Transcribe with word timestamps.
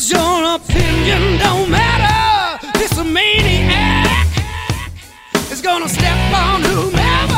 Cause 0.00 0.12
your 0.12 0.54
opinion 0.54 1.38
don't 1.40 1.70
matter. 1.70 2.66
This 2.78 2.96
maniac 2.96 4.26
is 5.52 5.60
gonna 5.60 5.90
step 5.90 6.16
on 6.34 6.62
whomever. 6.62 7.34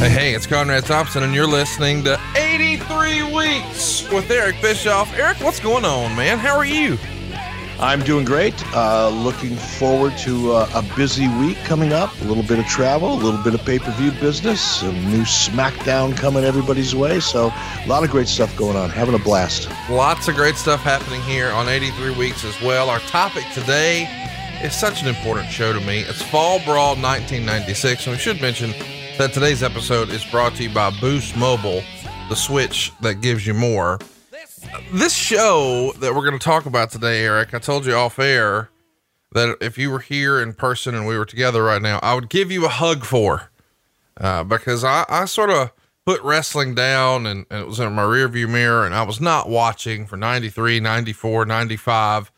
Hey, 0.00 0.08
hey, 0.08 0.34
it's 0.34 0.48
Conrad 0.48 0.84
Thompson, 0.84 1.22
and 1.22 1.32
you're 1.32 1.46
listening 1.46 2.02
to 2.02 2.20
83 2.34 3.22
Weeks 3.32 4.10
with 4.10 4.28
Eric 4.28 4.60
Bischoff. 4.60 5.16
Eric, 5.16 5.36
what's 5.38 5.60
going 5.60 5.84
on, 5.84 6.16
man? 6.16 6.38
How 6.38 6.56
are 6.56 6.66
you? 6.66 6.98
I'm 7.78 8.02
doing 8.02 8.24
great. 8.24 8.54
Uh, 8.74 9.10
looking 9.10 9.54
forward 9.54 10.16
to 10.18 10.52
uh, 10.52 10.70
a 10.74 10.96
busy 10.96 11.28
week 11.38 11.58
coming 11.58 11.92
up. 11.92 12.10
A 12.22 12.24
little 12.24 12.42
bit 12.42 12.58
of 12.58 12.64
travel, 12.66 13.12
a 13.12 13.20
little 13.22 13.42
bit 13.42 13.52
of 13.52 13.62
pay 13.66 13.78
per 13.78 13.90
view 13.92 14.12
business, 14.12 14.62
some 14.80 14.94
new 15.10 15.22
SmackDown 15.22 16.16
coming 16.16 16.44
everybody's 16.44 16.94
way. 16.94 17.20
So, 17.20 17.52
a 17.52 17.86
lot 17.86 18.02
of 18.02 18.10
great 18.10 18.28
stuff 18.28 18.56
going 18.56 18.78
on. 18.78 18.88
Having 18.88 19.16
a 19.16 19.18
blast. 19.18 19.68
Lots 19.90 20.26
of 20.26 20.36
great 20.36 20.56
stuff 20.56 20.80
happening 20.80 21.20
here 21.22 21.50
on 21.50 21.68
83 21.68 22.16
Weeks 22.16 22.44
as 22.46 22.58
well. 22.62 22.88
Our 22.88 23.00
topic 23.00 23.44
today 23.52 24.08
is 24.62 24.74
such 24.74 25.02
an 25.02 25.08
important 25.08 25.50
show 25.50 25.74
to 25.74 25.80
me. 25.80 26.00
It's 26.00 26.22
Fall 26.22 26.60
Brawl 26.64 26.96
1996. 26.96 28.06
And 28.06 28.16
we 28.16 28.18
should 28.18 28.40
mention 28.40 28.70
that 29.18 29.34
today's 29.34 29.62
episode 29.62 30.08
is 30.08 30.24
brought 30.24 30.54
to 30.54 30.62
you 30.62 30.70
by 30.72 30.90
Boost 30.98 31.36
Mobile, 31.36 31.82
the 32.30 32.36
switch 32.36 32.92
that 33.02 33.20
gives 33.20 33.46
you 33.46 33.52
more 33.52 33.98
this 34.92 35.14
show 35.14 35.92
that 35.98 36.14
we're 36.14 36.24
going 36.24 36.38
to 36.38 36.44
talk 36.44 36.66
about 36.66 36.90
today, 36.90 37.24
Eric, 37.24 37.54
I 37.54 37.58
told 37.58 37.86
you 37.86 37.94
off 37.94 38.18
air 38.18 38.70
that 39.32 39.56
if 39.60 39.76
you 39.76 39.90
were 39.90 40.00
here 40.00 40.40
in 40.40 40.52
person 40.52 40.94
and 40.94 41.06
we 41.06 41.18
were 41.18 41.24
together 41.24 41.62
right 41.62 41.82
now, 41.82 41.98
I 42.02 42.14
would 42.14 42.28
give 42.28 42.50
you 42.50 42.64
a 42.64 42.70
hug 42.70 43.04
for, 43.04 43.50
uh, 44.18 44.44
because 44.44 44.84
I, 44.84 45.04
I 45.08 45.24
sort 45.26 45.50
of 45.50 45.72
put 46.04 46.22
wrestling 46.22 46.74
down 46.74 47.26
and, 47.26 47.44
and 47.50 47.60
it 47.60 47.66
was 47.66 47.80
in 47.80 47.92
my 47.92 48.02
rearview 48.02 48.48
mirror 48.48 48.86
and 48.86 48.94
I 48.94 49.02
was 49.02 49.20
not 49.20 49.48
watching 49.48 50.06
for 50.06 50.16
93, 50.16 50.80
94, 50.80 51.44
95. 51.44 52.32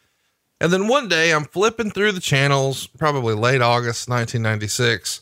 And 0.61 0.73
then 0.73 0.89
one 0.89 1.09
day 1.09 1.33
I'm 1.33 1.45
flipping 1.45 1.91
through 1.91 2.13
the 2.13 2.21
channels, 2.21 2.87
probably 2.87 3.35
late 3.35 3.61
August 3.61 4.09
1996, 4.09 5.21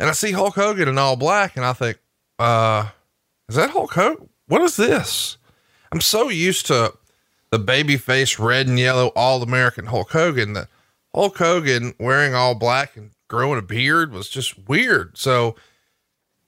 and 0.00 0.08
I 0.08 0.12
see 0.12 0.32
Hulk 0.32 0.54
Hogan 0.54 0.88
in 0.88 0.98
all 0.98 1.16
black 1.16 1.56
and 1.56 1.64
I 1.64 1.74
think, 1.74 1.98
uh, 2.38 2.88
is 3.48 3.56
that 3.56 3.70
Hulk 3.70 3.92
Hogan? 3.92 4.28
What 4.48 4.62
is 4.62 4.76
this? 4.76 5.36
I'm 5.92 6.00
so 6.00 6.30
used 6.30 6.66
to 6.66 6.94
the 7.50 7.58
babyface 7.58 8.42
red 8.42 8.66
and 8.66 8.78
yellow 8.78 9.08
all 9.08 9.42
American 9.42 9.86
Hulk 9.86 10.10
Hogan 10.10 10.54
that 10.54 10.68
Hulk 11.14 11.36
Hogan 11.36 11.92
wearing 12.00 12.34
all 12.34 12.54
black 12.54 12.96
and 12.96 13.10
growing 13.28 13.58
a 13.58 13.62
beard 13.62 14.10
was 14.10 14.30
just 14.30 14.66
weird. 14.66 15.18
So 15.18 15.54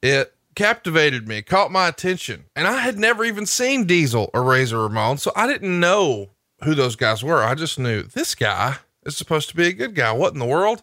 it 0.02 0.32
captivated 0.54 1.28
me, 1.28 1.42
caught 1.42 1.70
my 1.70 1.88
attention. 1.88 2.46
And 2.56 2.66
I 2.66 2.78
had 2.78 2.98
never 2.98 3.22
even 3.22 3.44
seen 3.44 3.84
Diesel 3.84 4.30
or 4.32 4.42
Razor 4.42 4.78
Ramon. 4.78 5.18
So 5.18 5.30
I 5.36 5.46
didn't 5.46 5.78
know 5.78 6.30
who 6.62 6.74
those 6.74 6.96
guys 6.96 7.22
were. 7.22 7.42
I 7.42 7.54
just 7.54 7.78
knew 7.78 8.02
this 8.02 8.34
guy 8.34 8.76
is 9.04 9.14
supposed 9.14 9.50
to 9.50 9.56
be 9.56 9.66
a 9.66 9.72
good 9.74 9.94
guy. 9.94 10.12
What 10.12 10.32
in 10.32 10.38
the 10.38 10.46
world? 10.46 10.82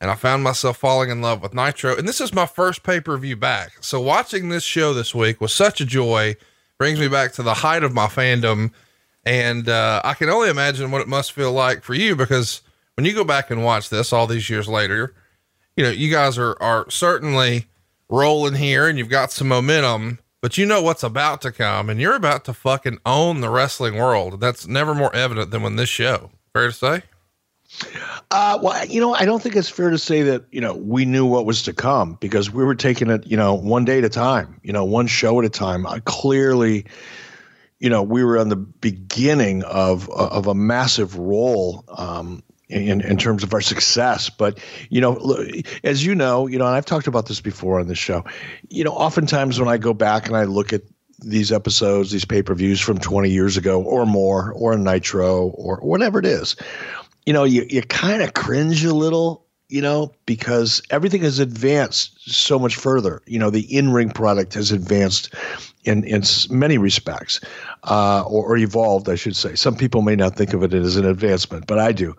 And 0.00 0.10
I 0.10 0.16
found 0.16 0.42
myself 0.42 0.78
falling 0.78 1.10
in 1.10 1.22
love 1.22 1.40
with 1.40 1.54
Nitro. 1.54 1.96
And 1.96 2.08
this 2.08 2.20
is 2.20 2.34
my 2.34 2.46
first 2.46 2.82
pay 2.82 2.98
per 2.98 3.16
view 3.16 3.36
back. 3.36 3.74
So 3.80 4.00
watching 4.00 4.48
this 4.48 4.64
show 4.64 4.92
this 4.92 5.14
week 5.14 5.40
was 5.40 5.54
such 5.54 5.80
a 5.80 5.84
joy 5.86 6.34
brings 6.78 6.98
me 6.98 7.08
back 7.08 7.32
to 7.32 7.42
the 7.42 7.54
height 7.54 7.82
of 7.82 7.92
my 7.92 8.06
fandom. 8.06 8.72
And 9.24 9.68
uh, 9.68 10.00
I 10.04 10.14
can 10.14 10.28
only 10.28 10.50
imagine 10.50 10.90
what 10.90 11.00
it 11.00 11.08
must 11.08 11.32
feel 11.32 11.52
like 11.52 11.82
for 11.82 11.94
you 11.94 12.16
because 12.16 12.62
when 12.96 13.04
you 13.04 13.14
go 13.14 13.24
back 13.24 13.50
and 13.50 13.64
watch 13.64 13.88
this 13.88 14.12
all 14.12 14.26
these 14.26 14.50
years 14.50 14.68
later, 14.68 15.14
you 15.76 15.84
know, 15.84 15.90
you 15.90 16.10
guys 16.10 16.38
are, 16.38 16.56
are 16.60 16.90
certainly 16.90 17.66
rolling 18.08 18.54
here 18.54 18.88
and 18.88 18.98
you've 18.98 19.08
got 19.08 19.30
some 19.30 19.48
momentum, 19.48 20.18
but 20.40 20.58
you 20.58 20.66
know 20.66 20.82
what's 20.82 21.02
about 21.02 21.40
to 21.42 21.52
come 21.52 21.88
and 21.88 22.00
you're 22.00 22.16
about 22.16 22.44
to 22.44 22.52
fucking 22.52 22.98
own 23.06 23.40
the 23.40 23.48
wrestling 23.50 23.96
world. 23.96 24.40
That's 24.40 24.66
never 24.66 24.94
more 24.94 25.14
evident 25.14 25.50
than 25.50 25.62
when 25.62 25.76
this 25.76 25.88
show. 25.88 26.30
Fair 26.52 26.66
to 26.66 26.72
say? 26.72 27.02
Uh, 28.30 28.58
well, 28.62 28.86
you 28.86 29.00
know, 29.00 29.14
I 29.14 29.24
don't 29.24 29.42
think 29.42 29.56
it's 29.56 29.68
fair 29.68 29.90
to 29.90 29.98
say 29.98 30.22
that, 30.22 30.44
you 30.50 30.60
know, 30.60 30.74
we 30.74 31.04
knew 31.04 31.26
what 31.26 31.46
was 31.46 31.62
to 31.64 31.72
come 31.72 32.16
because 32.20 32.50
we 32.50 32.64
were 32.64 32.74
taking 32.74 33.10
it, 33.10 33.26
you 33.26 33.36
know, 33.36 33.54
one 33.54 33.84
day 33.84 33.98
at 33.98 34.04
a 34.04 34.08
time, 34.08 34.60
you 34.62 34.72
know, 34.72 34.84
one 34.84 35.06
show 35.06 35.38
at 35.38 35.44
a 35.44 35.50
time. 35.50 35.86
I 35.86 36.00
clearly, 36.04 36.86
you 37.78 37.90
know, 37.90 38.02
we 38.02 38.24
were 38.24 38.38
on 38.38 38.48
the 38.48 38.56
beginning 38.56 39.64
of, 39.64 40.08
of 40.10 40.46
a 40.46 40.54
massive 40.54 41.18
role, 41.18 41.84
um, 41.88 42.42
in, 42.68 43.02
in 43.02 43.18
terms 43.18 43.42
of 43.42 43.52
our 43.52 43.60
success. 43.60 44.30
But, 44.30 44.58
you 44.88 45.00
know, 45.00 45.36
as 45.84 46.04
you 46.04 46.14
know, 46.14 46.46
you 46.46 46.58
know, 46.58 46.66
and 46.66 46.74
I've 46.74 46.86
talked 46.86 47.06
about 47.06 47.26
this 47.26 47.40
before 47.40 47.80
on 47.80 47.88
this 47.88 47.98
show, 47.98 48.24
you 48.68 48.84
know, 48.84 48.92
oftentimes 48.92 49.60
when 49.60 49.68
I 49.68 49.76
go 49.76 49.92
back 49.92 50.26
and 50.26 50.36
I 50.36 50.44
look 50.44 50.72
at 50.72 50.82
these 51.24 51.52
episodes, 51.52 52.10
these 52.10 52.24
pay 52.24 52.42
per 52.42 52.54
views 52.54 52.80
from 52.80 52.98
20 52.98 53.30
years 53.30 53.56
ago 53.56 53.82
or 53.82 54.06
more, 54.06 54.52
or 54.52 54.76
Nitro 54.76 55.48
or 55.48 55.76
whatever 55.76 56.18
it 56.18 56.26
is, 56.26 56.56
you 57.26 57.32
know, 57.32 57.44
you, 57.44 57.66
you 57.68 57.82
kind 57.82 58.22
of 58.22 58.34
cringe 58.34 58.84
a 58.84 58.94
little, 58.94 59.46
you 59.68 59.80
know, 59.80 60.12
because 60.26 60.82
everything 60.90 61.22
has 61.22 61.38
advanced 61.38 62.30
so 62.30 62.58
much 62.58 62.76
further. 62.76 63.22
You 63.26 63.38
know, 63.38 63.50
the 63.50 63.74
in 63.74 63.92
ring 63.92 64.10
product 64.10 64.54
has 64.54 64.72
advanced 64.72 65.34
in, 65.84 66.04
in 66.04 66.22
many 66.50 66.78
respects, 66.78 67.40
uh, 67.84 68.22
or, 68.22 68.52
or 68.52 68.56
evolved, 68.56 69.08
I 69.08 69.16
should 69.16 69.36
say. 69.36 69.54
Some 69.54 69.76
people 69.76 70.02
may 70.02 70.16
not 70.16 70.36
think 70.36 70.52
of 70.52 70.62
it 70.62 70.72
as 70.74 70.96
an 70.96 71.04
advancement, 71.04 71.66
but 71.66 71.78
I 71.78 71.92
do. 71.92 72.14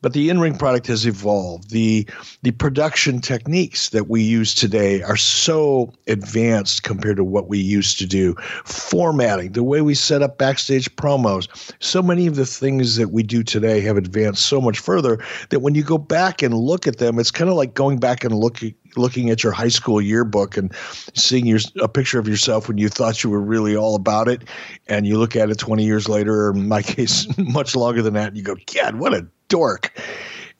But 0.00 0.12
the 0.12 0.30
in-ring 0.30 0.56
product 0.56 0.86
has 0.88 1.06
evolved. 1.06 1.70
The 1.70 2.08
the 2.42 2.52
production 2.52 3.20
techniques 3.20 3.90
that 3.90 4.08
we 4.08 4.22
use 4.22 4.54
today 4.54 5.02
are 5.02 5.16
so 5.16 5.92
advanced 6.06 6.84
compared 6.84 7.16
to 7.16 7.24
what 7.24 7.48
we 7.48 7.58
used 7.58 7.98
to 7.98 8.06
do. 8.06 8.34
Formatting, 8.64 9.52
the 9.52 9.64
way 9.64 9.80
we 9.80 9.94
set 9.94 10.22
up 10.22 10.38
backstage 10.38 10.94
promos, 10.96 11.48
so 11.80 12.00
many 12.00 12.26
of 12.26 12.36
the 12.36 12.46
things 12.46 12.96
that 12.96 13.10
we 13.10 13.22
do 13.22 13.42
today 13.42 13.80
have 13.80 13.96
advanced 13.96 14.46
so 14.46 14.60
much 14.60 14.78
further 14.78 15.18
that 15.48 15.60
when 15.60 15.74
you 15.74 15.82
go 15.82 15.98
back 15.98 16.42
and 16.42 16.54
look 16.54 16.86
at 16.86 16.98
them, 16.98 17.18
it's 17.18 17.32
kind 17.32 17.50
of 17.50 17.56
like 17.56 17.74
going 17.74 17.98
back 17.98 18.22
and 18.22 18.34
looking 18.34 18.74
looking 18.96 19.30
at 19.30 19.42
your 19.42 19.52
high 19.52 19.68
school 19.68 20.00
yearbook 20.00 20.56
and 20.56 20.74
seeing 21.14 21.46
your 21.46 21.60
a 21.80 21.88
picture 21.88 22.18
of 22.18 22.28
yourself 22.28 22.68
when 22.68 22.78
you 22.78 22.88
thought 22.88 23.22
you 23.22 23.30
were 23.30 23.40
really 23.40 23.76
all 23.76 23.94
about 23.94 24.28
it, 24.28 24.44
and 24.86 25.06
you 25.06 25.18
look 25.18 25.36
at 25.36 25.50
it 25.50 25.58
20 25.58 25.84
years 25.84 26.08
later, 26.08 26.46
or 26.46 26.50
in 26.50 26.68
my 26.68 26.82
case, 26.94 27.26
much 27.38 27.76
longer 27.76 28.02
than 28.02 28.14
that, 28.14 28.28
and 28.28 28.36
you 28.36 28.42
go, 28.42 28.56
God, 28.74 28.96
what 28.96 29.14
a 29.14 29.26
dork. 29.48 29.98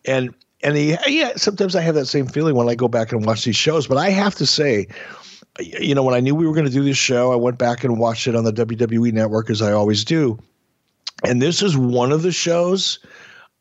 And 0.04 0.34
and 0.62 0.76
he, 0.76 0.96
yeah, 1.06 1.32
sometimes 1.36 1.76
I 1.76 1.80
have 1.82 1.94
that 1.94 2.06
same 2.06 2.26
feeling 2.26 2.56
when 2.56 2.68
I 2.68 2.74
go 2.74 2.88
back 2.88 3.12
and 3.12 3.24
watch 3.24 3.44
these 3.44 3.56
shows. 3.56 3.86
But 3.86 3.98
I 3.98 4.10
have 4.10 4.34
to 4.36 4.46
say, 4.46 4.88
you 5.60 5.94
know, 5.94 6.02
when 6.02 6.14
I 6.14 6.20
knew 6.20 6.34
we 6.34 6.46
were 6.46 6.54
going 6.54 6.66
to 6.66 6.72
do 6.72 6.82
this 6.82 6.96
show, 6.96 7.32
I 7.32 7.36
went 7.36 7.58
back 7.58 7.84
and 7.84 7.98
watched 7.98 8.26
it 8.26 8.34
on 8.34 8.44
the 8.44 8.52
WWE 8.52 9.12
network 9.12 9.50
as 9.50 9.62
I 9.62 9.72
always 9.72 10.04
do. 10.04 10.38
And 11.24 11.42
this 11.42 11.62
is 11.62 11.76
one 11.76 12.12
of 12.12 12.22
the 12.22 12.32
shows, 12.32 12.98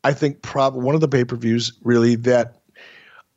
I 0.03 0.13
think, 0.13 0.41
prob 0.41 0.75
one 0.75 0.95
of 0.95 1.01
the 1.01 1.07
pay 1.07 1.23
per 1.23 1.35
views 1.35 1.73
really 1.83 2.15
that 2.15 2.56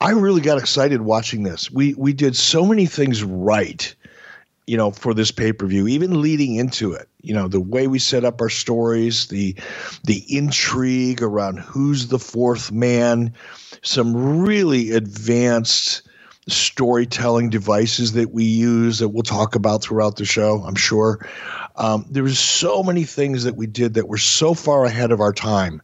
I 0.00 0.10
really 0.10 0.40
got 0.40 0.58
excited 0.58 1.02
watching 1.02 1.42
this. 1.42 1.70
We 1.70 1.94
we 1.94 2.12
did 2.12 2.34
so 2.34 2.64
many 2.64 2.86
things 2.86 3.22
right, 3.22 3.94
you 4.66 4.76
know, 4.76 4.90
for 4.92 5.12
this 5.12 5.30
pay 5.30 5.52
per 5.52 5.66
view, 5.66 5.86
even 5.88 6.22
leading 6.22 6.56
into 6.56 6.92
it. 6.92 7.08
You 7.20 7.34
know, 7.34 7.48
the 7.48 7.60
way 7.60 7.86
we 7.86 7.98
set 7.98 8.24
up 8.24 8.40
our 8.40 8.48
stories, 8.48 9.26
the 9.26 9.54
the 10.04 10.24
intrigue 10.34 11.22
around 11.22 11.58
who's 11.58 12.08
the 12.08 12.18
fourth 12.18 12.72
man, 12.72 13.34
some 13.82 14.40
really 14.40 14.92
advanced 14.92 16.02
storytelling 16.48 17.50
devices 17.50 18.12
that 18.12 18.32
we 18.32 18.44
use 18.44 18.98
that 18.98 19.10
we'll 19.10 19.22
talk 19.22 19.54
about 19.54 19.82
throughout 19.82 20.16
the 20.16 20.24
show. 20.24 20.64
I'm 20.66 20.74
sure 20.74 21.26
um, 21.76 22.06
there 22.10 22.22
was 22.22 22.38
so 22.38 22.82
many 22.82 23.04
things 23.04 23.44
that 23.44 23.56
we 23.56 23.66
did 23.66 23.94
that 23.94 24.08
were 24.08 24.18
so 24.18 24.54
far 24.54 24.84
ahead 24.84 25.12
of 25.12 25.20
our 25.20 25.34
time 25.34 25.82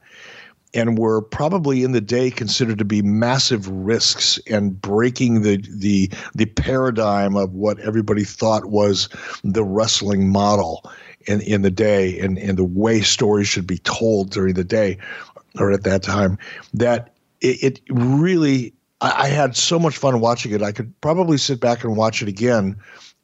and 0.74 0.98
were 0.98 1.22
probably 1.22 1.84
in 1.84 1.92
the 1.92 2.00
day 2.00 2.30
considered 2.30 2.78
to 2.78 2.84
be 2.84 3.02
massive 3.02 3.68
risks 3.68 4.38
and 4.48 4.80
breaking 4.80 5.42
the 5.42 5.62
the 5.70 6.10
the 6.34 6.46
paradigm 6.46 7.36
of 7.36 7.52
what 7.54 7.78
everybody 7.80 8.24
thought 8.24 8.66
was 8.66 9.08
the 9.44 9.64
wrestling 9.64 10.28
model 10.28 10.84
in 11.26 11.40
in 11.42 11.62
the 11.62 11.70
day 11.70 12.18
and 12.20 12.38
and 12.38 12.58
the 12.58 12.64
way 12.64 13.00
stories 13.00 13.48
should 13.48 13.66
be 13.66 13.78
told 13.78 14.30
during 14.30 14.54
the 14.54 14.64
day 14.64 14.98
or 15.58 15.72
at 15.72 15.84
that 15.84 16.02
time 16.02 16.38
that 16.74 17.14
it, 17.40 17.62
it 17.62 17.80
really 17.90 18.72
I, 19.00 19.24
I 19.24 19.26
had 19.28 19.56
so 19.56 19.78
much 19.78 19.96
fun 19.96 20.20
watching 20.20 20.52
it. 20.52 20.62
I 20.62 20.72
could 20.72 20.98
probably 21.00 21.38
sit 21.38 21.60
back 21.60 21.84
and 21.84 21.96
watch 21.96 22.22
it 22.22 22.28
again 22.28 22.76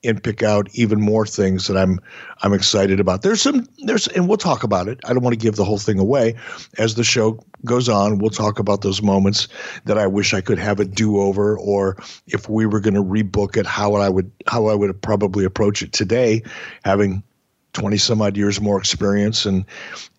and 0.04 0.22
pick 0.22 0.42
out 0.42 0.68
even 0.72 1.00
more 1.00 1.26
things 1.26 1.66
that 1.66 1.76
I'm 1.76 2.00
I'm 2.42 2.52
excited 2.52 3.00
about. 3.00 3.22
There's 3.22 3.42
some 3.42 3.66
there's 3.78 4.08
and 4.08 4.28
we'll 4.28 4.38
talk 4.38 4.62
about 4.62 4.88
it. 4.88 5.00
I 5.04 5.12
don't 5.12 5.22
want 5.22 5.34
to 5.34 5.38
give 5.38 5.56
the 5.56 5.64
whole 5.64 5.78
thing 5.78 5.98
away. 5.98 6.34
As 6.78 6.94
the 6.94 7.04
show 7.04 7.38
goes 7.64 7.88
on, 7.88 8.18
we'll 8.18 8.30
talk 8.30 8.58
about 8.58 8.82
those 8.82 9.02
moments 9.02 9.48
that 9.84 9.98
I 9.98 10.06
wish 10.06 10.34
I 10.34 10.40
could 10.40 10.58
have 10.58 10.80
a 10.80 10.84
do-over 10.84 11.58
or 11.58 11.96
if 12.26 12.48
we 12.48 12.66
were 12.66 12.80
going 12.80 12.94
to 12.94 13.02
rebook 13.02 13.56
it 13.56 13.66
how 13.66 13.94
I 13.94 14.08
would 14.08 14.30
how 14.46 14.66
I 14.66 14.74
would 14.74 15.00
probably 15.02 15.44
approach 15.44 15.82
it 15.82 15.92
today 15.92 16.42
having 16.84 17.22
20 17.72 17.96
some 17.96 18.20
odd 18.20 18.36
years 18.36 18.60
more 18.60 18.78
experience 18.78 19.46
and 19.46 19.64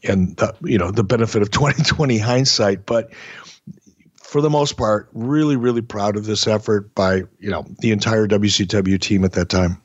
and 0.04 0.36
the, 0.38 0.56
you 0.64 0.78
know 0.78 0.92
the 0.92 1.04
benefit 1.04 1.42
of 1.42 1.52
2020 1.52 2.18
hindsight 2.18 2.86
but 2.86 3.12
for 4.34 4.42
the 4.42 4.50
most 4.50 4.78
part, 4.78 5.08
really, 5.14 5.56
really 5.56 5.84
proud 5.84 6.18
of 6.18 6.26
this 6.26 6.48
effort 6.48 6.96
by 6.96 7.18
you 7.40 7.52
know 7.52 7.64
the 7.82 7.92
entire 7.92 8.28
WCW 8.28 9.00
team 9.00 9.24
at 9.24 9.34
that 9.34 9.48
time. 9.48 9.80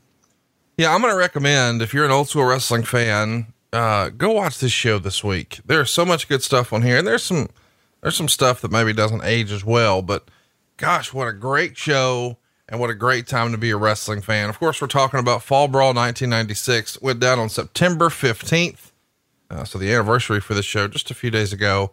Yeah, 0.79 0.95
I'm 0.95 1.03
going 1.03 1.13
to 1.13 1.19
recommend 1.19 1.83
if 1.83 1.93
you're 1.93 2.07
an 2.07 2.11
old 2.11 2.31
school 2.31 2.47
wrestling 2.47 2.83
fan, 2.83 3.53
uh, 3.75 4.09
go 4.09 4.31
watch 4.31 4.59
this 4.59 4.73
show 4.73 4.99
this 4.99 5.23
week. 5.23 5.61
There's 5.67 5.91
so 5.91 6.07
much 6.07 6.31
good 6.31 6.43
stuff 6.43 6.73
on 6.73 6.81
here, 6.81 6.97
and 6.97 7.07
there's 7.07 7.25
some 7.25 7.51
there's 8.01 8.17
some 8.17 8.27
stuff 8.27 8.63
that 8.63 8.71
maybe 8.71 8.95
doesn't 8.95 9.23
age 9.23 9.53
as 9.53 9.67
well, 9.67 10.01
but 10.01 10.31
gosh, 10.79 11.13
what 11.13 11.29
a 11.29 11.35
great 11.35 11.77
show 11.77 12.39
and 12.71 12.81
what 12.81 12.89
a 12.89 12.95
great 12.95 13.27
time 13.27 13.53
to 13.53 13.59
be 13.59 13.69
a 13.69 13.77
wrestling 13.77 14.23
fan. 14.23 14.49
Of 14.49 14.59
course, 14.59 14.81
we're 14.81 14.89
talking 14.89 15.21
about 15.21 15.43
Fall 15.43 15.69
Brawl 15.69 15.89
1996. 15.89 17.03
Went 17.03 17.21
down 17.21 17.39
on 17.39 17.51
September 17.51 18.09
15th, 18.09 18.93
uh, 19.51 19.65
so 19.65 19.79
the 19.79 19.93
anniversary 19.93 20.41
for 20.41 20.55
this 20.55 20.65
show 20.65 20.89
just 20.89 21.11
a 21.11 21.15
few 21.15 21.31
days 21.31 21.53
ago. 21.53 21.93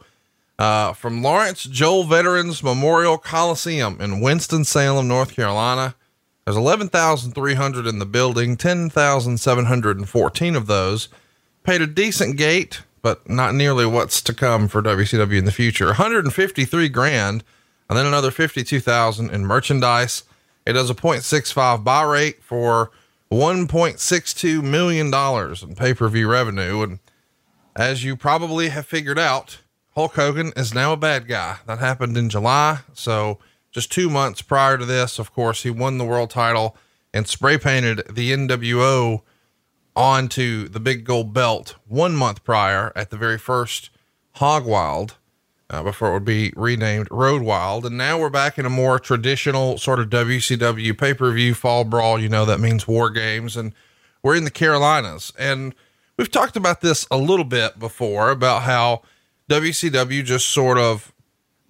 Uh, 0.57 0.93
from 0.93 1.21
Lawrence 1.21 1.63
Joel 1.63 2.05
Veterans 2.05 2.63
Memorial 2.63 3.17
Coliseum 3.17 3.99
in 3.99 4.21
Winston 4.21 4.63
Salem, 4.63 5.07
North 5.07 5.35
Carolina. 5.35 5.95
There's 6.45 6.55
11,300 6.55 7.87
in 7.87 7.99
the 7.99 8.05
building, 8.05 8.55
10,714 8.55 10.55
of 10.55 10.67
those 10.67 11.09
paid 11.65 11.81
a 11.81 11.87
decent 11.87 12.37
gate, 12.37 12.83
but 13.01 13.27
not 13.29 13.55
nearly 13.55 13.85
what's 13.85 14.21
to 14.21 14.33
come 14.33 14.67
for 14.67 14.81
WCW 14.81 15.37
in 15.37 15.45
the 15.45 15.51
future. 15.51 15.87
153 15.87 16.89
grand, 16.89 17.43
and 17.89 17.97
then 17.97 18.05
another 18.05 18.31
52,000 18.31 19.31
in 19.31 19.45
merchandise. 19.45 20.23
It 20.65 20.73
does 20.73 20.89
a 20.89 20.95
0.65 20.95 21.83
buy 21.83 22.03
rate 22.03 22.43
for 22.43 22.91
1.62 23.31 24.63
million 24.63 25.11
dollars 25.11 25.63
in 25.63 25.75
pay-per-view 25.75 26.29
revenue. 26.29 26.83
And 26.83 26.99
as 27.75 28.03
you 28.03 28.15
probably 28.15 28.69
have 28.69 28.85
figured 28.85 29.19
out, 29.19 29.59
Hulk 29.95 30.15
Hogan 30.15 30.51
is 30.57 30.73
now 30.73 30.91
a 30.91 30.97
bad 30.97 31.25
guy. 31.25 31.59
That 31.67 31.79
happened 31.79 32.17
in 32.17 32.29
July. 32.29 32.79
So 32.93 33.39
just 33.71 33.91
two 33.91 34.09
months 34.09 34.41
prior 34.41 34.77
to 34.77 34.85
this, 34.85 35.19
of 35.19 35.31
course, 35.31 35.63
he 35.63 35.69
won 35.69 35.97
the 35.97 36.05
world 36.05 36.29
title 36.29 36.75
and 37.13 37.25
spray 37.25 37.57
painted 37.57 38.03
the 38.13 38.33
NWO 38.33 39.21
onto 39.95 40.67
the 40.67 40.81
big 40.81 41.05
gold 41.05 41.33
belt 41.33 41.75
one 41.87 42.13
month 42.13 42.43
prior 42.43 42.91
at 42.93 43.09
the 43.09 43.15
very 43.15 43.37
first 43.37 43.89
Hog 44.33 44.65
Wild, 44.65 45.15
uh, 45.69 45.81
before 45.81 46.09
it 46.09 46.13
would 46.13 46.25
be 46.25 46.51
renamed 46.57 47.07
Road 47.09 47.41
Wild. 47.41 47.85
And 47.85 47.97
now 47.97 48.19
we're 48.19 48.29
back 48.29 48.59
in 48.59 48.65
a 48.65 48.69
more 48.69 48.99
traditional 48.99 49.77
sort 49.77 50.01
of 50.01 50.09
WCW 50.09 50.97
pay 50.97 51.13
per 51.13 51.31
view 51.31 51.53
fall 51.53 51.85
brawl. 51.85 52.19
You 52.19 52.27
know, 52.27 52.43
that 52.43 52.59
means 52.59 52.85
war 52.85 53.09
games. 53.09 53.55
And 53.55 53.73
we're 54.21 54.35
in 54.35 54.43
the 54.43 54.51
Carolinas. 54.51 55.31
And 55.39 55.73
we've 56.17 56.29
talked 56.29 56.57
about 56.57 56.81
this 56.81 57.07
a 57.09 57.17
little 57.17 57.45
bit 57.45 57.79
before 57.79 58.29
about 58.29 58.63
how 58.63 59.03
WCW 59.49 60.23
just 60.23 60.49
sort 60.49 60.77
of 60.77 61.13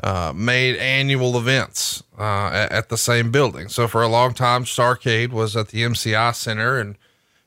uh, 0.04 0.34
made 0.36 0.76
annual 0.78 1.38
events 1.38 2.04
uh, 2.20 2.48
at, 2.48 2.72
at, 2.72 2.90
the 2.90 2.98
same 2.98 3.32
building. 3.32 3.70
So 3.70 3.88
for 3.88 4.02
a 4.02 4.08
long 4.08 4.34
time, 4.34 4.66
Starrcade 4.66 5.32
was 5.32 5.56
at 5.56 5.70
the 5.70 5.84
MCI 5.84 6.36
Center, 6.36 6.78
and 6.78 6.98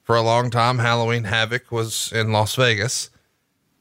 for 0.03 0.17
a 0.17 0.23
long 0.23 0.51
time, 0.51 0.79
Halloween 0.79 1.25
Havoc 1.25 1.71
was 1.71 2.11
in 2.13 2.33
Las 2.33 2.55
Vegas. 2.57 3.11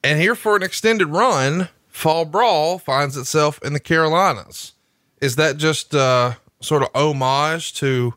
And 0.03 0.19
here 0.19 0.35
for 0.35 0.55
an 0.55 0.63
extended 0.63 1.07
run, 1.07 1.69
Fall 1.88 2.25
Brawl 2.25 2.77
finds 2.77 3.17
itself 3.17 3.59
in 3.63 3.73
the 3.73 3.79
Carolinas. 3.79 4.73
Is 5.21 5.38
that 5.38 5.57
just 5.57 5.95
uh, 5.95 6.33
sort 6.59 6.83
of 6.83 6.89
homage 6.94 7.73
to 7.75 8.13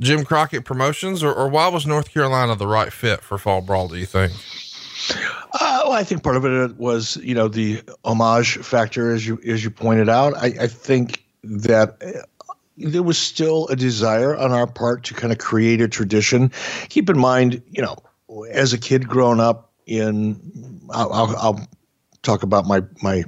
Jim 0.00 0.24
Crockett 0.24 0.64
Promotions, 0.64 1.22
or, 1.22 1.32
or 1.32 1.48
why 1.48 1.68
was 1.68 1.86
North 1.86 2.12
Carolina 2.12 2.56
the 2.56 2.66
right 2.66 2.92
fit 2.92 3.20
for 3.20 3.38
Fall 3.38 3.60
Brawl? 3.60 3.88
Do 3.88 3.96
you 3.96 4.06
think? 4.06 4.32
Uh, 5.10 5.82
well, 5.84 5.92
I 5.92 6.04
think 6.04 6.22
part 6.22 6.36
of 6.36 6.44
it 6.44 6.76
was, 6.76 7.16
you 7.18 7.34
know, 7.34 7.48
the 7.48 7.82
homage 8.04 8.58
factor, 8.58 9.12
as 9.12 9.26
you 9.26 9.40
as 9.46 9.62
you 9.62 9.70
pointed 9.70 10.08
out. 10.08 10.34
I, 10.36 10.46
I 10.60 10.66
think 10.66 11.24
that 11.42 12.02
uh, 12.02 12.22
there 12.76 13.02
was 13.02 13.18
still 13.18 13.68
a 13.68 13.76
desire 13.76 14.36
on 14.36 14.52
our 14.52 14.66
part 14.66 15.04
to 15.04 15.14
kind 15.14 15.32
of 15.32 15.38
create 15.38 15.80
a 15.80 15.88
tradition. 15.88 16.50
Keep 16.88 17.10
in 17.10 17.18
mind, 17.18 17.62
you 17.70 17.82
know, 17.82 17.96
as 18.50 18.72
a 18.72 18.78
kid 18.78 19.08
growing 19.08 19.40
up 19.40 19.72
in, 19.86 20.80
I'll, 20.90 21.12
I'll, 21.12 21.36
I'll 21.36 21.68
talk 22.24 22.42
about 22.42 22.66
my 22.66 22.82
my 23.02 23.22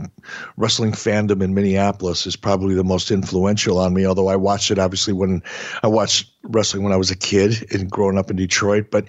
wrestling 0.56 0.92
fandom 0.92 1.42
in 1.42 1.54
Minneapolis 1.54 2.26
is 2.26 2.34
probably 2.34 2.74
the 2.74 2.84
most 2.84 3.10
influential 3.10 3.78
on 3.78 3.94
me. 3.94 4.06
Although 4.06 4.28
I 4.28 4.36
watched 4.36 4.70
it 4.70 4.78
obviously 4.78 5.12
when 5.12 5.42
I 5.82 5.86
watched 5.86 6.30
wrestling 6.42 6.82
when 6.82 6.92
I 6.92 6.96
was 6.96 7.10
a 7.10 7.16
kid 7.16 7.66
and 7.72 7.90
growing 7.90 8.18
up 8.18 8.30
in 8.30 8.36
Detroit. 8.36 8.90
But 8.90 9.06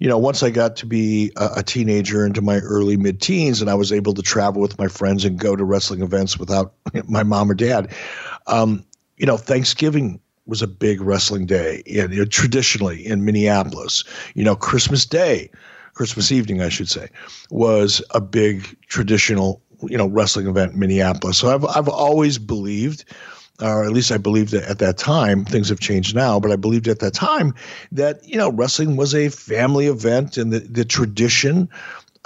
you 0.00 0.08
know, 0.08 0.18
once 0.18 0.42
I 0.42 0.50
got 0.50 0.76
to 0.76 0.86
be 0.86 1.32
a, 1.36 1.50
a 1.56 1.62
teenager 1.62 2.26
into 2.26 2.42
my 2.42 2.58
early 2.58 2.96
mid 2.96 3.20
teens, 3.20 3.60
and 3.60 3.70
I 3.70 3.74
was 3.74 3.92
able 3.92 4.14
to 4.14 4.22
travel 4.22 4.60
with 4.60 4.78
my 4.78 4.88
friends 4.88 5.24
and 5.24 5.38
go 5.38 5.56
to 5.56 5.64
wrestling 5.64 6.02
events 6.02 6.38
without 6.38 6.74
my 7.08 7.22
mom 7.22 7.50
or 7.50 7.54
dad. 7.54 7.94
Um, 8.46 8.84
you 9.16 9.26
know, 9.26 9.36
Thanksgiving 9.36 10.20
was 10.46 10.62
a 10.62 10.66
big 10.66 11.00
wrestling 11.00 11.46
day, 11.46 11.82
and 11.86 12.12
you 12.12 12.20
know, 12.20 12.24
traditionally 12.24 13.06
in 13.06 13.24
Minneapolis. 13.24 14.04
You 14.34 14.44
know, 14.44 14.56
Christmas 14.56 15.04
Day 15.06 15.50
Christmas 15.98 16.30
evening, 16.30 16.62
I 16.62 16.68
should 16.68 16.88
say, 16.88 17.08
was 17.50 18.00
a 18.12 18.20
big 18.20 18.76
traditional, 18.86 19.60
you 19.82 19.98
know, 19.98 20.06
wrestling 20.06 20.46
event 20.46 20.74
in 20.74 20.78
Minneapolis. 20.78 21.38
So 21.38 21.52
I've 21.52 21.64
I've 21.64 21.88
always 21.88 22.38
believed, 22.38 23.04
or 23.60 23.84
at 23.84 23.90
least 23.90 24.12
I 24.12 24.16
believed 24.16 24.52
that 24.52 24.62
at 24.62 24.78
that 24.78 24.96
time. 24.96 25.44
Things 25.44 25.68
have 25.70 25.80
changed 25.80 26.14
now, 26.14 26.38
but 26.38 26.52
I 26.52 26.56
believed 26.56 26.86
at 26.86 27.00
that 27.00 27.14
time 27.14 27.52
that 27.90 28.24
you 28.24 28.38
know 28.38 28.52
wrestling 28.52 28.94
was 28.94 29.12
a 29.12 29.28
family 29.28 29.88
event, 29.88 30.36
and 30.36 30.52
the 30.52 30.60
the 30.60 30.84
tradition 30.84 31.68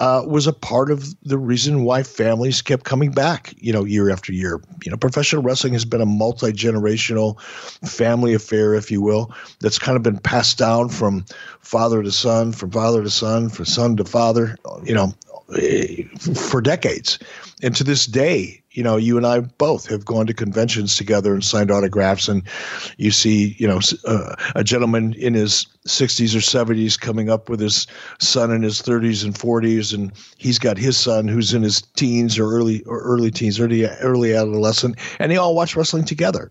uh, 0.02 0.20
was 0.26 0.48
a 0.48 0.52
part 0.52 0.90
of 0.90 1.14
the 1.22 1.38
reason 1.38 1.84
why 1.84 2.02
families 2.02 2.60
kept 2.60 2.82
coming 2.82 3.12
back, 3.12 3.54
you 3.58 3.72
know, 3.72 3.84
year 3.84 4.10
after 4.10 4.32
year. 4.32 4.60
You 4.84 4.90
know, 4.90 4.96
professional 4.96 5.42
wrestling 5.42 5.74
has 5.74 5.84
been 5.84 6.00
a 6.00 6.06
multi 6.06 6.52
generational 6.52 7.40
family 7.88 8.34
affair, 8.34 8.74
if 8.74 8.90
you 8.90 9.00
will, 9.00 9.32
that's 9.60 9.78
kind 9.78 9.96
of 9.96 10.02
been 10.02 10.18
passed 10.18 10.58
down 10.58 10.88
from 10.88 11.24
father 11.60 12.02
to 12.02 12.10
son, 12.10 12.50
from 12.50 12.72
father 12.72 13.04
to 13.04 13.10
son, 13.10 13.48
from 13.48 13.64
son 13.64 13.96
to 13.96 14.04
father, 14.04 14.56
you 14.82 14.92
know, 14.92 15.14
for 16.48 16.60
decades. 16.60 17.18
And 17.62 17.76
to 17.76 17.84
this 17.84 18.06
day, 18.06 18.62
you 18.72 18.82
know, 18.82 18.96
you 18.96 19.16
and 19.16 19.26
I 19.26 19.40
both 19.40 19.86
have 19.88 20.04
gone 20.04 20.26
to 20.26 20.34
conventions 20.34 20.96
together 20.96 21.34
and 21.34 21.44
signed 21.44 21.70
autographs, 21.70 22.26
and 22.26 22.42
you 22.96 23.10
see, 23.10 23.54
you 23.58 23.68
know, 23.68 23.80
uh, 24.06 24.34
a 24.54 24.64
gentleman 24.64 25.14
in 25.14 25.34
his 25.34 25.66
60s 25.86 26.34
or 26.34 26.38
70s 26.38 26.98
coming 26.98 27.28
up 27.28 27.48
with 27.48 27.60
his 27.60 27.86
son 28.18 28.50
in 28.50 28.62
his 28.62 28.80
30s 28.80 29.24
and 29.24 29.34
40s, 29.34 29.94
and 29.94 30.12
he's 30.38 30.58
got 30.58 30.78
his 30.78 30.96
son 30.96 31.28
who's 31.28 31.52
in 31.52 31.62
his 31.62 31.82
teens 31.82 32.38
or 32.38 32.50
early 32.50 32.82
or 32.84 33.00
early 33.02 33.30
teens, 33.30 33.60
early 33.60 33.86
early 33.86 34.34
adolescent, 34.34 34.96
and 35.18 35.30
they 35.30 35.36
all 35.36 35.54
watch 35.54 35.76
wrestling 35.76 36.04
together. 36.04 36.50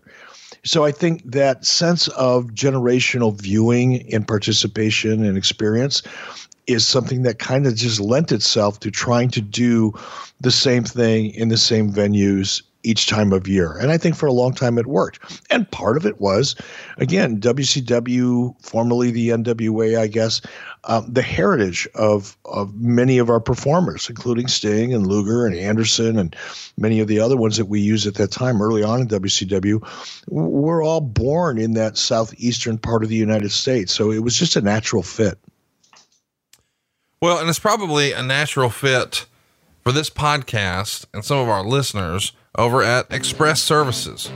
So 0.64 0.84
I 0.84 0.92
think 0.92 1.22
that 1.32 1.64
sense 1.64 2.06
of 2.08 2.46
generational 2.48 3.34
viewing 3.34 4.12
and 4.12 4.26
participation 4.26 5.24
and 5.24 5.36
experience 5.36 6.02
is 6.66 6.86
something 6.86 7.22
that 7.22 7.38
kind 7.38 7.66
of 7.66 7.74
just 7.74 8.00
lent 8.00 8.32
itself 8.32 8.80
to 8.80 8.90
trying 8.90 9.30
to 9.30 9.40
do 9.40 9.92
the 10.40 10.50
same 10.50 10.84
thing 10.84 11.34
in 11.34 11.48
the 11.48 11.56
same 11.56 11.92
venues 11.92 12.62
each 12.84 13.06
time 13.06 13.32
of 13.32 13.46
year. 13.46 13.76
And 13.78 13.90
I 13.90 13.98
think 13.98 14.16
for 14.16 14.26
a 14.26 14.32
long 14.32 14.54
time 14.54 14.78
it 14.78 14.86
worked. 14.86 15.40
And 15.50 15.70
part 15.70 15.96
of 15.96 16.04
it 16.04 16.20
was, 16.20 16.56
again, 16.98 17.40
WCW, 17.40 18.54
formerly 18.60 19.10
the 19.10 19.30
NWA, 19.30 19.98
I 19.98 20.06
guess, 20.08 20.40
um, 20.84 21.06
the 21.08 21.22
heritage 21.22 21.86
of, 21.94 22.36
of 22.44 22.74
many 22.74 23.18
of 23.18 23.30
our 23.30 23.38
performers, 23.38 24.08
including 24.08 24.48
Sting 24.48 24.92
and 24.92 25.06
Luger 25.06 25.46
and 25.46 25.54
Anderson 25.54 26.18
and 26.18 26.34
many 26.76 26.98
of 26.98 27.06
the 27.06 27.20
other 27.20 27.36
ones 27.36 27.56
that 27.56 27.66
we 27.66 27.80
used 27.80 28.06
at 28.06 28.14
that 28.14 28.32
time 28.32 28.60
early 28.60 28.82
on 28.82 29.00
in 29.00 29.08
WCW, 29.08 29.80
were 30.28 30.82
all 30.82 31.00
born 31.00 31.58
in 31.58 31.74
that 31.74 31.96
southeastern 31.96 32.78
part 32.78 33.04
of 33.04 33.10
the 33.10 33.16
United 33.16 33.52
States. 33.52 33.94
So 33.94 34.10
it 34.10 34.24
was 34.24 34.36
just 34.36 34.56
a 34.56 34.60
natural 34.60 35.04
fit. 35.04 35.38
Well, 37.22 37.38
and 37.38 37.48
it's 37.48 37.60
probably 37.60 38.12
a 38.12 38.20
natural 38.20 38.68
fit 38.68 39.26
for 39.84 39.92
this 39.92 40.10
podcast 40.10 41.06
and 41.14 41.24
some 41.24 41.38
of 41.38 41.48
our 41.48 41.62
listeners 41.62 42.32
over 42.58 42.82
at 42.82 43.06
Express 43.12 43.62
Services. 43.62 44.28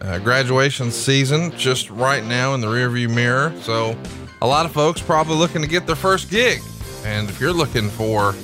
Uh, 0.00 0.18
graduation 0.20 0.90
season 0.90 1.54
just 1.58 1.90
right 1.90 2.24
now 2.24 2.54
in 2.54 2.62
the 2.62 2.66
rearview 2.66 3.14
mirror. 3.14 3.52
So, 3.60 3.94
a 4.40 4.46
lot 4.46 4.64
of 4.64 4.72
folks 4.72 5.02
probably 5.02 5.36
looking 5.36 5.60
to 5.60 5.68
get 5.68 5.86
their 5.86 5.94
first 5.94 6.30
gig. 6.30 6.62
And 7.04 7.28
if 7.28 7.38
you're 7.42 7.52
looking 7.52 7.90
for 7.90 8.34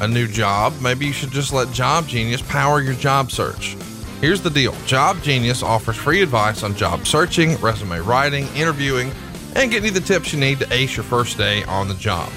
a 0.00 0.06
new 0.06 0.28
job, 0.28 0.74
maybe 0.82 1.06
you 1.06 1.14
should 1.14 1.30
just 1.30 1.50
let 1.50 1.72
Job 1.72 2.06
Genius 2.06 2.42
power 2.42 2.82
your 2.82 2.92
job 2.92 3.30
search. 3.30 3.74
Here's 4.20 4.42
the 4.42 4.50
deal 4.50 4.74
Job 4.84 5.22
Genius 5.22 5.62
offers 5.62 5.96
free 5.96 6.20
advice 6.20 6.62
on 6.62 6.74
job 6.74 7.06
searching, 7.06 7.56
resume 7.62 8.00
writing, 8.00 8.46
interviewing, 8.54 9.10
and 9.56 9.70
getting 9.70 9.86
you 9.86 9.98
the 9.98 10.06
tips 10.06 10.34
you 10.34 10.38
need 10.38 10.58
to 10.58 10.70
ace 10.74 10.94
your 10.94 11.04
first 11.04 11.38
day 11.38 11.64
on 11.64 11.88
the 11.88 11.94
job. 11.94 12.30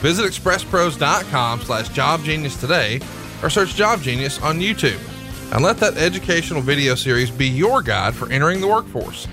Visit 0.00 0.24
expresspros.com 0.24 1.60
slash 1.60 1.88
jobgenius 1.90 2.58
today 2.58 3.00
or 3.42 3.50
search 3.50 3.74
Job 3.74 4.00
Genius 4.00 4.40
on 4.40 4.58
YouTube 4.58 4.98
and 5.52 5.62
let 5.62 5.78
that 5.78 5.96
educational 5.96 6.62
video 6.62 6.94
series 6.94 7.30
be 7.30 7.46
your 7.46 7.82
guide 7.82 8.14
for 8.14 8.30
entering 8.32 8.60
the 8.60 8.66
workforce. 8.66 9.26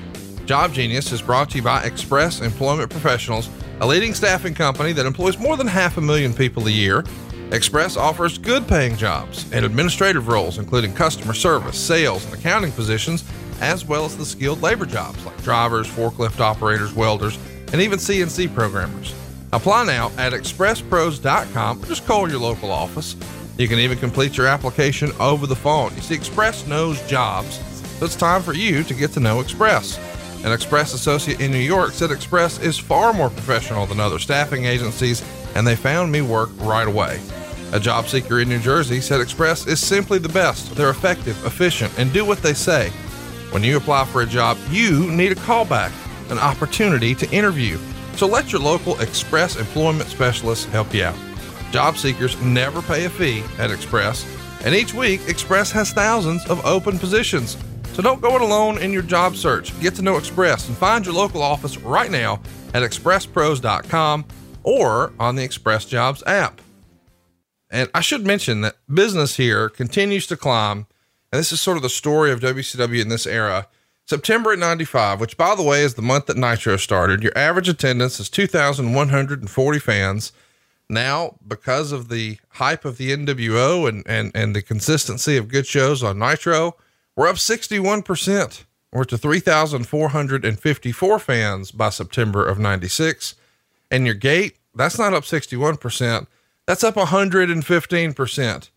Job 0.45 0.74
Genius 0.74 1.12
is 1.12 1.21
brought 1.21 1.50
to 1.51 1.57
you 1.57 1.63
by 1.63 1.83
Express 1.83 2.41
Employment 2.41 2.89
Professionals, 2.89 3.50
a 3.79 3.88
leading 3.88 4.13
staffing 4.13 4.53
company 4.53 4.91
that 4.93 5.05
employs 5.05 5.38
more 5.38 5.55
than 5.55 5.67
half 5.67 5.97
a 5.97 6.01
million 6.01 6.33
people 6.33 6.67
a 6.67 6.71
year. 6.71 7.03
Express 7.51 7.95
offers 7.95 8.38
good 8.38 8.67
paying 8.67 8.97
jobs 8.97 9.50
and 9.53 9.63
administrative 9.63 10.27
roles, 10.27 10.57
including 10.57 10.93
customer 10.93 11.33
service, 11.33 11.77
sales, 11.77 12.25
and 12.25 12.33
accounting 12.33 12.71
positions, 12.74 13.24
as 13.62 13.86
well 13.86 14.03
as 14.03 14.17
the 14.17 14.25
skilled 14.25 14.62
labor 14.62 14.86
jobs 14.86 15.24
like 15.25 15.41
drivers, 15.43 15.88
forklift 15.88 16.39
operators, 16.41 16.93
welders, 16.93 17.38
and 17.71 17.81
even 17.81 18.00
CNC 18.00 18.53
programmers. 18.53 19.13
Apply 19.57 19.85
now 19.85 20.11
at 20.19 20.33
expresspros.com 20.33 21.81
or 21.81 21.85
just 21.87 22.05
call 22.05 22.29
your 22.29 22.39
local 22.39 22.69
office. 22.69 23.15
You 23.57 23.67
can 23.67 23.79
even 23.79 23.97
complete 23.97 24.37
your 24.37 24.45
application 24.45 25.11
over 25.19 25.47
the 25.47 25.55
phone. 25.55 25.95
You 25.95 26.01
see, 26.01 26.13
Express 26.13 26.67
knows 26.67 27.01
jobs, 27.09 27.57
so 27.97 28.05
it's 28.05 28.15
time 28.15 28.43
for 28.43 28.53
you 28.53 28.83
to 28.83 28.93
get 28.93 29.13
to 29.13 29.19
know 29.19 29.39
Express. 29.39 29.97
An 30.45 30.51
Express 30.51 30.93
associate 30.93 31.41
in 31.41 31.49
New 31.49 31.57
York 31.57 31.93
said 31.93 32.11
Express 32.11 32.59
is 32.59 32.77
far 32.77 33.13
more 33.13 33.31
professional 33.31 33.87
than 33.87 33.99
other 33.99 34.19
staffing 34.19 34.65
agencies, 34.65 35.23
and 35.55 35.65
they 35.65 35.75
found 35.75 36.11
me 36.11 36.21
work 36.21 36.51
right 36.57 36.87
away. 36.87 37.19
A 37.73 37.79
job 37.79 38.05
seeker 38.05 38.39
in 38.41 38.49
New 38.49 38.59
Jersey 38.59 39.01
said 39.01 39.21
Express 39.21 39.65
is 39.65 39.79
simply 39.79 40.19
the 40.19 40.29
best. 40.29 40.75
They're 40.75 40.91
effective, 40.91 41.43
efficient, 41.47 41.97
and 41.97 42.13
do 42.13 42.23
what 42.23 42.43
they 42.43 42.53
say. 42.53 42.89
When 43.49 43.63
you 43.63 43.77
apply 43.77 44.05
for 44.05 44.21
a 44.21 44.27
job, 44.27 44.55
you 44.69 45.09
need 45.11 45.31
a 45.31 45.35
callback, 45.35 45.91
an 46.29 46.37
opportunity 46.37 47.15
to 47.15 47.31
interview. 47.31 47.79
So 48.17 48.25
let 48.25 48.51
your 48.51 48.62
local 48.62 49.00
Express 49.00 49.55
employment 49.57 50.09
specialist 50.09 50.67
help 50.69 50.93
you 50.93 51.03
out. 51.03 51.15
Job 51.71 51.97
seekers 51.97 52.39
never 52.41 52.81
pay 52.81 53.05
a 53.05 53.09
fee 53.09 53.43
at 53.59 53.69
Express, 53.69 54.25
and 54.65 54.74
each 54.74 54.93
week, 54.93 55.21
Express 55.27 55.71
has 55.71 55.93
thousands 55.93 56.43
of 56.47 56.65
open 56.65 56.97
positions. 56.97 57.57
So 57.93 58.01
don't 58.01 58.21
go 58.21 58.36
it 58.36 58.41
alone 58.41 58.79
in 58.79 58.91
your 58.91 59.03
job 59.03 59.36
search. 59.36 59.79
Get 59.79 59.93
to 59.95 60.01
know 60.01 60.17
Express 60.17 60.67
and 60.67 60.75
find 60.75 61.05
your 61.05 61.13
local 61.13 61.43
office 61.43 61.77
right 61.77 62.09
now 62.09 62.41
at 62.74 62.81
expresspros.com 62.81 64.25
or 64.63 65.13
on 65.19 65.36
the 65.36 65.43
Express 65.43 65.86
Jobs 65.86 66.24
app. 66.25 66.59
And 67.69 67.89
I 67.93 68.01
should 68.01 68.25
mention 68.25 68.62
that 68.62 68.77
business 68.91 69.38
here 69.38 69.69
continues 69.69 70.25
to 70.27 70.38
climb. 70.38 70.88
And 71.31 71.39
this 71.39 71.51
is 71.51 71.62
sort 71.62 71.77
of 71.77 71.83
the 71.83 71.89
story 71.89 72.31
of 72.31 72.39
WCW 72.39 73.00
in 73.00 73.09
this 73.09 73.27
era. 73.27 73.67
September 74.07 74.53
at 74.53 74.59
95, 74.59 75.19
which 75.19 75.35
by 75.35 75.53
the 75.53 75.63
way 75.63 75.83
is 75.83 75.95
the 75.95 76.01
month 76.01 76.27
that 76.27 76.37
Nitro 76.37 76.77
started, 76.77 77.21
your 77.21 77.37
average 77.37 77.67
attendance 77.67 78.21
is 78.21 78.29
2,140 78.29 79.79
fans. 79.79 80.31
Now, 80.89 81.35
because 81.45 81.91
of 81.91 82.07
the 82.07 82.37
hype 82.51 82.85
of 82.85 82.97
the 82.97 83.11
NWO 83.11 83.89
and, 83.89 84.07
and, 84.07 84.31
and 84.33 84.55
the 84.55 84.61
consistency 84.61 85.35
of 85.35 85.49
good 85.49 85.67
shows 85.67 86.03
on 86.03 86.19
Nitro, 86.19 86.77
we're 87.17 87.27
up 87.27 87.35
61%. 87.35 88.63
We're 88.93 89.03
to 89.03 89.17
3,454 89.17 91.19
fans 91.19 91.71
by 91.71 91.89
September 91.89 92.47
of 92.47 92.57
96. 92.57 93.35
And 93.91 94.05
your 94.05 94.15
gate, 94.15 94.55
that's 94.73 94.97
not 94.97 95.13
up 95.13 95.23
61%. 95.23 96.27
That's 96.65 96.83
up 96.85 96.95
115%. 96.95 98.69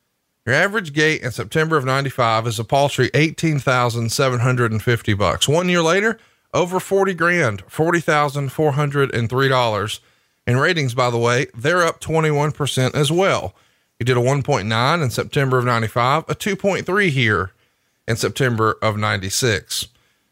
Your 0.47 0.54
average 0.54 0.94
gate 0.94 1.20
in 1.23 1.32
September 1.32 1.76
of 1.76 1.85
95 1.85 2.47
is 2.47 2.59
a 2.59 2.64
paltry 2.64 3.11
18,750 3.12 5.14
bucks. 5.14 5.47
One 5.47 5.68
year 5.68 5.82
later, 5.82 6.18
over 6.54 6.80
40 6.80 7.12
grand, 7.14 7.66
$40,403. 7.66 10.00
In 10.47 10.56
ratings, 10.56 10.94
by 10.94 11.11
the 11.11 11.18
way, 11.18 11.49
they're 11.54 11.82
up 11.82 12.00
21% 12.00 12.94
as 12.94 13.12
well. 13.12 13.54
You 13.99 14.06
did 14.06 14.16
a 14.16 14.20
1.9 14.20 15.02
in 15.02 15.11
September 15.11 15.59
of 15.59 15.66
95, 15.66 16.25
a 16.28 16.35
2.3 16.35 17.11
here 17.11 17.50
in 18.09 18.16
September 18.16 18.78
of 18.80 18.97
96. 18.97 19.88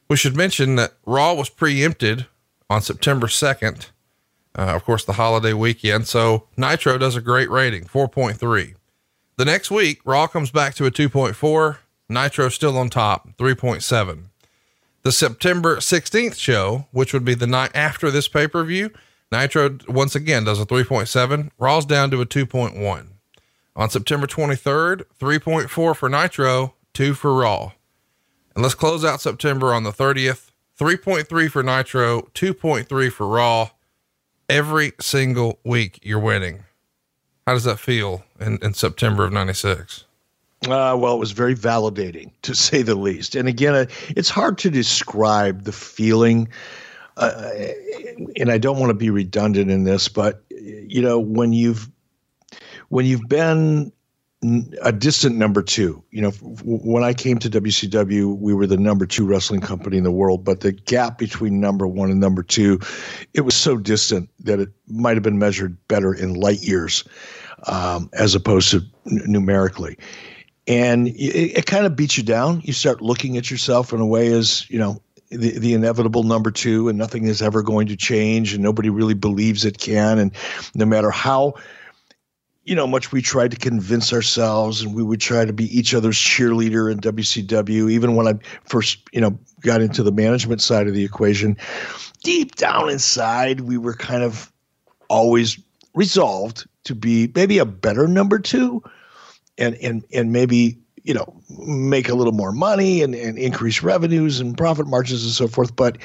We 0.08 0.16
should 0.16 0.36
mention 0.36 0.76
that 0.76 0.94
Raw 1.04 1.34
was 1.34 1.50
preempted 1.50 2.24
on 2.70 2.80
September 2.80 3.26
2nd, 3.26 3.90
uh, 4.56 4.74
of 4.74 4.84
course, 4.84 5.04
the 5.04 5.12
holiday 5.12 5.52
weekend. 5.52 6.08
So 6.08 6.44
Nitro 6.56 6.96
does 6.96 7.14
a 7.14 7.20
great 7.20 7.50
rating, 7.50 7.84
4.3. 7.84 8.76
The 9.38 9.44
next 9.44 9.70
week, 9.70 10.00
Raw 10.04 10.26
comes 10.26 10.50
back 10.50 10.74
to 10.74 10.86
a 10.86 10.90
2.4, 10.90 11.78
Nitro 12.08 12.48
still 12.48 12.76
on 12.76 12.90
top, 12.90 13.36
3.7. 13.36 14.24
The 15.02 15.12
September 15.12 15.76
16th 15.76 16.36
show, 16.36 16.86
which 16.90 17.12
would 17.12 17.24
be 17.24 17.34
the 17.34 17.46
night 17.46 17.70
after 17.72 18.10
this 18.10 18.26
pay 18.26 18.48
per 18.48 18.64
view, 18.64 18.90
Nitro 19.30 19.78
once 19.86 20.16
again 20.16 20.42
does 20.42 20.60
a 20.60 20.66
3.7. 20.66 21.50
Raw's 21.56 21.86
down 21.86 22.10
to 22.10 22.20
a 22.20 22.26
2.1. 22.26 23.06
On 23.76 23.88
September 23.88 24.26
23rd, 24.26 25.04
3.4 25.20 25.94
for 25.94 26.08
Nitro, 26.08 26.74
2 26.94 27.14
for 27.14 27.32
Raw. 27.32 27.70
And 28.56 28.64
let's 28.64 28.74
close 28.74 29.04
out 29.04 29.20
September 29.20 29.72
on 29.72 29.84
the 29.84 29.92
30th. 29.92 30.50
3.3 30.80 31.48
for 31.48 31.62
Nitro, 31.62 32.22
2.3 32.34 33.12
for 33.12 33.28
Raw. 33.28 33.70
Every 34.48 34.94
single 34.98 35.60
week 35.62 36.00
you're 36.02 36.18
winning. 36.18 36.64
How 37.48 37.54
does 37.54 37.64
that 37.64 37.78
feel 37.78 38.26
in, 38.38 38.58
in 38.60 38.74
September 38.74 39.24
of 39.24 39.32
96? 39.32 40.04
Uh, 40.66 40.94
well, 41.00 41.14
it 41.14 41.18
was 41.18 41.32
very 41.32 41.54
validating 41.54 42.30
to 42.42 42.54
say 42.54 42.82
the 42.82 42.94
least. 42.94 43.34
And 43.34 43.48
again, 43.48 43.74
uh, 43.74 43.86
it's 44.10 44.28
hard 44.28 44.58
to 44.58 44.70
describe 44.70 45.62
the 45.62 45.72
feeling 45.72 46.50
uh, 47.16 47.50
and 48.36 48.50
I 48.50 48.58
don't 48.58 48.78
want 48.78 48.90
to 48.90 48.94
be 48.94 49.08
redundant 49.08 49.70
in 49.70 49.84
this, 49.84 50.08
but 50.08 50.44
you 50.50 51.00
know, 51.00 51.18
when 51.18 51.54
you've 51.54 51.88
when 52.90 53.06
you've 53.06 53.26
been 53.30 53.92
a 54.82 54.92
distant 54.92 55.36
number 55.36 55.62
two, 55.62 56.02
you 56.10 56.22
know, 56.22 56.30
when 56.62 57.02
I 57.02 57.12
came 57.12 57.38
to 57.40 57.50
WCW, 57.50 58.38
we 58.38 58.54
were 58.54 58.68
the 58.68 58.76
number 58.76 59.04
two 59.04 59.26
wrestling 59.26 59.60
company 59.60 59.96
in 59.96 60.04
the 60.04 60.12
world, 60.12 60.44
but 60.44 60.60
the 60.60 60.70
gap 60.70 61.18
between 61.18 61.60
number 61.60 61.88
one 61.88 62.08
and 62.10 62.20
number 62.20 62.44
two, 62.44 62.78
it 63.34 63.40
was 63.40 63.56
so 63.56 63.76
distant 63.76 64.30
that 64.40 64.60
it 64.60 64.68
might 64.86 65.16
have 65.16 65.24
been 65.24 65.40
measured 65.40 65.76
better 65.88 66.14
in 66.14 66.34
light 66.34 66.62
years 66.62 67.02
um, 67.66 68.08
as 68.12 68.36
opposed 68.36 68.70
to 68.70 68.76
n- 69.10 69.22
numerically. 69.26 69.98
And 70.68 71.08
it, 71.08 71.58
it 71.58 71.66
kind 71.66 71.84
of 71.84 71.96
beats 71.96 72.16
you 72.16 72.22
down. 72.22 72.60
You 72.62 72.72
start 72.72 73.02
looking 73.02 73.36
at 73.38 73.50
yourself 73.50 73.92
in 73.92 74.00
a 74.00 74.06
way 74.06 74.28
as, 74.28 74.70
you 74.70 74.78
know, 74.78 75.02
the, 75.30 75.58
the 75.58 75.74
inevitable 75.74 76.22
number 76.22 76.50
two, 76.50 76.88
and 76.88 76.96
nothing 76.96 77.24
is 77.24 77.42
ever 77.42 77.62
going 77.62 77.88
to 77.88 77.96
change, 77.96 78.54
and 78.54 78.62
nobody 78.62 78.88
really 78.88 79.14
believes 79.14 79.64
it 79.64 79.78
can. 79.78 80.18
And 80.18 80.32
no 80.74 80.86
matter 80.86 81.10
how 81.10 81.54
you 82.68 82.74
know 82.74 82.86
much 82.86 83.12
we 83.12 83.22
tried 83.22 83.50
to 83.50 83.56
convince 83.56 84.12
ourselves 84.12 84.82
and 84.82 84.94
we 84.94 85.02
would 85.02 85.20
try 85.20 85.44
to 85.46 85.54
be 85.54 85.64
each 85.76 85.94
other's 85.94 86.18
cheerleader 86.18 86.92
in 86.92 87.00
WCW 87.00 87.90
even 87.90 88.14
when 88.14 88.28
I 88.28 88.34
first 88.64 88.98
you 89.12 89.22
know 89.22 89.38
got 89.62 89.80
into 89.80 90.02
the 90.02 90.12
management 90.12 90.60
side 90.60 90.86
of 90.86 90.92
the 90.92 91.02
equation 91.02 91.56
deep 92.22 92.56
down 92.56 92.90
inside 92.90 93.62
we 93.62 93.78
were 93.78 93.94
kind 93.94 94.22
of 94.22 94.52
always 95.08 95.58
resolved 95.94 96.66
to 96.84 96.94
be 96.94 97.32
maybe 97.34 97.58
a 97.58 97.64
better 97.64 98.06
number 98.06 98.38
2 98.38 98.82
and 99.56 99.74
and 99.76 100.04
and 100.12 100.30
maybe 100.30 100.78
you 101.04 101.14
know, 101.14 101.40
make 101.48 102.10
a 102.10 102.14
little 102.14 102.34
more 102.34 102.52
money 102.52 103.00
and, 103.02 103.14
and 103.14 103.38
increase 103.38 103.82
revenues 103.82 104.40
and 104.40 104.58
profit 104.58 104.86
margins 104.86 105.24
and 105.24 105.32
so 105.32 105.48
forth. 105.48 105.74
But 105.74 105.96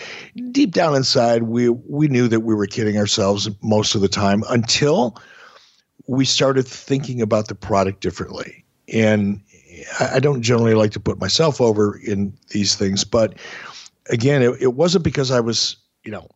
deep 0.51 0.72
down 0.72 0.96
inside, 0.96 1.43
we 1.43 1.67
we 1.67 2.08
knew 2.08 2.29
that 2.29 2.39
we 2.39 2.55
were 2.55 2.67
kidding 2.67 2.98
ourselves 2.98 3.50
most 3.62 3.96
of 3.96 4.01
the 4.01 4.08
time 4.08 4.43
until 4.48 5.17
we 6.07 6.25
started 6.25 6.67
thinking 6.67 7.22
about 7.22 7.48
the 7.48 7.55
product 7.55 8.01
differently. 8.01 8.65
And 8.93 9.41
I, 10.00 10.19
don't 10.19 10.41
generally 10.41 10.74
like 10.74 10.91
to 10.91 11.00
put 11.00 11.19
myself 11.19 11.62
over 11.62 11.98
in 11.98 12.38
these 12.50 12.75
things, 12.75 13.03
but 13.03 13.36
again, 14.10 14.41
it, 14.41 14.62
it 14.62 14.74
wasn't 14.74 15.03
because 15.03 15.31
I 15.31 15.39
was, 15.39 15.77
you 16.03 16.12
know, 16.12 16.27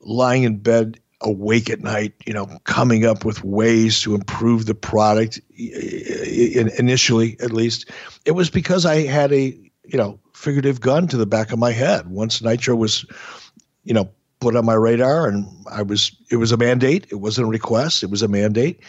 lying 0.00 0.42
in 0.42 0.58
bed 0.58 1.00
awake 1.20 1.70
at 1.70 1.80
night, 1.80 2.12
you 2.26 2.34
know, 2.34 2.46
coming 2.64 3.06
up 3.06 3.24
with 3.24 3.42
ways 3.44 4.00
to 4.02 4.14
improve 4.14 4.66
the 4.66 4.74
product 4.74 5.40
initially, 5.56 7.36
at 7.40 7.52
least. 7.52 7.90
It 8.24 8.32
was 8.32 8.50
because 8.50 8.84
I 8.84 9.02
had 9.06 9.32
a, 9.32 9.58
you 9.84 9.98
know, 9.98 10.18
figurative 10.34 10.80
gun 10.80 11.08
to 11.08 11.16
the 11.16 11.26
back 11.26 11.52
of 11.52 11.58
my 11.58 11.72
head. 11.72 12.08
Once 12.08 12.42
Nitro 12.42 12.76
was, 12.76 13.06
you 13.84 13.94
know, 13.94 14.10
put 14.40 14.56
on 14.56 14.64
my 14.64 14.74
radar 14.74 15.28
and 15.28 15.46
I 15.70 15.82
was, 15.82 16.14
it 16.30 16.36
was 16.36 16.52
a 16.52 16.56
mandate. 16.56 17.06
It 17.10 17.16
wasn't 17.16 17.46
a 17.46 17.50
request. 17.50 18.02
It 18.02 18.10
was 18.10 18.22
a 18.22 18.28
mandate. 18.28 18.80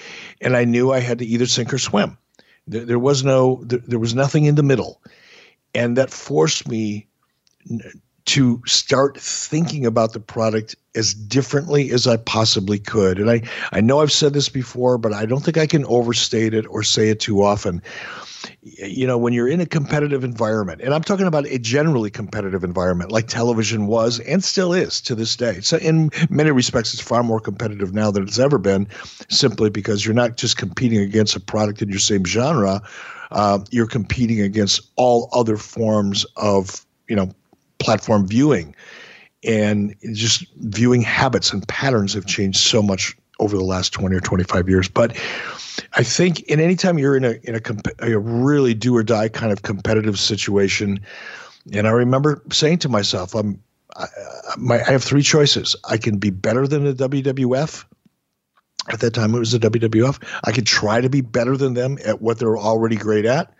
And 0.41 0.55
I 0.55 0.65
knew 0.65 0.91
I 0.91 0.99
had 0.99 1.19
to 1.19 1.25
either 1.25 1.45
sink 1.45 1.73
or 1.73 1.77
swim. 1.77 2.17
There, 2.67 2.85
there 2.85 2.99
was 2.99 3.23
no, 3.23 3.61
there, 3.65 3.79
there 3.87 3.99
was 3.99 4.15
nothing 4.15 4.45
in 4.45 4.55
the 4.55 4.63
middle. 4.63 5.01
And 5.73 5.97
that 5.97 6.09
forced 6.09 6.67
me 6.67 7.07
to 8.25 8.61
start 8.65 9.19
thinking 9.19 9.85
about 9.85 10.13
the 10.13 10.19
product 10.19 10.75
as 10.95 11.13
differently 11.13 11.91
as 11.91 12.07
I 12.07 12.17
possibly 12.17 12.79
could. 12.79 13.19
And 13.19 13.29
I, 13.29 13.41
I 13.71 13.81
know 13.81 14.01
I've 14.01 14.11
said 14.11 14.33
this 14.33 14.49
before, 14.49 14.97
but 14.97 15.13
I 15.13 15.25
don't 15.25 15.41
think 15.41 15.57
I 15.57 15.67
can 15.67 15.85
overstate 15.85 16.53
it 16.53 16.65
or 16.67 16.81
say 16.81 17.09
it 17.09 17.19
too 17.19 17.43
often. 17.43 17.83
You 18.61 19.05
know, 19.05 19.17
when 19.17 19.33
you're 19.33 19.47
in 19.47 19.61
a 19.61 19.65
competitive 19.65 20.23
environment, 20.23 20.81
and 20.81 20.93
I'm 20.93 21.03
talking 21.03 21.27
about 21.27 21.45
a 21.47 21.59
generally 21.59 22.09
competitive 22.09 22.63
environment 22.63 23.11
like 23.11 23.27
television 23.27 23.87
was 23.87 24.19
and 24.21 24.43
still 24.43 24.73
is 24.73 25.01
to 25.01 25.15
this 25.15 25.35
day. 25.35 25.59
So, 25.61 25.77
in 25.77 26.11
many 26.29 26.51
respects, 26.51 26.93
it's 26.93 27.01
far 27.01 27.23
more 27.23 27.39
competitive 27.39 27.93
now 27.93 28.11
than 28.11 28.23
it's 28.23 28.39
ever 28.39 28.57
been, 28.57 28.87
simply 29.29 29.69
because 29.69 30.05
you're 30.05 30.13
not 30.13 30.37
just 30.37 30.57
competing 30.57 30.99
against 30.99 31.35
a 31.35 31.39
product 31.39 31.81
in 31.81 31.89
your 31.89 31.99
same 31.99 32.23
genre, 32.23 32.81
uh, 33.31 33.59
you're 33.71 33.87
competing 33.87 34.41
against 34.41 34.81
all 34.95 35.29
other 35.31 35.57
forms 35.57 36.23
of, 36.35 36.85
you 37.07 37.15
know, 37.15 37.31
platform 37.85 38.27
viewing 38.27 38.75
and 39.43 39.95
just 40.13 40.45
viewing 40.57 41.01
habits 41.01 41.53
and 41.53 41.67
patterns 41.67 42.13
have 42.13 42.25
changed 42.25 42.57
so 42.57 42.81
much 42.81 43.15
over 43.39 43.55
the 43.57 43.63
last 43.63 43.93
20 43.93 44.15
or 44.15 44.19
25 44.21 44.69
years 44.69 44.89
but 44.89 45.15
i 45.93 46.03
think 46.03 46.39
in 46.41 46.59
any 46.59 46.75
time 46.75 46.97
you're 46.97 47.17
in 47.17 47.25
a 47.25 47.33
in 47.43 47.55
a, 47.55 47.61
a 47.99 48.17
really 48.17 48.73
do 48.73 48.95
or 48.95 49.03
die 49.03 49.29
kind 49.29 49.51
of 49.51 49.61
competitive 49.61 50.17
situation 50.17 50.99
and 51.73 51.87
i 51.87 51.91
remember 51.91 52.41
saying 52.51 52.77
to 52.79 52.89
myself 52.89 53.35
i'm 53.35 53.61
I, 53.97 54.07
my, 54.57 54.81
I 54.81 54.91
have 54.91 55.03
three 55.03 55.21
choices 55.21 55.75
i 55.89 55.97
can 55.97 56.17
be 56.17 56.29
better 56.31 56.67
than 56.67 56.85
the 56.85 56.93
wwf 56.93 57.85
At 58.89 58.99
that 58.99 59.13
time, 59.13 59.33
it 59.33 59.39
was 59.39 59.51
the 59.51 59.59
WWF. 59.59 60.21
I 60.43 60.51
could 60.51 60.67
try 60.67 61.01
to 61.01 61.09
be 61.09 61.21
better 61.21 61.57
than 61.57 61.73
them 61.73 61.97
at 62.05 62.21
what 62.21 62.37
they're 62.37 62.57
already 62.57 62.95
great 62.95 63.25
at. 63.25 63.51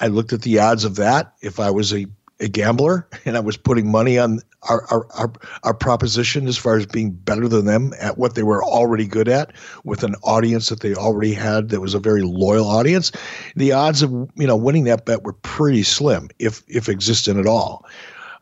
I 0.00 0.08
looked 0.08 0.32
at 0.32 0.42
the 0.42 0.58
odds 0.58 0.84
of 0.84 0.96
that. 0.96 1.34
If 1.42 1.60
I 1.60 1.70
was 1.70 1.92
a, 1.92 2.06
a 2.40 2.48
gambler 2.48 3.08
and 3.24 3.36
I 3.36 3.40
was 3.40 3.56
putting 3.56 3.90
money 3.90 4.18
on 4.18 4.40
our, 4.68 4.84
our, 4.90 5.06
our, 5.14 5.32
our, 5.62 5.74
proposition 5.74 6.46
as 6.48 6.56
far 6.56 6.76
as 6.76 6.86
being 6.86 7.10
better 7.10 7.48
than 7.48 7.64
them 7.64 7.92
at 8.00 8.18
what 8.18 8.34
they 8.34 8.42
were 8.42 8.62
already 8.62 9.06
good 9.06 9.28
at 9.28 9.52
with 9.84 10.02
an 10.02 10.14
audience 10.22 10.68
that 10.68 10.80
they 10.80 10.94
already 10.94 11.32
had 11.32 11.70
that 11.70 11.80
was 11.80 11.94
a 11.94 11.98
very 11.98 12.22
loyal 12.22 12.66
audience, 12.66 13.12
the 13.54 13.72
odds 13.72 14.02
of 14.02 14.10
you 14.34 14.46
know 14.46 14.56
winning 14.56 14.84
that 14.84 15.06
bet 15.06 15.22
were 15.22 15.32
pretty 15.32 15.82
slim, 15.82 16.28
if 16.38 16.62
if 16.68 16.88
existent 16.88 17.38
at 17.38 17.46
all. 17.46 17.86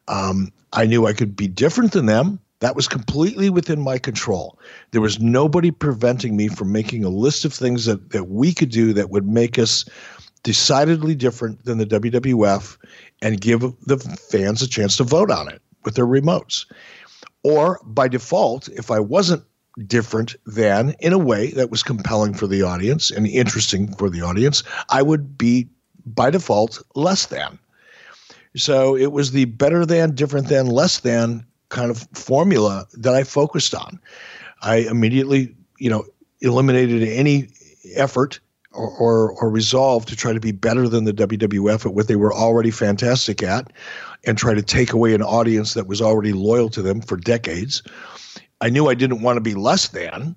Um, 0.09 0.53
I 0.73 0.87
knew 0.87 1.07
I 1.07 1.13
could 1.13 1.37
be 1.37 1.49
different 1.49 1.93
than 1.93 2.07
them. 2.07 2.41
That 2.61 2.77
was 2.77 2.89
completely 2.89 3.51
within 3.51 3.81
my 3.81 3.99
control. 3.99 4.59
There 4.93 5.01
was 5.01 5.21
nobody 5.21 5.71
preventing 5.71 6.37
me 6.37 6.49
from 6.49 6.73
making 6.73 7.05
a 7.05 7.11
list 7.11 7.45
of 7.45 7.53
things 7.53 7.85
that, 7.85 8.11
that 8.11 8.29
we 8.29 8.55
could 8.55 8.71
do 8.71 8.93
that 8.95 9.11
would 9.11 9.29
make 9.29 9.59
us 9.59 9.85
decidedly 10.45 11.17
different 11.17 11.65
than 11.65 11.79
the 11.79 11.87
WWF 11.87 12.77
and 13.21 13.41
give 13.41 13.61
the 13.61 13.99
fans 14.31 14.63
a 14.63 14.69
chance 14.69 14.97
to 14.99 15.05
vote 15.05 15.31
on 15.31 15.49
it 15.49 15.61
with 15.85 15.97
their 15.97 16.07
remotes. 16.07 16.67
Or 17.43 17.81
by 17.85 18.07
default, 18.07 18.69
if 18.69 18.91
I 18.91 19.01
wasn't 19.01 19.43
different 19.87 20.37
than 20.47 20.95
in 21.01 21.13
a 21.13 21.19
way 21.19 21.51
that 21.53 21.71
was 21.71 21.83
compelling 21.83 22.35
for 22.35 22.47
the 22.47 22.63
audience 22.63 23.11
and 23.11 23.27
interesting 23.27 23.93
for 23.97 24.09
the 24.09 24.23
audience, 24.23 24.63
I 24.91 25.03
would 25.03 25.37
be 25.37 25.69
by 26.07 26.31
default 26.31 26.81
less 26.95 27.27
than. 27.27 27.59
So 28.57 28.97
it 28.97 29.11
was 29.13 29.33
the 29.33 29.47
better 29.47 29.85
than, 29.85 30.15
different 30.15 30.49
than, 30.49 30.67
less 30.67 31.01
than 31.01 31.45
kind 31.71 31.91
of 31.91 32.07
formula 32.13 32.87
that 32.95 33.15
I 33.15 33.25
focused 33.25 33.75
on. 33.75 33.99
I 34.63 34.77
immediately, 34.77 35.55
you 35.79 35.91
know, 35.91 36.05
eliminated 36.41 37.03
any 37.03 37.49
effort 37.95 38.39
or, 38.75 38.91
or, 38.91 39.33
or 39.33 39.51
resolve 39.51 40.07
to 40.07 40.17
try 40.17 40.33
to 40.33 40.41
be 40.41 40.53
better 40.53 40.89
than 40.89 41.05
the 41.05 41.13
WWF 41.13 41.87
at 41.87 41.95
what 41.95 42.09
they 42.09 42.17
were 42.17 42.35
already 42.35 42.71
fantastic 42.71 43.43
at 43.43 43.73
and 44.25 44.37
try 44.39 44.55
to 44.55 44.63
take 44.63 44.93
away 44.93 45.15
an 45.15 45.23
audience 45.23 45.75
that 45.75 45.87
was 45.87 46.01
already 46.01 46.33
loyal 46.33 46.69
to 46.71 46.83
them 46.83 47.01
for 47.01 47.17
decades. 47.17 47.83
I 48.61 48.71
knew 48.71 48.89
I 48.89 48.95
didn't 48.95 49.23
want 49.23 49.37
to 49.37 49.41
be 49.41 49.55
less 49.55 49.89
than 49.89 50.37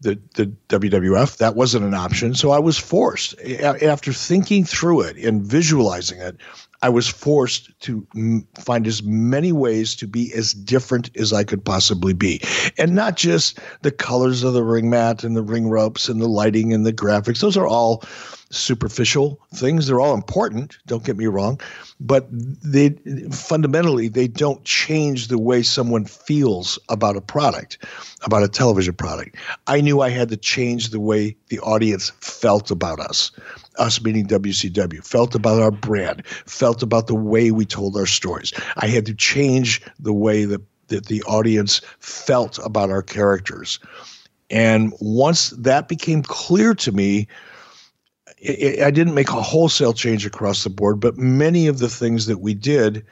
the, 0.00 0.18
the 0.34 0.46
WWF. 0.68 1.38
That 1.38 1.56
wasn't 1.56 1.84
an 1.84 1.94
option. 1.94 2.34
So 2.34 2.50
I 2.50 2.58
was 2.58 2.78
forced, 2.78 3.38
after 3.40 4.12
thinking 4.12 4.64
through 4.64 5.02
it 5.02 5.16
and 5.16 5.42
visualizing 5.42 6.20
it, 6.20 6.36
I 6.82 6.88
was 6.88 7.08
forced 7.08 7.78
to 7.80 8.06
m- 8.14 8.46
find 8.58 8.86
as 8.86 9.02
many 9.02 9.52
ways 9.52 9.94
to 9.96 10.06
be 10.06 10.32
as 10.34 10.52
different 10.52 11.10
as 11.16 11.32
I 11.32 11.44
could 11.44 11.64
possibly 11.64 12.12
be. 12.12 12.40
And 12.78 12.94
not 12.94 13.16
just 13.16 13.58
the 13.82 13.90
colors 13.90 14.42
of 14.42 14.54
the 14.54 14.64
ring 14.64 14.88
mat 14.88 15.22
and 15.22 15.36
the 15.36 15.42
ring 15.42 15.68
ropes 15.68 16.08
and 16.08 16.20
the 16.20 16.28
lighting 16.28 16.72
and 16.72 16.86
the 16.86 16.92
graphics. 16.92 17.40
Those 17.40 17.56
are 17.56 17.66
all 17.66 18.02
superficial 18.50 19.40
things. 19.54 19.86
They're 19.86 20.00
all 20.00 20.14
important, 20.14 20.78
don't 20.86 21.04
get 21.04 21.16
me 21.16 21.26
wrong, 21.26 21.60
but 22.00 22.26
they 22.30 22.90
fundamentally 23.30 24.08
they 24.08 24.26
don't 24.26 24.64
change 24.64 25.28
the 25.28 25.38
way 25.38 25.62
someone 25.62 26.04
feels 26.04 26.78
about 26.88 27.16
a 27.16 27.20
product, 27.20 27.78
about 28.22 28.42
a 28.42 28.48
television 28.48 28.94
product. 28.94 29.36
I 29.68 29.80
knew 29.80 30.00
I 30.00 30.08
had 30.08 30.30
to 30.30 30.36
change 30.36 30.90
the 30.90 31.00
way 31.00 31.36
the 31.48 31.60
audience 31.60 32.10
felt 32.20 32.70
about 32.70 32.98
us 32.98 33.30
us 33.78 34.02
meaning 34.02 34.26
WCW, 34.26 35.04
felt 35.04 35.34
about 35.34 35.60
our 35.60 35.70
brand, 35.70 36.26
felt 36.26 36.82
about 36.82 37.06
the 37.06 37.14
way 37.14 37.50
we 37.50 37.64
told 37.64 37.96
our 37.96 38.06
stories. 38.06 38.52
I 38.76 38.86
had 38.86 39.06
to 39.06 39.14
change 39.14 39.82
the 39.98 40.12
way 40.12 40.44
that, 40.44 40.62
that 40.88 41.06
the 41.06 41.22
audience 41.22 41.80
felt 41.98 42.58
about 42.64 42.90
our 42.90 43.02
characters. 43.02 43.78
And 44.50 44.92
once 45.00 45.50
that 45.50 45.88
became 45.88 46.22
clear 46.22 46.74
to 46.74 46.92
me, 46.92 47.28
it, 48.38 48.58
it, 48.58 48.82
I 48.82 48.90
didn't 48.90 49.14
make 49.14 49.28
a 49.28 49.42
wholesale 49.42 49.92
change 49.92 50.26
across 50.26 50.64
the 50.64 50.70
board, 50.70 50.98
but 51.00 51.16
many 51.16 51.66
of 51.66 51.78
the 51.78 51.88
things 51.88 52.26
that 52.26 52.38
we 52.38 52.54
did 52.54 53.04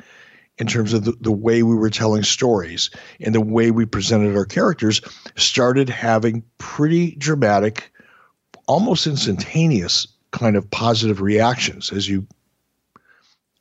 in 0.59 0.67
terms 0.67 0.93
of 0.93 1.05
the, 1.05 1.13
the 1.21 1.33
way 1.33 1.63
we 1.63 1.77
were 1.77 1.91
telling 1.91 2.25
stories 2.25 2.91
and 3.21 3.35
the 3.35 3.41
way 3.41 3.71
we 3.71 3.87
presented 3.87 4.37
our 4.37 4.45
characters 4.45 5.01
started 5.37 5.89
having 5.89 6.43
pretty 6.59 7.15
dramatic, 7.17 7.93
almost 8.67 9.07
instantaneous 9.07 10.09
kind 10.31 10.57
of 10.57 10.71
positive 10.71 11.21
reactions, 11.21 11.93
as 11.93 12.09
you 12.09 12.27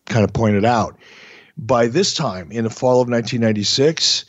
kind 0.06 0.24
of 0.24 0.34
pointed 0.34 0.66
out. 0.66 0.98
By 1.58 1.88
this 1.88 2.14
time, 2.14 2.52
in 2.52 2.64
the 2.64 2.70
fall 2.70 3.02
of 3.02 3.10
1996, 3.10 4.26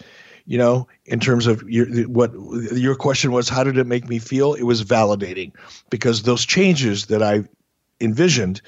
you 0.47 0.57
know, 0.57 0.89
in 1.05 1.21
terms 1.21 1.47
of 1.47 1.63
your, 1.69 1.87
what 2.09 2.33
your 2.73 2.95
question 2.95 3.33
was, 3.33 3.49
how 3.49 3.65
did 3.65 3.77
it 3.77 3.87
make 3.87 4.09
me 4.09 4.19
feel? 4.19 4.55
It 4.55 4.63
was 4.63 4.83
validating 4.83 5.53
because 5.91 6.23
those 6.23 6.47
changes 6.47 7.07
that 7.07 7.23
I 7.23 7.45
envisioned 8.01 8.63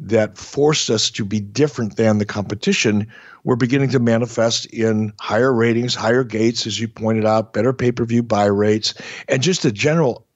that 0.00 0.36
forced 0.36 0.90
us 0.90 1.10
to 1.10 1.24
be 1.24 1.40
different 1.40 1.96
than 1.96 2.18
the 2.18 2.24
competition 2.24 3.06
were 3.44 3.54
beginning 3.54 3.90
to 3.90 4.00
manifest 4.00 4.66
in 4.66 5.12
higher 5.20 5.52
ratings, 5.52 5.94
higher 5.94 6.24
gates, 6.24 6.66
as 6.66 6.80
you 6.80 6.88
pointed 6.88 7.24
out, 7.24 7.52
better 7.52 7.72
pay 7.72 7.92
per 7.92 8.04
view 8.04 8.22
buy 8.22 8.46
rates, 8.46 8.94
and 9.28 9.42
just 9.42 9.64
a 9.64 9.70
general 9.70 10.26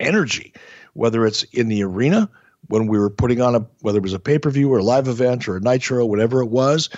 energy 0.00 0.52
whether 0.94 1.26
it's 1.26 1.42
in 1.44 1.68
the 1.68 1.82
arena 1.82 2.28
when 2.68 2.86
we 2.86 2.98
were 2.98 3.10
putting 3.10 3.40
on 3.40 3.54
a 3.54 3.60
whether 3.80 3.98
it 3.98 4.02
was 4.02 4.12
a 4.12 4.18
pay-per-view 4.18 4.72
or 4.72 4.78
a 4.78 4.82
live 4.84 5.08
event 5.08 5.48
or 5.48 5.56
a 5.56 5.60
nitro 5.60 6.04
whatever 6.06 6.42
it 6.42 6.46
was 6.50 6.88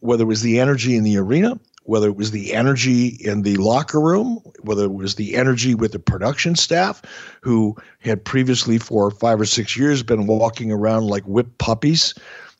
whether 0.00 0.22
it 0.24 0.26
was 0.26 0.42
the 0.42 0.58
energy 0.60 0.96
in 0.96 1.04
the 1.04 1.16
arena 1.16 1.58
whether 1.84 2.06
it 2.08 2.16
was 2.16 2.30
the 2.30 2.52
energy 2.54 3.08
in 3.20 3.42
the 3.42 3.56
locker 3.56 4.00
room 4.00 4.40
whether 4.62 4.84
it 4.84 4.92
was 4.92 5.14
the 5.14 5.36
energy 5.36 5.74
with 5.74 5.92
the 5.92 5.98
production 5.98 6.54
staff 6.56 7.02
who 7.40 7.76
had 8.00 8.24
previously 8.24 8.78
for 8.78 9.10
five 9.10 9.40
or 9.40 9.44
six 9.44 9.76
years 9.76 10.02
been 10.02 10.26
walking 10.26 10.72
around 10.72 11.04
like 11.06 11.24
whipped 11.24 11.58
puppies 11.58 12.14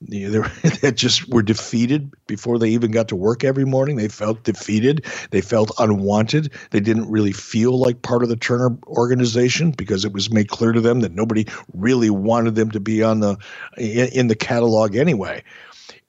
that 0.08 0.94
just 0.96 1.28
were 1.28 1.42
defeated 1.42 2.12
before 2.26 2.58
they 2.58 2.70
even 2.70 2.90
got 2.90 3.08
to 3.08 3.16
work 3.16 3.44
every 3.44 3.64
morning. 3.64 3.96
They 3.96 4.08
felt 4.08 4.42
defeated. 4.44 5.04
They 5.30 5.40
felt 5.40 5.70
unwanted. 5.78 6.52
They 6.70 6.80
didn't 6.80 7.10
really 7.10 7.32
feel 7.32 7.78
like 7.78 8.02
part 8.02 8.22
of 8.22 8.28
the 8.28 8.36
Turner 8.36 8.76
organization 8.86 9.70
because 9.72 10.04
it 10.04 10.12
was 10.12 10.30
made 10.30 10.48
clear 10.48 10.72
to 10.72 10.80
them 10.80 11.00
that 11.00 11.12
nobody 11.12 11.46
really 11.74 12.10
wanted 12.10 12.54
them 12.54 12.70
to 12.72 12.80
be 12.80 13.02
on 13.02 13.20
the 13.20 13.36
in, 13.76 14.28
the 14.28 14.36
catalog 14.36 14.96
anyway. 14.96 15.42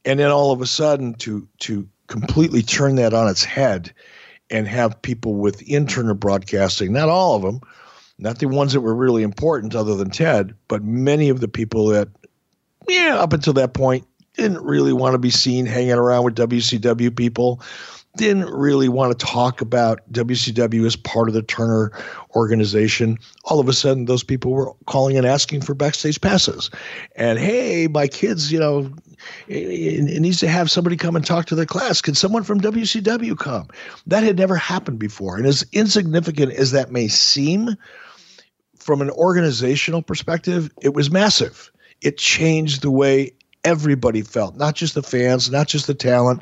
And 0.06 0.19
then 0.19 0.32
all 0.32 0.51
of 0.51 0.62
a 0.62 0.67
sudden, 0.67 1.13
to 1.15 1.47
to 1.60 1.88
completely 2.08 2.62
turn 2.62 2.95
that 2.95 3.13
on 3.13 3.27
its 3.27 3.43
head 3.43 3.93
and 4.49 4.67
have 4.67 5.01
people 5.01 5.36
within 5.36 5.88
Turner 5.88 6.13
Broadcasting, 6.13 6.91
not 6.91 7.10
all 7.10 7.36
of 7.36 7.41
them, 7.41 7.62
not 8.19 8.39
the 8.39 8.47
ones 8.47 8.73
that 8.73 8.82
were 8.82 8.93
really 8.93 9.23
important 9.23 9.75
other 9.75 9.95
than 9.95 10.10
Ted, 10.10 10.53
but 10.67 10.84
many 10.84 11.29
of 11.29 11.39
the 11.39 11.47
people 11.47 11.88
that 11.88 12.10
yeah, 12.88 13.17
up 13.17 13.34
until 13.34 13.54
that 13.54 13.74
point, 13.74 14.06
didn't 14.36 14.63
really 14.63 14.93
want 14.93 15.13
to 15.13 15.19
be 15.19 15.30
seen 15.30 15.65
hanging 15.65 15.93
around 15.93 16.24
with 16.24 16.36
WCW 16.36 17.15
people. 17.15 17.62
Didn't 18.15 18.52
really 18.52 18.89
want 18.89 19.17
to 19.17 19.26
talk 19.26 19.60
about 19.60 20.00
WCW 20.12 20.86
as 20.86 20.96
part 20.96 21.28
of 21.28 21.34
the 21.34 21.41
Turner 21.41 21.91
organization. 22.36 23.17
All 23.46 23.60
of 23.60 23.67
a 23.67 23.74
sudden, 23.74 24.06
those 24.06 24.24
people 24.24 24.52
were 24.52 24.72
calling 24.86 25.17
and 25.17 25.26
asking 25.26 25.62
for 25.62 25.74
backstage 25.74 26.22
passes. 26.22 26.69
And 27.15 27.39
hey, 27.39 27.88
my 27.88 28.08
kids, 28.08 28.52
you 28.52 28.60
know, 28.60 28.91
it, 29.48 30.10
it 30.10 30.19
needs 30.19 30.39
to 30.41 30.48
have 30.48 30.69
somebody 30.69 30.96
come 30.96 31.15
and 31.15 31.26
talk 31.26 31.48
to 31.48 31.56
their 31.56 31.65
class. 31.65 32.02
Can 32.02 32.13
someone 32.13 32.43
from 32.43 32.62
WCW 32.62 33.38
come? 33.38 33.67
That 34.06 34.24
had 34.24 34.38
never 34.38 34.56
happened 34.56 35.00
before. 35.00 35.38
And 35.38 35.48
as 35.48 35.65
insignificant 35.72 36.54
as 36.54 36.72
that 36.72 36.91
may 36.91 37.08
seem, 37.08 37.76
from 38.78 39.02
an 39.02 39.10
organizational 39.12 40.02
perspective, 40.02 40.69
it 40.82 40.93
was 40.93 41.10
massive 41.10 41.72
it 42.04 42.18
changed 42.18 42.82
the 42.82 42.92
way 42.92 43.32
everybody 43.63 44.22
felt, 44.22 44.58
not 44.58 44.76
just 44.76 44.94
the 44.94 45.04
fans, 45.04 45.50
not 45.50 45.68
just 45.68 45.88
the 45.88 45.94
talent, 45.94 46.42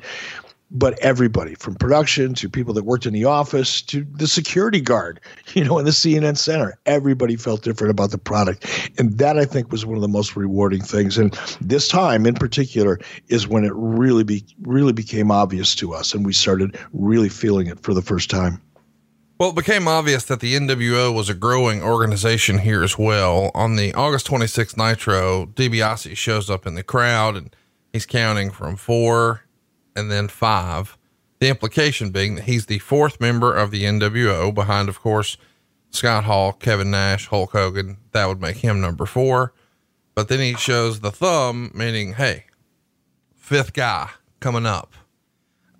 but 0.73 0.97
everybody 0.99 1.53
from 1.55 1.75
production 1.75 2.33
to 2.33 2.47
people 2.47 2.73
that 2.73 2.83
worked 2.83 3.05
in 3.05 3.13
the 3.13 3.25
office 3.25 3.81
to 3.81 4.05
the 4.13 4.27
security 4.27 4.79
guard, 4.79 5.19
you 5.53 5.63
know, 5.63 5.77
in 5.77 5.85
the 5.85 5.91
CNN 5.91 6.37
center. 6.37 6.77
Everybody 6.85 7.35
felt 7.35 7.61
different 7.61 7.91
about 7.91 8.11
the 8.11 8.17
product. 8.17 8.91
And 8.97 9.17
that 9.17 9.37
I 9.37 9.45
think 9.45 9.71
was 9.71 9.85
one 9.85 9.95
of 9.95 10.01
the 10.01 10.07
most 10.07 10.35
rewarding 10.35 10.81
things. 10.81 11.17
And 11.17 11.33
this 11.59 11.87
time 11.87 12.25
in 12.25 12.35
particular 12.35 12.99
is 13.27 13.47
when 13.47 13.65
it 13.65 13.73
really 13.75 14.23
be 14.23 14.45
really 14.61 14.93
became 14.93 15.29
obvious 15.29 15.75
to 15.75 15.93
us 15.93 16.13
and 16.13 16.25
we 16.25 16.33
started 16.33 16.77
really 16.93 17.29
feeling 17.29 17.67
it 17.67 17.81
for 17.81 17.93
the 17.93 18.01
first 18.01 18.29
time. 18.29 18.61
Well, 19.41 19.49
it 19.49 19.55
became 19.55 19.87
obvious 19.87 20.23
that 20.25 20.39
the 20.39 20.53
NWO 20.53 21.11
was 21.11 21.27
a 21.27 21.33
growing 21.33 21.81
organization 21.81 22.59
here 22.59 22.83
as 22.83 22.99
well. 22.99 23.49
On 23.55 23.75
the 23.75 23.91
August 23.95 24.27
26th 24.27 24.77
Nitro, 24.77 25.47
DiBiase 25.47 26.15
shows 26.15 26.47
up 26.47 26.67
in 26.67 26.75
the 26.75 26.83
crowd 26.83 27.35
and 27.35 27.55
he's 27.91 28.05
counting 28.05 28.51
from 28.51 28.75
four 28.75 29.41
and 29.95 30.11
then 30.11 30.27
five. 30.27 30.95
The 31.39 31.49
implication 31.49 32.11
being 32.11 32.35
that 32.35 32.43
he's 32.43 32.67
the 32.67 32.77
fourth 32.77 33.19
member 33.19 33.51
of 33.51 33.71
the 33.71 33.83
NWO, 33.83 34.53
behind, 34.53 34.89
of 34.89 35.01
course, 35.01 35.37
Scott 35.89 36.25
Hall, 36.25 36.53
Kevin 36.53 36.91
Nash, 36.91 37.25
Hulk 37.25 37.53
Hogan. 37.53 37.97
That 38.11 38.27
would 38.27 38.41
make 38.41 38.57
him 38.57 38.79
number 38.79 39.07
four. 39.07 39.53
But 40.13 40.27
then 40.27 40.37
he 40.37 40.53
shows 40.53 40.99
the 40.99 41.09
thumb, 41.09 41.71
meaning, 41.73 42.13
hey, 42.13 42.45
fifth 43.35 43.73
guy 43.73 44.11
coming 44.39 44.67
up. 44.67 44.93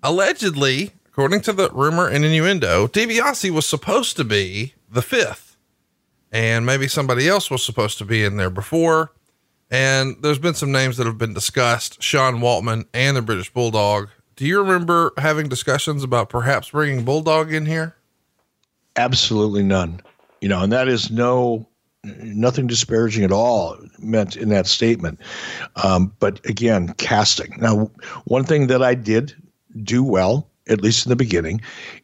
Allegedly, 0.02 0.94
According 1.12 1.42
to 1.42 1.52
the 1.52 1.70
rumor 1.70 2.08
and 2.08 2.24
innuendo, 2.24 2.86
DiBiase 2.88 3.50
was 3.50 3.66
supposed 3.66 4.16
to 4.16 4.24
be 4.24 4.74
the 4.90 5.02
fifth. 5.02 5.56
and 6.32 6.64
maybe 6.64 6.88
somebody 6.88 7.28
else 7.28 7.50
was 7.50 7.62
supposed 7.62 7.98
to 7.98 8.04
be 8.06 8.24
in 8.24 8.38
there 8.38 8.48
before. 8.50 9.12
And 9.70 10.16
there's 10.22 10.38
been 10.38 10.54
some 10.54 10.72
names 10.72 10.96
that 10.96 11.06
have 11.06 11.18
been 11.18 11.34
discussed 11.34 12.02
Sean 12.02 12.36
Waltman 12.36 12.86
and 12.94 13.16
the 13.16 13.22
British 13.22 13.52
Bulldog. 13.52 14.08
Do 14.36 14.46
you 14.46 14.58
remember 14.60 15.12
having 15.18 15.48
discussions 15.48 16.02
about 16.02 16.30
perhaps 16.30 16.70
bringing 16.70 17.04
Bulldog 17.04 17.52
in 17.52 17.66
here? 17.66 17.94
Absolutely 18.96 19.62
none. 19.62 20.00
You 20.40 20.48
know, 20.48 20.62
and 20.62 20.72
that 20.72 20.88
is 20.88 21.10
no 21.10 21.66
nothing 22.04 22.66
disparaging 22.66 23.22
at 23.24 23.30
all 23.30 23.76
meant 23.98 24.36
in 24.36 24.48
that 24.48 24.66
statement. 24.66 25.20
Um, 25.76 26.12
but 26.18 26.44
again, 26.46 26.94
casting. 26.98 27.54
Now, 27.58 27.90
one 28.24 28.44
thing 28.44 28.66
that 28.68 28.82
I 28.82 28.94
did 28.94 29.34
do 29.84 30.02
well, 30.02 30.48
at 30.68 30.80
least 30.80 31.06
in 31.06 31.10
the 31.10 31.16
beginning, 31.16 31.60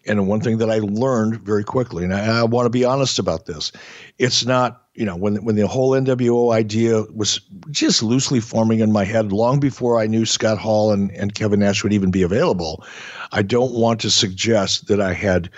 and 0.07 0.27
one 0.27 0.40
thing 0.40 0.59
that 0.59 0.71
I 0.71 0.79
learned 0.79 1.40
very 1.42 1.64
quickly, 1.64 2.05
and 2.05 2.12
I, 2.14 2.40
I 2.40 2.42
want 2.42 2.66
to 2.66 2.71
be 2.71 2.85
honest 2.85 3.18
about 3.18 3.47
this, 3.47 3.71
it's 4.18 4.44
not 4.44 4.83
you 4.94 5.05
know 5.05 5.16
when 5.16 5.37
when 5.44 5.55
the 5.55 5.66
whole 5.66 5.92
NWO 5.92 6.53
idea 6.53 7.05
was 7.14 7.40
just 7.71 8.03
loosely 8.03 8.40
forming 8.40 8.81
in 8.81 8.92
my 8.92 9.05
head 9.05 9.33
long 9.33 9.61
before 9.61 10.01
I 10.01 10.07
knew 10.07 10.27
Scott 10.27 10.59
Hall 10.59 10.92
and, 10.92 11.12
and 11.12 11.35
Kevin 11.35 11.61
Nash 11.61 11.83
would 11.83 11.92
even 11.92 12.11
be 12.11 12.23
available. 12.23 12.85
I 13.33 13.42
don't 13.42 13.75
want 13.75 14.01
to 14.01 14.11
suggest 14.11 14.88
that 14.88 15.01
I 15.01 15.12
had 15.12 15.51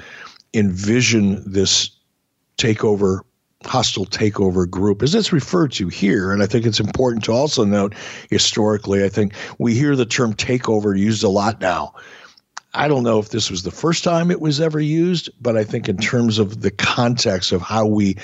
envisioned 0.53 1.43
this 1.47 1.91
takeover 2.59 3.21
hostile 3.65 4.07
takeover 4.07 4.69
group 4.69 5.03
as 5.03 5.15
it's 5.15 5.35
referred 5.35 5.71
to 5.71 5.89
here 5.89 6.33
and 6.33 6.43
i 6.43 6.47
think 6.47 6.65
it's 6.65 6.81
important 6.81 7.23
to 7.23 7.31
also 7.31 7.63
note 7.63 7.95
historically 8.31 9.05
i 9.05 9.09
think 9.09 9.35
we 9.59 9.75
hear 9.75 9.95
the 9.95 10.07
term 10.07 10.33
takeover 10.33 10.99
used 10.99 11.23
a 11.23 11.29
lot 11.29 11.61
now 11.61 11.93
i 12.75 12.89
don't 12.89 13.03
know 13.03 13.19
if 13.19 13.31
this 13.31 13.51
was 13.51 13.63
the 13.63 13.71
first 13.71 14.05
time 14.05 14.31
it 14.31 14.41
was 14.41 14.61
ever 14.61 14.81
used 14.81 15.31
but 15.41 15.57
i 15.57 15.65
think 15.65 15.89
in 15.89 15.97
terms 15.97 16.39
of 16.39 16.61
the 16.61 16.71
context 16.71 17.53
of 17.53 17.63
how 17.63 17.87
we 17.87 18.17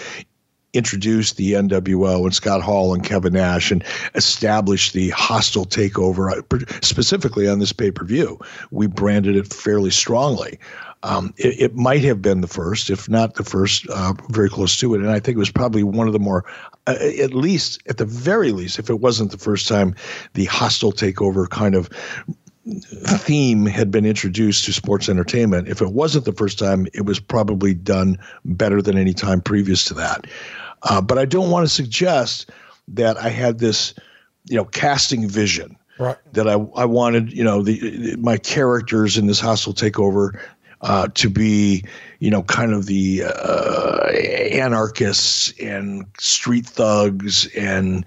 introduced 0.77 1.37
the 1.37 1.53
NWO 1.53 2.25
and 2.25 2.35
Scott 2.35 2.61
Hall 2.61 2.95
and 2.95 3.03
Kevin 3.03 3.33
Nash 3.33 3.71
and 3.71 3.83
established 4.15 4.93
the 4.93 5.11
hostile 5.11 5.65
takeover 5.65 6.31
uh, 6.31 6.79
specifically 6.83 7.49
on 7.49 7.59
this 7.59 7.73
pay 7.73 7.91
per 7.91 8.05
view. 8.05 8.39
We 8.71 8.87
branded 8.87 9.37
it 9.37 9.53
fairly 9.53 9.91
strongly. 9.91 10.59
Um, 11.03 11.33
it, 11.37 11.61
it, 11.61 11.75
might 11.75 12.03
have 12.05 12.21
been 12.21 12.41
the 12.41 12.49
first, 12.49 12.91
if 12.91 13.09
not 13.09 13.35
the 13.35 13.45
first, 13.45 13.87
uh, 13.91 14.15
very 14.31 14.49
close 14.49 14.77
to 14.79 14.95
it. 14.95 15.01
And 15.01 15.11
I 15.11 15.21
think 15.21 15.37
it 15.37 15.39
was 15.39 15.51
probably 15.51 15.83
one 15.83 16.07
of 16.07 16.13
the 16.13 16.19
more, 16.19 16.45
uh, 16.87 16.97
at 17.21 17.33
least, 17.33 17.81
at 17.87 17.99
the 17.99 18.07
very 18.07 18.51
least, 18.51 18.79
if 18.79 18.91
it 18.91 19.01
wasn't 19.01 19.31
the 19.31 19.39
first 19.39 19.69
time, 19.69 19.95
the 20.35 20.47
hostile 20.47 20.93
takeover 20.93 21.49
kind 21.49 21.75
of 21.75 21.89
theme 22.67 23.67
had 23.67 23.91
been 23.91 24.05
introduced 24.05 24.65
to 24.65 24.73
sports 24.73 25.09
entertainment. 25.09 25.69
If 25.69 25.81
it 25.81 25.93
wasn't 25.93 26.25
the 26.25 26.33
first 26.33 26.59
time, 26.59 26.87
it 26.95 27.05
was 27.05 27.21
probably 27.21 27.75
done 27.75 28.19
better 28.45 28.83
than 28.83 28.99
any 28.99 29.15
time 29.15 29.41
previous 29.41 29.85
to 29.87 29.95
that. 29.95 30.27
Uh, 30.83 31.01
but 31.01 31.19
I 31.19 31.25
don't 31.25 31.51
want 31.51 31.67
to 31.67 31.73
suggest 31.73 32.51
that 32.89 33.17
I 33.17 33.29
had 33.29 33.59
this, 33.59 33.95
you 34.47 34.57
know, 34.57 34.65
casting 34.65 35.29
vision. 35.29 35.77
Right. 35.99 36.17
That 36.33 36.47
I, 36.47 36.55
I 36.77 36.85
wanted, 36.85 37.33
you 37.33 37.43
know, 37.43 37.63
the 37.63 38.17
my 38.19 38.37
characters 38.37 39.17
in 39.17 39.27
this 39.27 39.41
hostile 39.41 39.73
takeover 39.73 40.39
uh, 40.83 41.09
to 41.15 41.31
be, 41.31 41.85
you 42.19 42.31
know, 42.31 42.43
kind 42.43 42.75
of 42.75 42.85
the 42.85 43.23
uh, 43.25 44.11
anarchists 44.53 45.55
and 45.59 46.05
street 46.19 46.67
thugs 46.67 47.47
and 47.57 48.05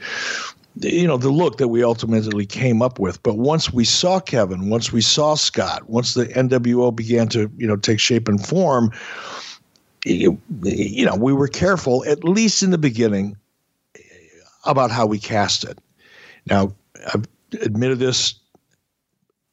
you 0.82 1.08
know 1.08 1.18
the 1.18 1.30
look 1.30 1.58
that 1.58 1.68
we 1.68 1.84
ultimately 1.84 2.46
came 2.46 2.82
up 2.82 3.00
with. 3.00 3.22
But 3.24 3.38
once 3.38 3.72
we 3.72 3.86
saw 3.86 4.20
kevin 4.20 4.70
once 4.70 4.92
we 4.92 5.02
saw 5.02 5.36
scott 5.36 5.90
once 5.90 6.14
the 6.14 6.28
nwo 6.28 6.96
began 6.96 7.28
to 7.30 7.52
you 7.58 7.68
know 7.68 7.76
take 7.76 8.00
shape 8.00 8.28
and 8.28 8.46
form 8.46 8.92
you, 10.06 10.40
you 10.64 11.06
know 11.06 11.16
we 11.16 11.34
were 11.34 11.48
careful 11.48 12.06
at 12.06 12.24
least 12.24 12.64
in 12.64 12.72
the 12.72 12.78
beginning 12.78 13.36
about 14.66 14.92
how 14.92 15.06
we 15.06 15.20
cast 15.20 15.64
it. 15.64 15.80
Now 16.46 16.74
i've 17.14 17.26
admitted 17.62 18.00
this 18.00 18.36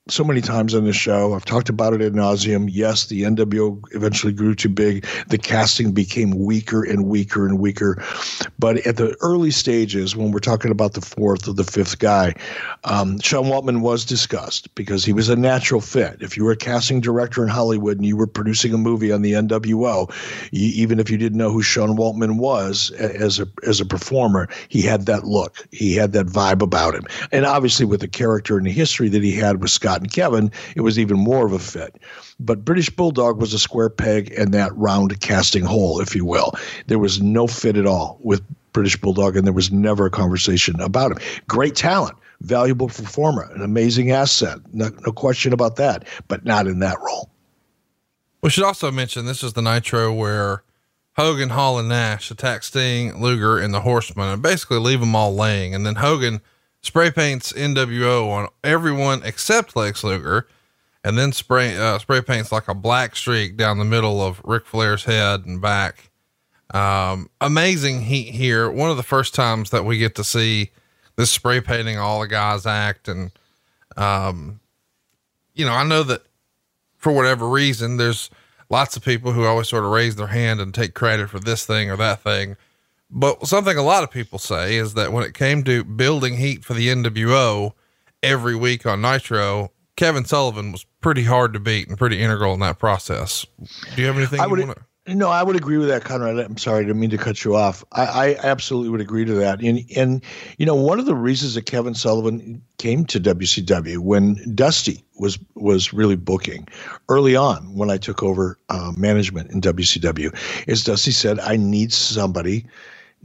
so 0.08 0.22
many 0.22 0.40
times 0.40 0.72
on 0.72 0.84
this 0.84 0.94
show. 0.94 1.34
I've 1.34 1.44
talked 1.44 1.68
about 1.68 1.92
it 1.92 2.00
ad 2.00 2.12
nauseum. 2.12 2.68
Yes, 2.70 3.06
the 3.06 3.22
NWO 3.22 3.82
eventually 3.90 4.32
grew 4.32 4.54
too 4.54 4.68
big. 4.68 5.04
The 5.26 5.38
casting 5.38 5.90
became 5.90 6.30
weaker 6.30 6.84
and 6.84 7.06
weaker 7.06 7.44
and 7.44 7.58
weaker. 7.58 8.04
But 8.56 8.78
at 8.86 8.98
the 8.98 9.16
early 9.20 9.50
stages, 9.50 10.14
when 10.14 10.30
we're 10.30 10.38
talking 10.38 10.70
about 10.70 10.92
the 10.92 11.00
fourth 11.00 11.48
or 11.48 11.54
the 11.54 11.64
fifth 11.64 11.98
guy, 11.98 12.34
um, 12.84 13.18
Sean 13.18 13.46
Waltman 13.46 13.80
was 13.80 14.04
discussed 14.04 14.72
because 14.76 15.04
he 15.04 15.12
was 15.12 15.28
a 15.28 15.34
natural 15.34 15.80
fit. 15.80 16.18
If 16.20 16.36
you 16.36 16.44
were 16.44 16.52
a 16.52 16.56
casting 16.56 17.00
director 17.00 17.42
in 17.42 17.48
Hollywood 17.48 17.96
and 17.96 18.06
you 18.06 18.16
were 18.16 18.28
producing 18.28 18.72
a 18.72 18.78
movie 18.78 19.10
on 19.10 19.22
the 19.22 19.32
NWO, 19.32 20.12
you, 20.52 20.68
even 20.82 21.00
if 21.00 21.10
you 21.10 21.18
didn't 21.18 21.38
know 21.38 21.50
who 21.50 21.62
Sean 21.62 21.96
Waltman 21.96 22.38
was 22.38 22.92
as 22.92 23.40
a 23.40 23.48
as 23.66 23.80
a 23.80 23.84
performer, 23.84 24.48
he 24.68 24.82
had 24.82 25.06
that 25.06 25.24
look. 25.24 25.66
He 25.72 25.94
had 25.94 26.12
that 26.12 26.26
vibe 26.26 26.62
about 26.62 26.94
him. 26.94 27.06
And 27.32 27.44
obviously, 27.44 27.86
with 27.86 28.02
the 28.02 28.08
character 28.08 28.56
and 28.56 28.66
the 28.66 28.72
history 28.72 29.08
that 29.08 29.24
he 29.24 29.32
had 29.32 29.60
with 29.60 29.72
Scott 29.72 29.95
Scott 29.96 30.02
and 30.02 30.12
Kevin, 30.12 30.52
it 30.74 30.82
was 30.82 30.98
even 30.98 31.18
more 31.18 31.46
of 31.46 31.52
a 31.52 31.58
fit. 31.58 31.96
But 32.38 32.64
British 32.64 32.90
Bulldog 32.90 33.40
was 33.40 33.54
a 33.54 33.58
square 33.58 33.88
peg 33.88 34.28
in 34.30 34.50
that 34.50 34.76
round 34.76 35.18
casting 35.20 35.64
hole, 35.64 36.00
if 36.00 36.14
you 36.14 36.24
will. 36.24 36.52
There 36.86 36.98
was 36.98 37.22
no 37.22 37.46
fit 37.46 37.76
at 37.76 37.86
all 37.86 38.18
with 38.22 38.42
British 38.72 38.96
Bulldog, 39.00 39.36
and 39.36 39.46
there 39.46 39.54
was 39.54 39.72
never 39.72 40.06
a 40.06 40.10
conversation 40.10 40.78
about 40.80 41.12
him. 41.12 41.18
Great 41.48 41.74
talent, 41.74 42.16
valuable 42.42 42.88
performer, 42.88 43.50
an 43.54 43.62
amazing 43.62 44.10
asset, 44.10 44.58
no, 44.74 44.90
no 45.06 45.12
question 45.12 45.54
about 45.54 45.76
that, 45.76 46.06
but 46.28 46.44
not 46.44 46.66
in 46.66 46.80
that 46.80 46.98
role. 47.00 47.30
We 48.42 48.50
should 48.50 48.64
also 48.64 48.90
mention 48.90 49.24
this 49.24 49.42
is 49.42 49.54
the 49.54 49.62
Nitro 49.62 50.12
where 50.12 50.62
Hogan, 51.16 51.48
Hall, 51.48 51.78
and 51.78 51.88
Nash 51.88 52.30
attack 52.30 52.62
Sting, 52.62 53.18
Luger, 53.18 53.58
and 53.58 53.72
the 53.72 53.80
Horsemen 53.80 54.28
and 54.28 54.42
basically 54.42 54.78
leave 54.78 55.00
them 55.00 55.16
all 55.16 55.34
laying. 55.34 55.74
And 55.74 55.86
then 55.86 55.96
Hogan 55.96 56.42
spray 56.82 57.10
paints 57.10 57.52
NWO 57.52 58.28
on 58.30 58.48
everyone 58.62 59.22
except 59.24 59.76
Lex 59.76 60.04
Luger, 60.04 60.46
and 61.04 61.18
then 61.18 61.32
spray 61.32 61.76
uh, 61.76 61.98
spray 61.98 62.20
paints 62.20 62.52
like 62.52 62.68
a 62.68 62.74
black 62.74 63.16
streak 63.16 63.56
down 63.56 63.78
the 63.78 63.84
middle 63.84 64.22
of 64.22 64.40
Ric 64.44 64.66
Flair's 64.66 65.04
head 65.04 65.46
and 65.46 65.60
back. 65.60 66.10
Um, 66.74 67.30
amazing 67.40 68.02
heat 68.02 68.34
here. 68.34 68.70
One 68.70 68.90
of 68.90 68.96
the 68.96 69.02
first 69.02 69.34
times 69.34 69.70
that 69.70 69.84
we 69.84 69.98
get 69.98 70.14
to 70.16 70.24
see 70.24 70.70
this 71.16 71.30
spray 71.30 71.60
painting 71.60 71.98
all 71.98 72.20
the 72.20 72.28
guys 72.28 72.66
act, 72.66 73.08
and 73.08 73.30
um, 73.96 74.60
you 75.54 75.64
know, 75.64 75.72
I 75.72 75.84
know 75.84 76.02
that 76.02 76.22
for 76.96 77.12
whatever 77.12 77.48
reason, 77.48 77.96
there's 77.96 78.30
lots 78.68 78.96
of 78.96 79.04
people 79.04 79.32
who 79.32 79.44
always 79.44 79.68
sort 79.68 79.84
of 79.84 79.90
raise 79.90 80.16
their 80.16 80.26
hand 80.26 80.60
and 80.60 80.74
take 80.74 80.94
credit 80.94 81.30
for 81.30 81.38
this 81.38 81.64
thing 81.64 81.90
or 81.90 81.96
that 81.96 82.20
thing. 82.20 82.56
But 83.16 83.46
something 83.46 83.78
a 83.78 83.82
lot 83.82 84.02
of 84.02 84.10
people 84.10 84.38
say 84.38 84.76
is 84.76 84.92
that 84.92 85.10
when 85.10 85.24
it 85.24 85.32
came 85.32 85.64
to 85.64 85.82
building 85.82 86.36
heat 86.36 86.66
for 86.66 86.74
the 86.74 86.88
NWO 86.88 87.72
every 88.22 88.54
week 88.54 88.84
on 88.84 89.00
Nitro, 89.00 89.72
Kevin 89.96 90.26
Sullivan 90.26 90.70
was 90.70 90.84
pretty 91.00 91.24
hard 91.24 91.54
to 91.54 91.58
beat 91.58 91.88
and 91.88 91.96
pretty 91.96 92.20
integral 92.20 92.52
in 92.52 92.60
that 92.60 92.78
process. 92.78 93.46
Do 93.94 94.02
you 94.02 94.06
have 94.06 94.18
anything 94.18 94.38
I 94.38 94.46
would, 94.46 94.60
wanna- 94.60 94.86
no, 95.06 95.30
I 95.30 95.42
would 95.42 95.56
agree 95.56 95.78
with 95.78 95.88
that, 95.88 96.04
Conrad. 96.04 96.38
I'm 96.38 96.58
sorry, 96.58 96.80
I 96.80 96.82
didn't 96.82 97.00
mean 97.00 97.08
to 97.08 97.16
cut 97.16 97.42
you 97.42 97.56
off. 97.56 97.82
I, 97.92 98.04
I, 98.04 98.36
absolutely 98.42 98.90
would 98.90 99.00
agree 99.00 99.24
to 99.24 99.32
that. 99.34 99.62
And 99.62 99.82
and 99.96 100.22
you 100.58 100.66
know, 100.66 100.74
one 100.74 100.98
of 100.98 101.06
the 101.06 101.14
reasons 101.14 101.54
that 101.54 101.64
Kevin 101.64 101.94
Sullivan 101.94 102.60
came 102.76 103.06
to 103.06 103.18
WCW 103.18 103.96
when 103.98 104.54
Dusty 104.54 105.02
was 105.18 105.38
was 105.54 105.94
really 105.94 106.16
booking 106.16 106.68
early 107.08 107.34
on 107.34 107.74
when 107.74 107.88
I 107.88 107.96
took 107.96 108.22
over 108.22 108.58
uh, 108.68 108.92
management 108.94 109.50
in 109.52 109.62
WCW 109.62 110.36
is 110.66 110.84
Dusty 110.84 111.12
said, 111.12 111.40
"I 111.40 111.56
need 111.56 111.94
somebody 111.94 112.66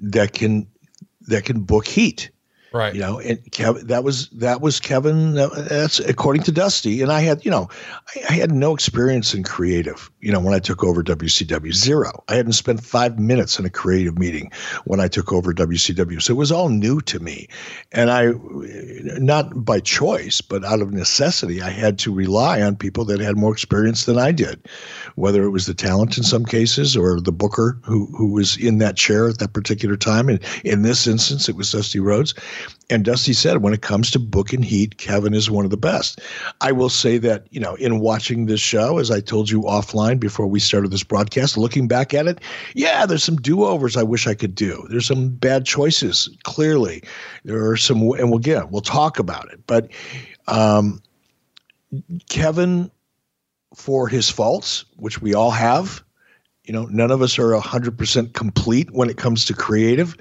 that 0.02 0.34
can 0.34 0.68
that 1.28 1.46
can 1.46 1.62
book 1.62 1.86
heat. 1.88 2.32
Right. 2.74 2.94
You 2.94 3.02
know, 3.02 3.20
and 3.20 3.52
Kevin, 3.52 3.88
that 3.88 4.06
was 4.06 4.30
that 4.30 4.62
was 4.62 4.80
Kevin. 4.80 5.34
That's 5.34 6.00
according 6.00 6.44
to 6.44 6.54
Dusty. 6.54 7.02
And 7.02 7.12
I 7.12 7.20
had, 7.20 7.44
you 7.44 7.52
know, 7.52 7.68
I, 8.16 8.22
I, 8.30 8.34
had 8.34 8.54
no 8.54 8.74
experience 8.74 9.34
in 9.34 9.44
creative. 9.44 10.10
You 10.22 10.32
know, 10.32 10.40
when 10.40 10.54
I 10.54 10.60
took 10.60 10.82
over 10.82 11.04
WCW, 11.04 11.74
zero. 11.74 12.24
I 12.30 12.36
hadn't 12.36 12.54
spent 12.54 12.82
five 12.82 13.20
minutes 13.20 13.60
in 13.60 13.66
a 13.66 13.70
creative 13.70 14.18
meeting 14.18 14.54
when 14.86 15.02
I 15.02 15.10
took 15.10 15.34
over 15.34 15.54
WCW, 15.54 16.22
so 16.22 16.32
it 16.32 16.38
was 16.38 16.52
all 16.52 16.70
new 16.70 17.02
to 17.02 17.20
me. 17.20 17.50
And 17.92 18.10
I, 18.10 18.32
not 19.20 19.66
by 19.66 19.82
choice, 19.82 20.40
but 20.40 20.64
out 20.64 20.82
of 20.82 20.94
necessity, 20.94 21.62
I 21.62 21.72
had 21.72 22.00
to 22.00 22.14
rely 22.14 22.62
on 22.62 22.78
people 22.78 23.04
that 23.06 23.20
had 23.20 23.36
more 23.36 23.52
experience 23.52 24.06
than 24.06 24.18
I 24.18 24.32
did, 24.32 24.66
whether 25.16 25.44
it 25.44 25.50
was 25.50 25.66
the 25.66 25.74
talent 25.74 26.18
in 26.18 26.24
some 26.24 26.46
cases 26.46 26.96
or 26.96 27.20
the 27.20 27.34
booker 27.34 27.78
who 27.84 28.06
who 28.18 28.32
was 28.32 28.56
in 28.56 28.78
that 28.78 28.96
chair 28.96 29.28
at 29.28 29.40
that 29.40 29.52
particular 29.52 29.98
time. 29.98 30.30
And 30.30 30.40
in 30.64 30.84
this 30.84 31.06
instance, 31.06 31.50
it 31.50 31.58
was 31.58 31.70
Dusty 31.70 32.00
Rhodes 32.00 32.34
and 32.90 33.06
Dusty 33.06 33.34
said, 33.34 33.62
when 33.62 33.74
it 33.74 33.82
comes 33.82 34.12
to 34.12 34.20
book 34.20 34.52
and 34.52 34.66
heat, 34.66 34.98
Kevin 34.98 35.34
is 35.34 35.50
one 35.50 35.64
of 35.64 35.72
the 35.72 35.78
best. 35.78 36.20
I 36.60 36.72
will 36.72 36.90
say 36.90 37.18
that, 37.20 37.48
you 37.50 37.60
know, 37.60 37.76
in 37.76 38.00
watching 38.00 38.48
this 38.48 38.60
show, 38.60 38.98
as 38.98 39.10
I 39.10 39.22
told 39.22 39.50
you 39.50 39.62
offline 39.62 40.20
before 40.20 40.48
we 40.48 40.60
started 40.60 40.92
this 40.92 41.04
broadcast, 41.04 41.58
looking 41.58 41.88
back 41.88 42.14
at 42.14 42.28
it, 42.28 42.40
yeah, 42.76 43.06
there's 43.06 43.24
some 43.24 43.38
do 43.38 43.64
overs 43.64 43.96
I 43.96 44.04
wish 44.04 44.28
I 44.28 44.34
could 44.34 44.56
do. 44.56 44.86
There's 44.90 45.08
some 45.08 45.30
bad 45.30 45.66
choices, 45.66 46.30
clearly. 46.44 47.02
There 47.46 47.70
are 47.70 47.78
some, 47.78 48.02
and 48.12 48.30
we'll 48.30 48.40
get, 48.40 48.72
we'll 48.72 48.82
talk 48.82 49.20
about 49.20 49.52
it. 49.54 49.66
But 49.68 49.90
um, 50.48 51.02
Kevin, 52.30 52.92
for 53.76 54.10
his 54.10 54.30
faults, 54.30 54.84
which 54.98 55.22
we 55.22 55.34
all 55.34 55.52
have, 55.52 56.04
You 56.66 56.74
know, 56.74 56.86
none 56.86 57.10
of 57.12 57.22
us 57.22 57.40
are 57.40 57.52
100% 57.54 58.34
complete 58.34 58.92
when 58.92 59.10
it 59.10 59.18
comes 59.18 59.46
to 59.46 59.54
creative. 59.54 60.16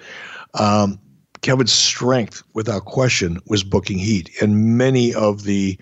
Um, 0.54 0.98
Kevin's 1.42 1.72
strength, 1.72 2.42
without 2.54 2.84
question, 2.84 3.38
was 3.46 3.64
booking 3.64 3.98
heat. 3.98 4.30
And 4.42 4.76
many 4.76 5.14
of 5.14 5.44
the 5.44 5.78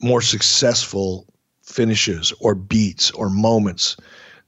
more 0.00 0.22
successful 0.22 1.26
finishes 1.62 2.32
or 2.40 2.54
beats 2.54 3.10
or 3.12 3.28
moments 3.28 3.96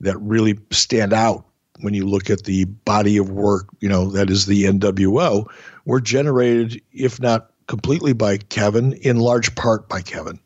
that 0.01 0.17
really 0.19 0.59
stand 0.71 1.13
out 1.13 1.45
when 1.81 1.95
you 1.95 2.07
look 2.07 2.31
at 2.31 2.45
the 2.45 2.65
body 2.65 3.17
of 3.17 3.31
work, 3.31 3.69
you 3.81 3.89
know, 3.89 4.11
that 4.11 4.31
is 4.31 4.47
the 4.47 4.65
NWO, 4.65 5.47
were 5.85 6.01
generated, 6.01 6.81
if 6.93 7.21
not 7.21 7.51
completely 7.67 8.13
by 8.13 8.39
Kevin, 8.39 8.95
in 8.95 9.19
large 9.19 9.55
part 9.55 9.89
by 9.89 10.01
Kevin. 10.03 10.41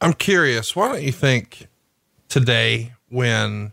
I'm 0.00 0.14
curious, 0.14 0.74
why 0.74 0.88
don't 0.88 1.02
you 1.02 1.12
think 1.12 1.68
today 2.28 2.92
when, 3.08 3.72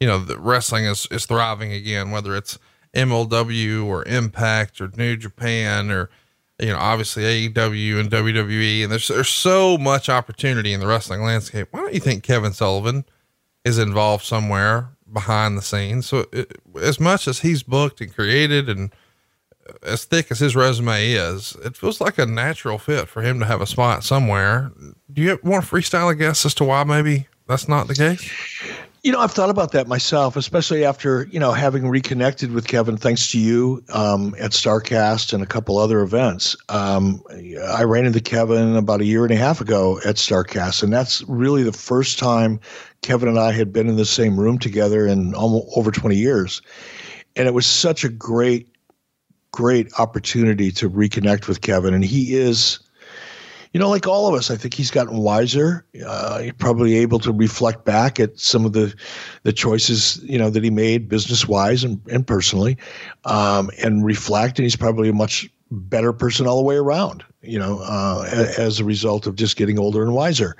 you 0.00 0.06
know, 0.06 0.18
the 0.18 0.38
wrestling 0.38 0.86
is, 0.86 1.06
is 1.10 1.26
thriving 1.26 1.72
again, 1.72 2.10
whether 2.10 2.34
it's 2.34 2.58
MLW 2.94 3.84
or 3.86 4.04
Impact 4.06 4.80
or 4.80 4.90
New 4.96 5.16
Japan 5.16 5.90
or, 5.90 6.10
you 6.58 6.68
know, 6.68 6.78
obviously 6.78 7.22
AEW 7.48 7.98
and 7.98 8.10
WWE, 8.10 8.82
and 8.82 8.92
there's, 8.92 9.08
there's 9.08 9.28
so 9.28 9.78
much 9.78 10.08
opportunity 10.08 10.72
in 10.72 10.80
the 10.80 10.86
wrestling 10.86 11.22
landscape. 11.22 11.68
Why 11.70 11.80
don't 11.80 11.94
you 11.94 12.00
think 12.00 12.22
Kevin 12.22 12.52
Sullivan 12.52 13.04
is 13.64 13.78
involved 13.78 14.24
somewhere 14.24 14.88
behind 15.12 15.56
the 15.56 15.62
scenes? 15.62 16.06
So 16.06 16.26
it, 16.32 16.58
as 16.80 17.00
much 17.00 17.26
as 17.26 17.40
he's 17.40 17.62
booked 17.62 18.00
and 18.00 18.14
created 18.14 18.68
and 18.68 18.94
as 19.82 20.04
thick 20.04 20.30
as 20.30 20.40
his 20.40 20.56
resume 20.56 21.12
is, 21.12 21.56
it 21.64 21.76
feels 21.76 22.00
like 22.00 22.18
a 22.18 22.26
natural 22.26 22.78
fit 22.78 23.08
for 23.08 23.22
him 23.22 23.38
to 23.38 23.46
have 23.46 23.60
a 23.60 23.66
spot 23.66 24.04
somewhere. 24.04 24.72
Do 25.12 25.22
you 25.22 25.38
want 25.42 25.64
to 25.64 25.70
freestyle 25.70 26.10
a 26.10 26.14
guess 26.14 26.44
as 26.44 26.54
to 26.54 26.64
why 26.64 26.84
maybe 26.84 27.28
that's 27.46 27.68
not 27.68 27.88
the 27.88 27.94
case? 27.94 28.30
You 29.02 29.10
know, 29.10 29.18
I've 29.18 29.32
thought 29.32 29.50
about 29.50 29.72
that 29.72 29.88
myself, 29.88 30.36
especially 30.36 30.84
after, 30.84 31.26
you 31.32 31.40
know, 31.40 31.50
having 31.50 31.88
reconnected 31.88 32.52
with 32.52 32.68
Kevin, 32.68 32.96
thanks 32.96 33.32
to 33.32 33.38
you 33.40 33.82
um, 33.92 34.32
at 34.38 34.52
Starrcast 34.52 35.32
and 35.32 35.42
a 35.42 35.46
couple 35.46 35.76
other 35.78 36.02
events. 36.02 36.56
Um, 36.68 37.20
I 37.68 37.82
ran 37.82 38.06
into 38.06 38.20
Kevin 38.20 38.76
about 38.76 39.00
a 39.00 39.04
year 39.04 39.24
and 39.24 39.32
a 39.32 39.36
half 39.36 39.60
ago 39.60 39.98
at 40.04 40.16
Starrcast, 40.16 40.84
and 40.84 40.92
that's 40.92 41.20
really 41.22 41.64
the 41.64 41.72
first 41.72 42.20
time 42.20 42.60
Kevin 43.00 43.28
and 43.28 43.40
I 43.40 43.50
had 43.50 43.72
been 43.72 43.88
in 43.88 43.96
the 43.96 44.04
same 44.04 44.38
room 44.38 44.56
together 44.56 45.04
in 45.04 45.34
almost 45.34 45.66
over 45.76 45.90
20 45.90 46.14
years. 46.14 46.62
And 47.34 47.48
it 47.48 47.54
was 47.54 47.66
such 47.66 48.04
a 48.04 48.08
great 48.08 48.68
great 49.50 49.92
opportunity 49.98 50.70
to 50.72 50.88
reconnect 50.88 51.46
with 51.46 51.60
Kevin. 51.60 51.92
And 51.92 52.04
he 52.04 52.34
is, 52.34 52.78
you 53.72 53.80
know, 53.80 53.88
like 53.88 54.06
all 54.06 54.28
of 54.28 54.34
us, 54.34 54.50
I 54.50 54.56
think 54.56 54.74
he's 54.74 54.90
gotten 54.90 55.18
wiser. 55.18 55.84
Uh, 56.04 56.40
he's 56.40 56.52
probably 56.52 56.96
able 56.96 57.18
to 57.20 57.32
reflect 57.32 57.84
back 57.84 58.20
at 58.20 58.38
some 58.38 58.64
of 58.64 58.72
the 58.74 58.94
the 59.44 59.52
choices, 59.52 60.22
you 60.24 60.38
know, 60.38 60.50
that 60.50 60.62
he 60.62 60.70
made 60.70 61.08
business 61.08 61.48
wise 61.48 61.82
and, 61.82 62.00
and 62.10 62.26
personally, 62.26 62.76
um, 63.24 63.70
and 63.82 64.04
reflect. 64.04 64.58
And 64.58 64.64
he's 64.64 64.76
probably 64.76 65.08
a 65.08 65.14
much 65.14 65.48
better 65.70 66.12
person 66.12 66.46
all 66.46 66.56
the 66.58 66.62
way 66.62 66.76
around, 66.76 67.24
you 67.40 67.58
know, 67.58 67.80
uh, 67.82 68.28
as 68.58 68.78
a 68.78 68.84
result 68.84 69.26
of 69.26 69.36
just 69.36 69.56
getting 69.56 69.78
older 69.78 70.02
and 70.02 70.12
wiser. 70.12 70.54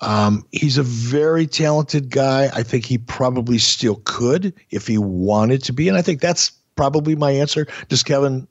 Um, 0.00 0.44
he's 0.52 0.78
a 0.78 0.82
very 0.82 1.46
talented 1.46 2.10
guy. 2.10 2.50
I 2.52 2.62
think 2.62 2.84
he 2.84 2.98
probably 2.98 3.58
still 3.58 4.02
could 4.04 4.52
if 4.70 4.86
he 4.86 4.98
wanted 4.98 5.62
to 5.64 5.72
be. 5.72 5.88
And 5.88 5.96
I 5.96 6.02
think 6.02 6.20
that's 6.20 6.50
probably 6.76 7.14
my 7.14 7.30
answer. 7.30 7.66
Does 7.88 8.02
Kevin 8.02 8.48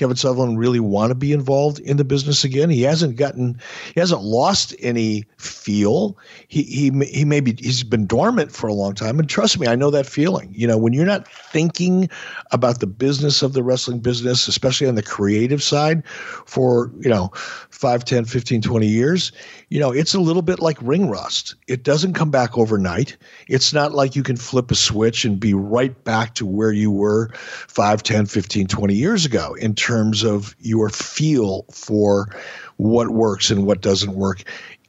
Kevin 0.00 0.16
Sullivan 0.16 0.56
really 0.56 0.80
want 0.80 1.10
to 1.10 1.14
be 1.14 1.30
involved 1.30 1.78
in 1.80 1.98
the 1.98 2.04
business 2.04 2.42
again? 2.42 2.70
He 2.70 2.80
hasn't 2.80 3.16
gotten, 3.16 3.60
he 3.92 4.00
hasn't 4.00 4.22
lost 4.22 4.74
any 4.78 5.26
feel. 5.36 6.16
He 6.48 6.62
he 6.62 6.90
he 7.12 7.26
maybe 7.26 7.54
he's 7.58 7.84
been 7.84 8.06
dormant 8.06 8.50
for 8.50 8.66
a 8.66 8.72
long 8.72 8.94
time, 8.94 9.18
and 9.18 9.28
trust 9.28 9.60
me, 9.60 9.66
I 9.66 9.76
know 9.76 9.90
that 9.90 10.06
feeling. 10.06 10.54
You 10.56 10.66
know, 10.66 10.78
when 10.78 10.94
you're 10.94 11.04
not 11.04 11.28
thinking 11.28 12.08
about 12.50 12.80
the 12.80 12.86
business 12.86 13.42
of 13.42 13.52
the 13.52 13.62
wrestling 13.62 13.98
business, 13.98 14.48
especially 14.48 14.88
on 14.88 14.94
the 14.94 15.02
creative 15.02 15.62
side, 15.62 16.02
for 16.46 16.90
you 16.98 17.10
know 17.10 17.30
5, 17.34 18.02
10, 18.02 18.24
15, 18.24 18.62
20 18.62 18.86
years, 18.86 19.32
you 19.70 19.78
know, 19.78 19.92
it's 19.92 20.14
a 20.14 20.20
little 20.20 20.42
bit 20.42 20.58
like 20.58 20.76
ring 20.82 21.08
rust. 21.08 21.54
It 21.68 21.84
doesn't 21.84 22.14
come 22.14 22.32
back 22.32 22.58
overnight. 22.58 23.16
It's 23.46 23.72
not 23.72 23.92
like 23.92 24.16
you 24.16 24.24
can 24.24 24.36
flip 24.36 24.72
a 24.72 24.74
switch 24.74 25.24
and 25.24 25.38
be 25.38 25.54
right 25.54 26.02
back 26.02 26.34
to 26.34 26.46
where 26.46 26.72
you 26.72 26.90
were 26.90 27.30
5, 27.34 28.02
10, 28.02 28.26
15, 28.26 28.66
20 28.66 28.94
years 28.94 29.24
ago 29.24 29.54
in 29.54 29.76
terms 29.76 30.24
of 30.24 30.56
your 30.58 30.88
feel 30.88 31.64
for 31.72 32.36
what 32.78 33.10
works 33.10 33.50
and 33.50 33.64
what 33.64 33.80
doesn't 33.80 34.14
work. 34.14 34.42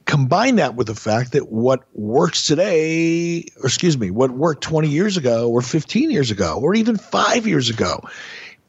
Combine 0.06 0.56
that 0.56 0.74
with 0.74 0.88
the 0.88 0.96
fact 0.96 1.30
that 1.30 1.52
what 1.52 1.84
works 1.94 2.44
today, 2.48 3.44
or 3.58 3.66
excuse 3.66 3.96
me, 3.96 4.10
what 4.10 4.32
worked 4.32 4.64
20 4.64 4.88
years 4.88 5.16
ago 5.16 5.48
or 5.48 5.62
15 5.62 6.10
years 6.10 6.32
ago 6.32 6.58
or 6.60 6.74
even 6.74 6.96
five 6.96 7.46
years 7.46 7.70
ago 7.70 8.00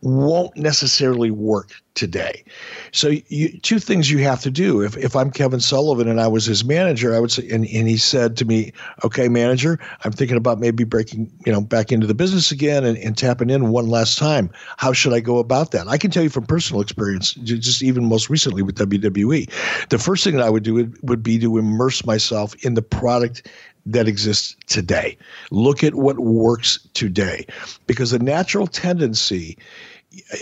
won't 0.03 0.55
necessarily 0.57 1.31
work 1.31 1.71
today. 1.95 2.43
So 2.91 3.13
you, 3.27 3.57
two 3.59 3.79
things 3.79 4.11
you 4.11 4.17
have 4.19 4.41
to 4.41 4.51
do. 4.51 4.81
If, 4.81 4.97
if 4.97 5.15
I'm 5.15 5.31
Kevin 5.31 5.61
Sullivan 5.61 6.09
and 6.09 6.19
I 6.19 6.27
was 6.27 6.45
his 6.45 6.65
manager, 6.65 7.15
I 7.15 7.19
would 7.19 7.31
say, 7.31 7.47
and, 7.49 7.65
and 7.65 7.87
he 7.87 7.95
said 7.95 8.35
to 8.37 8.45
me, 8.45 8.73
okay, 9.05 9.29
manager, 9.29 9.79
I'm 10.03 10.11
thinking 10.11 10.35
about 10.35 10.59
maybe 10.59 10.83
breaking, 10.83 11.31
you 11.45 11.53
know, 11.53 11.61
back 11.61 11.91
into 11.91 12.05
the 12.05 12.13
business 12.13 12.51
again 12.51 12.83
and, 12.83 12.97
and 12.97 13.17
tapping 13.17 13.49
in 13.49 13.69
one 13.69 13.87
last 13.87 14.17
time. 14.17 14.49
How 14.77 14.91
should 14.91 15.13
I 15.13 15.21
go 15.21 15.37
about 15.37 15.71
that? 15.71 15.87
I 15.87 15.97
can 15.97 16.11
tell 16.11 16.23
you 16.23 16.29
from 16.29 16.45
personal 16.45 16.81
experience, 16.81 17.33
just 17.35 17.81
even 17.81 18.05
most 18.05 18.29
recently 18.29 18.61
with 18.61 18.77
WWE, 18.77 19.49
the 19.89 19.99
first 19.99 20.23
thing 20.23 20.35
that 20.35 20.45
I 20.45 20.49
would 20.49 20.63
do 20.63 20.73
would, 20.73 20.97
would 21.07 21.23
be 21.23 21.39
to 21.39 21.57
immerse 21.57 22.05
myself 22.05 22.55
in 22.65 22.73
the 22.73 22.81
product 22.81 23.47
that 23.85 24.07
exists 24.07 24.55
today. 24.67 25.17
Look 25.51 25.83
at 25.83 25.95
what 25.95 26.19
works 26.19 26.79
today 26.93 27.45
because 27.87 28.11
the 28.11 28.19
natural 28.19 28.67
tendency 28.67 29.57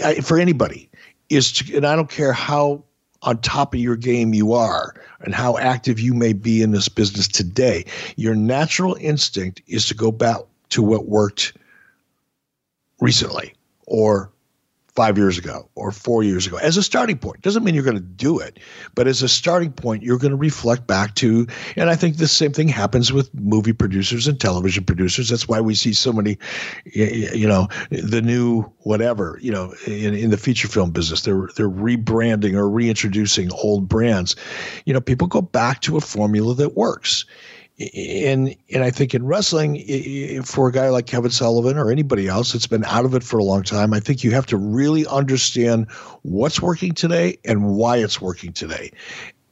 I, 0.03 0.15
for 0.15 0.39
anybody 0.39 0.89
is 1.29 1.51
to, 1.53 1.77
and 1.77 1.85
I 1.85 1.95
don't 1.95 2.09
care 2.09 2.33
how 2.33 2.83
on 3.23 3.37
top 3.39 3.73
of 3.73 3.79
your 3.79 3.95
game 3.95 4.33
you 4.33 4.53
are 4.53 4.95
and 5.21 5.35
how 5.35 5.57
active 5.57 5.99
you 5.99 6.13
may 6.13 6.33
be 6.33 6.61
in 6.61 6.71
this 6.71 6.89
business 6.89 7.27
today, 7.27 7.85
your 8.15 8.35
natural 8.35 8.97
instinct 8.99 9.61
is 9.67 9.87
to 9.87 9.93
go 9.93 10.11
back 10.11 10.37
to 10.69 10.81
what 10.81 11.07
worked 11.07 11.53
recently 12.99 13.53
or 13.85 14.31
five 15.01 15.17
years 15.17 15.39
ago 15.39 15.67
or 15.73 15.91
four 15.91 16.21
years 16.21 16.45
ago 16.45 16.57
as 16.57 16.77
a 16.77 16.83
starting 16.83 17.17
point. 17.17 17.41
Doesn't 17.41 17.63
mean 17.63 17.73
you're 17.73 17.83
going 17.83 17.97
to 17.97 18.01
do 18.01 18.37
it, 18.37 18.59
but 18.93 19.07
as 19.07 19.23
a 19.23 19.27
starting 19.27 19.71
point, 19.71 20.03
you're 20.03 20.19
going 20.19 20.29
to 20.29 20.37
reflect 20.37 20.85
back 20.85 21.15
to, 21.15 21.47
and 21.75 21.89
I 21.89 21.95
think 21.95 22.17
the 22.17 22.27
same 22.27 22.51
thing 22.51 22.67
happens 22.67 23.11
with 23.11 23.33
movie 23.33 23.73
producers 23.73 24.27
and 24.27 24.39
television 24.39 24.83
producers. 24.83 25.29
That's 25.29 25.47
why 25.47 25.59
we 25.59 25.73
see 25.73 25.93
so 25.93 26.13
many, 26.13 26.37
you 26.93 27.47
know, 27.47 27.67
the 27.89 28.21
new 28.21 28.61
whatever, 28.81 29.39
you 29.41 29.51
know, 29.51 29.73
in, 29.87 30.13
in 30.13 30.29
the 30.29 30.37
feature 30.37 30.67
film 30.67 30.91
business, 30.91 31.21
they're, 31.21 31.49
they're 31.55 31.67
rebranding 31.67 32.53
or 32.53 32.69
reintroducing 32.69 33.51
old 33.53 33.89
brands. 33.89 34.35
You 34.85 34.93
know, 34.93 35.01
people 35.01 35.25
go 35.25 35.41
back 35.41 35.81
to 35.81 35.97
a 35.97 36.01
formula 36.01 36.53
that 36.53 36.77
works 36.77 37.25
and 37.95 38.55
and 38.73 38.83
I 38.83 38.91
think 38.91 39.13
in 39.13 39.25
wrestling, 39.25 40.43
for 40.43 40.67
a 40.67 40.71
guy 40.71 40.89
like 40.89 41.07
Kevin 41.07 41.31
Sullivan 41.31 41.77
or 41.77 41.91
anybody 41.91 42.27
else 42.27 42.53
that's 42.53 42.67
been 42.67 42.85
out 42.85 43.05
of 43.05 43.15
it 43.15 43.23
for 43.23 43.37
a 43.37 43.43
long 43.43 43.63
time, 43.63 43.93
I 43.93 43.99
think 43.99 44.23
you 44.23 44.31
have 44.31 44.45
to 44.47 44.57
really 44.57 45.05
understand 45.07 45.89
what's 46.23 46.61
working 46.61 46.93
today 46.93 47.37
and 47.45 47.75
why 47.75 47.97
it's 47.97 48.21
working 48.21 48.53
today, 48.53 48.91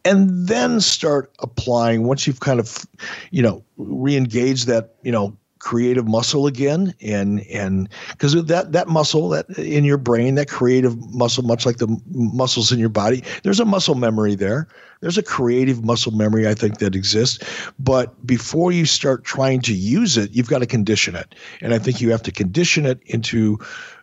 and 0.05 0.47
then 0.47 0.79
start 0.81 1.31
applying 1.39 2.03
once 2.03 2.27
you've 2.27 2.39
kind 2.39 2.59
of, 2.59 2.85
you 3.31 3.41
know, 3.41 3.63
re-engaged 3.77 4.67
that 4.67 4.95
you 5.03 5.11
know 5.11 5.35
creative 5.59 6.07
muscle 6.07 6.47
again 6.47 6.93
and 7.01 7.41
and 7.47 7.89
because 8.11 8.33
that 8.45 8.71
that 8.71 8.87
muscle 8.87 9.27
that 9.29 9.47
in 9.57 9.83
your 9.83 9.97
brain 9.97 10.35
that 10.35 10.47
creative 10.47 10.97
muscle 11.13 11.43
much 11.43 11.65
like 11.65 11.77
the 11.77 12.01
muscles 12.09 12.71
in 12.71 12.79
your 12.79 12.89
body 12.89 13.23
there's 13.43 13.59
a 13.59 13.65
muscle 13.65 13.95
memory 13.95 14.35
there. 14.35 14.67
There's 15.01 15.17
a 15.17 15.23
creative 15.23 15.83
muscle 15.83 16.13
memory 16.13 16.47
i 16.47 16.53
think 16.53 16.79
that 16.79 16.95
exists. 16.95 17.43
But 17.77 18.25
before 18.25 18.71
you 18.71 18.85
start 18.85 19.23
trying 19.23 19.61
to 19.61 19.73
use 19.73 20.17
it 20.17 20.31
you've 20.31 20.49
got 20.49 20.59
to 20.59 20.65
condition 20.65 21.15
it. 21.15 21.35
And 21.61 21.73
i 21.73 21.79
think 21.79 22.01
you 22.01 22.09
have 22.11 22.23
to 22.23 22.31
condition 22.31 22.85
it 22.85 23.01
into 23.05 23.59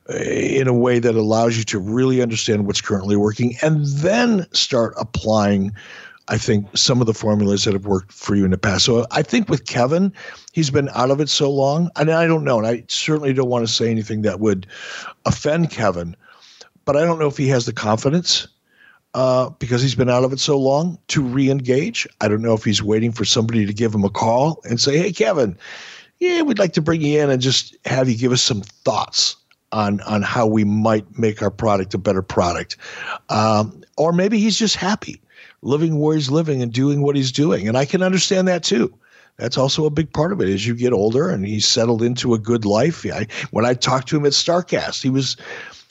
uh, 0.09 0.19
in 0.19 0.69
a 0.69 0.75
way 0.75 0.99
that 0.99 1.17
allows 1.17 1.59
you 1.59 1.65
to 1.65 1.79
really 1.79 2.23
understand 2.23 2.67
what's 2.67 2.81
currently 2.81 3.17
working 3.17 3.57
and 3.63 3.85
then 3.87 4.47
start 4.53 4.95
applying 4.99 5.73
I 6.29 6.39
think 6.39 6.77
some 6.77 7.01
of 7.01 7.07
the 7.07 7.15
formulas 7.15 7.65
that 7.65 7.75
have 7.75 7.87
worked 7.87 8.13
for 8.13 8.35
you 8.35 8.45
in 8.45 8.51
the 8.51 8.59
past. 8.59 8.85
So 8.85 9.07
I 9.13 9.23
think 9.23 9.49
with 9.49 9.67
Kevin, 9.67 10.13
he's 10.53 10.71
been 10.71 10.89
out 10.95 11.11
of 11.11 11.21
it 11.21 11.29
so 11.29 11.51
long, 11.51 11.91
and 11.97 12.11
I 12.11 12.27
don't 12.27 12.43
know, 12.43 12.59
and 12.59 12.67
I 12.67 12.83
certainly 12.89 13.33
don't 13.33 13.49
want 13.49 13.67
to 13.67 13.73
say 13.73 13.91
anything 13.91 14.23
that 14.23 14.41
would 14.41 14.67
offend 15.25 15.71
Kevin, 15.71 16.17
but 16.85 16.97
I 16.97 17.05
don't 17.05 17.21
know 17.21 17.29
if 17.29 17.37
he 17.37 17.49
has 17.49 17.67
the 17.67 17.73
confidence 17.73 18.49
uh, 19.15 19.51
because 19.51 19.83
he's 19.83 19.95
been 19.95 20.11
out 20.11 20.25
of 20.25 20.33
it 20.33 20.41
so 20.41 20.59
long 20.59 20.99
to 21.09 21.23
re-engage. 21.23 22.09
I 22.21 22.29
don't 22.29 22.43
know 22.43 22.55
if 22.55 22.65
he's 22.65 22.83
waiting 22.83 23.13
for 23.13 23.25
somebody 23.25 23.65
to 23.65 23.73
give 23.73 23.95
him 23.95 24.05
a 24.05 24.11
call 24.11 24.61
and 24.65 24.81
say, 24.81 24.99
"Hey, 24.99 25.13
Kevin, 25.13 25.57
yeah, 26.19 26.43
we'd 26.43 26.59
like 26.59 26.73
to 26.73 26.83
bring 26.83 27.03
you 27.03 27.23
in 27.23 27.31
and 27.31 27.41
just 27.41 27.77
have 27.87 28.09
you 28.09 28.17
give 28.17 28.33
us 28.33 28.43
some 28.43 28.63
thoughts." 28.63 29.37
On, 29.73 30.01
on 30.03 30.23
how 30.23 30.47
we 30.47 30.63
might 30.63 31.19
make 31.19 31.43
our 31.43 31.51
product 31.51 31.93
a 31.93 31.99
better 31.99 32.23
product. 32.23 32.77
Um, 33.29 33.83
or 33.97 34.13
maybe 34.13 34.39
he's 34.39 34.57
just 34.57 34.77
happy 34.77 35.21
living 35.67 35.99
where 35.99 36.15
he's 36.15 36.31
living 36.31 36.63
and 36.63 36.73
doing 36.73 37.03
what 37.03 37.17
he's 37.17 37.33
doing. 37.33 37.69
And 37.69 37.77
I 37.77 37.85
can 37.85 38.03
understand 38.03 38.49
that 38.49 38.63
too. 38.63 38.95
That's 39.37 39.59
also 39.59 39.85
a 39.85 39.91
big 39.91 40.13
part 40.13 40.33
of 40.33 40.41
it. 40.41 40.49
As 40.49 40.67
you 40.67 40.75
get 40.75 40.93
older, 40.93 41.29
and 41.29 41.47
he's 41.47 41.67
settled 41.67 42.03
into 42.03 42.33
a 42.33 42.39
good 42.39 42.65
life. 42.65 43.05
I, 43.05 43.27
when 43.51 43.67
I 43.67 43.75
talked 43.75 44.09
to 44.09 44.17
him 44.17 44.25
at 44.25 44.33
Starrcast, 44.33 45.03
he 45.03 45.11
was 45.11 45.37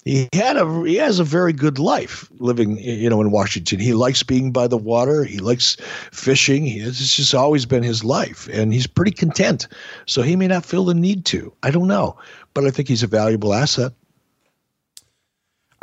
he 0.03 0.29
had 0.33 0.57
a 0.57 0.83
he 0.83 0.95
has 0.95 1.19
a 1.19 1.23
very 1.23 1.53
good 1.53 1.79
life 1.79 2.29
living 2.39 2.77
you 2.79 3.09
know 3.09 3.21
in 3.21 3.31
Washington. 3.31 3.79
He 3.79 3.93
likes 3.93 4.23
being 4.23 4.51
by 4.51 4.67
the 4.67 4.77
water. 4.77 5.23
He 5.23 5.37
likes 5.37 5.77
fishing. 6.11 6.65
He, 6.65 6.79
it's 6.79 7.15
just 7.15 7.35
always 7.35 7.65
been 7.65 7.83
his 7.83 8.03
life, 8.03 8.47
and 8.51 8.73
he's 8.73 8.87
pretty 8.87 9.11
content. 9.11 9.67
So 10.07 10.21
he 10.21 10.35
may 10.35 10.47
not 10.47 10.65
feel 10.65 10.85
the 10.85 10.95
need 10.95 11.25
to. 11.25 11.53
I 11.61 11.69
don't 11.69 11.87
know, 11.87 12.17
but 12.53 12.65
I 12.65 12.71
think 12.71 12.87
he's 12.87 13.03
a 13.03 13.07
valuable 13.07 13.53
asset. 13.53 13.93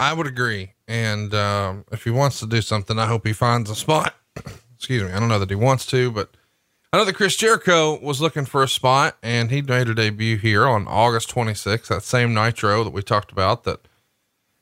I 0.03 0.13
would 0.13 0.27
agree, 0.27 0.73
and 0.89 1.33
um, 1.33 1.85
if 1.93 2.03
he 2.03 2.11
wants 2.11 2.41
to 2.41 2.47
do 2.47 2.61
something, 2.61 2.99
I 2.99 3.07
hope 3.07 3.25
he 3.25 3.33
finds 3.33 3.71
a 3.71 3.77
spot. 3.77 4.15
Excuse 4.77 5.05
me. 5.05 5.13
I 5.13 5.21
don't 5.21 5.29
know 5.29 5.39
that 5.39 5.49
he 5.49 5.55
wants 5.55 5.87
to, 5.87 6.11
but 6.11 6.37
I 6.93 6.99
know 6.99 7.05
that 7.05 7.15
Chris 7.15 7.37
Jericho 7.37 8.01
was 8.01 8.21
looking 8.21 8.45
for 8.45 8.65
a 8.65 8.69
spot, 8.69 9.17
and 9.23 9.51
he 9.51 9.63
made 9.63 9.89
a 9.89 9.95
debut 9.95 10.39
here 10.39 10.67
on 10.67 10.89
August 10.89 11.33
26th, 11.33 11.87
that 11.87 12.03
same 12.03 12.35
Nitro 12.35 12.83
that 12.83 12.93
we 12.93 13.01
talked 13.01 13.31
about 13.31 13.63
that 13.63 13.87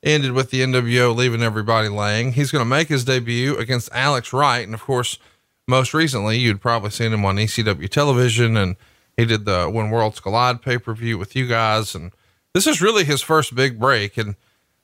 ended 0.02 0.32
with 0.32 0.50
the 0.50 0.60
NWO 0.60 1.16
leaving 1.16 1.42
everybody 1.42 1.88
laying. 1.88 2.32
He's 2.32 2.50
going 2.50 2.64
to 2.64 2.68
make 2.68 2.88
his 2.88 3.04
debut 3.04 3.56
against 3.56 3.88
Alex 3.92 4.34
Wright. 4.34 4.64
And 4.64 4.74
of 4.74 4.82
course, 4.82 5.18
most 5.66 5.94
recently, 5.94 6.38
you'd 6.38 6.60
probably 6.60 6.90
seen 6.90 7.14
him 7.14 7.24
on 7.24 7.36
ECW 7.36 7.88
television 7.88 8.58
and 8.58 8.76
he 9.16 9.24
did 9.24 9.44
the 9.46 9.70
When 9.70 9.90
Worlds 9.90 10.20
Collide 10.20 10.62
pay 10.62 10.78
per 10.78 10.94
view 10.94 11.18
with 11.18 11.34
you 11.34 11.46
guys. 11.46 11.94
And 11.94 12.12
this 12.54 12.66
is 12.66 12.82
really 12.82 13.04
his 13.04 13.22
first 13.22 13.54
big 13.54 13.78
break. 13.78 14.16
And 14.18 14.36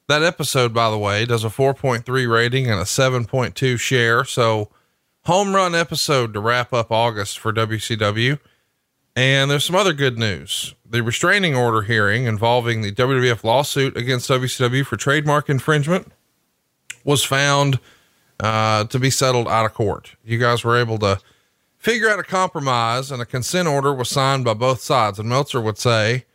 that 0.09 0.23
episode, 0.23 0.73
by 0.73 0.91
the 0.91 0.99
way, 0.99 1.25
does 1.25 1.45
a 1.45 1.49
4.3 1.49 2.33
rating 2.33 2.71
and 2.71 2.81
a 2.81 2.85
7.2 2.85 3.79
share. 3.79 4.25
So, 4.25 4.71
home 5.25 5.55
run 5.55 5.75
episode 5.75 6.33
to 6.35 6.41
wrap 6.41 6.73
up 6.73 6.93
August 6.93 7.39
for 7.39 7.53
WCW. 7.53 8.39
And 9.17 9.51
there's 9.51 9.65
some 9.65 9.75
other 9.75 9.95
good 9.95 10.19
news. 10.19 10.75
The 10.89 11.03
restraining 11.03 11.57
order 11.57 11.83
hearing 11.83 12.27
involving 12.27 12.83
the 12.83 12.93
WWF 12.93 13.43
lawsuit 13.43 13.97
against 13.97 14.29
WCW 14.29 14.85
for 14.85 14.97
trademark 14.97 15.49
infringement 15.49 16.13
was 17.03 17.25
found 17.25 17.81
uh, 18.39 18.85
to 18.85 18.99
be 18.99 19.11
settled 19.11 19.49
out 19.49 19.65
of 19.65 19.73
court. 19.73 20.17
You 20.23 20.39
guys 20.39 20.65
were 20.65 20.77
able 20.77 20.99
to 20.99 21.19
figure 21.79 22.11
out 22.11 22.19
a 22.19 22.25
compromise, 22.25 23.11
and 23.11 23.23
a 23.23 23.27
consent 23.27 23.69
order 23.69 23.95
was 23.95 24.11
signed 24.11 24.45
by 24.45 24.55
both 24.55 24.81
sides. 24.81 25.19
And 25.19 25.29
Meltzer 25.29 25.61
would 25.61 25.79
say, 25.79 26.27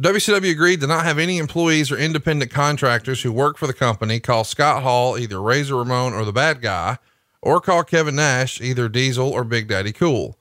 WCW 0.00 0.50
agreed 0.50 0.80
to 0.80 0.86
not 0.86 1.04
have 1.04 1.18
any 1.18 1.36
employees 1.36 1.92
or 1.92 1.98
independent 1.98 2.50
contractors 2.50 3.20
who 3.20 3.30
work 3.30 3.58
for 3.58 3.66
the 3.66 3.74
company 3.74 4.18
call 4.18 4.44
Scott 4.44 4.82
Hall 4.82 5.18
either 5.18 5.42
Razor 5.42 5.76
Ramon 5.76 6.14
or 6.14 6.24
the 6.24 6.32
bad 6.32 6.62
guy, 6.62 6.96
or 7.42 7.60
call 7.60 7.84
Kevin 7.84 8.16
Nash 8.16 8.62
either 8.62 8.88
Diesel 8.88 9.28
or 9.28 9.44
Big 9.44 9.68
Daddy 9.68 9.92
Cool. 9.92 10.38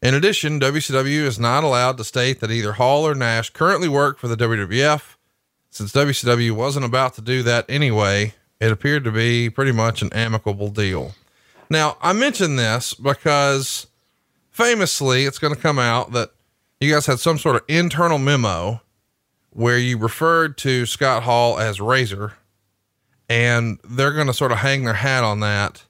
In 0.00 0.14
addition, 0.14 0.58
WCW 0.58 1.24
is 1.24 1.38
not 1.38 1.62
allowed 1.62 1.98
to 1.98 2.04
state 2.04 2.40
that 2.40 2.50
either 2.50 2.72
Hall 2.72 3.06
or 3.06 3.14
Nash 3.14 3.50
currently 3.50 3.88
work 3.88 4.18
for 4.18 4.28
the 4.28 4.36
WWF. 4.36 5.16
Since 5.68 5.92
WCW 5.92 6.52
wasn't 6.52 6.86
about 6.86 7.12
to 7.14 7.20
do 7.20 7.42
that 7.42 7.66
anyway, 7.68 8.32
it 8.60 8.72
appeared 8.72 9.04
to 9.04 9.12
be 9.12 9.50
pretty 9.50 9.72
much 9.72 10.00
an 10.00 10.10
amicable 10.14 10.70
deal. 10.70 11.14
Now, 11.68 11.98
I 12.00 12.14
mention 12.14 12.56
this 12.56 12.94
because 12.94 13.88
famously, 14.50 15.26
it's 15.26 15.38
going 15.38 15.54
to 15.54 15.60
come 15.60 15.78
out 15.78 16.12
that 16.12 16.30
you 16.80 16.90
guys 16.92 17.04
had 17.04 17.20
some 17.20 17.36
sort 17.36 17.56
of 17.56 17.62
internal 17.68 18.18
memo 18.18 18.81
where 19.52 19.78
you 19.78 19.98
referred 19.98 20.56
to 20.58 20.86
Scott 20.86 21.22
Hall 21.22 21.58
as 21.58 21.80
Razor, 21.80 22.32
and 23.28 23.78
they're 23.84 24.12
going 24.12 24.26
to 24.26 24.34
sort 24.34 24.52
of 24.52 24.58
hang 24.58 24.84
their 24.84 24.94
hat 24.94 25.24
on 25.24 25.40
that. 25.40 25.84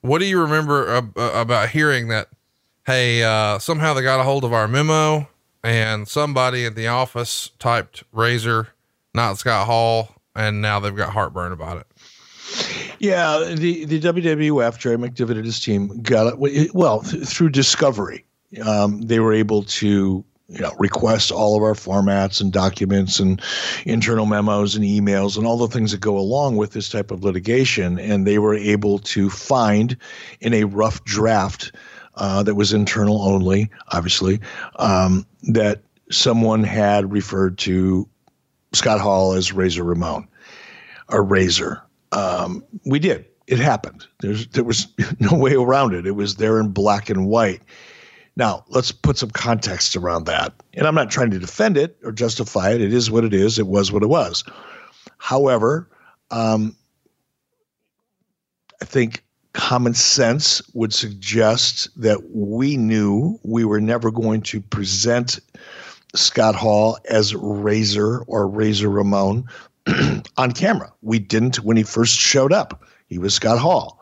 What 0.00 0.18
do 0.18 0.24
you 0.24 0.40
remember 0.40 0.88
ab- 0.88 1.16
about 1.16 1.70
hearing 1.70 2.08
that 2.08 2.28
hey, 2.86 3.22
uh, 3.22 3.58
somehow 3.58 3.94
they 3.94 4.02
got 4.02 4.20
a 4.20 4.24
hold 4.24 4.44
of 4.44 4.52
our 4.52 4.66
memo 4.66 5.28
and 5.62 6.08
somebody 6.08 6.64
at 6.64 6.74
the 6.74 6.88
office 6.88 7.50
typed 7.58 8.02
Razor, 8.12 8.68
not 9.14 9.38
Scott 9.38 9.66
Hall, 9.66 10.16
and 10.34 10.60
now 10.60 10.80
they've 10.80 10.96
got 10.96 11.12
heartburn 11.12 11.52
about 11.52 11.78
it. 11.78 11.86
Yeah, 12.98 13.54
the, 13.56 13.84
the 13.84 14.00
WWF, 14.00 14.78
Jerry 14.78 14.96
McDevitt 14.96 15.36
and 15.36 15.44
his 15.44 15.60
team 15.60 16.02
got 16.02 16.34
it. 16.34 16.72
Well, 16.74 17.00
th- 17.00 17.24
through 17.24 17.50
discovery, 17.50 18.24
um, 18.64 19.00
they 19.02 19.20
were 19.20 19.32
able 19.32 19.62
to 19.64 20.24
you 20.52 20.60
know, 20.60 20.72
request 20.78 21.32
all 21.32 21.56
of 21.56 21.62
our 21.62 21.74
formats 21.74 22.40
and 22.40 22.52
documents 22.52 23.18
and 23.18 23.40
internal 23.86 24.26
memos 24.26 24.74
and 24.76 24.84
emails 24.84 25.38
and 25.38 25.46
all 25.46 25.56
the 25.56 25.68
things 25.68 25.92
that 25.92 26.00
go 26.00 26.18
along 26.18 26.56
with 26.56 26.72
this 26.72 26.88
type 26.88 27.10
of 27.10 27.24
litigation. 27.24 27.98
And 27.98 28.26
they 28.26 28.38
were 28.38 28.54
able 28.54 28.98
to 28.98 29.30
find 29.30 29.96
in 30.40 30.52
a 30.52 30.64
rough 30.64 31.02
draft 31.04 31.72
uh, 32.16 32.42
that 32.42 32.54
was 32.54 32.72
internal 32.72 33.22
only, 33.22 33.70
obviously, 33.88 34.40
um, 34.76 35.26
that 35.44 35.80
someone 36.10 36.62
had 36.62 37.10
referred 37.10 37.56
to 37.58 38.06
Scott 38.72 39.00
Hall 39.00 39.32
as 39.32 39.52
Razor 39.52 39.84
Ramon 39.84 40.28
or 41.08 41.22
Razor. 41.22 41.82
Um, 42.12 42.62
we 42.84 42.98
did. 42.98 43.24
It 43.46 43.58
happened. 43.58 44.06
There's 44.20 44.46
there 44.48 44.64
was 44.64 44.86
no 45.18 45.36
way 45.36 45.54
around 45.54 45.94
it. 45.94 46.06
It 46.06 46.12
was 46.12 46.36
there 46.36 46.60
in 46.60 46.68
black 46.68 47.08
and 47.08 47.26
white. 47.26 47.62
Now, 48.36 48.64
let's 48.68 48.92
put 48.92 49.18
some 49.18 49.30
context 49.30 49.94
around 49.96 50.24
that. 50.24 50.54
And 50.74 50.86
I'm 50.86 50.94
not 50.94 51.10
trying 51.10 51.30
to 51.30 51.38
defend 51.38 51.76
it 51.76 51.98
or 52.02 52.12
justify 52.12 52.70
it. 52.70 52.80
It 52.80 52.92
is 52.92 53.10
what 53.10 53.24
it 53.24 53.34
is. 53.34 53.58
It 53.58 53.66
was 53.66 53.92
what 53.92 54.02
it 54.02 54.08
was. 54.08 54.44
However, 55.18 55.88
um, 56.30 56.74
I 58.80 58.84
think 58.84 59.22
common 59.52 59.94
sense 59.94 60.62
would 60.74 60.94
suggest 60.94 61.88
that 62.00 62.30
we 62.34 62.76
knew 62.76 63.38
we 63.42 63.64
were 63.64 63.80
never 63.80 64.10
going 64.10 64.40
to 64.42 64.60
present 64.60 65.38
Scott 66.14 66.54
Hall 66.54 66.98
as 67.08 67.34
Razor 67.34 68.22
or 68.26 68.48
Razor 68.48 68.88
Ramon 68.88 69.44
on 70.36 70.52
camera. 70.52 70.92
We 71.02 71.18
didn't 71.18 71.56
when 71.56 71.76
he 71.76 71.82
first 71.82 72.16
showed 72.16 72.52
up. 72.52 72.82
He 73.06 73.18
was 73.18 73.34
Scott 73.34 73.58
Hall. 73.58 74.01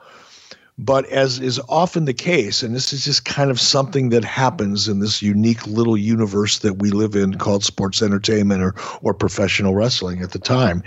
But 0.82 1.04
as 1.10 1.40
is 1.40 1.60
often 1.68 2.06
the 2.06 2.14
case, 2.14 2.62
and 2.62 2.74
this 2.74 2.94
is 2.94 3.04
just 3.04 3.26
kind 3.26 3.50
of 3.50 3.60
something 3.60 4.08
that 4.08 4.24
happens 4.24 4.88
in 4.88 5.00
this 5.00 5.20
unique 5.20 5.66
little 5.66 5.96
universe 5.96 6.60
that 6.60 6.78
we 6.78 6.90
live 6.90 7.14
in 7.14 7.34
called 7.34 7.64
sports 7.64 8.00
entertainment 8.00 8.62
or, 8.62 8.74
or 9.02 9.12
professional 9.12 9.74
wrestling 9.74 10.22
at 10.22 10.30
the 10.30 10.38
time, 10.38 10.82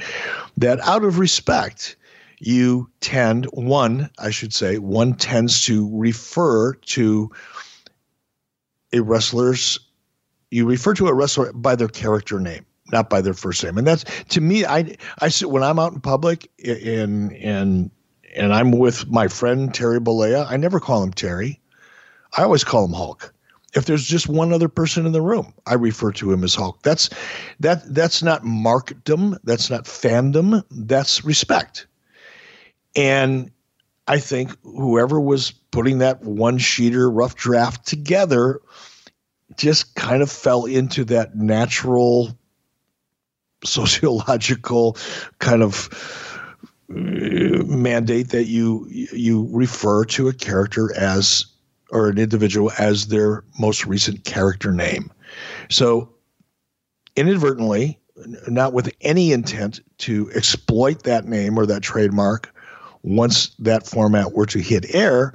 that 0.58 0.80
out 0.80 1.04
of 1.04 1.20
respect, 1.20 1.96
you 2.40 2.90
tend, 3.02 3.46
one, 3.54 4.10
I 4.18 4.32
should 4.32 4.52
say, 4.52 4.80
one 4.80 5.14
tends 5.14 5.64
to 5.66 5.88
refer 5.96 6.74
to 6.74 7.30
a 8.94 9.00
wrestler's, 9.00 9.80
you 10.50 10.66
refer 10.66 10.96
to 10.96 11.08
a 11.08 11.14
wrestler 11.14 11.54
by 11.54 11.76
their 11.76 11.88
character 11.88 12.40
name, 12.40 12.66
not 12.92 13.12
by 13.12 13.22
their 13.22 13.36
first 13.36 13.64
name. 13.64 13.78
And 13.78 13.86
that's, 13.86 14.06
to 14.30 14.42
me, 14.42 14.66
I, 14.66 14.98
I, 15.20 15.30
when 15.46 15.62
I'm 15.62 15.78
out 15.78 15.94
in 15.94 16.02
public 16.02 16.50
in, 16.58 17.30
in, 17.30 17.92
and 18.36 18.54
I'm 18.54 18.72
with 18.72 19.10
my 19.10 19.28
friend 19.28 19.74
Terry 19.74 20.00
Bollea, 20.00 20.46
I 20.50 20.58
never 20.58 20.80
call 20.80 21.04
him 21.04 21.14
Terry. 21.14 21.60
I 22.38 22.44
always 22.44 22.64
call 22.64 22.86
him 22.86 22.94
Hulk. 22.94 23.34
If 23.76 23.86
there's 23.86 24.06
just 24.06 24.28
one 24.28 24.54
other 24.54 24.68
person 24.70 25.06
in 25.06 25.12
the 25.12 25.22
room, 25.22 25.54
I 25.66 25.74
refer 25.74 26.12
to 26.14 26.32
him 26.32 26.44
as 26.44 26.54
Hulk. 26.54 26.82
That's 26.84 27.10
that 27.60 27.82
that's 27.94 28.22
not 28.22 28.44
markdom, 28.44 29.38
that's 29.44 29.70
not 29.70 29.86
fandom, 29.86 30.64
that's 30.70 31.24
respect. 31.26 31.88
And 32.96 33.52
I 34.08 34.20
think 34.20 34.56
whoever 34.64 35.20
was 35.20 35.52
putting 35.72 36.00
that 36.00 36.22
one 36.22 36.60
sheeter 36.60 37.10
rough 37.12 37.36
draft 37.36 37.88
together 37.88 38.62
just 39.58 39.96
kind 39.96 40.22
of 40.22 40.32
fell 40.32 40.66
into 40.66 41.06
that 41.06 41.36
natural 41.36 42.38
sociological 43.66 44.98
kind 45.40 45.64
of 45.64 46.33
mandate 46.88 48.30
that 48.30 48.46
you 48.46 48.88
you 48.90 49.48
refer 49.52 50.06
to 50.06 50.28
a 50.28 50.34
character 50.34 50.96
as 50.96 51.46
or 51.90 52.10
an 52.10 52.18
individual 52.18 52.72
as 52.78 53.08
their 53.08 53.44
most 53.60 53.86
recent 53.86 54.26
character 54.26 54.72
name. 54.72 55.12
So 55.70 56.14
inadvertently, 57.16 58.00
not 58.48 58.74
with 58.74 58.94
any 59.02 59.32
intent 59.32 59.80
to 60.00 60.30
exploit 60.34 61.04
that 61.04 61.26
name 61.26 61.58
or 61.58 61.66
that 61.68 61.84
trademark, 61.84 62.54
once 63.04 63.50
that 63.60 63.88
format 63.88 64.34
were 64.34 64.46
to 64.48 64.60
hit 64.60 64.94
air, 64.94 65.34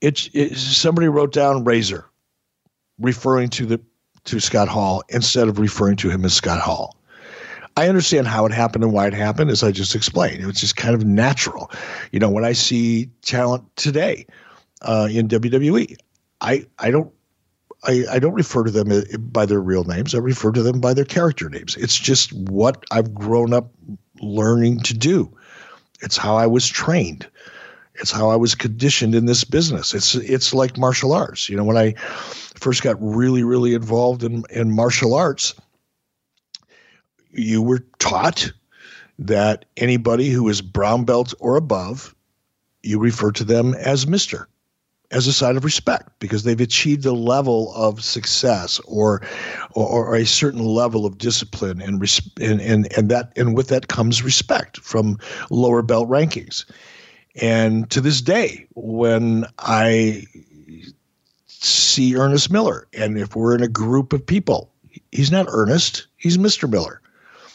it's 0.00 0.30
it, 0.32 0.56
somebody 0.56 1.08
wrote 1.08 1.32
down 1.32 1.64
Razor, 1.64 2.06
referring 2.98 3.50
to 3.50 3.66
the 3.66 3.80
to 4.24 4.40
Scott 4.40 4.68
Hall 4.68 5.02
instead 5.08 5.48
of 5.48 5.58
referring 5.58 5.96
to 5.96 6.10
him 6.10 6.24
as 6.24 6.34
Scott 6.34 6.60
Hall. 6.60 6.99
I 7.76 7.88
understand 7.88 8.26
how 8.26 8.46
it 8.46 8.52
happened 8.52 8.84
and 8.84 8.92
why 8.92 9.06
it 9.06 9.14
happened, 9.14 9.50
as 9.50 9.62
I 9.62 9.70
just 9.70 9.94
explained. 9.94 10.42
It 10.42 10.46
was 10.46 10.60
just 10.60 10.76
kind 10.76 10.94
of 10.94 11.04
natural. 11.04 11.70
You 12.12 12.18
know, 12.18 12.30
when 12.30 12.44
I 12.44 12.52
see 12.52 13.10
talent 13.22 13.64
today 13.76 14.26
uh, 14.82 15.08
in 15.10 15.28
WWE, 15.28 15.96
I 16.40 16.66
I 16.78 16.90
don't 16.90 17.12
I, 17.84 18.04
I 18.10 18.18
don't 18.18 18.34
refer 18.34 18.64
to 18.64 18.70
them 18.70 18.90
by 19.32 19.46
their 19.46 19.60
real 19.60 19.84
names. 19.84 20.14
I 20.14 20.18
refer 20.18 20.52
to 20.52 20.62
them 20.62 20.80
by 20.80 20.94
their 20.94 21.04
character 21.04 21.48
names. 21.48 21.76
It's 21.76 21.98
just 21.98 22.32
what 22.32 22.84
I've 22.90 23.14
grown 23.14 23.54
up 23.54 23.70
learning 24.20 24.80
to 24.80 24.94
do. 24.94 25.34
It's 26.02 26.16
how 26.16 26.36
I 26.36 26.46
was 26.46 26.66
trained. 26.66 27.26
It's 27.94 28.10
how 28.10 28.30
I 28.30 28.36
was 28.36 28.54
conditioned 28.54 29.14
in 29.14 29.26
this 29.26 29.44
business. 29.44 29.94
It's 29.94 30.14
it's 30.14 30.54
like 30.54 30.78
martial 30.78 31.12
arts. 31.12 31.48
You 31.48 31.56
know, 31.56 31.64
when 31.64 31.76
I 31.76 31.92
first 32.56 32.82
got 32.82 32.96
really 33.00 33.42
really 33.42 33.74
involved 33.74 34.22
in 34.22 34.44
in 34.50 34.74
martial 34.74 35.14
arts, 35.14 35.54
you 37.32 37.62
were 37.62 37.84
taught 37.98 38.52
that 39.18 39.64
anybody 39.76 40.30
who 40.30 40.48
is 40.48 40.62
brown 40.62 41.04
belt 41.04 41.34
or 41.40 41.56
above, 41.56 42.14
you 42.82 42.98
refer 42.98 43.30
to 43.32 43.44
them 43.44 43.74
as 43.74 44.06
Mister 44.06 44.48
as 45.10 45.26
a 45.26 45.32
sign 45.32 45.56
of 45.56 45.64
respect 45.64 46.08
because 46.20 46.44
they've 46.44 46.60
achieved 46.60 47.04
a 47.04 47.12
level 47.12 47.72
of 47.74 48.02
success 48.02 48.78
or 48.86 49.22
or, 49.72 50.06
or 50.08 50.14
a 50.14 50.24
certain 50.24 50.64
level 50.64 51.04
of 51.04 51.18
discipline 51.18 51.80
and, 51.80 52.00
res- 52.00 52.30
and 52.40 52.60
and 52.60 52.92
and 52.96 53.08
that 53.08 53.32
and 53.36 53.56
with 53.56 53.68
that 53.68 53.88
comes 53.88 54.22
respect 54.22 54.78
from 54.78 55.18
lower 55.50 55.82
belt 55.82 56.08
rankings. 56.08 56.64
And 57.40 57.88
to 57.90 58.00
this 58.00 58.20
day 58.20 58.66
when 58.74 59.46
i 59.58 60.24
see 61.46 62.16
ernest 62.16 62.50
miller 62.50 62.88
and 62.92 63.18
if 63.18 63.36
we're 63.36 63.54
in 63.54 63.62
a 63.62 63.68
group 63.68 64.12
of 64.12 64.24
people 64.24 64.72
he's 65.12 65.30
not 65.30 65.46
ernest 65.50 66.06
he's 66.16 66.38
mr 66.38 66.68
miller 66.68 67.00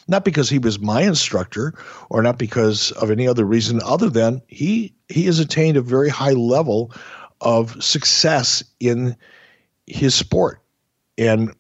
not 0.08 0.26
because 0.26 0.50
he 0.50 0.60
was 0.60 0.80
my 0.80 1.02
instructor 1.02 1.74
or 2.10 2.22
not 2.22 2.38
because 2.38 2.92
of 2.94 3.12
any 3.12 3.28
other 3.28 3.46
reason 3.46 3.82
other 3.84 4.10
than 4.10 4.42
he 4.48 4.94
he 5.10 5.26
has 5.26 5.40
attained 5.40 5.78
a 5.78 5.82
very 5.82 6.10
high 6.10 6.34
level 6.34 6.92
of 7.42 7.82
success 7.84 8.64
in 8.80 9.16
his 9.88 10.16
sport. 10.16 10.62
And 11.18 11.54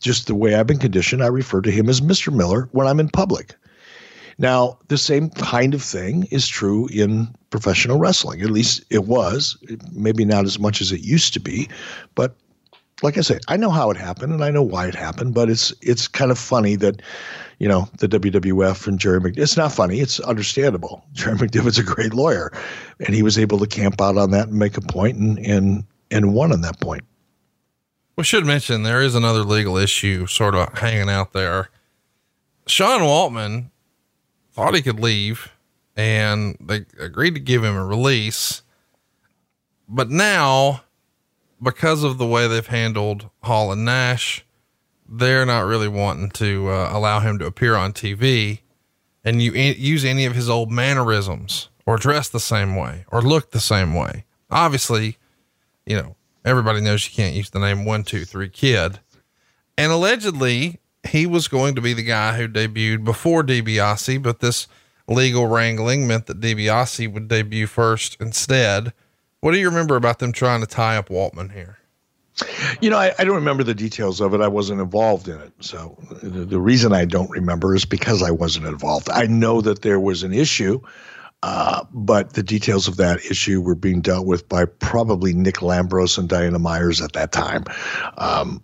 just 0.00 0.26
the 0.26 0.34
way 0.34 0.54
I've 0.54 0.66
been 0.66 0.78
conditioned, 0.78 1.22
I 1.22 1.26
refer 1.26 1.60
to 1.60 1.70
him 1.70 1.88
as 1.88 2.00
Mr. 2.00 2.32
Miller 2.32 2.68
when 2.72 2.86
I'm 2.86 3.00
in 3.00 3.08
public. 3.08 3.54
Now, 4.38 4.78
the 4.88 4.96
same 4.96 5.28
kind 5.28 5.74
of 5.74 5.82
thing 5.82 6.26
is 6.30 6.48
true 6.48 6.88
in 6.88 7.28
professional 7.50 7.98
wrestling. 7.98 8.40
At 8.40 8.50
least 8.50 8.82
it 8.88 9.04
was, 9.04 9.58
maybe 9.92 10.24
not 10.24 10.46
as 10.46 10.58
much 10.58 10.80
as 10.80 10.92
it 10.92 11.02
used 11.02 11.34
to 11.34 11.40
be, 11.40 11.68
but 12.14 12.34
like 13.02 13.18
I 13.18 13.20
say, 13.20 13.38
I 13.48 13.58
know 13.58 13.70
how 13.70 13.90
it 13.90 13.98
happened 13.98 14.32
and 14.32 14.42
I 14.42 14.50
know 14.50 14.62
why 14.62 14.86
it 14.86 14.94
happened, 14.94 15.34
but 15.34 15.50
it's 15.50 15.74
it's 15.82 16.08
kind 16.08 16.30
of 16.30 16.38
funny 16.38 16.76
that, 16.76 17.02
you 17.60 17.68
know, 17.68 17.88
the 17.98 18.08
WWF 18.08 18.86
and 18.86 18.98
Jerry 18.98 19.20
McDevitt. 19.20 19.38
It's 19.38 19.56
not 19.56 19.70
funny. 19.70 20.00
It's 20.00 20.18
understandable. 20.20 21.04
Jerry 21.12 21.36
McDevitt's 21.36 21.78
a 21.78 21.84
great 21.84 22.14
lawyer, 22.14 22.50
and 22.98 23.14
he 23.14 23.22
was 23.22 23.38
able 23.38 23.58
to 23.58 23.66
camp 23.66 24.00
out 24.00 24.16
on 24.16 24.30
that 24.32 24.48
and 24.48 24.58
make 24.58 24.76
a 24.76 24.80
point 24.80 25.18
and 25.18 25.38
and 25.46 25.84
and 26.10 26.34
won 26.34 26.52
on 26.52 26.62
that 26.62 26.80
point. 26.80 27.04
We 28.16 28.24
should 28.24 28.44
mention 28.44 28.82
there 28.82 29.02
is 29.02 29.14
another 29.14 29.44
legal 29.44 29.76
issue 29.76 30.26
sort 30.26 30.54
of 30.54 30.76
hanging 30.78 31.08
out 31.08 31.32
there. 31.32 31.70
Sean 32.66 33.02
Waltman 33.02 33.70
thought 34.52 34.74
he 34.74 34.82
could 34.82 35.00
leave, 35.00 35.50
and 35.96 36.56
they 36.60 36.86
agreed 36.98 37.34
to 37.34 37.40
give 37.40 37.62
him 37.62 37.76
a 37.76 37.84
release, 37.84 38.62
but 39.88 40.10
now 40.10 40.82
because 41.62 42.04
of 42.04 42.18
the 42.18 42.26
way 42.26 42.48
they've 42.48 42.66
handled 42.66 43.28
Hall 43.42 43.70
and 43.70 43.84
Nash, 43.84 44.44
they're 45.10 45.44
not 45.44 45.66
really 45.66 45.88
wanting 45.88 46.30
to 46.30 46.68
uh, 46.68 46.90
allow 46.92 47.20
him 47.20 47.38
to 47.40 47.46
appear 47.46 47.74
on 47.74 47.92
TV 47.92 48.60
and 49.24 49.42
you 49.42 49.52
use 49.52 50.04
any 50.04 50.24
of 50.24 50.34
his 50.34 50.48
old 50.48 50.70
mannerisms 50.70 51.68
or 51.84 51.96
dress 51.96 52.28
the 52.28 52.40
same 52.40 52.76
way 52.76 53.04
or 53.08 53.20
look 53.20 53.50
the 53.50 53.60
same 53.60 53.94
way. 53.94 54.24
Obviously, 54.50 55.18
you 55.84 55.96
know, 55.96 56.16
everybody 56.44 56.80
knows 56.80 57.04
you 57.04 57.14
can't 57.14 57.34
use 57.34 57.50
the 57.50 57.58
name 57.58 57.84
one, 57.84 58.04
two, 58.04 58.24
three 58.24 58.48
kid. 58.48 59.00
And 59.76 59.92
allegedly 59.92 60.80
he 61.08 61.26
was 61.26 61.48
going 61.48 61.74
to 61.74 61.80
be 61.80 61.92
the 61.92 62.02
guy 62.02 62.36
who 62.36 62.48
debuted 62.48 63.04
before 63.04 63.42
DiBiase, 63.42 64.22
but 64.22 64.40
this 64.40 64.68
legal 65.08 65.46
wrangling 65.46 66.06
meant 66.06 66.26
that 66.26 66.40
DiBiase 66.40 67.12
would 67.12 67.28
debut 67.28 67.66
first 67.66 68.16
instead. 68.20 68.92
What 69.40 69.52
do 69.52 69.58
you 69.58 69.68
remember 69.68 69.96
about 69.96 70.18
them 70.18 70.32
trying 70.32 70.60
to 70.60 70.66
tie 70.66 70.96
up 70.96 71.08
Waltman 71.08 71.52
here? 71.52 71.79
You 72.80 72.90
know, 72.90 72.98
I, 72.98 73.12
I, 73.18 73.24
don't 73.24 73.34
remember 73.34 73.64
the 73.64 73.74
details 73.74 74.20
of 74.20 74.34
it. 74.34 74.40
I 74.40 74.48
wasn't 74.48 74.80
involved 74.80 75.28
in 75.28 75.40
it. 75.40 75.52
So 75.60 75.96
the, 76.22 76.44
the, 76.44 76.60
reason 76.60 76.92
I 76.92 77.04
don't 77.04 77.30
remember 77.30 77.74
is 77.74 77.84
because 77.84 78.22
I 78.22 78.30
wasn't 78.30 78.66
involved. 78.66 79.08
I 79.10 79.26
know 79.26 79.60
that 79.60 79.82
there 79.82 80.00
was 80.00 80.22
an 80.22 80.32
issue, 80.32 80.80
uh, 81.42 81.84
but 81.92 82.34
the 82.34 82.42
details 82.42 82.88
of 82.88 82.96
that 82.98 83.18
issue 83.24 83.60
were 83.60 83.74
being 83.74 84.00
dealt 84.00 84.26
with 84.26 84.48
by 84.48 84.64
probably 84.64 85.32
Nick 85.32 85.56
Lambros 85.56 86.18
and 86.18 86.28
Diana 86.28 86.58
Myers 86.58 87.00
at 87.00 87.12
that 87.14 87.32
time. 87.32 87.64
Um, 88.18 88.62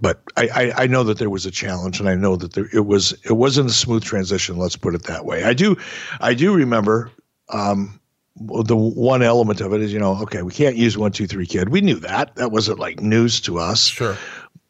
but 0.00 0.22
I, 0.36 0.48
I, 0.54 0.82
I, 0.84 0.86
know 0.86 1.02
that 1.04 1.18
there 1.18 1.30
was 1.30 1.44
a 1.44 1.50
challenge, 1.50 1.98
and 1.98 2.08
I 2.08 2.14
know 2.14 2.36
that 2.36 2.52
there, 2.52 2.68
it 2.72 2.86
was 2.86 3.12
it 3.24 3.32
wasn't 3.32 3.70
a 3.70 3.72
smooth 3.72 4.04
transition. 4.04 4.56
Let's 4.56 4.76
put 4.76 4.94
it 4.94 5.04
that 5.04 5.24
way. 5.24 5.44
I 5.44 5.54
do 5.54 5.76
I 6.20 6.34
do 6.34 6.54
remember 6.54 7.10
um, 7.48 8.00
the 8.40 8.76
one 8.76 9.22
element 9.22 9.60
of 9.60 9.72
it 9.72 9.80
is, 9.80 9.92
you 9.92 9.98
know, 9.98 10.20
okay, 10.22 10.42
we 10.42 10.52
can't 10.52 10.76
use 10.76 10.96
one, 10.96 11.12
two, 11.12 11.26
three 11.26 11.46
kid. 11.46 11.68
We 11.68 11.80
knew 11.80 11.96
that. 11.96 12.34
That 12.36 12.52
wasn't 12.52 12.78
like 12.78 13.00
news 13.00 13.40
to 13.42 13.58
us. 13.58 13.86
Sure. 13.86 14.16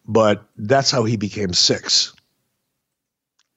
But 0.07 0.45
that's 0.57 0.91
how 0.91 1.05
he 1.05 1.17
became 1.17 1.53
six. 1.53 2.15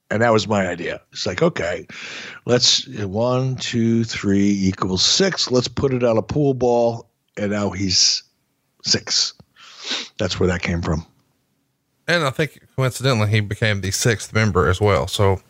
And 0.10 0.22
that 0.22 0.34
was 0.34 0.48
my 0.48 0.68
idea. 0.68 1.02
It's 1.14 1.26
like, 1.26 1.42
okay, 1.42 1.88
let's 2.46 2.86
one, 2.88 3.56
two, 3.56 4.04
three 4.04 4.50
equals 4.68 5.06
six. 5.06 5.50
Let's 5.50 5.70
put 5.70 5.94
it 5.94 6.04
on 6.04 6.18
a 6.18 6.22
pool 6.22 6.54
ball. 6.54 7.10
And 7.38 7.52
now 7.52 7.70
he's 7.70 8.24
six. 8.84 9.34
That's 10.18 10.40
where 10.40 10.48
that 10.48 10.62
came 10.62 10.82
from. 10.82 11.06
And 12.08 12.26
I 12.26 12.30
think 12.30 12.60
coincidentally, 12.76 13.30
he 13.30 13.40
became 13.40 13.80
the 13.80 13.92
sixth 13.92 14.34
member 14.34 14.68
as 14.68 14.82
well. 14.82 15.08
So 15.08 15.42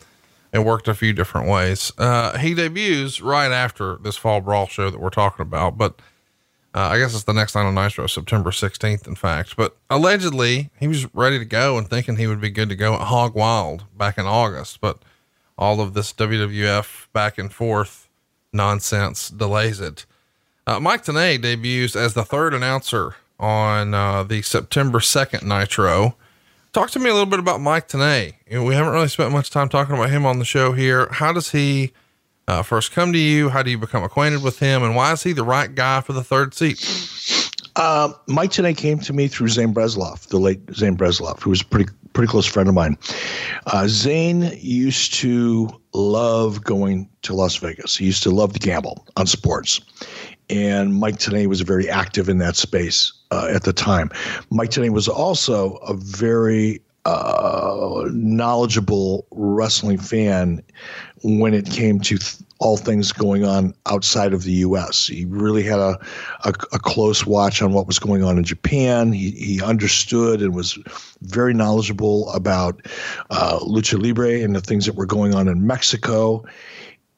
it 0.54 0.60
worked 0.60 0.88
a 0.88 0.94
few 0.94 1.14
different 1.14 1.48
ways. 1.48 1.92
Uh, 1.98 2.38
he 2.38 2.54
debuts 2.54 3.22
right 3.22 3.52
after 3.52 3.98
this 3.98 4.18
fall 4.18 4.42
brawl 4.42 4.68
show 4.68 4.90
that 4.90 5.00
we're 5.00 5.10
talking 5.10 5.44
about, 5.44 5.78
but 5.78 6.00
uh, 6.74 6.88
I 6.88 7.00
guess 7.00 7.14
it's 7.14 7.24
the 7.24 7.34
next 7.34 7.56
night 7.56 7.66
on 7.66 7.76
Nitro, 7.76 8.08
September 8.08 8.52
16th, 8.52 9.08
in 9.08 9.16
fact. 9.16 9.58
But 9.58 9.76
allegedly, 9.90 10.70
he 10.80 10.88
was 10.88 11.14
ready 11.14 11.38
to 11.38 11.46
go 11.46 11.78
and 11.78 11.90
thinking 11.90 12.16
he 12.16 12.28
would 12.28 12.40
be 12.40 12.50
good 12.50 12.70
to 12.70 12.76
go 12.76 12.94
at 12.94 13.02
Hog 13.02 13.36
Wild 13.36 13.84
back 13.98 14.18
in 14.18 14.26
August. 14.26 14.80
But 14.80 15.00
all 15.58 15.82
of 15.82 15.94
this 15.94 16.14
WWF 16.14 17.08
back 17.12 17.38
and 17.38 17.54
forth 17.54 18.08
nonsense 18.54 19.30
delays 19.30 19.80
it. 19.80 20.06
Uh, 20.66 20.80
Mike 20.80 21.04
Tenay 21.04 21.42
debuts 21.42 21.96
as 21.96 22.14
the 22.14 22.24
third 22.24 22.54
announcer 22.54 23.16
on 23.40 23.94
uh, 23.94 24.24
the 24.24 24.42
September 24.42 25.00
2nd 25.00 25.44
Nitro. 25.44 26.16
Talk 26.74 26.90
to 26.92 27.00
me 27.00 27.10
a 27.10 27.14
little 27.14 27.30
bit 27.30 27.40
about 27.40 27.60
Mike 27.60 27.90
Tenay. 27.90 28.36
You 28.50 28.60
know, 28.60 28.64
we 28.64 28.76
haven't 28.76 28.94
really 28.94 29.10
spent 29.10 29.34
much 29.34 29.50
time 29.50 29.68
talking 29.68 29.94
about 29.94 30.10
him 30.10 30.26
on 30.26 30.40
the 30.40 30.46
show 30.46 30.72
here. 30.72 31.10
How 31.12 31.34
does 31.34 31.52
he 31.52 31.92
uh, 32.48 32.64
first 32.64 32.94
come 32.94 33.12
to 33.12 33.20
you? 33.20 33.50
How 33.50 33.62
do 33.62 33.70
you 33.70 33.78
become 33.78 34.04
acquainted 34.04 34.42
with 34.42 34.60
him? 34.60 34.82
And 34.82 34.96
why 34.96 35.12
is 35.12 35.22
he 35.22 35.34
the 35.34 35.44
right 35.44 35.74
guy 35.76 36.00
for 36.00 36.14
the 36.14 36.24
third 36.24 36.54
seat? 36.54 36.80
Uh, 37.76 38.14
Mike 38.28 38.52
Tenay 38.52 38.76
came 38.76 39.00
to 39.00 39.12
me 39.12 39.28
through 39.28 39.50
Zane 39.50 39.74
Bresloff, 39.74 40.28
the 40.28 40.38
late 40.38 40.62
Zane 40.74 40.96
Bresloff, 40.96 41.42
who 41.42 41.50
was 41.50 41.60
a 41.60 41.66
pretty 41.66 41.92
pretty 42.14 42.30
close 42.30 42.46
friend 42.46 42.70
of 42.70 42.76
mine. 42.76 42.98
Uh, 43.68 43.88
Zane 43.90 44.52
used 44.58 45.14
to 45.16 45.70
love 45.94 46.64
going 46.64 47.10
to 47.24 47.34
Las 47.34 47.58
Vegas. 47.58 47.98
He 47.98 48.06
used 48.06 48.24
to 48.24 48.32
love 48.32 48.54
to 48.54 48.60
gamble 48.60 49.06
on 49.18 49.28
sports, 49.28 49.82
and 50.50 50.96
Mike 50.96 51.18
Tenay 51.18 51.48
was 51.48 51.60
very 51.62 51.90
active 51.90 52.30
in 52.30 52.38
that 52.38 52.56
space 52.56 53.12
uh, 53.32 53.48
at 53.50 53.64
the 53.64 53.74
time. 53.74 54.12
Mike 54.50 54.70
Tenay 54.70 54.90
was 54.90 55.08
also 55.08 55.76
a 55.78 55.94
very 55.96 56.82
uh, 57.06 58.04
knowledgeable 58.12 59.26
wrestling 59.32 59.98
fan 59.98 60.62
when 61.24 61.54
it 61.54 61.66
came 61.70 62.00
to 62.00 62.18
th- 62.18 62.36
all 62.60 62.78
things 62.78 63.12
going 63.12 63.44
on 63.44 63.74
outside 63.88 64.34
of 64.34 64.44
the 64.44 64.52
U.S. 64.52 65.08
He 65.08 65.26
really 65.26 65.64
had 65.64 65.80
a, 65.80 66.00
a, 66.44 66.50
a, 66.50 66.80
close 66.80 67.26
watch 67.26 67.60
on 67.64 67.74
what 67.74 67.88
was 67.88 67.98
going 67.98 68.24
on 68.24 68.38
in 68.38 68.44
Japan. 68.44 69.12
He, 69.14 69.32
he 69.32 69.64
understood 69.64 70.44
and 70.44 70.54
was 70.54 70.78
very 71.22 71.56
knowledgeable 71.56 72.32
about 72.34 72.86
uh, 73.32 73.58
lucha 73.62 74.00
libre 74.00 74.44
and 74.44 74.56
the 74.56 74.62
things 74.62 74.86
that 74.86 74.94
were 74.94 75.08
going 75.08 75.34
on 75.34 75.48
in 75.48 75.66
Mexico. 75.66 76.46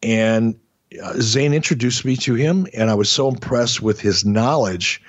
And 0.02 0.58
uh, 1.04 1.16
Zane 1.20 1.54
introduced 1.54 2.06
me 2.06 2.16
to 2.18 2.36
him, 2.36 2.68
and 2.74 2.90
I 2.90 2.94
was 2.94 3.10
so 3.12 3.28
impressed 3.28 3.82
with 3.82 4.00
his 4.00 4.24
knowledge 4.24 5.02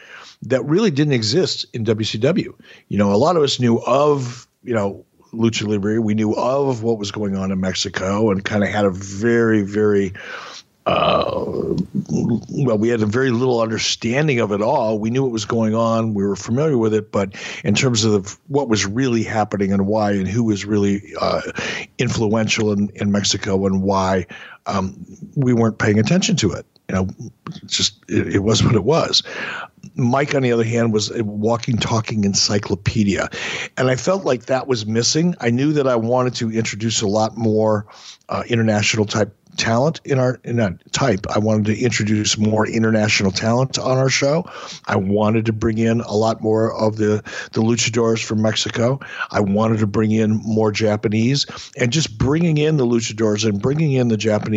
that 0.45 0.64
really 0.64 0.90
didn't 0.90 1.14
exist 1.14 1.66
in 1.72 1.84
WCW. 1.84 2.55
You 2.88 2.99
know, 2.99 3.12
a 3.12 3.16
lot 3.16 3.36
of 3.36 3.42
us 3.42 3.59
knew 3.59 3.78
of, 3.80 4.47
you 4.62 4.74
know, 4.74 5.05
Lucha 5.32 5.66
Libre. 5.66 6.01
We 6.01 6.14
knew 6.14 6.34
of 6.34 6.82
what 6.82 6.99
was 6.99 7.11
going 7.11 7.36
on 7.36 7.51
in 7.51 7.61
Mexico 7.61 8.30
and 8.30 8.45
kind 8.45 8.62
of 8.62 8.70
had 8.70 8.84
a 8.84 8.90
very, 8.90 9.62
very, 9.62 10.12
uh, 10.86 11.74
well, 12.11 12.78
we 12.78 12.88
had 12.88 13.03
a 13.03 13.07
very 13.07 13.30
little 13.30 13.61
understanding 13.61 14.38
of 14.38 14.53
it 14.53 14.61
all. 14.61 14.99
We 14.99 15.11
knew 15.11 15.22
what 15.22 15.32
was 15.32 15.45
going 15.47 15.74
on. 15.74 16.14
We 16.14 16.24
were 16.24 16.36
familiar 16.36 16.78
with 16.78 16.95
it, 16.95 17.11
but 17.11 17.34
in 17.64 17.74
terms 17.74 18.05
of 18.05 18.38
what 18.49 18.68
was 18.68 18.86
really 18.86 19.22
happening 19.22 19.72
and 19.72 19.86
why 19.86 20.12
and 20.12 20.28
who 20.28 20.45
was 20.45 20.64
really 20.64 21.03
uh, 21.20 21.40
influential 21.99 22.70
in, 22.70 22.90
in 22.95 23.11
Mexico 23.11 23.66
and 23.66 23.82
why, 23.82 24.26
um, 24.66 24.94
we 25.36 25.52
weren't 25.52 25.78
paying 25.78 25.98
attention 25.98 26.36
to 26.36 26.52
it. 26.52 26.66
You 26.88 26.94
know, 26.96 27.08
just 27.66 28.02
it, 28.08 28.34
it 28.34 28.38
was 28.40 28.62
what 28.62 28.74
it 28.74 28.84
was. 28.84 29.22
Mike, 29.94 30.34
on 30.34 30.42
the 30.42 30.52
other 30.52 30.64
hand, 30.64 30.92
was 30.92 31.10
a 31.10 31.24
walking, 31.24 31.76
talking 31.76 32.24
encyclopedia. 32.24 33.28
And 33.76 33.88
I 33.88 33.96
felt 33.96 34.24
like 34.24 34.46
that 34.46 34.66
was 34.66 34.86
missing. 34.86 35.34
I 35.40 35.50
knew 35.50 35.72
that 35.72 35.86
I 35.86 35.96
wanted 35.96 36.34
to 36.36 36.52
introduce 36.52 37.00
a 37.00 37.06
lot 37.06 37.36
more 37.36 37.86
uh, 38.28 38.42
international 38.48 39.06
type 39.06 39.34
talent 39.56 40.00
in 40.04 40.18
our 40.18 40.40
in 40.44 40.56
that 40.56 40.92
type. 40.92 41.26
I 41.30 41.38
wanted 41.38 41.66
to 41.66 41.80
introduce 41.80 42.36
more 42.38 42.66
international 42.66 43.30
talent 43.30 43.78
on 43.78 43.98
our 43.98 44.08
show. 44.08 44.44
I 44.86 44.96
wanted 44.96 45.46
to 45.46 45.52
bring 45.52 45.78
in 45.78 46.00
a 46.00 46.14
lot 46.14 46.40
more 46.40 46.74
of 46.74 46.96
the 46.96 47.22
the 47.52 47.62
luchadors 47.62 48.24
from 48.24 48.42
Mexico. 48.42 49.00
I 49.30 49.40
wanted 49.40 49.78
to 49.78 49.86
bring 49.86 50.10
in 50.10 50.36
more 50.36 50.72
Japanese, 50.72 51.46
and 51.76 51.92
just 51.92 52.18
bringing 52.18 52.58
in 52.58 52.76
the 52.76 52.86
luchadors 52.86 53.48
and 53.48 53.60
bringing 53.60 53.92
in 53.92 54.08
the 54.08 54.16
Japanese 54.16 54.53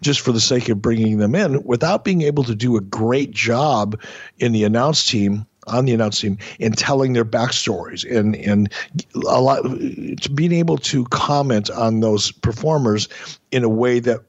just 0.00 0.20
for 0.20 0.32
the 0.32 0.40
sake 0.40 0.68
of 0.68 0.82
bringing 0.82 1.18
them 1.18 1.34
in, 1.34 1.62
without 1.64 2.04
being 2.04 2.22
able 2.22 2.44
to 2.44 2.54
do 2.54 2.76
a 2.76 2.80
great 2.80 3.30
job 3.30 4.00
in 4.38 4.52
the 4.52 4.64
announce 4.64 5.06
team 5.06 5.46
on 5.66 5.84
the 5.84 5.92
announce 5.92 6.20
team 6.20 6.38
in 6.58 6.72
telling 6.72 7.12
their 7.12 7.24
backstories 7.24 8.04
and 8.10 8.36
and 8.36 8.72
a 9.26 9.40
lot 9.40 9.62
being 10.34 10.52
able 10.52 10.78
to 10.78 11.04
comment 11.06 11.70
on 11.70 12.00
those 12.00 12.32
performers 12.32 13.08
in 13.50 13.64
a 13.64 13.68
way 13.68 14.00
that 14.00 14.20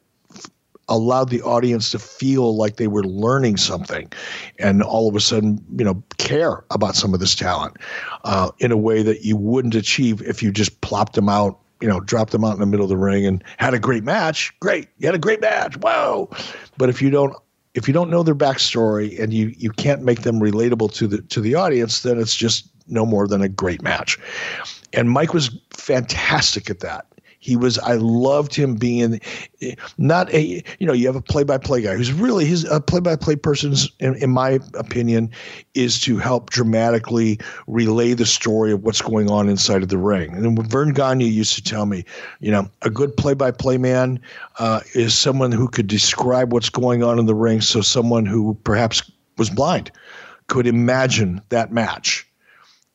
allowed 0.89 1.29
the 1.29 1.41
audience 1.43 1.91
to 1.91 1.99
feel 1.99 2.55
like 2.55 2.77
they 2.77 2.87
were 2.87 3.03
learning 3.03 3.57
something 3.57 4.11
and 4.57 4.81
all 4.81 5.07
of 5.07 5.15
a 5.15 5.19
sudden 5.19 5.63
you 5.77 5.85
know 5.85 6.01
care 6.17 6.63
about 6.71 6.95
some 6.95 7.13
of 7.13 7.19
this 7.19 7.35
talent 7.35 7.77
uh, 8.25 8.51
in 8.59 8.71
a 8.71 8.77
way 8.77 9.03
that 9.03 9.23
you 9.23 9.37
wouldn't 9.37 9.75
achieve 9.75 10.21
if 10.23 10.43
you 10.43 10.51
just 10.51 10.81
plopped 10.81 11.13
them 11.13 11.29
out 11.29 11.58
you 11.81 11.87
know 11.87 11.99
dropped 12.01 12.31
them 12.31 12.43
out 12.43 12.53
in 12.53 12.59
the 12.59 12.65
middle 12.65 12.83
of 12.83 12.89
the 12.89 12.97
ring 12.97 13.25
and 13.25 13.43
had 13.57 13.73
a 13.73 13.79
great 13.79 14.03
match 14.03 14.53
great 14.59 14.89
you 14.97 15.07
had 15.07 15.15
a 15.15 15.19
great 15.19 15.41
match 15.41 15.75
whoa 15.77 16.29
but 16.77 16.89
if 16.89 17.01
you 17.01 17.09
don't 17.09 17.35
if 17.75 17.87
you 17.87 17.93
don't 17.93 18.09
know 18.09 18.23
their 18.23 18.35
backstory 18.35 19.19
and 19.21 19.33
you 19.33 19.53
you 19.57 19.71
can't 19.71 20.01
make 20.01 20.23
them 20.23 20.39
relatable 20.39 20.93
to 20.93 21.07
the 21.07 21.21
to 21.23 21.41
the 21.41 21.55
audience, 21.55 22.01
then 22.01 22.19
it's 22.19 22.35
just 22.35 22.69
no 22.87 23.05
more 23.05 23.27
than 23.27 23.41
a 23.41 23.49
great 23.49 23.81
match. 23.81 24.17
And 24.93 25.11
Mike 25.11 25.33
was 25.33 25.55
fantastic 25.71 26.69
at 26.69 26.79
that. 26.79 27.05
He 27.41 27.55
was. 27.55 27.79
I 27.79 27.93
loved 27.93 28.53
him 28.53 28.75
being 28.75 29.21
not 29.97 30.31
a. 30.33 30.61
You 30.79 30.85
know, 30.85 30.93
you 30.93 31.07
have 31.07 31.15
a 31.15 31.21
play-by-play 31.21 31.81
guy 31.81 31.95
who's 31.95 32.11
really 32.11 32.43
his 32.43 32.65
a 32.65 32.81
play-by-play 32.81 33.37
person 33.37 33.73
in, 33.99 34.15
in 34.15 34.29
my 34.29 34.59
opinion, 34.73 35.31
is 35.73 36.01
to 36.01 36.17
help 36.17 36.49
dramatically 36.49 37.39
relay 37.65 38.13
the 38.13 38.25
story 38.25 38.73
of 38.73 38.83
what's 38.83 39.01
going 39.01 39.31
on 39.31 39.47
inside 39.47 39.83
of 39.83 39.89
the 39.89 39.97
ring. 39.97 40.33
And 40.33 40.69
Verne 40.69 40.91
Gagne 40.91 41.25
used 41.25 41.55
to 41.55 41.63
tell 41.63 41.85
me, 41.85 42.03
you 42.41 42.51
know, 42.51 42.69
a 42.81 42.89
good 42.89 43.15
play-by-play 43.15 43.77
man 43.77 44.19
uh, 44.59 44.81
is 44.93 45.17
someone 45.17 45.53
who 45.53 45.69
could 45.69 45.87
describe 45.87 46.51
what's 46.51 46.69
going 46.69 47.03
on 47.03 47.19
in 47.19 47.25
the 47.25 47.35
ring, 47.35 47.61
so 47.61 47.79
someone 47.79 48.25
who 48.25 48.55
perhaps 48.65 49.09
was 49.37 49.49
blind 49.49 49.91
could 50.47 50.67
imagine 50.67 51.41
that 51.49 51.71
match. 51.71 52.27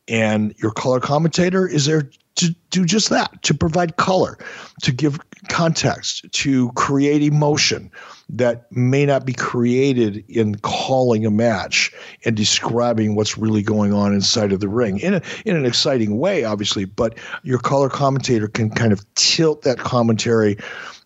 And 0.07 0.53
your 0.59 0.71
color 0.71 0.99
commentator 0.99 1.67
is 1.67 1.85
there 1.87 2.11
to 2.35 2.53
do 2.69 2.85
just 2.85 3.09
that, 3.09 3.41
to 3.43 3.53
provide 3.53 3.97
color, 3.97 4.37
to 4.81 4.91
give 4.91 5.19
context, 5.47 6.25
to 6.31 6.71
create 6.73 7.23
emotion 7.23 7.89
that 8.29 8.69
may 8.71 9.05
not 9.05 9.25
be 9.25 9.33
created 9.33 10.23
in 10.27 10.55
calling 10.55 11.25
a 11.25 11.31
match 11.31 11.93
and 12.25 12.35
describing 12.35 13.15
what's 13.15 13.37
really 13.37 13.61
going 13.61 13.93
on 13.93 14.13
inside 14.13 14.51
of 14.51 14.59
the 14.59 14.67
ring 14.67 14.99
in 14.99 15.13
a, 15.13 15.21
in 15.45 15.55
an 15.55 15.65
exciting 15.65 16.17
way, 16.17 16.43
obviously. 16.43 16.85
But 16.85 17.17
your 17.43 17.59
color 17.59 17.89
commentator 17.89 18.47
can 18.47 18.69
kind 18.69 18.91
of 18.91 19.05
tilt 19.15 19.61
that 19.61 19.77
commentary 19.77 20.57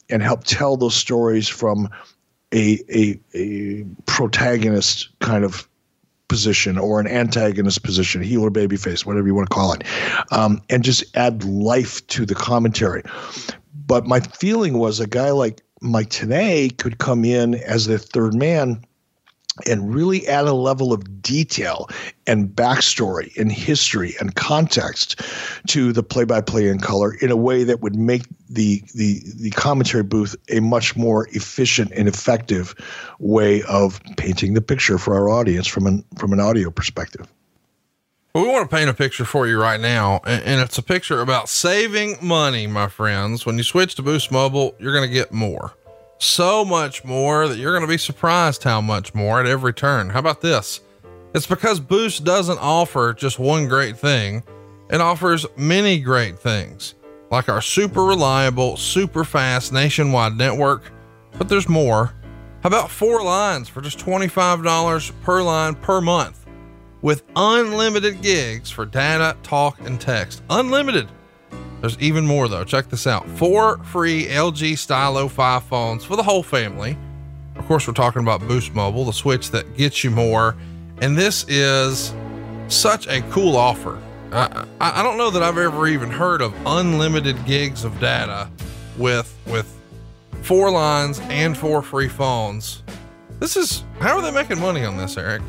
and 0.09 0.23
help 0.23 0.43
tell 0.45 0.77
those 0.77 0.95
stories 0.95 1.47
from 1.47 1.89
a, 2.51 2.80
a, 2.89 3.19
a 3.38 3.86
protagonist 4.07 5.09
kind 5.19 5.43
of 5.43 5.68
position 6.30 6.77
or 6.77 7.01
an 7.01 7.07
antagonist 7.07 7.84
position, 7.84 8.21
heel 8.21 8.43
or 8.43 8.51
babyface, 8.51 9.05
whatever 9.05 9.27
you 9.27 9.36
want 9.36 9.49
to 9.49 9.53
call 9.53 9.73
it, 9.73 9.84
um, 10.32 10.61
and 10.69 10.84
just 10.84 11.03
add 11.17 11.43
life 11.43 12.05
to 12.07 12.25
the 12.25 12.36
commentary. 12.36 13.03
But 13.86 14.05
my 14.05 14.21
feeling 14.21 14.77
was 14.77 15.01
a 15.01 15.07
guy 15.07 15.32
like 15.32 15.61
Mike 15.82 16.09
Tenay 16.09 16.77
could 16.77 16.99
come 16.99 17.25
in 17.25 17.55
as 17.55 17.88
the 17.88 17.97
third 17.97 18.34
man 18.34 18.84
and 19.68 19.93
really 19.93 20.28
add 20.28 20.45
a 20.45 20.53
level 20.53 20.93
of 20.93 21.22
detail 21.22 21.89
and 22.28 22.49
backstory 22.49 23.36
and 23.38 23.51
history 23.51 24.16
and 24.20 24.36
context 24.36 25.22
to 25.68 25.91
the 25.91 26.03
play-by-play 26.03 26.68
in 26.68 26.80
color 26.80 27.14
in 27.16 27.32
a 27.32 27.38
way 27.38 27.64
that 27.64 27.82
would 27.82 27.95
make 27.95 28.24
the 28.49 28.84
the 28.95 29.22
the 29.36 29.51
commentary 29.51 30.03
booth 30.03 30.36
a 30.49 30.60
much 30.60 30.95
more 30.95 31.28
efficient 31.32 31.91
and 31.95 32.07
effective 32.07 32.76
way 33.20 33.62
of 33.64 34.01
painting 34.18 34.53
the 34.53 34.62
picture 34.62 34.97
for 34.97 35.14
our 35.16 35.30
audience 35.30 35.68
from 35.68 35.86
an 35.88 36.03
from 36.18 36.34
an 36.34 36.39
audio 36.39 36.70
perspective. 36.70 37.28
Well, 38.34 38.43
we 38.43 38.51
want 38.51 38.70
to 38.70 38.76
paint 38.76 38.89
a 38.89 38.93
picture 38.93 39.26
for 39.26 39.47
you 39.47 39.60
right 39.60 39.80
now, 39.80 40.22
and 40.24 40.62
it's 40.62 40.78
a 40.78 40.84
picture 40.84 41.20
about 41.20 41.49
saving 41.49 42.18
money, 42.22 42.68
my 42.68 42.88
friends. 42.88 43.43
When 43.43 43.57
you 43.57 43.64
switch 43.64 43.95
to 43.95 44.03
Boost 44.03 44.32
Mobile, 44.32 44.76
you're 44.78 44.93
going 44.93 45.07
to 45.10 45.14
get 45.14 45.32
more 45.32 45.74
so 46.20 46.65
much 46.65 47.03
more 47.03 47.47
that 47.47 47.57
you're 47.57 47.72
going 47.72 47.88
to 47.88 47.91
be 47.91 47.97
surprised 47.97 48.63
how 48.63 48.82
much 48.82 49.15
more 49.15 49.39
at 49.39 49.47
every 49.47 49.74
turn. 49.74 50.09
How 50.09 50.20
about 50.20 50.41
this? 50.41 50.82
It's 51.34 51.47
because 51.47 51.80
Boost 51.80 52.24
doesn't 52.24 52.59
offer 52.59 53.13
just 53.13 53.39
one 53.39 53.67
great 53.67 53.97
thing, 53.97 54.43
it 54.89 55.01
offers 55.01 55.45
many 55.55 55.99
great 55.99 56.38
things, 56.38 56.95
like 57.32 57.47
our 57.47 57.61
super 57.61 58.03
reliable, 58.03 58.76
super 58.78 59.24
fast 59.24 59.72
nationwide 59.72 60.36
network. 60.38 60.91
But 61.38 61.47
there's 61.47 61.70
more. 61.70 62.13
How 62.61 62.67
about 62.67 62.89
four 62.89 63.24
lines 63.24 63.70
for 63.70 63.82
just 63.82 63.99
$25 63.99 65.22
per 65.22 65.41
line 65.41 65.76
per 65.76 66.01
month 66.01 66.45
with 67.01 67.24
unlimited 67.36 68.22
gigs 68.22 68.70
for 68.70 68.86
data, 68.86 69.38
talk, 69.43 69.80
and 69.82 70.01
text? 70.01 70.41
Unlimited. 70.49 71.07
There's 71.82 71.97
even 71.99 72.25
more 72.25 72.47
though. 72.47 72.63
Check 72.63 72.89
this 72.89 73.07
out. 73.07 73.27
Four 73.30 73.77
free 73.86 74.25
LG 74.25 74.77
Stylo 74.77 75.27
5 75.27 75.63
phones 75.63 76.03
for 76.03 76.15
the 76.15 76.23
whole 76.23 76.43
family. 76.43 76.97
Of 77.55 77.65
course, 77.65 77.88
we're 77.88 77.93
talking 77.93 78.21
about 78.21 78.45
Boost 78.47 78.73
Mobile, 78.73 79.05
the 79.05 79.13
switch 79.13 79.51
that 79.51 79.77
gets 79.77 80.03
you 80.03 80.11
more. 80.11 80.55
And 81.01 81.17
this 81.17 81.45
is 81.47 82.13
such 82.67 83.07
a 83.07 83.21
cool 83.32 83.55
offer. 83.55 84.01
I, 84.32 84.65
I 84.80 85.01
don't 85.03 85.17
know 85.17 85.30
that 85.32 85.41
I've 85.41 85.57
ever 85.57 85.88
even 85.88 86.09
heard 86.09 86.41
of 86.41 86.53
unlimited 86.65 87.43
gigs 87.45 87.84
of 87.84 87.99
data 87.99 88.49
with 88.97 89.36
with 89.47 89.75
four 90.41 90.71
lines 90.71 91.19
and 91.23 91.57
four 91.57 91.82
free 91.82 92.07
phones. 92.07 92.84
This 93.39 93.55
is 93.55 93.84
how 93.99 94.17
are 94.17 94.21
they 94.21 94.32
making 94.32 94.59
money 94.59 94.84
on 94.84 94.97
this, 94.97 95.17
Eric? 95.17 95.41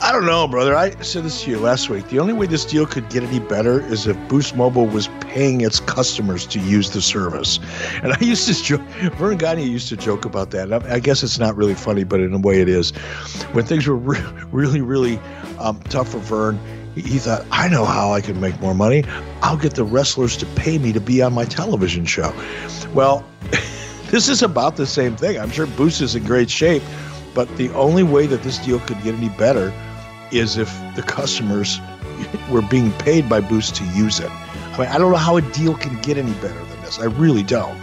I 0.00 0.10
don't 0.10 0.26
know, 0.26 0.48
brother. 0.48 0.74
I 0.74 0.90
said 1.02 1.24
this 1.24 1.44
to 1.44 1.50
you 1.50 1.58
last 1.60 1.88
week. 1.88 2.08
The 2.08 2.18
only 2.18 2.32
way 2.32 2.46
this 2.46 2.64
deal 2.64 2.86
could 2.86 3.08
get 3.08 3.22
any 3.22 3.38
better 3.38 3.80
is 3.80 4.06
if 4.06 4.16
Boost 4.28 4.56
Mobile 4.56 4.86
was 4.86 5.08
paying 5.20 5.60
its 5.60 5.78
customers 5.78 6.44
to 6.46 6.58
use 6.58 6.90
the 6.90 7.00
service. 7.00 7.60
And 8.02 8.12
I 8.12 8.18
used 8.20 8.48
to 8.48 8.62
joke, 8.62 8.80
Verne 9.16 9.36
Gagne 9.36 9.64
used 9.64 9.88
to 9.90 9.96
joke 9.96 10.24
about 10.24 10.50
that. 10.50 10.72
I 10.72 10.98
guess 10.98 11.22
it's 11.22 11.38
not 11.38 11.56
really 11.56 11.74
funny, 11.74 12.02
but 12.02 12.20
in 12.20 12.34
a 12.34 12.38
way 12.38 12.60
it 12.60 12.68
is. 12.68 12.90
When 13.52 13.64
things 13.64 13.86
were 13.86 13.96
re- 13.96 14.24
really, 14.52 14.80
really 14.80 15.18
um, 15.60 15.80
tough 15.84 16.10
for 16.10 16.18
Verne, 16.18 16.58
he 16.96 17.18
thought, 17.18 17.44
I 17.52 17.68
know 17.68 17.84
how 17.84 18.12
I 18.12 18.20
can 18.20 18.40
make 18.40 18.58
more 18.60 18.74
money. 18.74 19.04
I'll 19.42 19.58
get 19.58 19.74
the 19.74 19.84
wrestlers 19.84 20.36
to 20.38 20.46
pay 20.56 20.78
me 20.78 20.92
to 20.94 21.00
be 21.00 21.22
on 21.22 21.32
my 21.32 21.44
television 21.44 22.06
show. 22.06 22.34
Well, 22.92 23.24
this 24.10 24.28
is 24.28 24.42
about 24.42 24.76
the 24.76 24.86
same 24.86 25.16
thing. 25.16 25.38
I'm 25.38 25.50
sure 25.50 25.66
Boost 25.66 26.00
is 26.00 26.16
in 26.16 26.24
great 26.24 26.50
shape 26.50 26.82
but 27.36 27.54
the 27.58 27.68
only 27.74 28.02
way 28.02 28.26
that 28.26 28.42
this 28.42 28.56
deal 28.56 28.80
could 28.80 29.00
get 29.02 29.14
any 29.14 29.28
better 29.28 29.70
is 30.32 30.56
if 30.56 30.74
the 30.96 31.02
customers 31.02 31.78
were 32.50 32.62
being 32.62 32.90
paid 32.92 33.28
by 33.28 33.40
Boost 33.42 33.76
to 33.76 33.84
use 33.88 34.20
it. 34.20 34.30
I 34.30 34.78
mean, 34.78 34.88
I 34.88 34.96
don't 34.96 35.12
know 35.12 35.18
how 35.18 35.36
a 35.36 35.42
deal 35.42 35.74
can 35.74 36.00
get 36.00 36.16
any 36.16 36.32
better 36.34 36.64
than 36.64 36.80
this. 36.80 36.98
I 36.98 37.04
really 37.04 37.42
don't. 37.42 37.78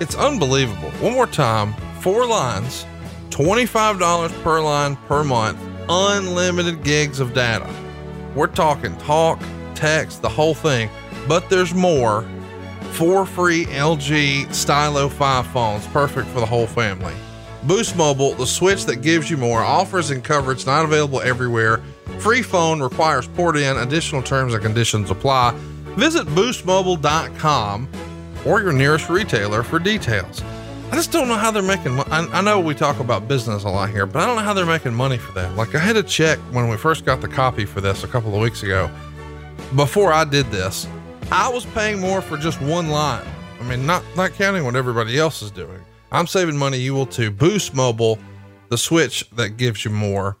It's 0.00 0.14
unbelievable. 0.14 0.90
One 0.92 1.12
more 1.12 1.26
time 1.26 1.74
four 2.00 2.26
lines, 2.26 2.86
$25 3.28 4.42
per 4.42 4.60
line 4.62 4.96
per 5.08 5.22
month, 5.22 5.58
unlimited 5.90 6.82
gigs 6.82 7.20
of 7.20 7.34
data. 7.34 7.70
We're 8.34 8.46
talking 8.46 8.96
talk, 8.96 9.42
text, 9.74 10.22
the 10.22 10.28
whole 10.28 10.54
thing, 10.54 10.88
but 11.28 11.50
there's 11.50 11.74
more. 11.74 12.26
Four 12.92 13.26
free 13.26 13.66
LG 13.66 14.54
Stylo 14.54 15.08
5 15.10 15.46
phones, 15.48 15.86
perfect 15.88 16.28
for 16.28 16.40
the 16.40 16.46
whole 16.46 16.66
family. 16.66 17.14
Boost 17.66 17.96
Mobile, 17.96 18.34
the 18.34 18.46
switch 18.46 18.84
that 18.84 18.96
gives 18.96 19.30
you 19.30 19.38
more, 19.38 19.60
offers 19.62 20.10
and 20.10 20.22
coverage 20.22 20.66
not 20.66 20.84
available 20.84 21.20
everywhere. 21.22 21.82
Free 22.18 22.42
phone 22.42 22.82
requires 22.82 23.26
port 23.28 23.56
in, 23.56 23.78
additional 23.78 24.22
terms 24.22 24.52
and 24.52 24.62
conditions 24.62 25.10
apply. 25.10 25.54
Visit 25.96 26.26
boostmobile.com 26.28 27.88
or 28.44 28.60
your 28.60 28.72
nearest 28.72 29.08
retailer 29.08 29.62
for 29.62 29.78
details. 29.78 30.42
I 30.90 30.96
just 30.96 31.10
don't 31.10 31.26
know 31.26 31.36
how 31.36 31.50
they're 31.50 31.62
making 31.62 31.94
money. 31.94 32.10
I, 32.10 32.42
know 32.42 32.60
we 32.60 32.74
talk 32.74 33.00
about 33.00 33.26
business 33.26 33.64
a 33.64 33.68
lot 33.68 33.88
here, 33.88 34.04
but 34.04 34.22
I 34.22 34.26
don't 34.26 34.36
know 34.36 34.42
how 34.42 34.52
they're 34.52 34.66
making 34.66 34.94
money 34.94 35.16
for 35.16 35.32
that. 35.32 35.56
Like 35.56 35.74
I 35.74 35.78
had 35.78 35.94
to 35.94 36.02
check 36.02 36.38
when 36.52 36.68
we 36.68 36.76
first 36.76 37.06
got 37.06 37.22
the 37.22 37.28
copy 37.28 37.64
for 37.64 37.80
this 37.80 38.04
a 38.04 38.08
couple 38.08 38.34
of 38.34 38.40
weeks 38.42 38.62
ago. 38.62 38.90
Before 39.74 40.12
I 40.12 40.24
did 40.24 40.46
this, 40.50 40.86
I 41.32 41.48
was 41.48 41.64
paying 41.66 41.98
more 41.98 42.20
for 42.20 42.36
just 42.36 42.60
one 42.60 42.90
line. 42.90 43.26
I 43.58 43.64
mean, 43.64 43.86
not 43.86 44.04
not 44.14 44.34
counting 44.34 44.64
what 44.64 44.76
everybody 44.76 45.18
else 45.18 45.40
is 45.40 45.50
doing. 45.50 45.80
I'm 46.14 46.28
saving 46.28 46.56
money. 46.56 46.78
You 46.78 46.94
will 46.94 47.06
too. 47.06 47.32
Boost 47.32 47.74
Mobile, 47.74 48.20
the 48.68 48.78
switch 48.78 49.28
that 49.30 49.56
gives 49.56 49.84
you 49.84 49.90
more. 49.90 50.36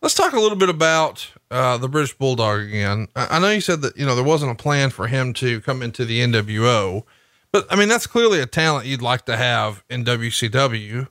Let's 0.00 0.14
talk 0.14 0.32
a 0.32 0.40
little 0.40 0.56
bit 0.56 0.70
about 0.70 1.28
uh, 1.50 1.76
the 1.76 1.88
British 1.88 2.14
Bulldog 2.14 2.60
again. 2.60 3.06
I, 3.14 3.36
I 3.36 3.38
know 3.38 3.50
you 3.50 3.60
said 3.60 3.82
that, 3.82 3.98
you 3.98 4.06
know, 4.06 4.14
there 4.14 4.24
wasn't 4.24 4.52
a 4.52 4.54
plan 4.54 4.88
for 4.88 5.08
him 5.08 5.34
to 5.34 5.60
come 5.60 5.82
into 5.82 6.06
the 6.06 6.20
NWO, 6.20 7.04
But 7.52 7.66
I 7.70 7.76
mean, 7.76 7.88
that's 7.88 8.06
clearly 8.06 8.40
a 8.40 8.46
talent 8.46 8.86
you'd 8.86 9.02
like 9.02 9.26
to 9.26 9.36
have 9.36 9.84
in 9.90 10.06
WCW. 10.06 11.08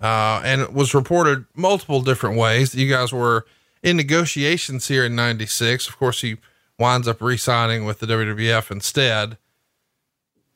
Uh, 0.00 0.42
and 0.44 0.60
it 0.60 0.72
was 0.72 0.92
reported 0.92 1.44
multiple 1.54 2.02
different 2.02 2.36
ways 2.36 2.72
that 2.72 2.80
you 2.80 2.90
guys 2.90 3.12
were 3.12 3.46
in 3.80 3.96
negotiations 3.96 4.88
here 4.88 5.04
in 5.04 5.14
96. 5.14 5.88
Of 5.88 5.96
course, 5.96 6.22
he 6.22 6.38
winds 6.80 7.06
up 7.06 7.22
re 7.22 7.36
signing 7.36 7.84
with 7.84 8.00
the 8.00 8.06
WWF 8.06 8.72
instead. 8.72 9.38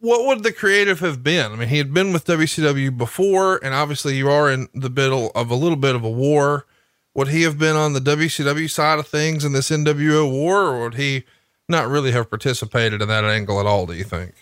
What 0.01 0.27
would 0.27 0.43
the 0.43 0.53
creative 0.53 1.01
have 1.01 1.23
been? 1.23 1.53
I 1.53 1.57
mean, 1.57 1.69
he 1.69 1.79
had 1.79 1.95
been 1.95 2.13
with 2.13 2.27
WCW 2.27 2.97
before, 2.97 3.59
and 3.65 3.75
obviously 3.75 4.17
you 4.17 4.29
are 4.29 4.51
in 4.51 4.69
the 4.75 4.91
middle 4.91 5.33
of 5.35 5.51
a 5.51 5.55
little 5.55 5.77
bit 5.77 5.95
of 5.95 6.05
a 6.05 6.11
war. 6.11 6.67
Would 7.15 7.29
he 7.29 7.43
have 7.43 7.59
been 7.59 7.77
on 7.77 7.95
the 7.95 8.01
WCW 8.01 8.71
side 8.71 8.99
of 8.99 9.09
things 9.09 9.45
in 9.45 9.53
this 9.53 9.71
NWO 9.71 10.31
war, 10.31 10.67
or 10.67 10.83
would 10.83 10.95
he 10.97 11.25
not 11.69 11.89
really 11.89 12.13
have 12.13 12.29
participated 12.29 13.01
in 13.01 13.09
that 13.09 13.25
angle 13.25 13.59
at 13.59 13.67
all, 13.67 13.87
do 13.87 13.95
you 13.95 14.05
think? 14.05 14.35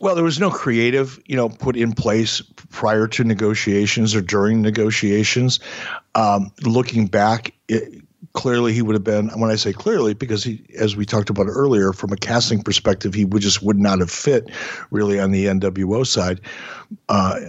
Well, 0.00 0.14
there 0.14 0.24
was 0.24 0.40
no 0.40 0.50
creative, 0.50 1.20
you 1.26 1.36
know, 1.36 1.48
put 1.48 1.76
in 1.76 1.92
place 1.92 2.40
prior 2.70 3.06
to 3.08 3.24
negotiations 3.24 4.14
or 4.14 4.20
during 4.20 4.62
negotiations. 4.62 5.60
Um, 6.14 6.52
looking 6.62 7.06
back, 7.06 7.52
it, 7.68 8.02
clearly 8.38 8.72
he 8.72 8.82
would 8.82 8.94
have 8.94 9.02
been. 9.02 9.30
When 9.30 9.50
I 9.50 9.56
say 9.56 9.72
clearly, 9.72 10.14
because 10.14 10.44
he, 10.44 10.62
as 10.78 10.94
we 10.94 11.04
talked 11.04 11.28
about 11.28 11.48
earlier, 11.48 11.92
from 11.92 12.12
a 12.12 12.16
casting 12.16 12.62
perspective, 12.62 13.12
he 13.12 13.24
would 13.24 13.42
just 13.42 13.64
would 13.64 13.80
not 13.80 13.98
have 13.98 14.12
fit 14.12 14.48
really 14.92 15.18
on 15.18 15.32
the 15.32 15.46
NWO 15.46 16.06
side. 16.06 16.40
Uh, 17.08 17.40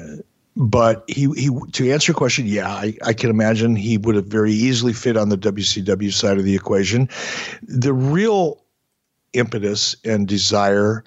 but 0.56 1.04
he, 1.08 1.32
he 1.38 1.52
to 1.74 1.92
answer 1.92 2.12
your 2.12 2.18
question, 2.18 2.48
yeah, 2.48 2.68
I, 2.68 2.98
I 3.06 3.14
can 3.14 3.30
imagine 3.30 3.76
he 3.76 4.00
would 4.00 4.16
have 4.16 4.26
very 4.26 4.52
easily 4.52 4.94
fit 4.94 5.16
on 5.16 5.30
the 5.30 5.38
WCW 5.38 6.12
side 6.12 6.40
of 6.40 6.44
the 6.44 6.56
equation. 6.56 7.08
The 7.62 7.94
real 7.94 8.64
impetus 9.34 9.96
and 10.04 10.28
desire 10.28 11.04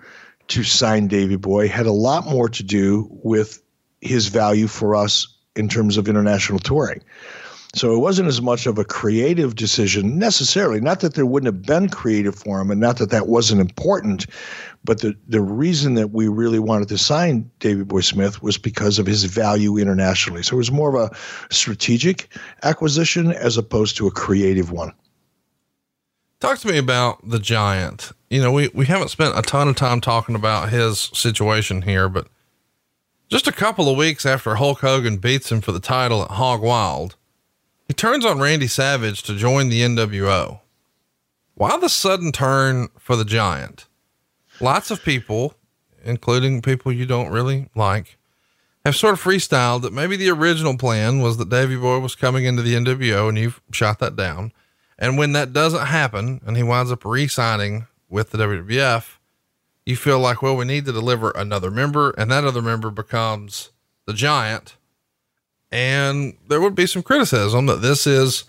to 0.47 0.63
sign 0.63 1.09
Davy 1.09 1.37
Boy 1.37 1.67
had 1.67 1.87
a 1.87 1.93
lot 1.93 2.25
more 2.25 2.49
to 2.49 2.63
do 2.63 3.09
with 3.25 3.61
his 4.01 4.29
value 4.29 4.69
for 4.69 4.95
us 4.95 5.27
in 5.57 5.69
terms 5.69 5.97
of 5.97 6.09
international 6.09 6.61
touring. 6.61 7.03
So 7.75 7.95
it 7.95 7.99
wasn't 7.99 8.29
as 8.29 8.43
much 8.43 8.67
of 8.67 8.77
a 8.79 8.85
creative 8.85 9.57
decision 9.57 10.19
necessarily. 10.19 10.79
Not 10.79 11.01
that 11.01 11.15
there 11.15 11.25
wouldn't 11.25 11.47
have 11.47 11.63
been 11.63 11.89
creative 11.89 12.35
for 12.35 12.61
him, 12.61 12.71
and 12.71 12.81
not 12.81 12.99
that 12.99 13.09
that 13.11 13.29
wasn't 13.29 13.63
important, 13.63 14.27
but 14.85 15.01
the 15.01 15.17
the 15.27 15.41
reason 15.41 15.95
that 15.95 16.09
we 16.09 16.29
really 16.29 16.59
wanted 16.59 16.89
to 16.89 16.99
sign 16.99 17.51
David 17.61 17.89
Boy 17.89 18.01
Smith 18.01 18.43
was 18.43 18.59
because 18.59 18.99
of 18.99 19.07
his 19.07 19.25
value 19.25 19.79
internationally. 19.79 20.43
So 20.43 20.57
it 20.57 20.59
was 20.59 20.71
more 20.71 20.95
of 20.95 21.11
a 21.11 21.17
strategic 21.55 22.29
acquisition 22.63 23.33
as 23.33 23.57
opposed 23.57 23.97
to 23.97 24.07
a 24.07 24.11
creative 24.11 24.71
one. 24.71 24.93
Talk 26.41 26.59
to 26.59 26.69
me 26.69 26.77
about 26.77 27.27
the 27.27 27.39
giant. 27.39 28.11
You 28.29 28.43
know, 28.43 28.53
we, 28.53 28.69
we 28.75 28.87
haven't 28.87 29.09
spent 29.09 29.39
a 29.39 29.43
ton 29.43 29.69
of 29.69 29.77
time 29.77 30.01
talking 30.01 30.35
about 30.35 30.71
his 30.71 30.99
situation 31.15 31.83
here, 31.83 32.09
but 32.09 32.27
just 33.31 33.47
a 33.47 33.53
couple 33.53 33.89
of 33.89 33.97
weeks 33.97 34.27
after 34.27 34.57
Hulk 34.57 34.81
Hogan 34.81 35.19
beats 35.19 35.53
him 35.53 35.61
for 35.61 35.73
the 35.73 35.81
title 35.81 36.21
at 36.23 36.33
Hog 36.33 36.61
Wild, 36.61 37.15
he 37.93 37.95
turns 37.95 38.25
on 38.25 38.41
Randy 38.41 38.69
Savage 38.69 39.23
to 39.25 39.37
join 39.37 39.69
the 39.69 39.83
NWO. 39.83 40.61
Why 41.53 41.77
the 41.77 41.91
sudden 41.91 42.33
turn 42.33 42.89
for 42.99 43.17
the 43.17 43.25
giant? 43.27 43.85
Lots 44.63 44.91
of 44.91 45.05
people, 45.05 45.57
including 46.03 46.63
people 46.63 46.91
you 46.91 47.05
don't 47.05 47.29
really 47.29 47.69
like, 47.75 48.17
have 48.87 48.97
sort 48.97 49.13
of 49.13 49.23
freestyled 49.23 49.83
that 49.83 49.93
maybe 49.93 50.17
the 50.17 50.31
original 50.31 50.79
plan 50.79 51.21
was 51.21 51.37
that 51.37 51.51
Davy 51.51 51.77
Boy 51.77 51.99
was 51.99 52.15
coming 52.15 52.47
into 52.47 52.63
the 52.63 52.73
NWO 52.73 53.29
and 53.29 53.37
you've 53.37 53.61
shot 53.73 53.99
that 53.99 54.17
down. 54.17 54.55
And 54.99 55.19
when 55.19 55.33
that 55.33 55.53
doesn't 55.53 55.85
happen 55.85 56.41
and 56.47 56.57
he 56.57 56.63
winds 56.63 56.91
up 56.91 57.05
re 57.05 57.29
signing 57.29 57.89
with 58.09 58.31
the 58.31 58.39
WWF, 58.39 59.19
you 59.85 59.97
feel 59.97 60.19
like, 60.19 60.41
well, 60.41 60.57
we 60.57 60.65
need 60.65 60.87
to 60.87 60.93
deliver 60.93 61.31
another 61.33 61.71
member, 61.71 62.13
and 62.17 62.31
that 62.31 62.45
other 62.45 62.63
member 62.63 62.91
becomes 62.91 63.69
the 64.07 64.15
giant. 64.15 64.79
And 65.73 66.37
there 66.49 66.61
would 66.61 66.75
be 66.75 66.87
some 66.87 67.03
criticism 67.03 67.67
that 67.67 67.81
this 67.81 68.07
is 68.07 68.45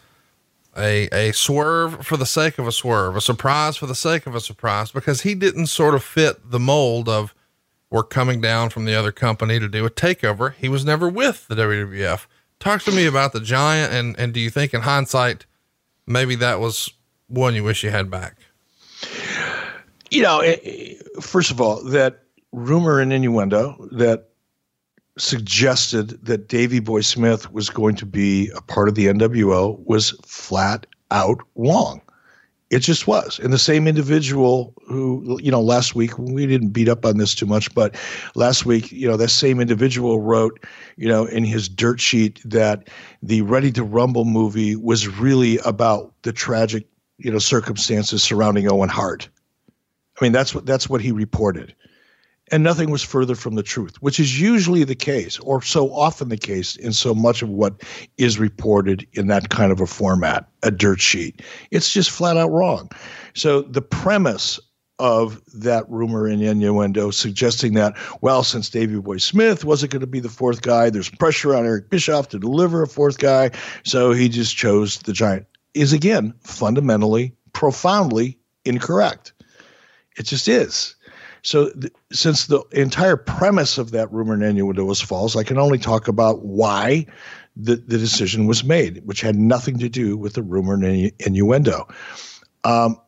a, 0.77 1.07
a 1.13 1.31
swerve 1.31 2.05
for 2.05 2.17
the 2.17 2.25
sake 2.25 2.59
of 2.59 2.67
a 2.67 2.71
swerve, 2.71 3.15
a 3.15 3.21
surprise 3.21 3.77
for 3.77 3.87
the 3.87 3.95
sake 3.95 4.27
of 4.27 4.35
a 4.35 4.41
surprise, 4.41 4.91
because 4.91 5.21
he 5.21 5.33
didn't 5.33 5.67
sort 5.67 5.95
of 5.95 6.03
fit 6.03 6.51
the 6.51 6.59
mold 6.59 7.07
of 7.07 7.33
we're 7.89 8.03
coming 8.03 8.41
down 8.41 8.71
from 8.71 8.85
the 8.85 8.95
other 8.95 9.11
company 9.11 9.59
to 9.59 9.69
do 9.69 9.85
a 9.85 9.89
takeover. 9.89 10.53
He 10.55 10.67
was 10.67 10.83
never 10.83 11.07
with 11.07 11.47
the 11.47 11.55
WWF. 11.55 12.25
Talk 12.59 12.81
to 12.83 12.91
me 12.91 13.05
about 13.05 13.33
the 13.33 13.39
giant. 13.39 13.93
And, 13.93 14.19
and 14.19 14.33
do 14.33 14.39
you 14.39 14.49
think 14.49 14.73
in 14.73 14.81
hindsight, 14.81 15.45
maybe 16.07 16.35
that 16.35 16.59
was 16.59 16.91
one 17.27 17.53
you 17.53 17.63
wish 17.63 17.83
you 17.83 17.91
had 17.91 18.09
back? 18.09 18.37
You 20.09 20.23
know, 20.23 20.43
first 21.21 21.51
of 21.51 21.61
all, 21.61 21.83
that 21.83 22.23
rumor 22.51 22.99
and 22.99 23.13
innuendo 23.13 23.87
that 23.91 24.29
suggested 25.17 26.25
that 26.25 26.47
Davy 26.47 26.79
Boy 26.79 27.01
Smith 27.01 27.51
was 27.51 27.69
going 27.69 27.95
to 27.95 28.05
be 28.05 28.49
a 28.55 28.61
part 28.61 28.89
of 28.89 28.95
the 28.95 29.07
NWO 29.07 29.83
was 29.85 30.11
flat 30.25 30.85
out 31.11 31.39
wrong. 31.55 32.01
It 32.71 32.79
just 32.79 33.05
was. 33.05 33.37
And 33.37 33.53
the 33.53 33.59
same 33.59 33.87
individual 33.87 34.73
who, 34.87 35.39
you 35.39 35.51
know, 35.51 35.61
last 35.61 35.93
week, 35.93 36.17
we 36.17 36.47
didn't 36.47 36.69
beat 36.69 36.89
up 36.89 37.05
on 37.05 37.17
this 37.17 37.35
too 37.35 37.45
much, 37.45 37.71
but 37.75 37.95
last 38.33 38.65
week, 38.65 38.91
you 38.91 39.07
know, 39.07 39.15
that 39.15 39.29
same 39.29 39.59
individual 39.59 40.19
wrote, 40.19 40.59
you 40.97 41.07
know, 41.07 41.25
in 41.25 41.43
his 41.43 41.69
dirt 41.69 42.01
sheet 42.01 42.41
that 42.43 42.89
the 43.21 43.43
Ready 43.43 43.71
to 43.73 43.83
Rumble 43.83 44.25
movie 44.25 44.75
was 44.75 45.07
really 45.07 45.59
about 45.59 46.11
the 46.23 46.33
tragic, 46.33 46.87
you 47.19 47.31
know, 47.31 47.37
circumstances 47.37 48.23
surrounding 48.23 48.67
Owen 48.71 48.89
Hart. 48.89 49.29
I 50.19 50.25
mean, 50.25 50.31
that's 50.31 50.55
what 50.55 50.65
that's 50.65 50.89
what 50.89 51.01
he 51.01 51.11
reported 51.11 51.75
and 52.51 52.63
nothing 52.63 52.91
was 52.91 53.03
further 53.03 53.35
from 53.35 53.55
the 53.55 53.63
truth, 53.63 53.95
which 54.01 54.19
is 54.19 54.39
usually 54.39 54.83
the 54.83 54.95
case, 54.95 55.39
or 55.39 55.61
so 55.61 55.93
often 55.93 56.29
the 56.29 56.37
case 56.37 56.75
in 56.75 56.93
so 56.93 57.15
much 57.15 57.41
of 57.41 57.49
what 57.49 57.81
is 58.17 58.39
reported 58.39 59.07
in 59.13 59.27
that 59.27 59.49
kind 59.49 59.71
of 59.71 59.79
a 59.79 59.87
format, 59.87 60.47
a 60.61 60.71
dirt 60.71 61.01
sheet. 61.01 61.41
It's 61.71 61.93
just 61.93 62.11
flat 62.11 62.37
out 62.37 62.51
wrong. 62.51 62.89
So 63.33 63.61
the 63.61 63.81
premise 63.81 64.59
of 64.99 65.41
that 65.53 65.89
rumor 65.89 66.27
and 66.27 66.41
innuendo 66.41 67.11
suggesting 67.11 67.73
that, 67.73 67.95
well, 68.21 68.43
since 68.43 68.69
Davy 68.69 68.99
Boy 68.99 69.17
Smith 69.17 69.65
wasn't 69.65 69.91
going 69.91 70.01
to 70.01 70.07
be 70.07 70.19
the 70.19 70.29
fourth 70.29 70.61
guy, 70.61 70.89
there's 70.89 71.09
pressure 71.09 71.55
on 71.55 71.65
Eric 71.65 71.89
Bischoff 71.89 72.29
to 72.29 72.39
deliver 72.39 72.83
a 72.83 72.87
fourth 72.87 73.17
guy, 73.17 73.51
so 73.83 74.11
he 74.11 74.29
just 74.29 74.55
chose 74.55 74.99
the 74.99 75.13
giant, 75.13 75.47
is 75.73 75.93
again 75.93 76.33
fundamentally, 76.41 77.35
profoundly 77.53 78.37
incorrect. 78.65 79.33
It 80.17 80.23
just 80.23 80.47
is. 80.47 80.95
So, 81.43 81.69
th- 81.71 81.93
since 82.11 82.47
the 82.47 82.63
entire 82.71 83.17
premise 83.17 83.77
of 83.77 83.91
that 83.91 84.11
rumor 84.11 84.33
and 84.33 84.43
innuendo 84.43 84.85
was 84.85 85.01
false, 85.01 85.35
I 85.35 85.43
can 85.43 85.57
only 85.57 85.77
talk 85.77 86.07
about 86.07 86.43
why 86.43 87.05
the, 87.55 87.75
the 87.75 87.97
decision 87.97 88.47
was 88.47 88.63
made, 88.63 89.01
which 89.05 89.21
had 89.21 89.35
nothing 89.35 89.77
to 89.79 89.89
do 89.89 90.17
with 90.17 90.33
the 90.33 90.41
rumor 90.41 90.73
and 90.73 91.11
innuendo. 91.19 91.87
Um, 92.63 92.99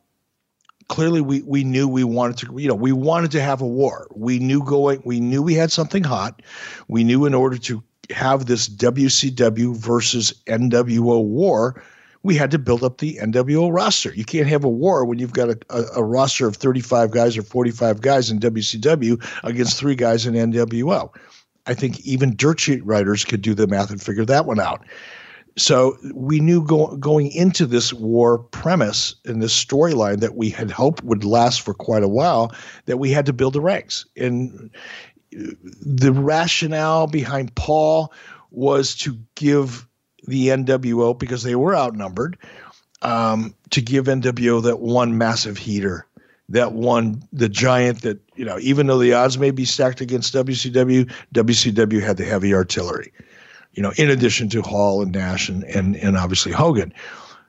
clearly, 0.88 1.20
we 1.20 1.42
we 1.42 1.64
knew 1.64 1.88
we 1.88 2.04
wanted 2.04 2.36
to, 2.38 2.60
you 2.60 2.68
know, 2.68 2.74
we 2.74 2.92
wanted 2.92 3.30
to 3.32 3.40
have 3.40 3.60
a 3.60 3.66
war. 3.66 4.06
We 4.14 4.38
knew 4.38 4.62
going, 4.62 5.02
we 5.04 5.18
knew 5.18 5.42
we 5.42 5.54
had 5.54 5.72
something 5.72 6.04
hot. 6.04 6.42
We 6.88 7.04
knew 7.04 7.24
in 7.24 7.34
order 7.34 7.58
to 7.58 7.82
have 8.10 8.46
this 8.46 8.68
WCW 8.68 9.76
versus 9.76 10.34
NWO 10.46 11.24
war, 11.24 11.82
we 12.26 12.34
had 12.34 12.50
to 12.50 12.58
build 12.58 12.82
up 12.82 12.98
the 12.98 13.18
NWO 13.22 13.72
roster. 13.72 14.12
You 14.12 14.24
can't 14.24 14.48
have 14.48 14.64
a 14.64 14.68
war 14.68 15.04
when 15.04 15.18
you've 15.18 15.32
got 15.32 15.50
a, 15.50 15.58
a, 15.70 15.84
a, 15.96 16.02
roster 16.02 16.46
of 16.48 16.56
35 16.56 17.12
guys 17.12 17.36
or 17.36 17.42
45 17.42 18.00
guys 18.00 18.30
in 18.30 18.40
WCW 18.40 19.24
against 19.44 19.78
three 19.78 19.94
guys 19.94 20.26
in 20.26 20.34
NWO. 20.34 21.14
I 21.66 21.74
think 21.74 22.00
even 22.00 22.34
dirt 22.36 22.60
sheet 22.60 22.84
writers 22.84 23.24
could 23.24 23.42
do 23.42 23.54
the 23.54 23.68
math 23.68 23.90
and 23.90 24.02
figure 24.02 24.24
that 24.24 24.44
one 24.44 24.60
out. 24.60 24.84
So 25.56 25.96
we 26.14 26.40
knew 26.40 26.64
go, 26.64 26.96
going 26.96 27.30
into 27.30 27.64
this 27.64 27.92
war 27.92 28.38
premise 28.38 29.14
and 29.24 29.40
this 29.40 29.64
storyline 29.64 30.18
that 30.20 30.34
we 30.34 30.50
had 30.50 30.70
hoped 30.70 31.02
would 31.04 31.24
last 31.24 31.62
for 31.62 31.74
quite 31.74 32.02
a 32.02 32.08
while 32.08 32.52
that 32.86 32.98
we 32.98 33.10
had 33.10 33.24
to 33.26 33.32
build 33.32 33.54
the 33.54 33.60
ranks. 33.60 34.04
And 34.16 34.70
the 35.30 36.12
rationale 36.12 37.06
behind 37.06 37.54
Paul 37.54 38.12
was 38.50 38.96
to 38.96 39.16
give 39.34 39.85
the 40.26 40.48
NWO 40.48 41.18
because 41.18 41.42
they 41.42 41.54
were 41.54 41.76
outnumbered 41.76 42.38
um, 43.02 43.54
to 43.70 43.80
give 43.80 44.06
NWO 44.06 44.62
that 44.62 44.80
one 44.80 45.18
massive 45.18 45.56
heater, 45.56 46.06
that 46.48 46.72
one 46.72 47.22
the 47.32 47.48
giant 47.48 48.02
that 48.02 48.18
you 48.36 48.44
know 48.44 48.58
even 48.60 48.86
though 48.86 48.98
the 48.98 49.12
odds 49.12 49.38
may 49.38 49.50
be 49.50 49.64
stacked 49.64 50.00
against 50.00 50.34
WCW, 50.34 51.10
WCW 51.34 52.02
had 52.02 52.16
the 52.16 52.24
heavy 52.24 52.54
artillery, 52.54 53.12
you 53.72 53.82
know, 53.82 53.92
in 53.96 54.10
addition 54.10 54.48
to 54.50 54.62
Hall 54.62 55.02
and 55.02 55.12
Nash 55.12 55.48
and 55.48 55.64
and, 55.64 55.96
and 55.96 56.16
obviously 56.16 56.52
Hogan. 56.52 56.92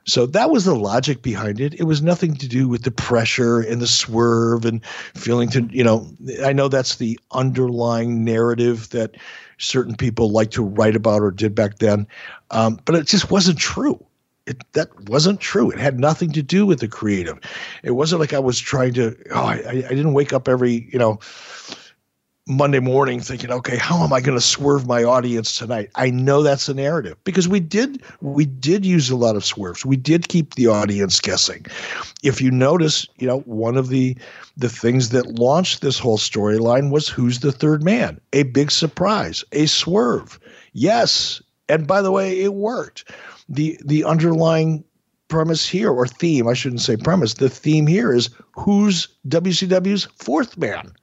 So 0.08 0.24
that 0.24 0.50
was 0.50 0.64
the 0.64 0.74
logic 0.74 1.20
behind 1.20 1.60
it. 1.60 1.74
It 1.74 1.82
was 1.82 2.00
nothing 2.00 2.34
to 2.36 2.48
do 2.48 2.66
with 2.66 2.82
the 2.82 2.90
pressure 2.90 3.60
and 3.60 3.78
the 3.78 3.86
swerve 3.86 4.64
and 4.64 4.82
feeling 4.86 5.50
to, 5.50 5.68
you 5.70 5.84
know, 5.84 6.10
I 6.42 6.54
know 6.54 6.68
that's 6.68 6.96
the 6.96 7.20
underlying 7.32 8.24
narrative 8.24 8.88
that 8.88 9.16
certain 9.58 9.96
people 9.96 10.30
like 10.30 10.50
to 10.52 10.62
write 10.62 10.96
about 10.96 11.22
or 11.22 11.30
did 11.30 11.54
back 11.54 11.78
then. 11.78 12.06
Um, 12.50 12.80
but 12.84 12.94
it 12.94 13.06
just 13.06 13.30
wasn't 13.30 13.58
true. 13.58 14.02
It, 14.46 14.62
that 14.72 14.88
wasn't 15.08 15.40
true. 15.40 15.70
It 15.70 15.78
had 15.78 16.00
nothing 16.00 16.32
to 16.32 16.42
do 16.42 16.64
with 16.64 16.80
the 16.80 16.88
creative. 16.88 17.38
It 17.82 17.90
wasn't 17.90 18.20
like 18.20 18.32
I 18.32 18.38
was 18.38 18.58
trying 18.58 18.94
to. 18.94 19.14
Oh, 19.30 19.44
I, 19.44 19.84
I 19.86 19.88
didn't 19.90 20.14
wake 20.14 20.32
up 20.32 20.48
every 20.48 20.88
you 20.90 20.98
know 20.98 21.18
Monday 22.48 22.80
morning 22.80 23.20
thinking, 23.20 23.50
okay, 23.50 23.76
how 23.76 24.02
am 24.02 24.10
I 24.10 24.22
going 24.22 24.36
to 24.36 24.44
swerve 24.44 24.86
my 24.86 25.04
audience 25.04 25.58
tonight? 25.58 25.90
I 25.96 26.08
know 26.08 26.42
that's 26.42 26.66
a 26.68 26.74
narrative 26.74 27.16
because 27.24 27.46
we 27.46 27.60
did 27.60 28.02
we 28.22 28.46
did 28.46 28.86
use 28.86 29.10
a 29.10 29.16
lot 29.16 29.36
of 29.36 29.44
swerves. 29.44 29.84
We 29.84 29.96
did 29.96 30.28
keep 30.28 30.54
the 30.54 30.66
audience 30.66 31.20
guessing. 31.20 31.66
If 32.22 32.40
you 32.40 32.50
notice, 32.50 33.06
you 33.18 33.26
know, 33.26 33.40
one 33.40 33.76
of 33.76 33.88
the 33.90 34.16
the 34.56 34.70
things 34.70 35.10
that 35.10 35.38
launched 35.38 35.82
this 35.82 35.98
whole 35.98 36.16
storyline 36.16 36.90
was 36.90 37.06
who's 37.06 37.40
the 37.40 37.52
third 37.52 37.84
man? 37.84 38.18
A 38.32 38.44
big 38.44 38.70
surprise, 38.70 39.44
a 39.52 39.66
swerve. 39.66 40.40
Yes, 40.72 41.42
and 41.68 41.86
by 41.86 42.00
the 42.00 42.10
way, 42.10 42.40
it 42.40 42.54
worked. 42.54 43.10
The 43.50 43.78
the 43.84 44.04
underlying 44.04 44.84
premise 45.28 45.68
here 45.68 45.90
or 45.90 46.06
theme, 46.06 46.48
I 46.48 46.54
shouldn't 46.54 46.80
say 46.80 46.96
premise, 46.96 47.34
the 47.34 47.50
theme 47.50 47.86
here 47.86 48.14
is 48.14 48.30
who's 48.52 49.06
WCW's 49.28 50.08
fourth 50.16 50.56
man? 50.56 50.94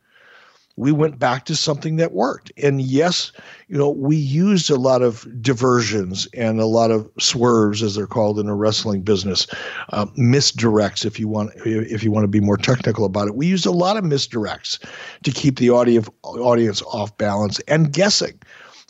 We 0.78 0.92
went 0.92 1.18
back 1.18 1.46
to 1.46 1.56
something 1.56 1.96
that 1.96 2.12
worked. 2.12 2.52
And 2.62 2.82
yes, 2.82 3.32
you 3.68 3.78
know, 3.78 3.90
we 3.90 4.18
used 4.18 4.70
a 4.70 4.76
lot 4.76 5.02
of 5.02 5.26
diversions 5.42 6.28
and 6.34 6.60
a 6.60 6.66
lot 6.66 6.92
of 6.92 7.10
swerves, 7.18 7.82
as 7.82 7.96
they're 7.96 8.08
called 8.08 8.40
in 8.40 8.48
the 8.48 8.54
wrestling 8.54 9.02
business, 9.02 9.48
uh, 9.94 10.06
misdirects. 10.18 11.06
If 11.06 11.20
you 11.20 11.28
want, 11.28 11.52
if 11.66 12.04
you 12.04 12.12
want 12.12 12.26
to 12.26 12.30
be 12.30 12.42
more 12.42 12.58
technical 12.58 13.06
about 13.06 13.28
it, 13.28 13.36
we 13.36 13.48
used 13.48 13.66
a 13.66 13.72
lot 13.72 13.96
of 13.96 14.04
misdirects 14.04 14.86
to 15.24 15.32
keep 15.32 15.60
the 15.60 15.70
audience 15.70 16.10
audience 16.24 16.82
off 16.84 17.18
balance 17.18 17.60
and 17.68 17.94
guessing. 17.94 18.38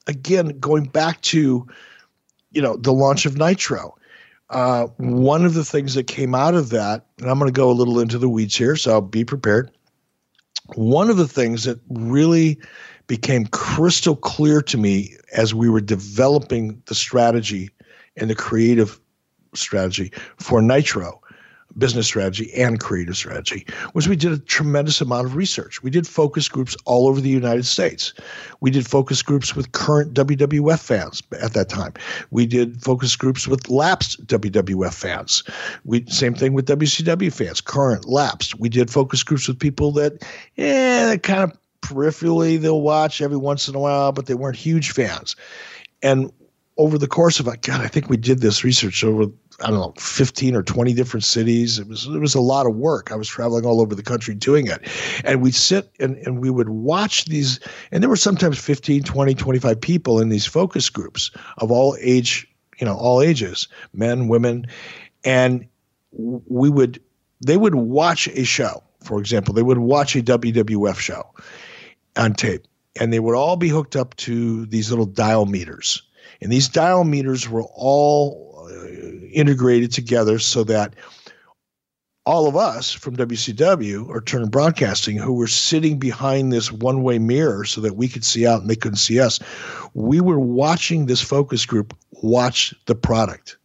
Again, 0.08 0.60
going 0.60 0.86
back 0.86 1.22
to, 1.22 1.68
you 2.52 2.62
know, 2.62 2.78
the 2.78 2.94
launch 2.94 3.26
of 3.26 3.38
Nitro. 3.38 3.96
Uh, 4.52 4.86
one 4.98 5.44
of 5.44 5.56
the 5.56 5.66
things 5.66 5.96
that 5.96 6.06
came 6.06 6.36
out 6.36 6.54
of 6.54 6.70
that, 6.70 7.08
and 7.18 7.32
I'm 7.32 7.40
going 7.40 7.52
to 7.52 7.56
go 7.56 7.72
a 7.72 7.74
little 7.74 8.00
into 8.00 8.20
the 8.20 8.30
weeds 8.30 8.56
here, 8.56 8.76
so 8.76 9.02
be 9.02 9.26
prepared 9.26 9.72
one 10.74 11.10
of 11.10 11.18
the 11.18 11.28
things 11.28 11.64
that 11.66 11.80
really 11.90 12.58
became 13.08 13.46
crystal 13.48 14.16
clear 14.16 14.62
to 14.62 14.78
me 14.78 15.16
as 15.34 15.54
we 15.54 15.70
were 15.70 15.82
developing 15.82 16.82
the 16.88 16.96
strategy 16.96 17.70
and 18.18 18.30
the 18.30 18.36
creative 18.36 19.00
strategy 19.54 20.12
for 20.38 20.62
Nitro 20.62 21.22
business 21.78 22.08
strategy 22.08 22.54
and 22.54 22.80
creative 22.80 23.18
strategy 23.18 23.66
was 23.94 24.08
we 24.08 24.16
did 24.16 24.32
a 24.32 24.38
tremendous 24.38 25.02
amount 25.02 25.26
of 25.26 25.36
research. 25.36 25.84
We 25.84 25.90
did 25.90 26.08
focus 26.08 26.48
groups 26.48 26.76
all 26.86 27.08
over 27.08 27.20
the 27.20 27.30
United 27.30 27.66
States. 27.66 28.14
We 28.62 28.72
did 28.72 28.88
focus 28.88 29.22
groups 29.22 29.56
with 29.56 29.72
current 29.74 30.14
WWF 30.14 30.80
fans 30.80 31.22
at 31.42 31.54
that 31.54 31.70
time. 31.70 31.94
We 32.32 32.46
did 32.46 32.82
focus 32.82 33.16
groups 33.16 33.48
with 33.48 33.70
lapsed 33.70 34.26
WWF 34.26 34.94
fans. 34.94 35.44
We 35.84 36.06
same 36.08 36.34
thing 36.34 36.54
with 36.54 36.68
WCW 36.68 37.34
fans, 37.34 37.62
current, 37.62 38.06
lapsed. 38.06 38.60
We 38.60 38.70
did 38.70 38.90
focus 38.90 39.24
groups 39.24 39.48
with 39.48 39.60
people 39.60 39.92
that, 39.94 40.24
eh, 40.58 41.18
kind 41.18 41.44
of 41.44 41.58
peripherally 41.82 42.60
they'll 42.60 42.82
watch 42.82 43.22
every 43.22 43.38
once 43.38 43.68
in 43.68 43.76
a 43.76 43.80
while, 43.80 44.12
but 44.12 44.26
they 44.26 44.34
weren't 44.34 44.58
huge 44.58 44.92
fans. 44.92 45.36
And 46.02 46.32
over 46.78 46.98
the 46.98 47.08
course 47.08 47.40
of 47.40 47.46
God, 47.46 47.82
I 47.82 47.88
think 47.88 48.10
we 48.10 48.18
did 48.18 48.40
this 48.40 48.64
research 48.64 49.04
over 49.04 49.26
I 49.62 49.70
don't 49.70 49.80
know, 49.80 49.94
15 49.98 50.54
or 50.56 50.64
20 50.64 50.94
different 50.94 51.24
cities. 51.24 51.80
It 51.80 51.88
was 51.88 52.08
it 52.08 52.20
was 52.20 52.36
a 52.36 52.42
lot 52.42 52.66
of 52.66 52.76
work. 52.76 53.12
I 53.12 53.16
was 53.16 53.30
traveling 53.30 53.66
all 53.66 53.80
over 53.80 53.96
the 53.96 54.04
country 54.04 54.36
doing 54.36 54.68
it. 54.68 54.82
And 55.24 55.42
we'd 55.42 55.56
sit 55.56 55.90
and, 56.00 56.18
and 56.18 56.42
we 56.42 56.50
would 56.50 56.70
watch 56.70 57.26
these, 57.26 57.60
and 57.92 58.04
there 58.04 58.10
were 58.10 58.18
sometimes 58.18 58.60
15, 58.60 59.04
20, 59.04 59.34
25 59.34 59.80
people 59.80 60.20
in 60.20 60.28
these 60.28 60.46
focus 60.46 60.90
groups 60.90 61.32
of 61.60 61.72
all 61.72 61.96
age, 62.02 62.46
you 62.80 62.86
know, 62.86 62.96
all 62.96 63.22
ages, 63.22 63.70
men, 63.94 64.28
women. 64.28 64.68
And 65.24 65.66
we 66.12 66.70
would 66.70 67.02
they 67.46 67.58
would 67.58 67.76
watch 67.76 68.28
a 68.28 68.44
show, 68.44 68.84
for 69.04 69.20
example, 69.20 69.54
they 69.54 69.64
would 69.64 69.78
watch 69.78 70.16
a 70.18 70.22
WWF 70.22 70.98
show 70.98 71.24
on 72.18 72.34
tape. 72.34 72.68
And 73.00 73.12
they 73.12 73.20
would 73.20 73.36
all 73.36 73.58
be 73.58 73.70
hooked 73.70 73.96
up 73.96 74.16
to 74.18 74.66
these 74.68 74.90
little 74.90 75.06
dial 75.06 75.46
meters. 75.46 76.02
And 76.42 76.52
these 76.52 76.70
dial 76.70 77.04
meters 77.04 77.50
were 77.50 77.64
all 77.74 78.55
integrated 79.32 79.92
together 79.92 80.40
so 80.40 80.64
that 80.64 80.96
all 82.26 82.48
of 82.48 82.56
us 82.56 82.92
from 82.92 83.16
WCW 83.16 84.08
or 84.08 84.20
Turner 84.20 84.48
Broadcasting, 84.48 85.18
who 85.18 85.34
were 85.34 85.48
sitting 85.48 86.00
behind 86.00 86.52
this 86.52 86.72
one 86.72 87.04
way 87.04 87.20
mirror 87.20 87.66
so 87.66 87.82
that 87.82 87.96
we 87.96 88.08
could 88.08 88.26
see 88.26 88.48
out 88.48 88.62
and 88.62 88.70
they 88.70 88.76
couldn't 88.76 88.98
see 88.98 89.20
us, 89.20 89.40
we 89.94 90.20
were 90.20 90.40
watching 90.40 91.06
this 91.06 91.22
focus 91.22 91.66
group 91.66 91.96
watch 92.24 92.74
the 92.88 92.96
product. 92.96 93.58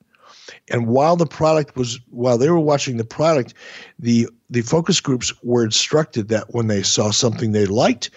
And 0.69 0.87
while 0.87 1.17
the 1.17 1.27
product 1.27 1.77
was, 1.77 1.99
while 2.11 2.37
they 2.37 2.51
were 2.51 2.61
watching 2.61 2.97
the 2.97 3.05
product, 3.05 3.55
the 3.99 4.29
the 4.51 4.63
focus 4.63 5.01
groups 5.01 5.33
were 5.43 5.65
instructed 5.65 6.29
that 6.29 6.53
when 6.53 6.67
they 6.67 6.83
saw 6.83 7.11
something 7.11 7.53
they 7.53 7.67
liked, 7.67 8.11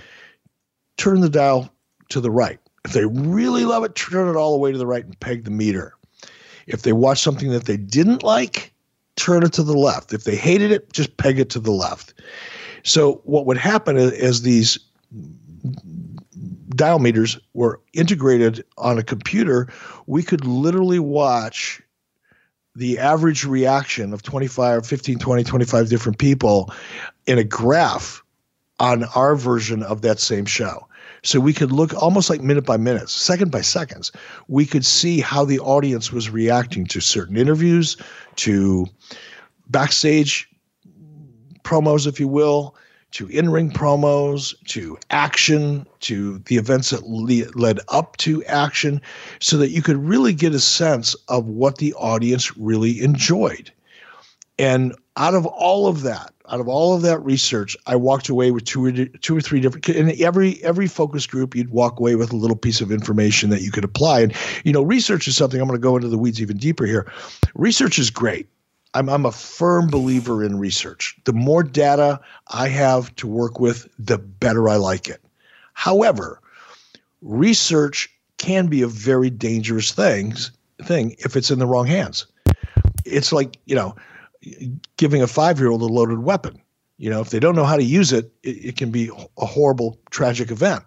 turn 0.98 1.22
the 1.22 1.30
dial 1.30 1.74
to 2.10 2.20
the 2.20 2.32
right. 2.32 2.60
If 2.86 2.94
they 2.94 3.06
really 3.06 3.66
love 3.66 3.84
it, 3.84 3.96
turn 3.96 4.28
it 4.28 4.38
all 4.38 4.52
the 4.52 4.58
way 4.58 4.72
to 4.72 4.78
the 4.78 4.88
right 4.88 5.06
and 5.06 5.20
peg 5.20 5.46
the 5.46 5.52
meter. 5.52 5.94
If 6.68 6.84
they 6.84 6.94
watched 6.94 7.24
something 7.24 7.52
that 7.52 7.66
they 7.66 7.78
didn't 7.78 8.24
like, 8.24 8.74
turn 9.16 9.44
it 9.44 9.54
to 9.54 9.64
the 9.64 9.78
left. 9.78 10.14
If 10.14 10.24
they 10.24 10.36
hated 10.36 10.72
it, 10.72 10.92
just 10.94 11.18
peg 11.18 11.40
it 11.40 11.50
to 11.52 11.60
the 11.60 11.72
left. 11.72 12.14
So 12.84 13.22
what 13.26 13.46
would 13.46 13.58
happen 13.58 13.98
is 13.98 14.42
these 14.42 14.80
dial 16.76 17.00
meters 17.00 17.40
were 17.54 17.80
integrated 17.94 18.66
on 18.78 18.98
a 18.98 19.04
computer, 19.04 19.72
we 20.08 20.24
could 20.24 20.46
literally 20.46 21.00
watch 21.00 21.82
the 22.76 22.98
average 22.98 23.46
reaction 23.46 24.14
of 24.14 24.24
25, 24.24 24.86
15, 24.86 25.20
20, 25.20 25.44
25 25.44 25.90
different 25.90 26.18
people 26.18 26.74
in 27.28 27.38
a 27.38 27.44
graph 27.44 28.24
on 28.80 29.04
our 29.16 29.36
version 29.36 29.84
of 29.84 30.02
that 30.02 30.20
same 30.20 30.46
show. 30.46 30.88
So 31.24 31.40
we 31.40 31.54
could 31.54 31.72
look 31.72 31.94
almost 31.94 32.30
like 32.30 32.42
minute 32.42 32.66
by 32.66 32.78
minute, 32.78 33.10
second 33.10 33.52
by 33.52 33.62
seconds. 33.62 34.12
We 34.48 34.66
could 34.66 34.86
see 34.86 35.22
how 35.22 35.46
the 35.46 35.60
audience 35.60 36.12
was 36.12 36.30
reacting 36.30 36.86
to 36.88 37.00
certain 37.00 37.38
interviews, 37.38 37.96
to 38.38 38.88
backstage 39.70 40.50
promos, 41.64 42.08
if 42.08 42.20
you 42.20 42.28
will, 42.28 42.76
to 43.12 43.28
in 43.28 43.52
ring 43.52 43.72
promos, 43.72 44.54
to 44.68 44.98
action, 45.12 45.88
to 46.02 46.40
the 46.40 46.58
events 46.58 46.90
that 46.90 47.08
le- 47.08 47.50
led 47.54 47.80
up 47.88 48.18
to 48.18 48.44
action, 48.46 49.02
so 49.40 49.58
that 49.58 49.70
you 49.70 49.82
could 49.82 49.98
really 49.98 50.34
get 50.34 50.54
a 50.54 50.60
sense 50.60 51.16
of 51.30 51.46
what 51.46 51.78
the 51.78 51.94
audience 51.94 52.58
really 52.58 53.02
enjoyed. 53.02 53.72
And 54.60 54.94
out 55.16 55.36
of 55.36 55.46
all 55.46 55.88
of 55.88 56.02
that, 56.02 56.33
out 56.50 56.60
of 56.60 56.68
all 56.68 56.94
of 56.94 57.02
that 57.04 57.24
research, 57.24 57.78
I 57.88 57.96
walked 57.96 58.28
away 58.28 58.52
with 58.52 58.66
two 58.66 58.86
or 58.86 58.92
two 58.92 59.38
or 59.38 59.42
three 59.42 59.62
different. 59.62 59.88
In 59.90 60.22
every 60.22 60.62
every 60.64 60.88
focus 60.88 61.26
group, 61.26 61.56
you'd 61.56 61.70
walk 61.70 62.00
away 62.00 62.16
with 62.16 62.34
a 62.34 62.36
little 62.36 62.58
piece 62.58 62.82
of 62.82 62.92
information 62.92 63.50
that 63.50 63.62
you 63.62 63.72
could 63.72 63.84
apply. 63.84 64.22
And 64.22 64.34
you 64.66 64.74
know, 64.74 64.82
research 64.82 65.28
is 65.28 65.38
something 65.38 65.62
I'm 65.62 65.68
going 65.68 65.80
to 65.80 65.84
go 65.84 65.96
into 65.96 66.10
the 66.10 66.18
weeds 66.18 66.42
even 66.42 66.58
deeper 66.58 66.86
here. 66.86 67.12
Research 67.56 67.98
is 67.98 68.10
great. 68.10 68.48
I'm 68.94 69.10
I'm 69.10 69.26
a 69.26 69.32
firm 69.32 69.88
believer 69.88 70.44
in 70.44 70.60
research. 70.60 71.16
The 71.24 71.34
more 71.34 71.64
data 71.64 72.20
I 72.50 72.68
have 72.68 73.16
to 73.18 73.28
work 73.28 73.60
with, 73.60 73.88
the 73.98 74.18
better 74.18 74.68
I 74.68 74.76
like 74.76 75.08
it. 75.08 75.22
However, 75.74 76.42
research 77.22 78.10
can 78.38 78.68
be 78.68 78.82
a 78.82 78.88
very 78.88 79.30
dangerous 79.30 79.92
thing 79.94 80.34
thing 80.84 81.16
if 81.20 81.38
it's 81.38 81.52
in 81.52 81.60
the 81.60 81.66
wrong 81.66 81.88
hands. 81.88 82.28
It's 83.06 83.32
like 83.32 83.58
you 83.66 83.76
know 83.76 83.96
giving 84.98 85.22
a 85.22 85.28
five 85.28 85.60
year 85.60 85.70
old 85.70 85.82
a 85.82 85.86
loaded 85.86 86.20
weapon. 86.20 86.62
You 86.98 87.10
know, 87.10 87.22
if 87.22 87.32
they 87.32 87.40
don't 87.40 87.56
know 87.56 87.66
how 87.66 87.76
to 87.76 87.84
use 87.84 88.14
it, 88.14 88.32
it, 88.44 88.66
it 88.66 88.78
can 88.78 88.92
be 88.92 89.10
a 89.38 89.46
horrible, 89.46 90.00
tragic 90.12 90.52
event. 90.52 90.84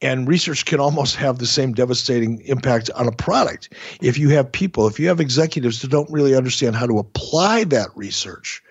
And 0.00 0.28
research 0.28 0.64
can 0.64 0.80
almost 0.80 1.16
have 1.16 1.38
the 1.38 1.46
same 1.46 1.72
devastating 1.72 2.40
impact 2.42 2.90
on 2.90 3.08
a 3.08 3.12
product. 3.12 3.72
If 4.02 4.18
you 4.18 4.28
have 4.30 4.50
people, 4.50 4.86
if 4.86 4.98
you 4.98 5.08
have 5.08 5.20
executives 5.20 5.80
that 5.80 5.90
don't 5.90 6.10
really 6.10 6.34
understand 6.34 6.76
how 6.76 6.86
to 6.86 6.98
apply 6.98 7.64
that 7.64 7.88
research, 7.94 8.62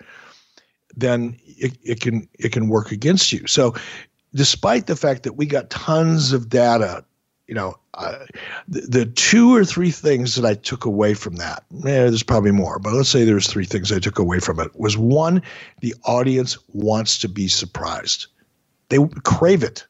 then 0.96 1.36
it, 1.44 1.76
it 1.82 2.00
can 2.00 2.28
it 2.38 2.52
can 2.52 2.68
work 2.68 2.92
against 2.92 3.32
you. 3.32 3.46
So 3.46 3.74
despite 4.34 4.86
the 4.86 4.96
fact 4.96 5.22
that 5.24 5.34
we 5.34 5.46
got 5.46 5.70
tons 5.70 6.32
of 6.32 6.48
data 6.48 7.04
you 7.46 7.54
know, 7.54 7.76
uh, 7.94 8.24
the, 8.68 8.80
the, 8.80 9.06
two 9.06 9.54
or 9.54 9.64
three 9.64 9.90
things 9.90 10.34
that 10.34 10.46
I 10.46 10.54
took 10.54 10.84
away 10.84 11.14
from 11.14 11.36
that, 11.36 11.64
eh, 11.72 11.80
there's 11.82 12.22
probably 12.22 12.52
more, 12.52 12.78
but 12.78 12.94
let's 12.94 13.08
say 13.08 13.24
there's 13.24 13.48
three 13.48 13.66
things 13.66 13.92
I 13.92 13.98
took 13.98 14.18
away 14.18 14.40
from 14.40 14.60
it 14.60 14.78
was 14.78 14.96
one, 14.96 15.42
the 15.80 15.94
audience 16.04 16.56
wants 16.72 17.18
to 17.18 17.28
be 17.28 17.48
surprised. 17.48 18.26
They 18.88 18.98
crave 19.24 19.62
it. 19.62 19.86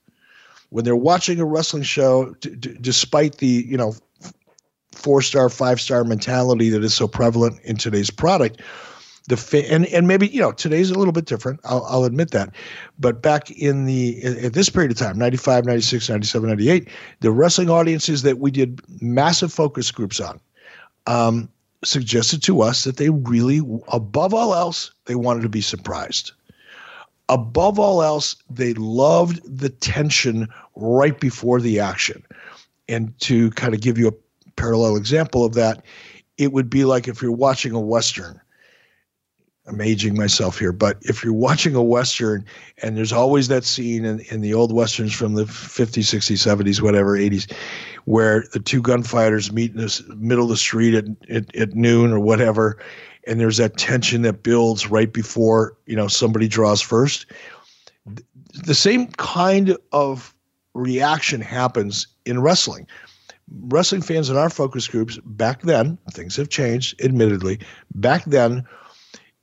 When 0.70 0.84
they're 0.84 0.96
watching 0.96 1.38
a 1.38 1.44
wrestling 1.44 1.84
show, 1.84 2.34
d- 2.40 2.57
d- 2.57 2.76
despite 2.80 3.38
the, 3.38 3.46
you 3.46 3.76
know, 3.76 3.94
four 4.92 5.22
star, 5.22 5.48
five 5.48 5.80
star 5.80 6.02
mentality 6.02 6.70
that 6.70 6.82
is 6.82 6.94
so 6.94 7.07
prevalent 7.07 7.61
in 7.62 7.76
today's 7.76 8.11
product, 8.11 8.61
the 9.28 9.36
fa- 9.36 9.70
and 9.72 9.86
and 9.86 10.06
maybe 10.06 10.28
you 10.28 10.40
know 10.40 10.52
today's 10.52 10.90
a 10.90 10.98
little 10.98 11.12
bit 11.12 11.24
different 11.24 11.60
I'll, 11.64 11.84
I'll 11.88 12.04
admit 12.04 12.30
that 12.32 12.50
but 12.98 13.22
back 13.22 13.50
in 13.50 13.84
the 13.84 14.22
at 14.22 14.52
this 14.52 14.68
period 14.68 14.90
of 14.90 14.98
time 14.98 15.18
95 15.18 15.64
96 15.64 16.08
97 16.08 16.48
98 16.48 16.88
the 17.20 17.30
wrestling 17.30 17.70
audiences 17.70 18.22
that 18.22 18.38
we 18.38 18.50
did 18.50 18.80
massive 19.00 19.52
focus 19.52 19.90
groups 19.90 20.20
on 20.20 20.40
um, 21.06 21.48
suggested 21.84 22.42
to 22.44 22.62
us 22.62 22.84
that 22.84 22.96
they 22.96 23.10
really 23.10 23.60
above 23.88 24.34
all 24.34 24.54
else 24.54 24.90
they 25.06 25.14
wanted 25.14 25.42
to 25.42 25.48
be 25.48 25.60
surprised 25.60 26.32
above 27.28 27.78
all 27.78 28.02
else, 28.02 28.36
they 28.50 28.74
loved 28.74 29.40
the 29.44 29.68
tension 29.68 30.48
right 30.76 31.18
before 31.18 31.60
the 31.60 31.80
action. 31.80 32.22
And 32.88 33.18
to 33.20 33.50
kind 33.52 33.74
of 33.74 33.80
give 33.80 33.98
you 33.98 34.08
a 34.08 34.50
parallel 34.56 34.96
example 34.96 35.44
of 35.44 35.54
that, 35.54 35.84
it 36.36 36.52
would 36.52 36.68
be 36.68 36.84
like 36.84 37.08
if 37.08 37.22
you're 37.22 37.32
watching 37.32 37.72
a 37.72 37.80
Western. 37.80 38.40
I'm 39.66 39.80
aging 39.80 40.14
myself 40.16 40.58
here, 40.58 40.72
but 40.72 40.98
if 41.00 41.24
you're 41.24 41.32
watching 41.32 41.74
a 41.74 41.82
Western 41.82 42.44
and 42.82 42.96
there's 42.96 43.12
always 43.12 43.48
that 43.48 43.64
scene 43.64 44.04
in, 44.04 44.20
in 44.30 44.42
the 44.42 44.52
old 44.52 44.72
Westerns 44.72 45.14
from 45.14 45.34
the 45.34 45.44
50s, 45.44 46.02
60s, 46.02 46.62
70s, 46.62 46.82
whatever, 46.82 47.16
80s, 47.16 47.50
where 48.04 48.44
the 48.52 48.60
two 48.60 48.82
gunfighters 48.82 49.52
meet 49.52 49.72
in 49.72 49.78
the 49.78 50.16
middle 50.16 50.44
of 50.44 50.50
the 50.50 50.56
street 50.58 50.94
at, 50.94 51.06
at, 51.30 51.56
at 51.56 51.74
noon 51.74 52.12
or 52.12 52.20
whatever, 52.20 52.78
and 53.26 53.40
there's 53.40 53.56
that 53.56 53.78
tension 53.78 54.20
that 54.22 54.42
builds 54.42 54.90
right 54.90 55.12
before 55.12 55.78
you 55.86 55.96
know 55.96 56.08
somebody 56.08 56.46
draws 56.46 56.82
first 56.82 57.24
the 58.54 58.74
same 58.74 59.08
kind 59.12 59.76
of 59.92 60.34
reaction 60.74 61.40
happens 61.40 62.06
in 62.24 62.40
wrestling. 62.40 62.86
Wrestling 63.66 64.02
fans 64.02 64.30
in 64.30 64.36
our 64.36 64.50
focus 64.50 64.88
groups 64.88 65.18
back 65.24 65.62
then 65.62 65.98
things 66.12 66.36
have 66.36 66.48
changed 66.48 67.00
admittedly 67.04 67.60
back 67.94 68.24
then 68.24 68.66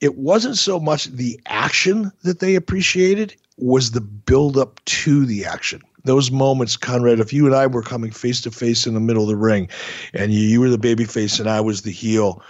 it 0.02 0.18
wasn't 0.18 0.58
so 0.58 0.80
much 0.80 1.06
the 1.06 1.40
action 1.46 2.12
that 2.24 2.40
they 2.40 2.56
appreciated 2.56 3.36
was 3.58 3.92
the 3.92 4.02
build 4.02 4.58
up 4.58 4.84
to 4.86 5.26
the 5.26 5.46
action. 5.46 5.82
Those 6.04 6.32
moments, 6.32 6.76
Conrad, 6.76 7.20
if 7.20 7.32
you 7.32 7.46
and 7.46 7.56
I 7.56 7.68
were 7.68 7.84
coming 7.84 8.10
face 8.10 8.42
to 8.42 8.52
face 8.52 8.88
in 8.88 8.96
the 8.96 9.00
middle 9.00 9.24
of 9.24 9.30
the 9.30 9.36
ring 9.36 9.70
and 10.14 10.34
you, 10.34 10.42
you 10.42 10.60
were 10.60 10.70
the 10.70 10.80
baby 10.80 11.06
face 11.06 11.40
and 11.40 11.48
I 11.48 11.62
was 11.62 11.84
the 11.84 11.92
heel, 11.92 12.42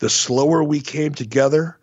the 0.00 0.10
slower 0.10 0.64
we 0.64 0.80
came 0.80 1.14
together 1.14 1.78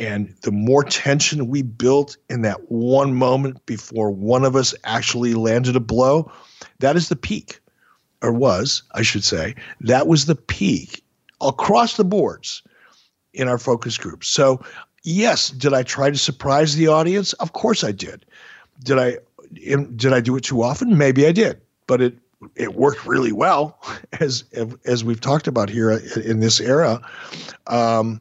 and 0.00 0.34
the 0.42 0.50
more 0.50 0.82
tension 0.82 1.46
we 1.46 1.62
built 1.62 2.16
in 2.28 2.42
that 2.42 2.70
one 2.70 3.14
moment 3.14 3.64
before 3.64 4.10
one 4.10 4.44
of 4.44 4.56
us 4.56 4.74
actually 4.84 5.34
landed 5.34 5.76
a 5.76 5.80
blow, 5.80 6.30
that 6.80 6.96
is 6.96 7.08
the 7.08 7.16
peak, 7.16 7.60
or 8.20 8.32
was, 8.32 8.82
I 8.92 9.02
should 9.02 9.24
say. 9.24 9.54
That 9.80 10.08
was 10.08 10.26
the 10.26 10.34
peak 10.34 11.04
across 11.40 11.96
the 11.96 12.04
boards 12.04 12.62
in 13.36 13.48
our 13.48 13.58
focus 13.58 13.96
groups. 13.98 14.28
So, 14.28 14.60
yes, 15.04 15.50
did 15.50 15.72
I 15.72 15.82
try 15.82 16.10
to 16.10 16.18
surprise 16.18 16.74
the 16.74 16.88
audience? 16.88 17.32
Of 17.34 17.52
course 17.52 17.84
I 17.84 17.92
did. 17.92 18.24
Did 18.82 18.98
I 18.98 19.18
did 19.94 20.12
I 20.12 20.20
do 20.20 20.36
it 20.36 20.44
too 20.44 20.62
often? 20.62 20.98
Maybe 20.98 21.26
I 21.26 21.32
did, 21.32 21.60
but 21.86 22.00
it 22.00 22.18
it 22.56 22.74
worked 22.74 23.06
really 23.06 23.32
well, 23.32 23.78
as 24.20 24.44
as 24.84 25.04
we've 25.04 25.20
talked 25.20 25.46
about 25.46 25.70
here 25.70 25.92
in 25.92 26.40
this 26.40 26.60
era. 26.60 27.00
Um, 27.66 28.20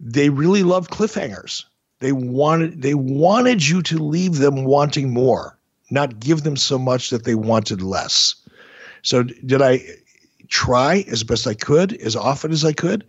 they 0.00 0.30
really 0.30 0.62
love 0.62 0.88
cliffhangers. 0.88 1.64
They 2.00 2.12
wanted 2.12 2.82
they 2.82 2.94
wanted 2.94 3.68
you 3.68 3.82
to 3.82 3.98
leave 3.98 4.38
them 4.38 4.64
wanting 4.64 5.10
more, 5.10 5.58
not 5.90 6.18
give 6.18 6.42
them 6.42 6.56
so 6.56 6.78
much 6.78 7.10
that 7.10 7.24
they 7.24 7.34
wanted 7.34 7.82
less. 7.82 8.34
So 9.02 9.22
did 9.22 9.62
I 9.62 9.84
try 10.48 11.04
as 11.08 11.22
best 11.22 11.46
I 11.46 11.54
could, 11.54 11.94
as 11.94 12.16
often 12.16 12.52
as 12.52 12.64
I 12.64 12.72
could? 12.72 13.04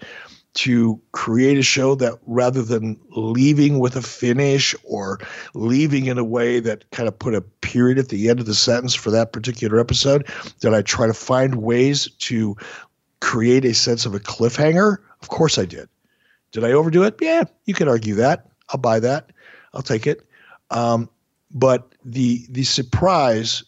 To 0.54 1.02
create 1.12 1.58
a 1.58 1.64
show 1.64 1.96
that 1.96 2.20
rather 2.26 2.62
than 2.62 3.00
leaving 3.12 3.80
with 3.80 3.96
a 3.96 4.02
finish 4.02 4.76
or 4.84 5.20
leaving 5.54 6.06
in 6.06 6.18
a 6.18 6.24
way 6.24 6.60
that 6.60 6.90
kind 6.92 7.08
of 7.08 7.18
put 7.18 7.34
a 7.34 7.42
period 7.42 7.98
at 7.98 8.10
the 8.10 8.30
end 8.30 8.40
of 8.40 8.46
the 8.46 8.54
sentence 8.54 8.94
for 8.94 9.10
that 9.12 9.34
particular 9.34 9.80
episode, 9.80 10.28
did 10.60 10.74
I 10.74 10.82
try 10.82 11.08
to 11.08 11.14
find 11.14 11.56
ways 11.56 12.08
to 12.20 12.56
create 13.20 13.66
a 13.66 13.74
sense 13.74 14.06
of 14.06 14.14
a 14.14 14.20
cliffhanger? 14.20 14.98
Of 15.22 15.30
course 15.30 15.58
I 15.58 15.66
did. 15.66 15.90
Did 16.52 16.64
I 16.64 16.72
overdo 16.72 17.04
it? 17.04 17.16
Yeah, 17.20 17.46
you 17.66 17.74
could 17.74 17.88
argue 17.88 18.16
that. 18.16 18.48
I'll 18.70 18.80
buy 18.80 19.00
that. 19.00 19.32
I'll 19.74 19.82
take 19.82 20.06
it. 20.06 20.28
Um, 20.70 21.10
but 21.52 21.94
the 22.06 22.46
the 22.50 22.64
surprise 22.64 23.64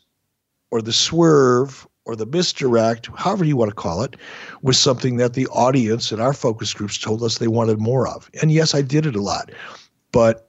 or 0.72 0.82
the 0.82 0.94
swerve 0.94 1.88
or 2.06 2.16
the 2.16 2.26
misdirect, 2.26 3.10
however 3.16 3.44
you 3.44 3.58
want 3.58 3.70
to 3.70 3.76
call 3.76 4.04
it, 4.04 4.16
was 4.62 4.78
something 4.78 5.18
that 5.18 5.34
the 5.34 5.48
audience 5.48 6.12
and 6.12 6.22
our 6.22 6.34
focus 6.34 6.74
groups 6.74 6.98
told 6.98 7.24
us 7.24 7.38
they 7.38 7.48
wanted 7.48 7.80
more 7.80 8.08
of. 8.08 8.30
And 8.42 8.52
yes, 8.52 8.76
I 8.76 8.82
did 8.82 9.06
it 9.06 9.16
a 9.16 9.22
lot, 9.22 9.52
but 10.12 10.48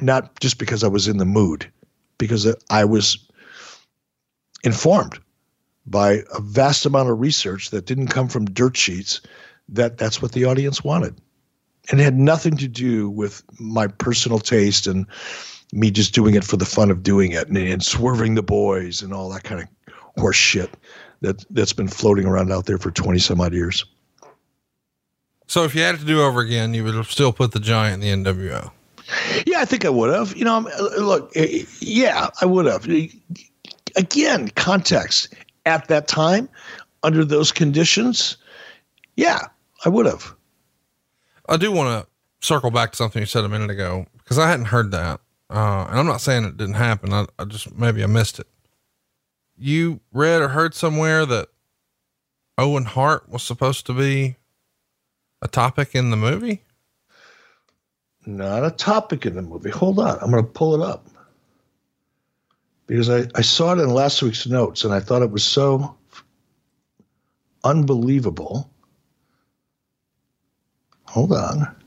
not 0.00 0.38
just 0.40 0.58
because 0.58 0.84
I 0.84 0.88
was 0.88 1.08
in 1.08 1.16
the 1.16 1.24
mood, 1.24 1.70
because 2.18 2.46
I 2.70 2.84
was 2.84 3.26
informed 4.64 5.18
by 5.86 6.22
a 6.34 6.40
vast 6.40 6.84
amount 6.84 7.08
of 7.08 7.20
research 7.20 7.70
that 7.70 7.86
didn't 7.86 8.08
come 8.08 8.28
from 8.28 8.44
dirt 8.44 8.76
sheets 8.76 9.20
that 9.68 9.98
that's 9.98 10.20
what 10.20 10.32
the 10.32 10.44
audience 10.44 10.84
wanted. 10.84 11.18
And 11.90 12.00
it 12.00 12.04
had 12.04 12.18
nothing 12.18 12.56
to 12.58 12.68
do 12.68 13.08
with 13.08 13.42
my 13.58 13.86
personal 13.86 14.38
taste 14.38 14.86
and 14.86 15.06
me 15.72 15.90
just 15.90 16.14
doing 16.14 16.34
it 16.34 16.44
for 16.44 16.56
the 16.56 16.66
fun 16.66 16.90
of 16.90 17.02
doing 17.02 17.32
it 17.32 17.48
and, 17.48 17.56
and 17.56 17.82
swerving 17.82 18.34
the 18.34 18.42
boys 18.42 19.00
and 19.00 19.12
all 19.12 19.30
that 19.30 19.44
kind 19.44 19.62
of 19.62 19.68
horse 20.18 20.36
shit 20.36 20.70
that 21.20 21.44
that's 21.50 21.72
been 21.72 21.88
floating 21.88 22.26
around 22.26 22.52
out 22.52 22.66
there 22.66 22.78
for 22.78 22.90
20 22.90 23.18
some 23.18 23.40
odd 23.40 23.52
years. 23.52 23.84
So 25.46 25.64
if 25.64 25.74
you 25.74 25.80
had 25.80 25.98
to 25.98 26.04
do 26.04 26.22
over 26.22 26.40
again, 26.40 26.74
you 26.74 26.84
would 26.84 26.94
have 26.94 27.10
still 27.10 27.32
put 27.32 27.52
the 27.52 27.60
giant 27.60 28.04
in 28.04 28.22
the 28.22 28.32
NWO. 28.32 28.70
Yeah, 29.46 29.60
I 29.60 29.64
think 29.64 29.86
I 29.86 29.88
would 29.88 30.12
have. 30.12 30.36
You 30.36 30.44
know, 30.44 30.68
look, 30.98 31.32
eh, 31.34 31.64
yeah, 31.80 32.28
I 32.42 32.46
would 32.46 32.66
have. 32.66 32.86
Again, 33.96 34.48
context 34.50 35.34
at 35.64 35.88
that 35.88 36.06
time, 36.06 36.48
under 37.02 37.24
those 37.24 37.50
conditions, 37.50 38.36
yeah, 39.16 39.40
I 39.86 39.88
would 39.88 40.04
have. 40.04 40.34
I 41.48 41.56
do 41.56 41.72
want 41.72 42.04
to 42.04 42.46
circle 42.46 42.70
back 42.70 42.90
to 42.90 42.96
something 42.96 43.22
you 43.22 43.26
said 43.26 43.44
a 43.44 43.48
minute 43.48 43.70
ago 43.70 44.06
because 44.18 44.38
I 44.38 44.48
hadn't 44.50 44.66
heard 44.66 44.90
that, 44.90 45.20
uh, 45.48 45.86
and 45.88 45.98
I'm 45.98 46.06
not 46.06 46.20
saying 46.20 46.44
it 46.44 46.58
didn't 46.58 46.74
happen. 46.74 47.14
I, 47.14 47.24
I 47.38 47.46
just 47.46 47.74
maybe 47.74 48.04
I 48.04 48.06
missed 48.06 48.38
it 48.38 48.46
you 49.58 50.00
read 50.12 50.42
or 50.42 50.48
heard 50.48 50.74
somewhere 50.74 51.26
that 51.26 51.48
Owen 52.56 52.84
Hart 52.84 53.28
was 53.28 53.42
supposed 53.42 53.86
to 53.86 53.92
be 53.92 54.36
a 55.42 55.48
topic 55.48 55.94
in 55.94 56.10
the 56.10 56.16
movie? 56.16 56.62
Not 58.26 58.64
a 58.64 58.70
topic 58.70 59.26
in 59.26 59.36
the 59.36 59.42
movie. 59.42 59.70
Hold 59.70 59.98
on. 59.98 60.18
I'm 60.20 60.30
going 60.30 60.44
to 60.44 60.50
pull 60.50 60.74
it 60.74 60.86
up 60.86 61.06
because 62.86 63.08
I, 63.08 63.24
I 63.34 63.42
saw 63.42 63.72
it 63.72 63.80
in 63.80 63.88
last 63.90 64.22
week's 64.22 64.46
notes 64.46 64.84
and 64.84 64.92
I 64.92 65.00
thought 65.00 65.22
it 65.22 65.30
was 65.30 65.44
so 65.44 65.96
unbelievable. 67.64 68.70
Hold 71.06 71.32
on 71.32 71.77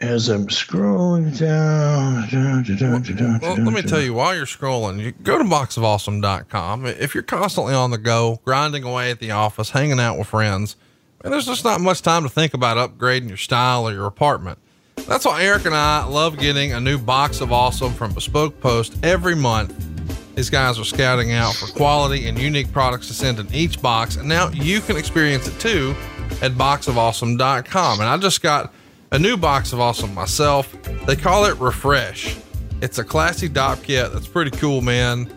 as 0.00 0.28
I'm 0.28 0.48
scrolling 0.48 1.38
down. 1.38 2.28
down, 2.28 2.62
down, 2.62 3.02
down 3.02 3.38
well, 3.40 3.56
let 3.56 3.72
me 3.72 3.82
tell 3.82 4.00
you, 4.00 4.14
while 4.14 4.34
you're 4.34 4.46
scrolling, 4.46 5.00
you 5.00 5.12
go 5.12 5.38
to 5.38 5.44
boxofawesome.com. 5.44 6.86
If 6.86 7.14
you're 7.14 7.22
constantly 7.22 7.74
on 7.74 7.90
the 7.90 7.98
go, 7.98 8.40
grinding 8.44 8.84
away 8.84 9.10
at 9.10 9.20
the 9.20 9.30
office, 9.30 9.70
hanging 9.70 10.00
out 10.00 10.18
with 10.18 10.28
friends, 10.28 10.76
and 11.22 11.32
there's 11.32 11.46
just 11.46 11.64
not 11.64 11.80
much 11.80 12.02
time 12.02 12.22
to 12.24 12.28
think 12.28 12.54
about 12.54 12.76
upgrading 12.76 13.28
your 13.28 13.36
style 13.36 13.88
or 13.88 13.92
your 13.92 14.06
apartment. 14.06 14.58
That's 15.08 15.24
why 15.24 15.42
Eric 15.42 15.66
and 15.66 15.74
I 15.74 16.04
love 16.04 16.38
getting 16.38 16.72
a 16.72 16.80
new 16.80 16.98
box 16.98 17.40
of 17.40 17.52
awesome 17.52 17.92
from 17.92 18.12
Bespoke 18.12 18.60
Post 18.60 18.96
every 19.02 19.34
month. 19.34 19.74
These 20.34 20.50
guys 20.50 20.78
are 20.78 20.84
scouting 20.84 21.32
out 21.32 21.54
for 21.54 21.66
quality 21.66 22.26
and 22.26 22.38
unique 22.38 22.72
products 22.72 23.06
to 23.08 23.14
send 23.14 23.38
in 23.38 23.52
each 23.54 23.80
box, 23.80 24.16
and 24.16 24.28
now 24.28 24.48
you 24.50 24.80
can 24.80 24.96
experience 24.96 25.46
it 25.46 25.58
too 25.60 25.94
at 26.42 26.52
boxofawesome.com. 26.52 28.00
And 28.00 28.08
I 28.08 28.16
just 28.16 28.42
got 28.42 28.72
a 29.14 29.18
new 29.18 29.36
box 29.36 29.72
of 29.72 29.78
awesome 29.78 30.12
myself. 30.12 30.76
They 31.06 31.14
call 31.14 31.44
it 31.44 31.56
Refresh. 31.60 32.36
It's 32.82 32.98
a 32.98 33.04
classy 33.04 33.48
Dopp 33.48 33.84
kit 33.84 34.12
that's 34.12 34.26
pretty 34.26 34.50
cool, 34.50 34.80
man. 34.80 35.30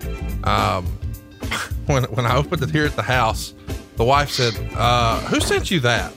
Um, 0.46 0.86
when, 1.86 2.06
when 2.06 2.26
I 2.26 2.36
opened 2.36 2.64
it 2.64 2.72
here 2.72 2.86
at 2.86 2.96
the 2.96 3.04
house, 3.04 3.54
the 3.96 4.04
wife 4.04 4.32
said, 4.32 4.56
uh, 4.76 5.20
Who 5.28 5.40
sent 5.40 5.70
you 5.70 5.80
that? 5.82 6.12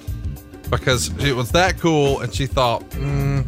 Because 0.71 1.09
it 1.23 1.37
was 1.37 1.51
that 1.53 1.79
cool, 1.79 2.21
and 2.21 2.33
she 2.33 2.47
thought, 2.47 2.89
mm, 2.91 3.47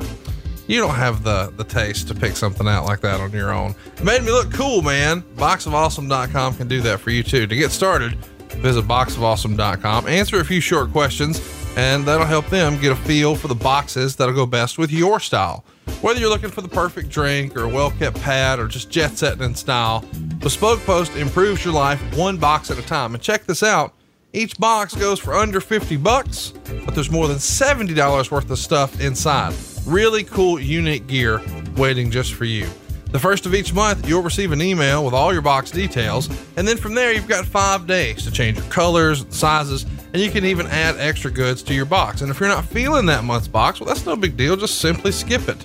You 0.66 0.82
don't 0.82 0.94
have 0.94 1.24
the, 1.24 1.50
the 1.56 1.64
taste 1.64 2.06
to 2.08 2.14
pick 2.14 2.36
something 2.36 2.68
out 2.68 2.84
like 2.84 3.00
that 3.00 3.18
on 3.18 3.32
your 3.32 3.50
own. 3.50 3.74
It 3.96 4.04
made 4.04 4.22
me 4.24 4.30
look 4.30 4.52
cool, 4.52 4.82
man. 4.82 5.22
Boxofawesome.com 5.36 6.56
can 6.56 6.68
do 6.68 6.82
that 6.82 7.00
for 7.00 7.08
you 7.08 7.22
too. 7.22 7.46
To 7.46 7.56
get 7.56 7.70
started, 7.70 8.18
visit 8.56 8.84
boxofawesome.com, 8.86 10.06
answer 10.06 10.40
a 10.40 10.44
few 10.44 10.60
short 10.60 10.92
questions 10.92 11.40
and 11.76 12.04
that'll 12.04 12.26
help 12.26 12.46
them 12.48 12.78
get 12.80 12.92
a 12.92 12.96
feel 12.96 13.34
for 13.34 13.48
the 13.48 13.54
boxes 13.54 14.16
that'll 14.16 14.34
go 14.34 14.44
best 14.44 14.78
with 14.78 14.90
your 14.90 15.18
style. 15.20 15.64
Whether 16.02 16.20
you're 16.20 16.28
looking 16.28 16.50
for 16.50 16.60
the 16.60 16.68
perfect 16.68 17.08
drink 17.08 17.56
or 17.56 17.64
a 17.64 17.68
well 17.68 17.90
kept 17.92 18.20
pad 18.20 18.58
or 18.58 18.68
just 18.68 18.90
jet 18.90 19.16
setting 19.16 19.42
in 19.42 19.54
style, 19.54 20.04
Bespoke 20.38 20.80
Post 20.80 21.16
improves 21.16 21.64
your 21.64 21.74
life 21.74 22.00
one 22.16 22.36
box 22.36 22.70
at 22.70 22.78
a 22.78 22.82
time. 22.82 23.14
And 23.14 23.22
check 23.22 23.44
this 23.44 23.62
out 23.62 23.94
each 24.34 24.58
box 24.58 24.94
goes 24.94 25.18
for 25.18 25.34
under 25.34 25.60
50 25.60 25.98
bucks, 25.98 26.54
but 26.86 26.94
there's 26.94 27.10
more 27.10 27.28
than 27.28 27.36
$70 27.36 28.30
worth 28.30 28.50
of 28.50 28.58
stuff 28.58 28.98
inside. 28.98 29.54
Really 29.86 30.24
cool, 30.24 30.58
unique 30.58 31.06
gear 31.06 31.42
waiting 31.76 32.10
just 32.10 32.32
for 32.32 32.46
you. 32.46 32.66
The 33.12 33.18
first 33.18 33.46
of 33.46 33.54
each 33.54 33.72
month, 33.74 34.08
you'll 34.08 34.22
receive 34.22 34.52
an 34.52 34.62
email 34.62 35.04
with 35.04 35.14
all 35.14 35.32
your 35.32 35.42
box 35.42 35.70
details, 35.70 36.28
and 36.56 36.66
then 36.66 36.78
from 36.78 36.94
there, 36.94 37.12
you've 37.12 37.28
got 37.28 37.44
five 37.44 37.86
days 37.86 38.24
to 38.24 38.30
change 38.30 38.56
your 38.56 38.66
colors 38.66 39.26
sizes 39.28 39.84
and 40.12 40.20
you 40.20 40.30
can 40.30 40.44
even 40.44 40.66
add 40.66 40.96
extra 40.98 41.30
goods 41.30 41.62
to 41.62 41.74
your 41.74 41.84
box. 41.84 42.20
And 42.20 42.30
if 42.30 42.38
you're 42.38 42.48
not 42.48 42.64
feeling 42.64 43.06
that 43.06 43.24
month's 43.24 43.48
box, 43.48 43.80
well, 43.80 43.88
that's 43.88 44.04
no 44.06 44.16
big 44.16 44.36
deal. 44.36 44.56
Just 44.56 44.80
simply 44.80 45.12
skip 45.12 45.48
it. 45.48 45.64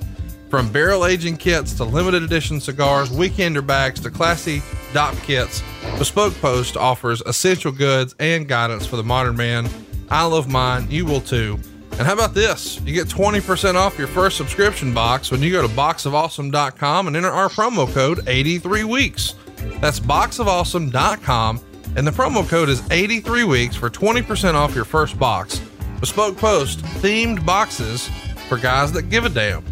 From 0.50 0.72
barrel 0.72 1.06
aging 1.06 1.36
kits 1.36 1.74
to 1.76 1.84
limited 1.84 2.24
edition 2.24 2.62
cigars, 2.62 3.10
weekender 3.10 3.66
bags 3.66 4.00
to 4.02 4.10
classy 4.10 4.60
Dopp 4.93 5.22
kits, 5.24 5.62
Bespoke 5.98 6.34
Post 6.36 6.78
offers 6.78 7.22
essential 7.26 7.74
goods 7.74 8.16
and 8.20 8.48
guidance 8.48 8.86
for 8.86 8.95
the 8.95 9.04
modern 9.04 9.36
man. 9.36 9.70
I 10.10 10.26
love 10.26 10.48
mine. 10.48 10.89
You 10.89 11.06
will 11.06 11.20
too. 11.20 11.60
And 11.98 12.06
how 12.06 12.14
about 12.14 12.34
this? 12.34 12.80
You 12.82 12.93
get 12.93 13.08
20% 13.08 13.76
off 13.76 13.98
your 13.98 14.08
first 14.08 14.38
subscription 14.38 14.93
box 14.93 15.32
when 15.32 15.41
you 15.41 15.52
go 15.52 15.62
to 15.62 15.74
boxofawesome.com 15.74 17.08
and 17.08 17.16
enter 17.16 17.32
our 17.32 17.50
promo 17.50 17.91
code 17.91 18.20
83weeks. 18.20 19.34
That's 19.82 20.00
boxofawesome.com 20.00 21.62
and 21.95 22.06
the 22.06 22.12
promo 22.12 22.48
code 22.48 22.70
is 22.70 22.84
83 22.91 23.43
weeks 23.45 23.76
for 23.76 23.89
20% 23.89 24.54
off 24.54 24.76
your 24.76 24.86
first 24.86 25.18
box. 25.18 25.60
Bespoke 26.00 26.38
Post 26.38 26.80
themed 27.02 27.43
boxes 27.43 28.08
for 28.48 28.58
guys 28.58 28.91
that 28.91 29.10
give 29.10 29.26
a 29.26 29.30
damn. 29.30 29.66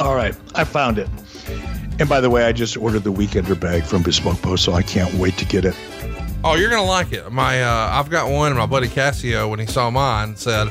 All 0.00 0.14
right, 0.14 0.34
I 0.54 0.64
found 0.64 0.98
it. 0.98 1.08
And 2.00 2.08
by 2.08 2.20
the 2.20 2.30
way, 2.30 2.44
I 2.44 2.52
just 2.52 2.76
ordered 2.76 3.04
the 3.04 3.12
weekender 3.12 3.58
bag 3.58 3.84
from 3.84 4.02
Bespoke 4.02 4.40
Post, 4.40 4.64
so 4.64 4.72
I 4.72 4.82
can't 4.82 5.12
wait 5.14 5.36
to 5.36 5.44
get 5.44 5.66
it. 5.66 5.76
Oh, 6.46 6.56
you're 6.56 6.68
gonna 6.68 6.84
like 6.84 7.10
it. 7.14 7.32
My 7.32 7.62
uh, 7.62 7.88
I've 7.92 8.10
got 8.10 8.30
one, 8.30 8.54
my 8.54 8.66
buddy 8.66 8.86
Cassio, 8.86 9.48
when 9.48 9.58
he 9.58 9.64
saw 9.64 9.88
mine, 9.88 10.36
said, 10.36 10.68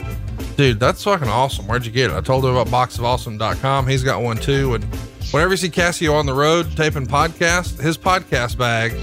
"Dude, 0.56 0.80
that's 0.80 1.04
fucking 1.04 1.28
awesome. 1.28 1.66
Where'd 1.66 1.84
you 1.84 1.92
get 1.92 2.12
it?" 2.12 2.14
I 2.14 2.22
told 2.22 2.46
him 2.46 2.56
about 2.56 2.68
boxofawesome.com. 2.68 3.88
He's 3.88 4.04
got 4.04 4.22
one 4.22 4.38
too, 4.38 4.76
and 4.76 4.84
whenever 5.32 5.54
you 5.54 5.58
see 5.58 5.72
Cassio 5.72 6.14
on 6.14 6.28
the 6.28 6.34
road 6.34 6.68
taping 6.78 7.08
podcast, 7.08 7.82
his 7.82 7.98
podcast 7.98 8.56
bag 8.56 8.94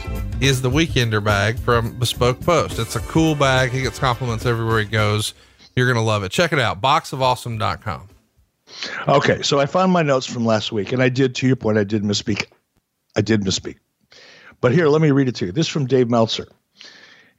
is 0.40 0.62
the 0.62 0.70
weekender 0.70 1.22
bag 1.22 1.58
from 1.58 1.98
Bespoke 1.98 2.38
Post. 2.38 2.78
It's 2.78 2.94
a 2.94 3.00
cool 3.00 3.34
bag. 3.34 3.72
He 3.72 3.82
gets 3.82 3.98
compliments 3.98 4.46
everywhere 4.46 4.78
he 4.78 4.86
goes. 4.86 5.34
You're 5.74 5.88
gonna 5.92 6.06
love 6.06 6.22
it. 6.22 6.30
Check 6.30 6.52
it 6.52 6.60
out, 6.60 6.80
boxofawesome.com. 6.80 8.06
Okay, 9.08 9.42
so 9.42 9.58
I 9.58 9.66
found 9.66 9.90
my 9.90 10.02
notes 10.02 10.26
from 10.26 10.46
last 10.46 10.70
week, 10.70 10.92
and 10.92 11.02
I 11.02 11.08
did, 11.08 11.34
to 11.34 11.48
your 11.48 11.56
point, 11.56 11.78
I 11.78 11.84
did 11.84 12.04
misspeak. 12.04 12.46
I 13.16 13.22
did 13.22 13.40
misspeak. 13.40 13.78
But 14.60 14.70
here, 14.70 14.86
let 14.86 15.02
me 15.02 15.10
read 15.10 15.26
it 15.26 15.34
to 15.36 15.46
you. 15.46 15.52
This 15.52 15.66
is 15.66 15.72
from 15.72 15.86
Dave 15.86 16.08
Meltzer. 16.08 16.46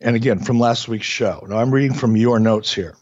And 0.01 0.15
again, 0.15 0.39
from 0.39 0.59
last 0.59 0.87
week's 0.87 1.05
show. 1.05 1.45
Now, 1.47 1.57
I'm 1.57 1.71
reading 1.71 1.93
from 1.93 2.15
your 2.17 2.39
notes 2.39 2.73
here. 2.73 2.95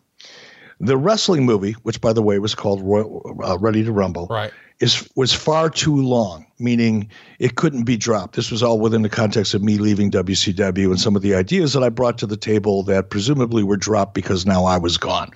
The 0.81 0.97
wrestling 0.97 1.45
movie, 1.45 1.73
which 1.83 1.99
by 1.99 2.13
the 2.13 2.21
way 2.21 2.39
was 2.39 2.55
called 2.55 2.81
Royal, 2.81 3.37
uh, 3.43 3.57
Ready 3.57 3.83
to 3.83 3.91
Rumble, 3.91 4.27
Right. 4.29 4.51
is 4.79 5.09
was 5.15 5.33
far 5.33 5.69
too 5.69 5.95
long, 5.97 6.45
meaning 6.57 7.09
it 7.37 7.55
couldn't 7.55 7.83
be 7.83 7.97
dropped. 7.97 8.35
This 8.37 8.49
was 8.49 8.63
all 8.63 8.79
within 8.79 9.01
the 9.01 9.09
context 9.09 9.53
of 9.53 9.61
me 9.61 9.77
leaving 9.77 10.09
WCW 10.09 10.85
and 10.89 10.99
some 10.99 11.17
of 11.17 11.21
the 11.21 11.35
ideas 11.35 11.73
that 11.73 11.83
I 11.83 11.89
brought 11.89 12.17
to 12.19 12.25
the 12.25 12.37
table 12.37 12.83
that 12.83 13.09
presumably 13.09 13.61
were 13.61 13.75
dropped 13.75 14.13
because 14.13 14.45
now 14.45 14.63
I 14.63 14.77
was 14.77 14.97
gone. 14.97 15.31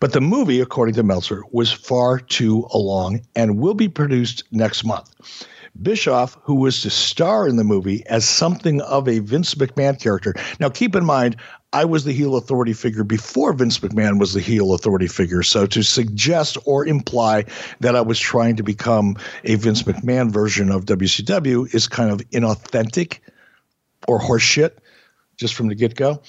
But 0.00 0.12
the 0.14 0.22
movie, 0.22 0.60
according 0.60 0.94
to 0.94 1.02
Meltzer, 1.02 1.42
was 1.52 1.70
far 1.70 2.18
too 2.18 2.66
long 2.74 3.20
and 3.34 3.58
will 3.58 3.74
be 3.74 3.88
produced 3.88 4.44
next 4.50 4.82
month. 4.82 5.10
Bischoff, 5.82 6.36
who 6.42 6.54
was 6.54 6.82
to 6.82 6.90
star 6.90 7.46
in 7.46 7.56
the 7.56 7.64
movie 7.64 8.04
as 8.06 8.28
something 8.28 8.80
of 8.82 9.08
a 9.08 9.18
Vince 9.20 9.54
McMahon 9.54 10.00
character. 10.00 10.34
Now, 10.58 10.68
keep 10.68 10.96
in 10.96 11.04
mind, 11.04 11.36
I 11.72 11.84
was 11.84 12.04
the 12.04 12.12
heel 12.12 12.36
authority 12.36 12.72
figure 12.72 13.04
before 13.04 13.52
Vince 13.52 13.78
McMahon 13.80 14.18
was 14.18 14.32
the 14.32 14.40
heel 14.40 14.72
authority 14.72 15.08
figure. 15.08 15.42
So 15.42 15.66
to 15.66 15.82
suggest 15.82 16.56
or 16.64 16.86
imply 16.86 17.44
that 17.80 17.94
I 17.94 18.00
was 18.00 18.18
trying 18.18 18.56
to 18.56 18.62
become 18.62 19.16
a 19.44 19.56
Vince 19.56 19.82
McMahon 19.82 20.30
version 20.30 20.70
of 20.70 20.86
WCW 20.86 21.74
is 21.74 21.88
kind 21.88 22.10
of 22.10 22.18
inauthentic 22.30 23.18
or 24.08 24.20
horseshit 24.20 24.72
just 25.36 25.54
from 25.54 25.68
the 25.68 25.74
get 25.74 25.94
go. 25.94 26.22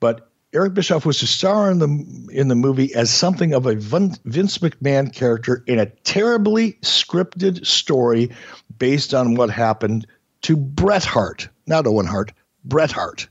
But 0.00 0.25
Eric 0.56 0.72
Bischoff 0.72 1.04
was 1.04 1.18
to 1.18 1.26
star 1.26 1.70
in 1.70 1.80
the 1.80 2.30
in 2.32 2.48
the 2.48 2.54
movie 2.54 2.94
as 2.94 3.10
something 3.10 3.52
of 3.52 3.66
a 3.66 3.74
Vince 3.74 4.56
McMahon 4.58 5.12
character 5.12 5.62
in 5.66 5.78
a 5.78 5.84
terribly 5.84 6.78
scripted 6.80 7.66
story 7.66 8.30
based 8.78 9.12
on 9.12 9.34
what 9.34 9.50
happened 9.50 10.06
to 10.40 10.56
Bret 10.56 11.04
Hart, 11.04 11.50
not 11.66 11.86
Owen 11.86 12.06
Hart, 12.06 12.32
Bret 12.64 12.90
Hart. 12.90 13.28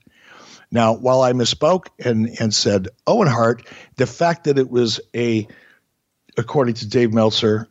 Now, 0.69 0.93
while 0.93 1.23
I 1.23 1.33
misspoke 1.33 1.87
and 1.97 2.29
and 2.39 2.53
said 2.53 2.89
Owen 3.07 3.27
Hart, 3.27 3.67
the 3.95 4.05
fact 4.05 4.43
that 4.43 4.59
it 4.59 4.69
was 4.69 4.99
a, 5.15 5.47
according 6.37 6.75
to 6.75 6.87
Dave 6.87 7.11
Meltzer, 7.11 7.67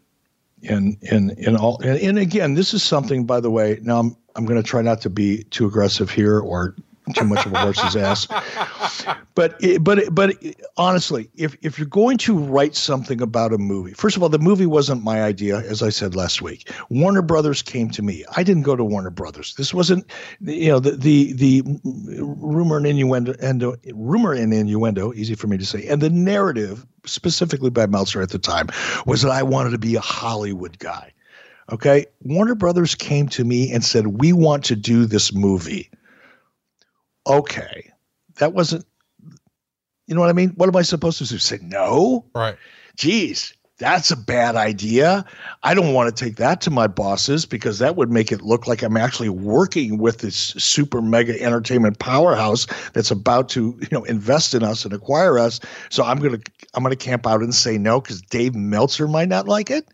and 0.69 0.97
and 1.13 1.31
and 1.39 1.57
all 1.57 1.79
and, 1.81 1.97
and 2.01 2.19
again, 2.19 2.55
this 2.55 2.75
is 2.75 2.83
something. 2.83 3.25
By 3.25 3.39
the 3.39 3.53
way, 3.53 3.79
now 3.83 4.01
I'm 4.01 4.17
I'm 4.35 4.47
going 4.47 4.61
to 4.61 4.69
try 4.69 4.83
not 4.83 5.01
to 5.03 5.11
be 5.11 5.45
too 5.45 5.65
aggressive 5.65 6.11
here 6.11 6.41
or 6.41 6.75
too 7.13 7.25
much 7.25 7.45
of 7.45 7.53
a 7.53 7.59
horse's 7.59 7.97
ass. 7.97 8.27
But 9.35 9.57
it, 9.61 9.83
but 9.83 9.99
it, 9.99 10.15
but 10.15 10.43
it, 10.43 10.61
honestly, 10.77 11.29
if 11.35 11.57
if 11.63 11.79
you're 11.79 11.87
going 11.89 12.19
to 12.19 12.39
write 12.39 12.75
something 12.75 13.21
about 13.21 13.53
a 13.53 13.59
movie, 13.59 13.93
first 13.93 14.17
of 14.17 14.23
all, 14.23 14.29
the 14.29 14.39
movie 14.39 14.67
wasn't 14.67 15.03
my 15.03 15.23
idea, 15.23 15.59
as 15.59 15.83
I 15.83 15.91
said 15.91 16.15
last 16.15 16.41
week. 16.41 16.71
Warner 16.89 17.23
Brothers 17.23 17.61
came 17.61 17.91
to 17.91 18.03
me. 18.03 18.25
I 18.37 18.43
didn't 18.43 18.63
go 18.63 18.77
to 18.77 18.85
Warner 18.85 19.11
Brothers. 19.11 19.55
This 19.57 19.75
wasn't, 19.75 20.11
you 20.41 20.69
know, 20.69 20.79
the 20.79 20.93
the 20.93 21.33
the 21.33 21.63
rumor 21.85 22.77
and 22.77 22.87
innuendo, 22.87 23.35
and 23.41 23.77
rumor 23.93 24.33
and 24.33 24.55
innuendo, 24.55 25.13
easy 25.15 25.35
for 25.35 25.49
me 25.49 25.59
to 25.59 25.67
say, 25.67 25.87
and 25.87 26.01
the 26.01 26.11
narrative 26.11 26.87
specifically 27.05 27.71
by 27.71 27.87
Meltzer 27.87 28.23
at 28.23 28.31
the 28.31 28.39
time 28.39 28.69
was 29.05 29.23
that 29.23 29.31
I 29.31 29.43
wanted 29.43 29.71
to 29.71 29.79
be 29.79 29.97
a 29.97 30.01
Hollywood 30.01 30.79
guy. 30.79 31.13
Okay, 31.73 32.07
Warner 32.23 32.55
Brothers 32.55 32.95
came 32.95 33.29
to 33.31 33.45
me 33.45 33.73
and 33.73 33.85
said, 33.85 34.21
"We 34.21 34.33
want 34.33 34.65
to 34.67 34.77
do 34.77 35.07
this 35.07 35.33
movie." 35.33 35.91
Okay, 37.27 37.91
that 38.37 38.53
wasn't, 38.53 38.85
you 40.07 40.15
know 40.15 40.21
what 40.21 40.31
I 40.31 40.35
mean? 40.35 40.51
What 40.51 40.69
am 40.69 40.77
I 40.77 40.83
supposed 40.83 41.19
to 41.19 41.27
do? 41.27 41.39
Say 41.39 41.59
no? 41.63 42.27
Right. 42.35 42.57
Geez, 42.97 43.55
that's 43.79 44.13
a 44.13 44.17
bad 44.17 44.55
idea. 44.55 45.25
I 45.65 45.75
don't 45.75 45.95
want 45.95 46.15
to 46.15 46.25
take 46.25 46.37
that 46.37 46.61
to 46.63 46.71
my 46.71 46.87
bosses 46.87 47.45
because 47.45 47.81
that 47.81 47.97
would 47.97 48.11
make 48.11 48.31
it 48.31 48.41
look 48.41 48.69
like 48.69 48.83
I'm 48.83 48.97
actually 48.97 49.31
working 49.31 49.99
with 49.99 50.19
this 50.19 50.37
super 50.37 51.03
mega 51.03 51.41
entertainment 51.43 51.99
powerhouse 51.99 52.67
that's 52.93 53.11
about 53.11 53.49
to, 53.51 53.77
you 53.81 53.89
know, 53.91 54.05
invest 54.05 54.55
in 54.55 54.63
us 54.63 54.85
and 54.85 54.95
acquire 54.95 55.39
us. 55.39 55.59
So 55.91 56.05
I'm 56.05 56.19
gonna 56.19 56.39
I'm 56.75 56.85
gonna 56.85 56.95
camp 56.95 57.27
out 57.27 57.41
and 57.41 57.55
say 57.55 57.77
no 57.77 58.01
because 58.01 58.23
Dave 58.23 58.55
Meltzer 58.55 59.09
might 59.09 59.29
not 59.29 59.49
like 59.49 59.71
it. 59.71 59.89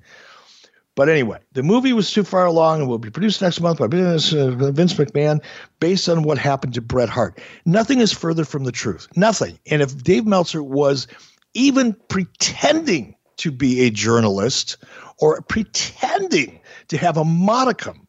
But 0.97 1.09
anyway, 1.09 1.39
the 1.53 1.63
movie 1.63 1.93
was 1.93 2.11
too 2.11 2.25
far 2.25 2.47
along 2.47 2.81
and 2.81 2.89
will 2.89 2.99
be 2.99 3.11
produced 3.11 3.41
next 3.41 3.61
month 3.61 3.79
by 3.79 3.85
uh, 3.85 3.89
Vince 3.89 4.95
McMahon 4.95 5.43
based 5.79 6.09
on 6.09 6.25
what 6.25 6.37
happened 6.37 6.75
to 6.75 6.81
Bret 6.81 7.09
Hart. 7.09 7.41
Nothing 7.65 8.01
is 8.01 8.13
further 8.13 8.45
from 8.45 8.65
the 8.65 8.73
truth. 8.73 9.07
Nothing. 9.17 9.59
And 9.71 9.83
if 9.83 10.03
Dave 10.03 10.27
Meltzer 10.27 10.63
was 10.63 11.07
even 11.55 11.95
pretending 12.09 13.15
to 13.37 13.51
be 13.51 13.83
a 13.83 13.91
journalist 13.91 14.77
or 15.19 15.41
pretending 15.43 16.61
to 16.89 16.99
have 16.99 17.17
a 17.17 17.25
modicum 17.25 18.07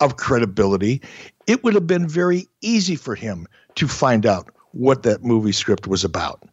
of 0.00 0.16
credibility, 0.16 1.02
it 1.46 1.62
would 1.62 1.74
have 1.74 1.86
been 1.86 2.08
very 2.08 2.46
easy 2.62 2.96
for 2.96 3.14
him 3.14 3.46
to 3.74 3.86
find 3.86 4.24
out 4.24 4.48
what 4.72 5.02
that 5.02 5.22
movie 5.22 5.52
script 5.52 5.86
was 5.86 6.04
about. 6.04 6.44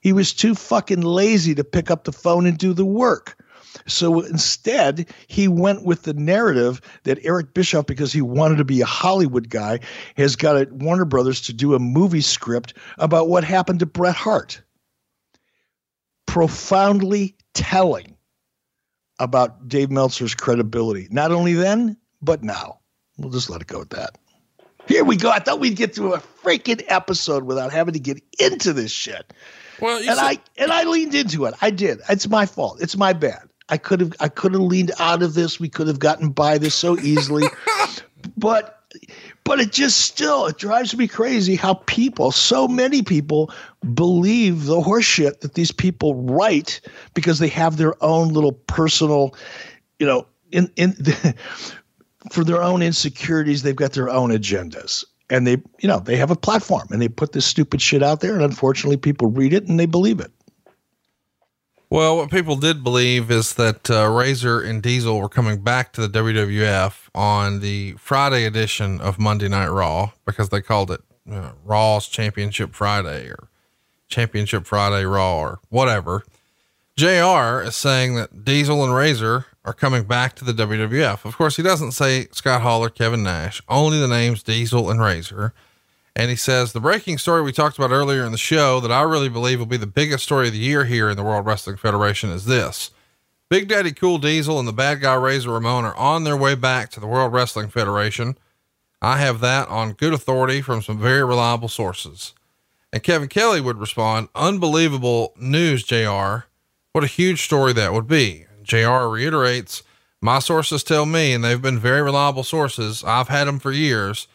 He 0.00 0.12
was 0.12 0.32
too 0.32 0.54
fucking 0.54 1.02
lazy 1.02 1.54
to 1.54 1.64
pick 1.64 1.90
up 1.90 2.04
the 2.04 2.12
phone 2.12 2.46
and 2.46 2.56
do 2.56 2.72
the 2.72 2.84
work. 2.84 3.36
So 3.86 4.20
instead, 4.20 5.12
he 5.26 5.48
went 5.48 5.84
with 5.84 6.02
the 6.02 6.14
narrative 6.14 6.80
that 7.04 7.18
Eric 7.24 7.54
Bischoff, 7.54 7.86
because 7.86 8.12
he 8.12 8.22
wanted 8.22 8.58
to 8.58 8.64
be 8.64 8.80
a 8.80 8.86
Hollywood 8.86 9.48
guy, 9.48 9.80
has 10.16 10.36
got 10.36 10.56
at 10.56 10.72
Warner 10.72 11.04
Brothers 11.04 11.40
to 11.42 11.52
do 11.52 11.74
a 11.74 11.78
movie 11.78 12.20
script 12.20 12.74
about 12.98 13.28
what 13.28 13.44
happened 13.44 13.80
to 13.80 13.86
Bret 13.86 14.14
Hart. 14.14 14.62
Profoundly 16.26 17.36
telling 17.52 18.16
about 19.18 19.68
Dave 19.68 19.90
Meltzer's 19.90 20.34
credibility, 20.34 21.06
not 21.10 21.30
only 21.30 21.54
then, 21.54 21.96
but 22.20 22.42
now. 22.42 22.80
We'll 23.18 23.30
just 23.30 23.50
let 23.50 23.60
it 23.60 23.66
go 23.68 23.80
at 23.80 23.90
that. 23.90 24.18
Here 24.86 25.04
we 25.04 25.16
go. 25.16 25.30
I 25.30 25.38
thought 25.38 25.60
we'd 25.60 25.76
get 25.76 25.94
through 25.94 26.14
a 26.14 26.18
freaking 26.18 26.82
episode 26.88 27.44
without 27.44 27.72
having 27.72 27.94
to 27.94 28.00
get 28.00 28.22
into 28.38 28.72
this 28.72 28.90
shit. 28.90 29.32
Well, 29.80 29.98
and 29.98 30.20
I 30.20 30.38
and 30.56 30.70
I 30.70 30.84
leaned 30.84 31.14
into 31.14 31.46
it. 31.46 31.54
I 31.60 31.70
did. 31.70 32.00
It's 32.08 32.28
my 32.28 32.46
fault. 32.46 32.80
It's 32.80 32.96
my 32.96 33.12
bad. 33.12 33.48
I 33.68 33.78
could 33.78 34.00
have 34.00 34.12
I 34.20 34.28
could 34.28 34.52
have 34.52 34.62
leaned 34.62 34.92
out 34.98 35.22
of 35.22 35.34
this. 35.34 35.58
We 35.58 35.68
could 35.68 35.88
have 35.88 35.98
gotten 35.98 36.30
by 36.30 36.58
this 36.58 36.74
so 36.74 36.98
easily. 36.98 37.44
but 38.36 38.84
but 39.44 39.60
it 39.60 39.72
just 39.72 40.00
still 40.00 40.46
it 40.46 40.58
drives 40.58 40.96
me 40.96 41.08
crazy 41.08 41.56
how 41.56 41.74
people, 41.86 42.30
so 42.30 42.68
many 42.68 43.02
people, 43.02 43.50
believe 43.94 44.64
the 44.66 44.80
horseshit 44.80 45.40
that 45.40 45.54
these 45.54 45.72
people 45.72 46.14
write 46.14 46.80
because 47.14 47.38
they 47.38 47.48
have 47.48 47.76
their 47.76 47.94
own 48.02 48.28
little 48.28 48.52
personal, 48.52 49.34
you 49.98 50.06
know, 50.06 50.26
in 50.52 50.70
in 50.76 50.90
the, 50.90 51.34
for 52.30 52.44
their 52.44 52.62
own 52.62 52.82
insecurities, 52.82 53.62
they've 53.62 53.76
got 53.76 53.92
their 53.92 54.10
own 54.10 54.30
agendas. 54.30 55.04
And 55.30 55.46
they, 55.46 55.56
you 55.80 55.88
know, 55.88 56.00
they 56.00 56.16
have 56.16 56.30
a 56.30 56.36
platform 56.36 56.86
and 56.90 57.00
they 57.00 57.08
put 57.08 57.32
this 57.32 57.46
stupid 57.46 57.80
shit 57.80 58.02
out 58.02 58.20
there, 58.20 58.34
and 58.34 58.42
unfortunately, 58.42 58.98
people 58.98 59.30
read 59.30 59.54
it 59.54 59.66
and 59.66 59.80
they 59.80 59.86
believe 59.86 60.20
it. 60.20 60.30
Well, 61.90 62.16
what 62.16 62.30
people 62.30 62.56
did 62.56 62.82
believe 62.82 63.30
is 63.30 63.54
that 63.54 63.88
uh, 63.90 64.08
Razor 64.08 64.60
and 64.60 64.82
Diesel 64.82 65.20
were 65.20 65.28
coming 65.28 65.60
back 65.60 65.92
to 65.92 66.06
the 66.06 66.18
WWF 66.18 67.08
on 67.14 67.60
the 67.60 67.92
Friday 67.92 68.44
edition 68.46 69.00
of 69.00 69.18
Monday 69.18 69.48
Night 69.48 69.68
Raw 69.68 70.10
because 70.24 70.48
they 70.48 70.60
called 70.60 70.90
it 70.90 71.02
uh, 71.30 71.52
Raw's 71.64 72.08
Championship 72.08 72.74
Friday 72.74 73.28
or 73.28 73.48
Championship 74.08 74.66
Friday 74.66 75.04
Raw 75.04 75.38
or 75.38 75.60
whatever. 75.68 76.24
JR 76.96 77.60
is 77.62 77.76
saying 77.76 78.14
that 78.14 78.44
Diesel 78.44 78.82
and 78.84 78.94
Razor 78.94 79.46
are 79.64 79.72
coming 79.72 80.04
back 80.04 80.34
to 80.36 80.44
the 80.44 80.52
WWF. 80.52 81.24
Of 81.24 81.36
course, 81.36 81.56
he 81.56 81.62
doesn't 81.62 81.92
say 81.92 82.26
Scott 82.32 82.62
Hall 82.62 82.84
or 82.84 82.90
Kevin 82.90 83.22
Nash, 83.22 83.62
only 83.68 83.98
the 83.98 84.08
names 84.08 84.42
Diesel 84.42 84.90
and 84.90 85.00
Razor. 85.00 85.52
And 86.16 86.30
he 86.30 86.36
says 86.36 86.72
the 86.72 86.80
breaking 86.80 87.18
story 87.18 87.42
we 87.42 87.52
talked 87.52 87.76
about 87.76 87.90
earlier 87.90 88.24
in 88.24 88.32
the 88.32 88.38
show 88.38 88.78
that 88.80 88.92
I 88.92 89.02
really 89.02 89.28
believe 89.28 89.58
will 89.58 89.66
be 89.66 89.76
the 89.76 89.86
biggest 89.86 90.24
story 90.24 90.46
of 90.46 90.52
the 90.52 90.60
year 90.60 90.84
here 90.84 91.10
in 91.10 91.16
the 91.16 91.24
World 91.24 91.44
Wrestling 91.44 91.76
Federation 91.76 92.30
is 92.30 92.44
this. 92.44 92.90
Big 93.50 93.68
Daddy 93.68 93.92
Cool 93.92 94.18
Diesel 94.18 94.58
and 94.58 94.66
the 94.66 94.72
bad 94.72 95.00
guy 95.00 95.14
Razor 95.14 95.50
Ramon 95.50 95.84
are 95.84 95.96
on 95.96 96.24
their 96.24 96.36
way 96.36 96.54
back 96.54 96.90
to 96.90 97.00
the 97.00 97.06
World 97.06 97.32
Wrestling 97.32 97.68
Federation. 97.68 98.38
I 99.02 99.18
have 99.18 99.40
that 99.40 99.68
on 99.68 99.92
good 99.92 100.14
authority 100.14 100.62
from 100.62 100.82
some 100.82 100.98
very 100.98 101.24
reliable 101.24 101.68
sources. 101.68 102.32
And 102.92 103.02
Kevin 103.02 103.28
Kelly 103.28 103.60
would 103.60 103.78
respond, 103.78 104.28
unbelievable 104.36 105.34
news, 105.36 105.82
JR. 105.82 106.46
What 106.92 107.02
a 107.02 107.08
huge 107.08 107.42
story 107.42 107.72
that 107.72 107.92
would 107.92 108.06
be. 108.06 108.46
JR 108.62 109.08
reiterates, 109.08 109.82
my 110.20 110.38
sources 110.38 110.84
tell 110.84 111.06
me, 111.06 111.32
and 111.32 111.42
they've 111.42 111.60
been 111.60 111.78
very 111.78 112.02
reliable 112.02 112.44
sources. 112.44 113.02
I've 113.04 113.28
had 113.28 113.46
them 113.46 113.58
for 113.58 113.72
years 113.72 114.28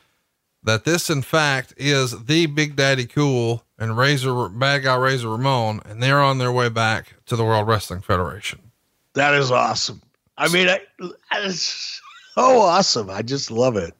that 0.63 0.83
this 0.83 1.09
in 1.09 1.21
fact 1.21 1.73
is 1.77 2.25
the 2.25 2.45
Big 2.45 2.75
Daddy 2.75 3.05
Cool 3.05 3.63
and 3.77 3.97
Razor 3.97 4.49
Bad 4.49 4.83
Guy 4.83 4.95
Razor 4.95 5.29
Ramon, 5.29 5.81
and 5.85 6.03
they're 6.03 6.21
on 6.21 6.37
their 6.37 6.51
way 6.51 6.69
back 6.69 7.15
to 7.27 7.35
the 7.35 7.45
World 7.45 7.67
Wrestling 7.67 8.01
Federation. 8.01 8.59
That 9.13 9.33
is 9.33 9.51
awesome. 9.51 10.01
I 10.37 10.47
mean, 10.49 10.69
I, 10.69 10.79
it's 11.37 12.01
so 12.35 12.59
awesome. 12.59 13.09
I 13.09 13.21
just 13.21 13.51
love 13.51 13.77
it. 13.77 13.93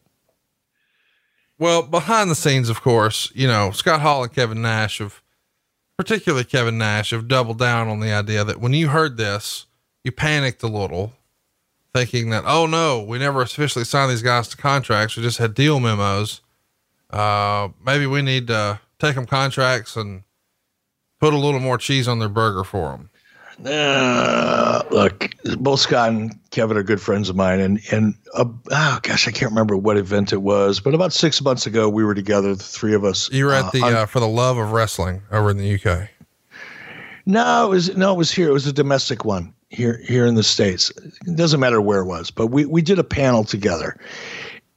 Well, 1.57 1.81
behind 1.81 2.31
the 2.31 2.35
scenes, 2.35 2.69
of 2.69 2.81
course, 2.81 3.31
you 3.35 3.47
know, 3.47 3.71
Scott 3.71 4.01
Hall 4.01 4.23
and 4.23 4.33
Kevin 4.33 4.61
Nash 4.61 4.99
have, 4.99 5.21
particularly 5.97 6.45
Kevin 6.45 6.77
Nash, 6.77 7.09
have 7.11 7.27
doubled 7.27 7.59
down 7.59 7.89
on 7.89 7.99
the 7.99 8.13
idea 8.13 8.45
that 8.45 8.61
when 8.61 8.73
you 8.73 8.87
heard 8.87 9.17
this, 9.17 9.65
you 10.05 10.13
panicked 10.13 10.63
a 10.63 10.67
little, 10.67 11.13
thinking 11.93 12.29
that, 12.29 12.45
oh 12.45 12.65
no, 12.65 13.01
we 13.01 13.19
never 13.19 13.41
officially 13.41 13.83
signed 13.83 14.09
these 14.09 14.21
guys 14.21 14.47
to 14.49 14.57
contracts. 14.57 15.17
We 15.17 15.23
just 15.23 15.39
had 15.39 15.53
deal 15.53 15.81
memos 15.81 16.39
uh, 17.11 17.69
maybe 17.85 18.05
we 18.05 18.21
need 18.21 18.47
to 18.47 18.79
take 18.99 19.15
them 19.15 19.25
contracts 19.25 19.95
and 19.95 20.23
put 21.19 21.33
a 21.33 21.37
little 21.37 21.59
more 21.59 21.77
cheese 21.77 22.07
on 22.07 22.19
their 22.19 22.29
burger 22.29 22.63
for 22.63 22.91
them. 22.91 23.09
Uh, 23.65 24.83
look, 24.89 25.35
both 25.57 25.81
Scott 25.81 26.09
and 26.09 26.49
Kevin 26.51 26.77
are 26.77 26.83
good 26.83 27.01
friends 27.01 27.27
of 27.27 27.35
mine, 27.35 27.59
and 27.59 27.81
and 27.91 28.15
uh, 28.33 28.45
oh 28.71 28.99
gosh, 29.01 29.27
I 29.27 29.31
can't 29.31 29.51
remember 29.51 29.75
what 29.75 29.97
event 29.97 30.31
it 30.31 30.41
was, 30.41 30.79
but 30.79 30.93
about 30.95 31.11
six 31.11 31.41
months 31.41 31.65
ago 31.65 31.89
we 31.89 32.05
were 32.05 32.15
together, 32.15 32.55
the 32.55 32.63
three 32.63 32.93
of 32.93 33.03
us. 33.03 33.29
You 33.31 33.45
were 33.45 33.53
at 33.53 33.73
the 33.73 33.83
uh, 33.83 33.89
uh, 33.89 34.05
for 34.05 34.21
the 34.21 34.29
love 34.29 34.57
of 34.57 34.71
wrestling 34.71 35.23
over 35.29 35.49
in 35.49 35.57
the 35.57 35.75
UK. 35.75 36.07
No, 37.25 37.65
it 37.65 37.69
was 37.69 37.97
no, 37.97 38.13
it 38.13 38.17
was 38.17 38.31
here. 38.31 38.47
It 38.47 38.53
was 38.53 38.65
a 38.65 38.73
domestic 38.73 39.25
one 39.25 39.53
here 39.69 40.01
here 40.05 40.25
in 40.25 40.35
the 40.35 40.43
states. 40.43 40.89
It 41.27 41.35
doesn't 41.35 41.59
matter 41.59 41.81
where 41.81 41.99
it 41.99 42.05
was, 42.05 42.31
but 42.31 42.47
we 42.47 42.65
we 42.65 42.81
did 42.81 42.97
a 42.97 43.03
panel 43.03 43.43
together, 43.43 43.99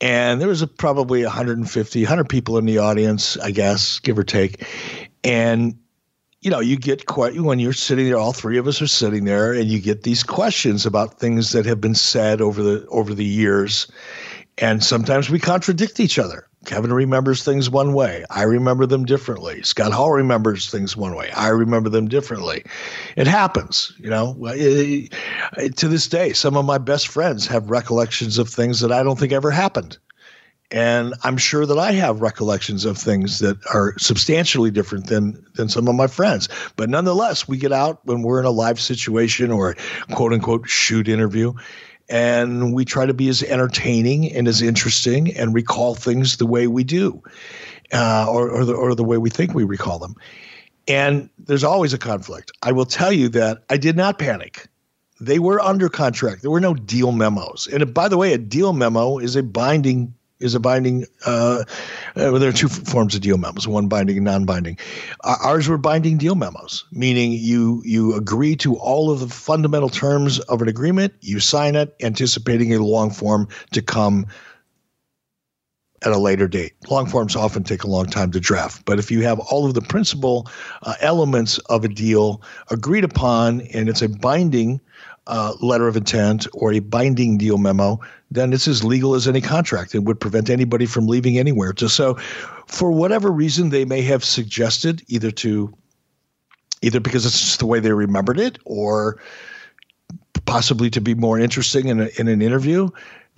and 0.02 0.40
there 0.40 0.48
was 0.48 0.60
a, 0.60 0.66
probably 0.66 1.22
150 1.22 2.02
100 2.02 2.28
people 2.28 2.58
in 2.58 2.66
the 2.66 2.76
audience 2.78 3.38
i 3.38 3.50
guess 3.50 4.00
give 4.00 4.18
or 4.18 4.24
take. 4.24 4.66
And 5.24 5.78
you 6.40 6.50
know 6.50 6.60
you 6.60 6.76
get 6.76 7.06
quite 7.06 7.40
when 7.40 7.60
you're 7.60 7.72
sitting 7.72 8.06
there 8.06 8.18
all 8.18 8.32
three 8.32 8.58
of 8.58 8.66
us 8.66 8.82
are 8.82 8.88
sitting 8.88 9.24
there 9.24 9.52
and 9.52 9.68
you 9.68 9.80
get 9.80 10.02
these 10.02 10.24
questions 10.24 10.84
about 10.84 11.18
things 11.18 11.52
that 11.52 11.64
have 11.64 11.80
been 11.80 11.94
said 11.94 12.42
over 12.42 12.62
the 12.62 12.86
over 12.88 13.14
the 13.14 13.24
years. 13.24 13.86
And 14.58 14.84
sometimes 14.84 15.30
we 15.30 15.38
contradict 15.38 15.98
each 16.00 16.18
other 16.18 16.46
Kevin 16.64 16.92
remembers 16.92 17.42
things 17.42 17.68
one 17.68 17.92
way. 17.92 18.24
I 18.30 18.42
remember 18.42 18.86
them 18.86 19.04
differently. 19.04 19.62
Scott 19.62 19.92
Hall 19.92 20.12
remembers 20.12 20.70
things 20.70 20.96
one 20.96 21.14
way. 21.16 21.30
I 21.32 21.48
remember 21.48 21.88
them 21.88 22.08
differently. 22.08 22.64
It 23.16 23.26
happens, 23.26 23.92
you 23.98 24.08
know. 24.08 24.34
To 24.34 25.88
this 25.88 26.08
day, 26.08 26.32
some 26.32 26.56
of 26.56 26.64
my 26.64 26.78
best 26.78 27.08
friends 27.08 27.46
have 27.48 27.70
recollections 27.70 28.38
of 28.38 28.48
things 28.48 28.80
that 28.80 28.92
I 28.92 29.02
don't 29.02 29.18
think 29.18 29.32
ever 29.32 29.50
happened. 29.50 29.98
And 30.70 31.12
I'm 31.22 31.36
sure 31.36 31.66
that 31.66 31.78
I 31.78 31.92
have 31.92 32.22
recollections 32.22 32.86
of 32.86 32.96
things 32.96 33.40
that 33.40 33.58
are 33.74 33.94
substantially 33.98 34.70
different 34.70 35.06
than 35.08 35.44
than 35.54 35.68
some 35.68 35.86
of 35.86 35.94
my 35.94 36.06
friends. 36.06 36.48
But 36.76 36.88
nonetheless, 36.88 37.46
we 37.46 37.58
get 37.58 37.72
out 37.72 38.00
when 38.04 38.22
we're 38.22 38.40
in 38.40 38.46
a 38.46 38.50
live 38.50 38.80
situation 38.80 39.50
or 39.50 39.76
quote 40.12 40.32
unquote 40.32 40.66
shoot 40.68 41.08
interview 41.08 41.52
and 42.12 42.74
we 42.74 42.84
try 42.84 43.06
to 43.06 43.14
be 43.14 43.30
as 43.30 43.42
entertaining 43.42 44.30
and 44.30 44.46
as 44.46 44.60
interesting 44.60 45.34
and 45.34 45.54
recall 45.54 45.94
things 45.94 46.36
the 46.36 46.46
way 46.46 46.66
we 46.66 46.84
do, 46.84 47.22
uh, 47.92 48.26
or 48.28 48.50
or 48.50 48.64
the, 48.66 48.74
or 48.74 48.94
the 48.94 49.02
way 49.02 49.16
we 49.16 49.30
think 49.30 49.54
we 49.54 49.64
recall 49.64 49.98
them. 49.98 50.14
And 50.86 51.30
there's 51.38 51.64
always 51.64 51.94
a 51.94 51.98
conflict. 51.98 52.52
I 52.62 52.72
will 52.72 52.84
tell 52.84 53.12
you 53.12 53.30
that 53.30 53.64
I 53.70 53.78
did 53.78 53.96
not 53.96 54.18
panic. 54.18 54.68
They 55.20 55.38
were 55.38 55.58
under 55.60 55.88
contract. 55.88 56.42
There 56.42 56.50
were 56.50 56.60
no 56.60 56.74
deal 56.74 57.12
memos. 57.12 57.66
And 57.72 57.94
by 57.94 58.08
the 58.08 58.18
way, 58.18 58.34
a 58.34 58.38
deal 58.38 58.72
memo 58.74 59.18
is 59.18 59.34
a 59.34 59.42
binding 59.42 60.14
is 60.42 60.54
a 60.54 60.60
binding. 60.60 61.06
Uh, 61.24 61.64
uh, 62.16 62.38
there 62.38 62.48
are 62.48 62.52
two 62.52 62.68
forms 62.68 63.14
of 63.14 63.20
deal 63.20 63.38
memos: 63.38 63.66
one 63.66 63.88
binding 63.88 64.16
and 64.16 64.24
non-binding. 64.24 64.78
Uh, 65.22 65.36
ours 65.42 65.68
were 65.68 65.78
binding 65.78 66.18
deal 66.18 66.34
memos, 66.34 66.84
meaning 66.92 67.32
you 67.32 67.82
you 67.84 68.14
agree 68.14 68.56
to 68.56 68.76
all 68.76 69.10
of 69.10 69.20
the 69.20 69.28
fundamental 69.28 69.88
terms 69.88 70.40
of 70.40 70.60
an 70.62 70.68
agreement. 70.68 71.14
You 71.20 71.40
sign 71.40 71.76
it, 71.76 71.94
anticipating 72.00 72.74
a 72.74 72.84
long 72.84 73.10
form 73.10 73.48
to 73.72 73.82
come 73.82 74.26
at 76.04 76.12
a 76.12 76.18
later 76.18 76.48
date. 76.48 76.72
Long 76.90 77.06
forms 77.06 77.36
often 77.36 77.62
take 77.62 77.84
a 77.84 77.88
long 77.88 78.06
time 78.06 78.32
to 78.32 78.40
draft, 78.40 78.84
but 78.84 78.98
if 78.98 79.10
you 79.10 79.22
have 79.22 79.38
all 79.38 79.66
of 79.66 79.74
the 79.74 79.82
principal 79.82 80.48
uh, 80.82 80.94
elements 81.00 81.58
of 81.58 81.84
a 81.84 81.88
deal 81.88 82.42
agreed 82.70 83.04
upon 83.04 83.60
and 83.72 83.88
it's 83.88 84.02
a 84.02 84.08
binding 84.08 84.80
uh, 85.26 85.54
letter 85.60 85.88
of 85.88 85.96
intent 85.96 86.46
or 86.52 86.72
a 86.72 86.80
binding 86.80 87.38
deal 87.38 87.58
memo, 87.58 88.00
then 88.30 88.52
it's 88.52 88.66
as 88.66 88.82
legal 88.82 89.14
as 89.14 89.28
any 89.28 89.40
contract. 89.40 89.94
It 89.94 90.00
would 90.00 90.20
prevent 90.20 90.50
anybody 90.50 90.86
from 90.86 91.06
leaving 91.06 91.38
anywhere. 91.38 91.72
To, 91.74 91.88
so, 91.88 92.14
for 92.66 92.90
whatever 92.90 93.30
reason, 93.30 93.70
they 93.70 93.84
may 93.84 94.02
have 94.02 94.24
suggested 94.24 95.02
either 95.08 95.30
to, 95.32 95.72
either 96.82 97.00
because 97.00 97.24
it's 97.24 97.38
just 97.38 97.60
the 97.60 97.66
way 97.66 97.78
they 97.78 97.92
remembered 97.92 98.40
it, 98.40 98.58
or 98.64 99.22
possibly 100.44 100.90
to 100.90 101.00
be 101.00 101.14
more 101.14 101.38
interesting 101.38 101.88
in, 101.88 102.00
a, 102.00 102.08
in 102.18 102.28
an 102.28 102.42
interview, 102.42 102.88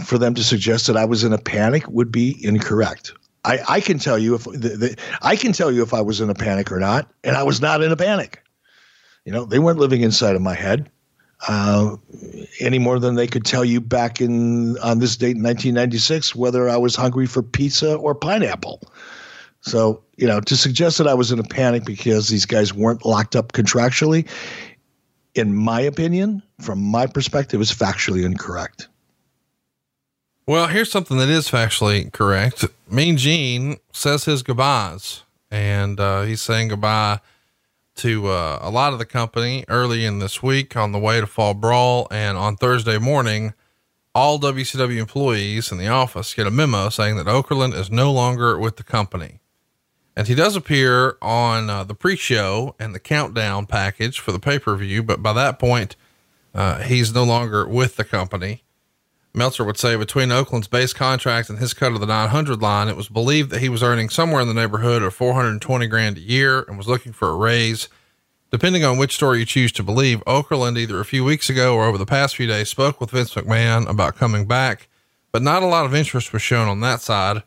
for 0.05 0.18
them 0.18 0.35
to 0.35 0.43
suggest 0.43 0.87
that 0.87 0.97
I 0.97 1.05
was 1.05 1.22
in 1.22 1.32
a 1.32 1.39
panic 1.39 1.87
would 1.89 2.11
be 2.11 2.36
incorrect. 2.44 3.12
I, 3.44 3.59
I 3.69 3.81
can 3.81 3.98
tell 3.98 4.19
you 4.19 4.35
if 4.35 4.44
the, 4.44 4.52
the, 4.52 4.97
I 5.20 5.36
can 5.36 5.52
tell 5.52 5.70
you 5.70 5.82
if 5.82 5.93
I 5.93 6.01
was 6.01 6.23
in 6.23 6.31
a 6.31 6.35
panic 6.35 6.73
or 6.73 6.81
not, 6.81 7.11
and 7.23 7.36
I 7.36 7.43
was 7.43 7.61
not 7.61 7.82
in 7.82 7.93
a 7.93 7.97
panic. 7.97 8.43
You 9.27 9.32
know, 9.32 9.44
they 9.44 9.59
weren't 9.59 9.78
living 9.78 10.01
inside 10.01 10.35
of 10.35 10.43
my 10.43 10.55
head 10.55 10.90
uh, 11.49 11.97
any 12.61 12.79
more 12.79 12.99
than 12.99 13.15
they 13.15 13.27
could 13.27 13.45
tell 13.45 13.65
you 13.65 13.81
back 13.81 14.21
in 14.21 14.79
on 14.79 14.99
this 14.99 15.16
date 15.16 15.37
in 15.37 15.43
1996 15.43 16.35
whether 16.35 16.69
I 16.69 16.77
was 16.77 16.97
hungry 16.97 17.27
for 17.27 17.43
pizza 17.43 17.97
or 17.97 18.15
pineapple. 18.15 18.81
So, 19.61 20.03
you 20.16 20.27
know, 20.27 20.41
to 20.41 20.57
suggest 20.57 20.99
that 20.99 21.07
I 21.07 21.15
was 21.15 21.33
in 21.33 21.39
a 21.39 21.45
panic 21.45 21.85
because 21.85 22.29
these 22.29 22.45
guys 22.45 22.75
weren't 22.75 23.05
locked 23.05 23.35
up 23.35 23.53
contractually, 23.53 24.29
in 25.35 25.55
my 25.55 25.81
opinion, 25.81 26.43
from 26.61 26.83
my 26.83 27.07
perspective, 27.07 27.61
is 27.61 27.73
factually 27.73 28.25
incorrect. 28.25 28.89
Well, 30.47 30.66
here's 30.66 30.91
something 30.91 31.16
that 31.16 31.31
is 31.31 31.49
factually 31.49 32.12
correct. 32.12 32.66
Mean 32.91 33.16
Gene 33.16 33.79
says 33.93 34.27
his 34.27 34.43
goodbyes, 34.43 35.23
and 35.51 35.99
uh, 35.99 36.23
he's 36.23 36.43
saying 36.43 36.69
goodbye 36.69 37.21
to 37.97 38.29
uh, 38.29 38.59
a 38.61 38.71
lot 38.71 38.93
of 38.93 38.99
the 38.99 39.05
company 39.05 39.65
early 39.69 40.05
in 40.05 40.19
this 40.19 40.43
week 40.43 40.77
on 40.77 40.93
the 40.93 40.99
way 40.99 41.21
to 41.21 41.27
Fall 41.27 41.55
Brawl. 41.55 42.09
And 42.11 42.37
on 42.37 42.57
Thursday 42.57 42.99
morning, 42.99 43.55
all 44.15 44.39
WCW 44.39 44.99
employees 44.99 45.73
in 45.73 45.79
the 45.79 45.89
office 45.89 46.35
get 46.35 46.47
a 46.47 46.51
memo 46.51 46.89
saying 46.89 47.16
that 47.16 47.27
Okerlund 47.27 47.75
is 47.75 47.91
no 47.91 48.12
longer 48.12 48.59
with 48.59 48.77
the 48.77 48.83
company. 48.83 49.41
And 50.16 50.29
he 50.29 50.35
does 50.35 50.55
appear 50.55 51.16
on 51.21 51.69
uh, 51.69 51.85
the 51.85 51.95
pre 51.95 52.16
show 52.16 52.77
and 52.79 52.95
the 52.95 53.01
countdown 53.01 53.66
package 53.66 54.21
for 54.21 54.31
the 54.31 54.39
pay 54.39 54.59
per 54.59 54.77
view, 54.77 55.03
but 55.03 55.23
by 55.23 55.33
that 55.33 55.59
point, 55.59 55.97
uh, 56.55 56.83
he's 56.83 57.12
no 57.12 57.25
longer 57.25 57.66
with 57.66 57.97
the 57.97 58.05
company. 58.05 58.62
Meltzer 59.36 59.65
would 59.65 59.77
say 59.77 59.97
between 59.97 60.28
Okerlund's 60.28 60.69
base 60.69 60.93
contract 60.93 61.51
and 61.51 61.59
his 61.59 61.74
cut 61.74 61.93
of 61.93 61.98
the 61.98 62.06
900 62.06 62.62
line, 62.62 62.89
it 62.89 62.97
was 62.97 63.09
believed 63.09 63.51
that 63.51 63.61
he 63.61 63.69
was 63.69 63.82
earning 63.82 64.09
somewhere 64.09 64.40
in 64.40 64.47
the 64.47 64.55
neighborhood 64.55 65.02
of 65.02 65.12
420 65.12 65.89
grand 65.89 66.16
a 66.16 66.20
year 66.20 66.61
and 66.69 66.78
was 66.78 66.86
looking 66.86 67.12
for 67.12 67.31
a 67.31 67.36
raise. 67.36 67.89
Depending 68.52 68.85
on 68.85 68.97
which 68.97 69.16
story 69.16 69.40
you 69.40 69.44
choose 69.44 69.73
to 69.73 69.82
believe, 69.82 70.23
Okerlund 70.24 70.78
either 70.78 71.01
a 71.01 71.05
few 71.05 71.24
weeks 71.24 71.51
ago 71.51 71.74
or 71.74 71.85
over 71.85 71.98
the 71.98 72.06
past 72.06 72.36
few 72.36 72.47
days 72.47 72.69
spoke 72.69 73.01
with 73.01 73.11
Vince 73.11 73.35
McMahon 73.35 73.90
about 73.90 74.15
coming 74.15 74.47
back, 74.47 74.86
but 75.32 75.43
not 75.43 75.65
a 75.65 75.66
lot 75.66 75.85
of 75.85 75.97
interest 75.97 76.32
was 76.32 76.40
shown 76.40 76.69
on 76.69 76.78
that 76.81 77.01
side. 77.01 77.43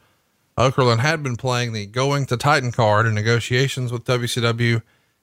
Okerlund 0.57 0.99
had 0.99 1.23
been 1.23 1.37
playing 1.37 1.71
the 1.71 1.85
going 1.85 2.25
to 2.25 2.35
Titan 2.35 2.73
card 2.73 3.05
in 3.05 3.15
negotiations 3.15 3.93
with 3.93 4.03
WCW, 4.03 4.81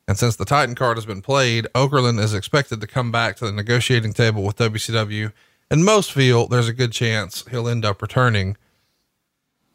and 0.09 0.17
since 0.17 0.37
the 0.37 0.47
Titan 0.47 0.75
card 0.75 0.97
has 0.97 1.05
been 1.05 1.21
played, 1.21 1.67
Okerlund 1.75 2.19
is 2.21 2.33
expected 2.33 2.81
to 2.81 2.87
come 2.87 3.13
back 3.13 3.37
to 3.37 3.45
the 3.45 3.53
negotiating 3.53 4.15
table 4.15 4.43
with 4.43 4.57
WCW 4.57 5.31
and 5.75 5.85
most 5.85 6.13
feel 6.13 6.47
there's 6.47 6.69
a 6.69 6.73
good 6.73 6.93
chance 6.93 7.45
he'll 7.51 7.69
end 7.69 7.85
up 7.85 8.01
returning. 8.01 8.57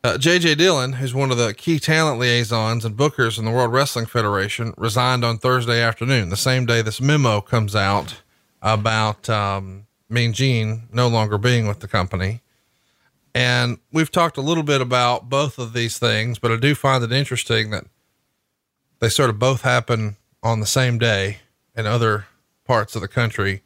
Uh, 0.02 0.14
JJ 0.14 0.58
Dillon, 0.58 0.94
who's 0.94 1.14
one 1.14 1.30
of 1.30 1.36
the 1.36 1.54
key 1.54 1.78
talent 1.78 2.22
liaisons 2.22 2.86
and 2.86 2.96
bookers 2.96 3.38
in 3.38 3.44
the 3.44 3.52
World 3.52 3.74
Wrestling 3.74 4.06
Federation, 4.06 4.74
resigned 4.78 5.26
on 5.26 5.40
Thursday 5.40 5.82
afternoon, 5.82 6.30
the 6.30 6.38
same 6.38 6.66
day 6.66 6.82
this 6.82 7.02
memo 7.02 7.42
comes 7.42 7.76
out 7.76 8.22
about 8.62 9.30
um, 9.30 9.88
Mean 10.08 10.32
Gene 10.32 10.88
no 10.94 11.10
longer 11.10 11.38
being 11.38 11.68
with 11.68 11.82
the 11.82 11.88
company. 11.90 12.44
And 13.36 13.78
we've 13.92 14.10
talked 14.10 14.38
a 14.38 14.42
little 14.42 14.64
bit 14.64 14.80
about 14.80 15.28
both 15.28 15.60
of 15.60 15.74
these 15.74 16.00
things, 16.00 16.40
but 16.40 16.50
I 16.50 16.56
do 16.56 16.76
find 16.76 17.04
it 17.04 17.12
interesting 17.12 17.72
that 17.72 17.84
they 19.00 19.10
sort 19.10 19.30
of 19.30 19.38
both 19.38 19.64
happen 19.64 20.16
on 20.42 20.62
the 20.62 20.66
same 20.66 20.98
day 20.98 21.40
in 21.76 21.86
other 21.86 22.28
parts 22.64 22.96
of 22.96 23.02
the 23.02 23.10
country. 23.10 23.64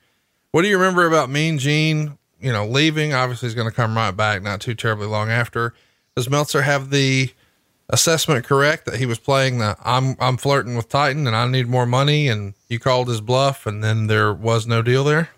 What 0.49 0.63
do 0.63 0.67
you 0.67 0.79
remember 0.79 1.05
about 1.05 1.29
Mean 1.29 1.59
Gene? 1.59 2.17
You 2.43 2.51
know, 2.51 2.65
leaving 2.65 3.13
obviously 3.13 3.47
he's 3.47 3.55
going 3.55 3.69
to 3.69 3.75
come 3.75 3.95
right 3.95 4.11
back, 4.11 4.43
not 4.43 4.61
too 4.61 4.75
terribly 4.75 5.07
long 5.07 5.29
after 5.29 5.73
does 6.15 6.29
Meltzer 6.29 6.61
have 6.61 6.89
the 6.89 7.31
assessment 7.89 8.45
correct 8.45 8.85
that 8.85 8.95
he 8.95 9.05
was 9.05 9.19
playing 9.19 9.59
the 9.59 9.75
I'm 9.83 10.15
I'm 10.19 10.37
flirting 10.37 10.75
with 10.75 10.89
Titan 10.89 11.27
and 11.27 11.35
I 11.35 11.47
need 11.47 11.67
more 11.67 11.85
money 11.85 12.27
and 12.27 12.53
you 12.69 12.79
called 12.79 13.07
his 13.07 13.21
bluff 13.21 13.65
and 13.65 13.83
then 13.83 14.07
there 14.07 14.33
was 14.33 14.67
no 14.67 14.81
deal 14.81 15.03
there? 15.03 15.29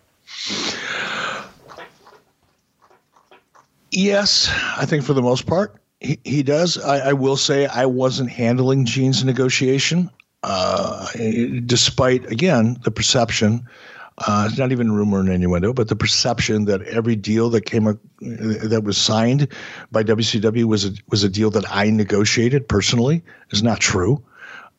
Yes, 3.92 4.52
I 4.78 4.86
think 4.86 5.04
for 5.04 5.14
the 5.14 5.22
most 5.22 5.46
part 5.46 5.76
he, 6.02 6.20
he 6.24 6.44
does. 6.44 6.78
I, 6.78 7.10
I 7.10 7.14
will 7.14 7.38
say 7.38 7.68
I 7.68 7.86
wasn't 7.86 8.30
handling 8.30 8.86
Gene's 8.86 9.24
negotiation, 9.24 10.10
uh, 10.44 11.08
despite 11.66 12.30
again 12.32 12.78
the 12.84 12.92
perception 12.92 13.68
uh, 14.20 14.48
it's 14.50 14.58
not 14.58 14.72
even 14.72 14.94
rumor 14.94 15.20
in 15.20 15.28
innuendo, 15.28 15.74
but 15.74 15.90
the 15.90 15.96
perception 15.96 16.66
that 16.66 16.82
every 16.84 17.16
deal 17.16 17.50
that 17.50 17.66
came 17.66 17.84
that 18.22 18.82
was 18.84 18.98
signed 18.98 19.48
by 19.92 20.04
WCW 20.04 20.64
was 20.66 20.86
a, 20.86 20.92
was 21.10 21.24
a 21.24 21.30
deal 21.30 21.50
that 21.52 21.66
I 21.70 21.90
negotiated 21.90 22.68
personally 22.68 23.24
is 23.52 23.62
not 23.62 23.82
true. 23.82 24.24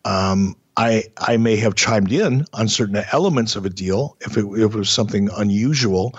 Um, 0.06 0.56
I 0.78 1.04
I 1.18 1.36
may 1.36 1.56
have 1.56 1.74
chimed 1.74 2.12
in 2.12 2.46
on 2.54 2.68
certain 2.68 3.04
elements 3.12 3.56
of 3.56 3.66
a 3.66 3.70
deal 3.70 4.16
if 4.22 4.38
it, 4.38 4.46
if 4.46 4.74
it 4.74 4.78
was 4.78 4.90
something 4.90 5.28
unusual 5.36 6.18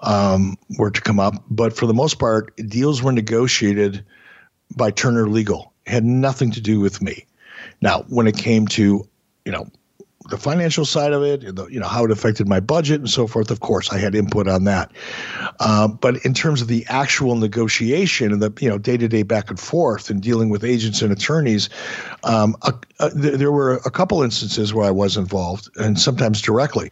um, 0.00 0.56
were 0.76 0.90
to 0.90 1.00
come 1.00 1.20
up, 1.20 1.44
but 1.48 1.72
for 1.76 1.86
the 1.86 1.94
most 1.94 2.18
part, 2.18 2.54
deals 2.68 3.02
were 3.02 3.12
negotiated 3.12 4.04
by 4.76 4.90
Turner 4.90 5.28
Legal. 5.28 5.72
It 5.86 5.92
had 5.92 6.04
nothing 6.04 6.50
to 6.52 6.60
do 6.60 6.80
with 6.80 7.00
me. 7.00 7.26
Now, 7.80 8.02
when 8.08 8.26
it 8.26 8.36
came 8.36 8.66
to 8.68 9.08
you 9.44 9.52
know 9.52 9.68
the 10.28 10.38
financial 10.38 10.84
side 10.84 11.12
of 11.12 11.22
it, 11.22 11.54
the, 11.54 11.66
you 11.66 11.80
know 11.80 11.86
how 11.86 12.04
it 12.04 12.10
affected 12.10 12.48
my 12.48 12.60
budget 12.60 13.00
and 13.00 13.10
so 13.10 13.26
forth. 13.26 13.50
Of 13.50 13.60
course, 13.60 13.92
I 13.92 13.98
had 13.98 14.14
input 14.14 14.48
on 14.48 14.64
that. 14.64 14.92
Uh, 15.60 15.88
but 15.88 16.24
in 16.24 16.34
terms 16.34 16.62
of 16.62 16.68
the 16.68 16.84
actual 16.88 17.36
negotiation 17.36 18.32
and 18.32 18.42
the 18.42 18.52
you 18.60 18.68
know 18.68 18.78
day 18.78 18.96
to 18.96 19.08
day 19.08 19.22
back 19.22 19.50
and 19.50 19.58
forth 19.58 20.10
and 20.10 20.22
dealing 20.22 20.48
with 20.48 20.64
agents 20.64 21.02
and 21.02 21.12
attorneys, 21.12 21.68
um, 22.24 22.56
there 23.14 23.52
were 23.52 23.74
a 23.84 23.90
couple 23.90 24.22
instances 24.22 24.74
where 24.74 24.86
I 24.86 24.90
was 24.90 25.16
involved 25.16 25.68
and 25.76 25.98
sometimes 25.98 26.40
directly, 26.40 26.90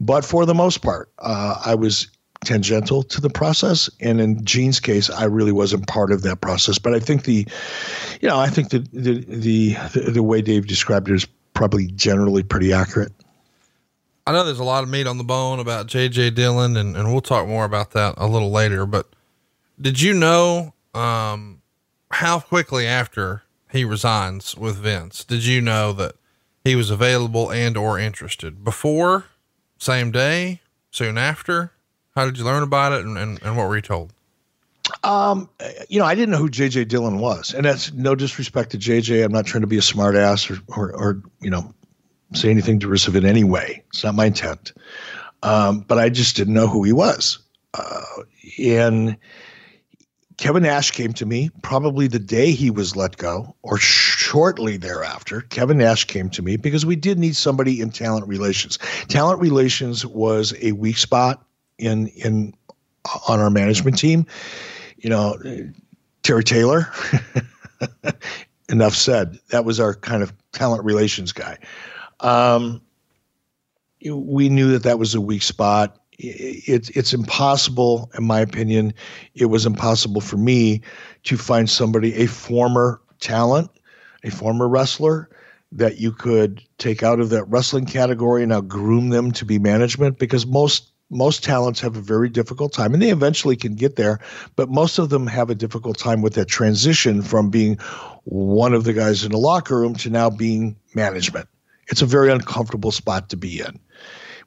but 0.00 0.24
for 0.24 0.46
the 0.46 0.54
most 0.54 0.82
part, 0.82 1.10
uh, 1.18 1.60
I 1.64 1.74
was 1.74 2.08
tangential 2.44 3.02
to 3.04 3.20
the 3.20 3.30
process. 3.30 3.88
And 4.00 4.20
in 4.20 4.44
Gene's 4.44 4.80
case, 4.80 5.10
I 5.10 5.24
really 5.24 5.52
wasn't 5.52 5.86
part 5.86 6.12
of 6.12 6.22
that 6.22 6.40
process. 6.40 6.78
But 6.78 6.94
I 6.94 6.98
think 6.98 7.24
the, 7.24 7.46
you 8.20 8.28
know, 8.28 8.38
I 8.38 8.48
think 8.48 8.70
the 8.70 8.80
the 8.92 9.20
the, 9.20 10.10
the 10.10 10.22
way 10.22 10.42
Dave 10.42 10.66
described 10.66 11.08
it 11.08 11.14
is 11.14 11.26
probably 11.54 11.86
generally 11.88 12.42
pretty 12.42 12.72
accurate. 12.72 13.12
I 14.26 14.32
know 14.32 14.44
there's 14.44 14.60
a 14.60 14.64
lot 14.64 14.84
of 14.84 14.88
meat 14.88 15.06
on 15.06 15.18
the 15.18 15.24
bone 15.24 15.58
about 15.58 15.88
JJ 15.88 16.34
Dillon 16.34 16.76
and, 16.76 16.96
and 16.96 17.10
we'll 17.10 17.20
talk 17.20 17.48
more 17.48 17.64
about 17.64 17.90
that 17.92 18.14
a 18.16 18.26
little 18.26 18.50
later, 18.50 18.86
but 18.86 19.08
did 19.80 20.00
you 20.00 20.14
know, 20.14 20.74
um, 20.94 21.60
how 22.10 22.38
quickly 22.38 22.86
after 22.86 23.42
he 23.70 23.84
resigns 23.84 24.56
with 24.56 24.76
Vince, 24.76 25.24
did 25.24 25.44
you 25.44 25.60
know 25.60 25.92
that 25.94 26.14
he 26.62 26.76
was 26.76 26.90
available 26.90 27.50
and 27.50 27.76
or 27.76 27.98
interested 27.98 28.62
before, 28.62 29.24
same 29.78 30.12
day, 30.12 30.60
soon 30.90 31.18
after? 31.18 31.72
How 32.14 32.26
did 32.26 32.38
you 32.38 32.44
learn 32.44 32.62
about 32.62 32.92
it 32.92 33.04
and, 33.04 33.18
and, 33.18 33.42
and 33.42 33.56
what 33.56 33.68
were 33.68 33.76
you 33.76 33.82
told? 33.82 34.12
Um, 35.04 35.48
you 35.88 35.98
know, 35.98 36.04
I 36.04 36.14
didn't 36.14 36.30
know 36.30 36.38
who 36.38 36.48
JJ 36.48 36.88
Dillon 36.88 37.18
was, 37.18 37.54
and 37.54 37.64
that's 37.64 37.92
no 37.92 38.14
disrespect 38.14 38.70
to 38.70 38.78
JJ. 38.78 39.24
I'm 39.24 39.32
not 39.32 39.46
trying 39.46 39.62
to 39.62 39.66
be 39.66 39.78
a 39.78 39.82
smartass 39.82 40.50
or, 40.50 40.62
or, 40.76 40.92
or 40.92 41.22
you 41.40 41.50
know, 41.50 41.74
say 42.34 42.50
anything 42.50 42.78
derisive 42.78 43.16
in 43.16 43.24
any 43.24 43.44
way. 43.44 43.82
It's 43.88 44.04
not 44.04 44.14
my 44.14 44.26
intent. 44.26 44.72
Um, 45.42 45.80
but 45.80 45.98
I 45.98 46.08
just 46.08 46.36
didn't 46.36 46.54
know 46.54 46.68
who 46.68 46.84
he 46.84 46.92
was. 46.92 47.38
Uh, 47.74 48.04
and 48.60 49.16
Kevin 50.36 50.62
Nash 50.62 50.90
came 50.92 51.12
to 51.14 51.26
me 51.26 51.50
probably 51.62 52.06
the 52.06 52.18
day 52.18 52.52
he 52.52 52.70
was 52.70 52.96
let 52.96 53.16
go 53.16 53.54
or 53.62 53.78
shortly 53.78 54.76
thereafter. 54.76 55.42
Kevin 55.42 55.78
Nash 55.78 56.04
came 56.04 56.30
to 56.30 56.42
me 56.42 56.56
because 56.56 56.86
we 56.86 56.96
did 56.96 57.18
need 57.18 57.36
somebody 57.36 57.80
in 57.80 57.90
talent 57.90 58.26
relations. 58.28 58.78
Talent 59.08 59.40
relations 59.40 60.06
was 60.06 60.54
a 60.60 60.72
weak 60.72 60.98
spot 60.98 61.44
in 61.78 62.08
in 62.08 62.54
on 63.28 63.40
our 63.40 63.50
management 63.50 63.98
team 63.98 64.26
you 65.02 65.10
know, 65.10 65.36
Terry 66.22 66.44
Taylor. 66.44 66.90
Enough 68.68 68.94
said. 68.94 69.38
That 69.50 69.64
was 69.64 69.78
our 69.78 69.94
kind 69.94 70.22
of 70.22 70.32
talent 70.52 70.84
relations 70.84 71.32
guy. 71.32 71.58
Um, 72.20 72.80
we 74.10 74.48
knew 74.48 74.70
that 74.70 74.84
that 74.84 74.98
was 74.98 75.14
a 75.14 75.20
weak 75.20 75.42
spot. 75.42 75.98
It's 76.18 76.88
it's 76.90 77.12
impossible, 77.12 78.10
in 78.16 78.24
my 78.24 78.40
opinion. 78.40 78.94
It 79.34 79.46
was 79.46 79.66
impossible 79.66 80.20
for 80.20 80.36
me 80.36 80.80
to 81.24 81.36
find 81.36 81.68
somebody, 81.68 82.14
a 82.14 82.26
former 82.26 83.00
talent, 83.20 83.70
a 84.22 84.30
former 84.30 84.68
wrestler, 84.68 85.28
that 85.72 85.98
you 85.98 86.12
could 86.12 86.62
take 86.78 87.02
out 87.02 87.18
of 87.18 87.30
that 87.30 87.44
wrestling 87.44 87.86
category 87.86 88.42
and 88.42 88.50
now 88.50 88.60
groom 88.60 89.08
them 89.08 89.32
to 89.32 89.44
be 89.44 89.58
management 89.58 90.18
because 90.18 90.46
most 90.46 90.91
most 91.12 91.44
talents 91.44 91.80
have 91.80 91.96
a 91.96 92.00
very 92.00 92.28
difficult 92.28 92.72
time 92.72 92.94
and 92.94 93.02
they 93.02 93.10
eventually 93.10 93.56
can 93.56 93.74
get 93.74 93.96
there 93.96 94.18
but 94.56 94.68
most 94.68 94.98
of 94.98 95.10
them 95.10 95.26
have 95.26 95.50
a 95.50 95.54
difficult 95.54 95.98
time 95.98 96.22
with 96.22 96.34
that 96.34 96.48
transition 96.48 97.22
from 97.22 97.50
being 97.50 97.76
one 98.24 98.72
of 98.72 98.84
the 98.84 98.92
guys 98.92 99.24
in 99.24 99.32
the 99.32 99.38
locker 99.38 99.78
room 99.78 99.94
to 99.94 100.10
now 100.10 100.30
being 100.30 100.76
management. 100.94 101.48
It's 101.88 102.02
a 102.02 102.06
very 102.06 102.30
uncomfortable 102.30 102.92
spot 102.92 103.28
to 103.30 103.36
be 103.36 103.60
in 103.60 103.78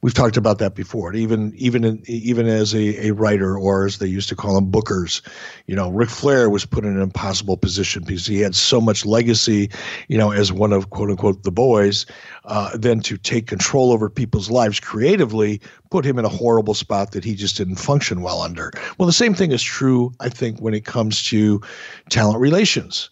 we've 0.02 0.14
talked 0.14 0.38
about 0.38 0.60
that 0.60 0.76
before. 0.76 1.14
Even 1.14 1.54
even 1.56 1.84
in, 1.84 2.04
even 2.06 2.48
as 2.48 2.74
a, 2.74 3.08
a 3.08 3.14
writer, 3.14 3.58
or 3.58 3.86
as 3.86 3.98
they 3.98 4.08
used 4.08 4.30
to 4.30 4.36
call 4.36 4.56
them, 4.56 4.72
bookers, 4.72 5.22
you 5.68 5.76
know, 5.76 5.90
Ric 5.90 6.10
Flair 6.10 6.50
was 6.50 6.66
put 6.66 6.84
in 6.84 6.96
an 6.96 7.02
impossible 7.02 7.58
position 7.58 8.04
because 8.04 8.26
he 8.26 8.40
had 8.40 8.56
so 8.56 8.80
much 8.80 9.06
legacy, 9.06 9.70
you 10.08 10.18
know, 10.18 10.32
as 10.32 10.52
one 10.52 10.74
of 10.74 10.90
quote 10.90 11.10
unquote 11.10 11.44
the 11.44 11.52
boys. 11.52 12.06
Uh, 12.46 12.78
then 12.78 13.00
to 13.00 13.18
take 13.18 13.48
control 13.48 13.92
over 13.92 14.10
people's 14.10 14.52
lives 14.52 14.80
creatively 14.80 15.60
put 15.90 16.06
him 16.06 16.20
in 16.20 16.26
a 16.26 16.30
horrible 16.30 16.76
spot 16.76 17.12
that 17.12 17.24
he 17.24 17.34
just 17.34 17.58
didn't 17.58 17.78
function 17.78 18.22
well 18.22 18.42
under. 18.42 18.72
Well, 18.98 19.08
the 19.08 19.14
same 19.14 19.34
thing 19.34 19.52
is 19.52 19.64
true, 19.64 20.14
I 20.20 20.30
think, 20.30 20.60
when 20.60 20.76
it 20.76 20.86
comes 20.86 21.24
to 21.30 21.62
talent 22.10 22.40
relations 22.40 23.10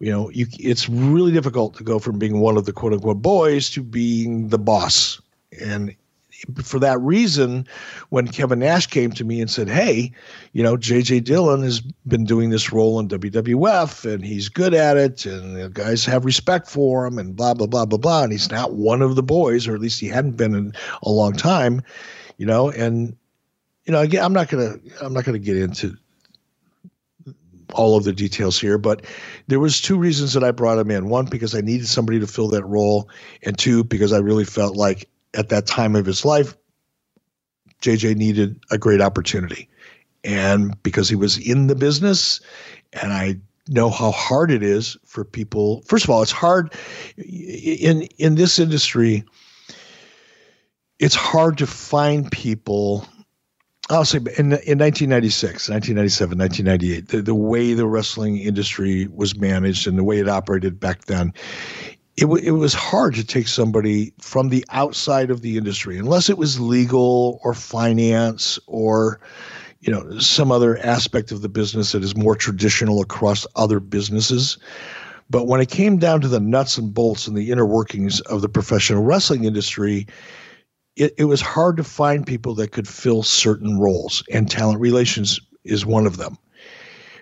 you 0.00 0.12
know 0.12 0.30
you 0.30 0.46
it's 0.60 0.88
really 0.88 1.32
difficult 1.32 1.74
to 1.76 1.82
go 1.82 1.98
from 1.98 2.20
being 2.20 2.38
one 2.38 2.56
of 2.56 2.66
the 2.66 2.72
quote 2.72 2.92
unquote 2.92 3.20
boys 3.20 3.68
to 3.70 3.82
being 3.82 4.48
the 4.48 4.58
boss 4.58 5.20
and 5.60 5.94
for 6.62 6.78
that 6.78 7.00
reason, 7.00 7.66
when 8.10 8.28
Kevin 8.28 8.60
Nash 8.60 8.86
came 8.86 9.10
to 9.12 9.24
me 9.24 9.40
and 9.40 9.50
said, 9.50 9.68
Hey, 9.68 10.12
you 10.52 10.62
know, 10.62 10.76
JJ 10.76 11.24
Dillon 11.24 11.62
has 11.62 11.80
been 11.80 12.24
doing 12.24 12.50
this 12.50 12.72
role 12.72 12.98
in 13.00 13.08
WWF 13.08 14.12
and 14.12 14.24
he's 14.24 14.48
good 14.48 14.74
at 14.74 14.96
it 14.96 15.26
and 15.26 15.56
the 15.56 15.68
guys 15.68 16.04
have 16.04 16.24
respect 16.24 16.68
for 16.68 17.06
him 17.06 17.18
and 17.18 17.34
blah, 17.34 17.54
blah, 17.54 17.66
blah, 17.66 17.86
blah, 17.86 17.98
blah. 17.98 18.22
And 18.22 18.32
he's 18.32 18.50
not 18.50 18.74
one 18.74 19.02
of 19.02 19.16
the 19.16 19.22
boys, 19.22 19.66
or 19.66 19.74
at 19.74 19.80
least 19.80 20.00
he 20.00 20.06
hadn't 20.06 20.36
been 20.36 20.54
in 20.54 20.72
a 21.02 21.10
long 21.10 21.32
time, 21.32 21.82
you 22.36 22.46
know, 22.46 22.70
and, 22.70 23.16
you 23.84 23.92
know, 23.92 24.00
again, 24.00 24.24
I'm 24.24 24.32
not 24.32 24.48
to, 24.50 24.80
I'm 25.00 25.12
not 25.12 25.24
to 25.24 25.38
get 25.38 25.56
into 25.56 25.96
all 27.74 27.96
of 27.96 28.04
the 28.04 28.12
details 28.12 28.58
here, 28.60 28.78
but 28.78 29.04
there 29.46 29.60
was 29.60 29.80
two 29.80 29.98
reasons 29.98 30.32
that 30.32 30.44
I 30.44 30.50
brought 30.50 30.78
him 30.78 30.90
in. 30.90 31.08
One, 31.08 31.26
because 31.26 31.54
I 31.54 31.60
needed 31.60 31.86
somebody 31.86 32.18
to 32.20 32.26
fill 32.26 32.48
that 32.48 32.64
role, 32.64 33.08
and 33.42 33.58
two, 33.58 33.84
because 33.84 34.12
I 34.12 34.18
really 34.18 34.44
felt 34.44 34.76
like 34.76 35.08
at 35.38 35.48
that 35.50 35.66
time 35.66 35.94
of 35.94 36.04
his 36.04 36.24
life, 36.24 36.56
JJ 37.80 38.16
needed 38.16 38.60
a 38.70 38.76
great 38.76 39.00
opportunity. 39.00 39.68
And 40.24 40.80
because 40.82 41.08
he 41.08 41.14
was 41.14 41.38
in 41.38 41.68
the 41.68 41.76
business, 41.76 42.40
and 42.92 43.12
I 43.12 43.36
know 43.68 43.88
how 43.88 44.10
hard 44.10 44.50
it 44.50 44.62
is 44.62 44.96
for 45.06 45.24
people. 45.24 45.82
First 45.86 46.04
of 46.04 46.10
all, 46.10 46.22
it's 46.22 46.32
hard 46.32 46.74
in 47.16 48.02
in 48.18 48.34
this 48.34 48.58
industry. 48.58 49.24
It's 50.98 51.14
hard 51.14 51.58
to 51.58 51.66
find 51.66 52.30
people. 52.32 53.06
I'll 53.90 54.04
say 54.04 54.18
in, 54.18 54.52
in 54.52 54.78
1996, 54.78 55.70
1997, 55.70 56.38
1998, 56.38 57.08
the, 57.08 57.22
the 57.22 57.34
way 57.34 57.72
the 57.72 57.86
wrestling 57.86 58.38
industry 58.38 59.06
was 59.06 59.38
managed 59.38 59.86
and 59.86 59.96
the 59.96 60.04
way 60.04 60.18
it 60.18 60.28
operated 60.28 60.78
back 60.78 61.04
then, 61.04 61.32
it, 62.18 62.22
w- 62.22 62.44
it 62.44 62.50
was 62.50 62.74
hard 62.74 63.14
to 63.14 63.24
take 63.24 63.46
somebody 63.46 64.12
from 64.20 64.48
the 64.48 64.64
outside 64.70 65.30
of 65.30 65.40
the 65.40 65.56
industry, 65.56 65.96
unless 65.98 66.28
it 66.28 66.36
was 66.36 66.58
legal 66.58 67.38
or 67.44 67.54
finance 67.54 68.58
or, 68.66 69.20
you 69.78 69.92
know, 69.92 70.18
some 70.18 70.50
other 70.50 70.78
aspect 70.78 71.30
of 71.30 71.42
the 71.42 71.48
business 71.48 71.92
that 71.92 72.02
is 72.02 72.16
more 72.16 72.34
traditional 72.34 73.00
across 73.00 73.46
other 73.54 73.78
businesses. 73.78 74.58
But 75.30 75.46
when 75.46 75.60
it 75.60 75.70
came 75.70 75.98
down 75.98 76.20
to 76.22 76.28
the 76.28 76.40
nuts 76.40 76.76
and 76.76 76.92
bolts 76.92 77.28
and 77.28 77.36
the 77.36 77.52
inner 77.52 77.66
workings 77.66 78.20
of 78.22 78.42
the 78.42 78.48
professional 78.48 79.04
wrestling 79.04 79.44
industry, 79.44 80.08
it, 80.96 81.14
it 81.18 81.26
was 81.26 81.40
hard 81.40 81.76
to 81.76 81.84
find 81.84 82.26
people 82.26 82.52
that 82.56 82.72
could 82.72 82.88
fill 82.88 83.22
certain 83.22 83.78
roles, 83.78 84.24
and 84.32 84.50
talent 84.50 84.80
relations 84.80 85.38
is 85.62 85.86
one 85.86 86.04
of 86.04 86.16
them. 86.16 86.36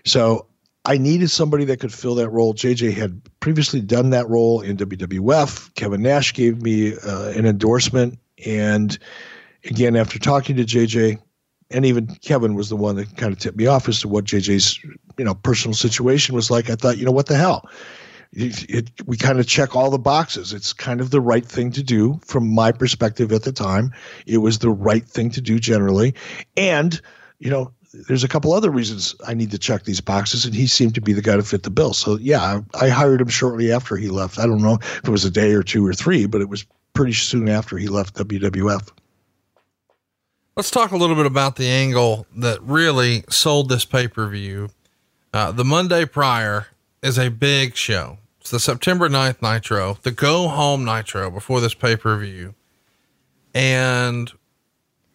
So 0.07 0.47
I 0.87 0.99
needed 0.99 1.31
somebody 1.31 1.65
that 1.65 1.81
could 1.81 1.93
fill 1.93 2.15
that 2.15 2.31
role. 2.31 2.55
JJ 2.55 2.95
had 2.95 3.21
previously 3.41 3.81
done 3.81 4.11
that 4.11 4.29
role 4.29 4.61
in 4.61 4.77
WWF. 4.77 5.75
Kevin 5.75 6.01
Nash 6.01 6.33
gave 6.33 6.63
me 6.63 6.97
uh, 6.97 7.31
an 7.31 7.45
endorsement. 7.45 8.21
And 8.47 8.97
again, 9.65 9.97
after 9.97 10.21
talking 10.21 10.57
to 10.57 10.65
JJ, 10.65 11.21
and 11.73 11.85
even 11.85 12.07
Kevin 12.07 12.55
was 12.55 12.69
the 12.69 12.77
one 12.77 12.95
that 12.97 13.17
kind 13.17 13.33
of 13.33 13.41
tipped 13.41 13.59
me 13.59 13.67
off 13.67 13.89
as 13.89 14.01
to 14.01 14.09
what 14.09 14.25
JJ's 14.25 14.83
you 15.19 15.25
know 15.25 15.35
personal 15.35 15.75
situation 15.75 16.37
was 16.37 16.53
like. 16.53 16.71
I 16.71 16.77
thought, 16.77 16.99
you 16.99 17.05
know, 17.05 17.11
what 17.11 17.27
the 17.27 17.37
hell? 17.37 17.69
It, 18.33 18.69
it, 18.71 18.91
we 19.07 19.17
kind 19.17 19.41
of 19.41 19.49
check 19.49 19.75
all 19.75 19.91
the 19.91 19.99
boxes. 19.99 20.53
It's 20.53 20.73
kind 20.73 21.01
of 21.01 21.11
the 21.11 21.21
right 21.21 21.45
thing 21.45 21.73
to 21.73 21.83
do 21.83 22.21
from 22.25 22.49
my 22.49 22.71
perspective 22.71 23.33
at 23.33 23.43
the 23.43 23.53
time. 23.53 23.93
It 24.27 24.39
was 24.39 24.59
the 24.59 24.71
right 24.71 25.05
thing 25.05 25.31
to 25.31 25.41
do 25.41 25.59
generally, 25.59 26.15
and 26.57 27.01
you 27.41 27.51
know, 27.51 27.73
there's 28.09 28.25
a 28.25 28.29
couple 28.29 28.53
other 28.53 28.71
reasons 28.71 29.15
I 29.27 29.35
need 29.35 29.51
to 29.51 29.59
check 29.59 29.85
these 29.85 30.01
boxes, 30.01 30.45
and 30.45 30.55
he 30.55 30.67
seemed 30.67 30.95
to 30.95 31.01
be 31.01 31.13
the 31.13 31.23
guy 31.23 31.37
to 31.37 31.43
fit 31.43 31.63
the 31.63 31.71
bill. 31.71 31.95
So 31.95 32.19
yeah, 32.19 32.61
I, 32.75 32.87
I 32.87 32.89
hired 32.89 33.21
him 33.21 33.29
shortly 33.29 33.73
after 33.73 33.97
he 33.97 34.09
left. 34.09 34.39
I 34.39 34.47
don't 34.47 34.63
know 34.63 34.75
if 34.75 35.05
it 35.05 35.11
was 35.11 35.25
a 35.25 35.31
day 35.31 35.53
or 35.53 35.63
two 35.63 35.87
or 35.87 35.93
three, 35.93 36.27
but 36.27 36.41
it 36.41 36.49
was 36.49 36.65
pretty 36.93 37.13
soon 37.13 37.49
after 37.49 37.77
he 37.77 37.89
left 37.89 38.15
WWF. 38.17 38.89
Let's 40.57 40.71
talk 40.71 40.91
a 40.93 40.97
little 40.97 41.17
bit 41.17 41.27
about 41.27 41.57
the 41.57 41.69
angle 41.69 42.27
that 42.35 42.63
really 42.63 43.25
sold 43.29 43.69
this 43.69 43.85
pay 43.85 44.09
per 44.09 44.27
view. 44.29 44.71
Uh, 45.33 45.53
the 45.53 45.65
Monday 45.65 46.07
prior 46.07 46.69
is 47.03 47.19
a 47.19 47.29
big 47.29 47.77
show. 47.77 48.19
It's 48.41 48.51
the 48.51 48.61
September 48.61 49.09
9th 49.09 49.43
Nitro, 49.43 49.99
the 50.03 50.13
go 50.13 50.49
home 50.49 50.85
Nitro 50.85 51.31
before 51.31 51.61
this 51.61 51.75
pay 51.75 51.97
per 51.97 52.17
view. 52.17 52.55
And 53.53 54.33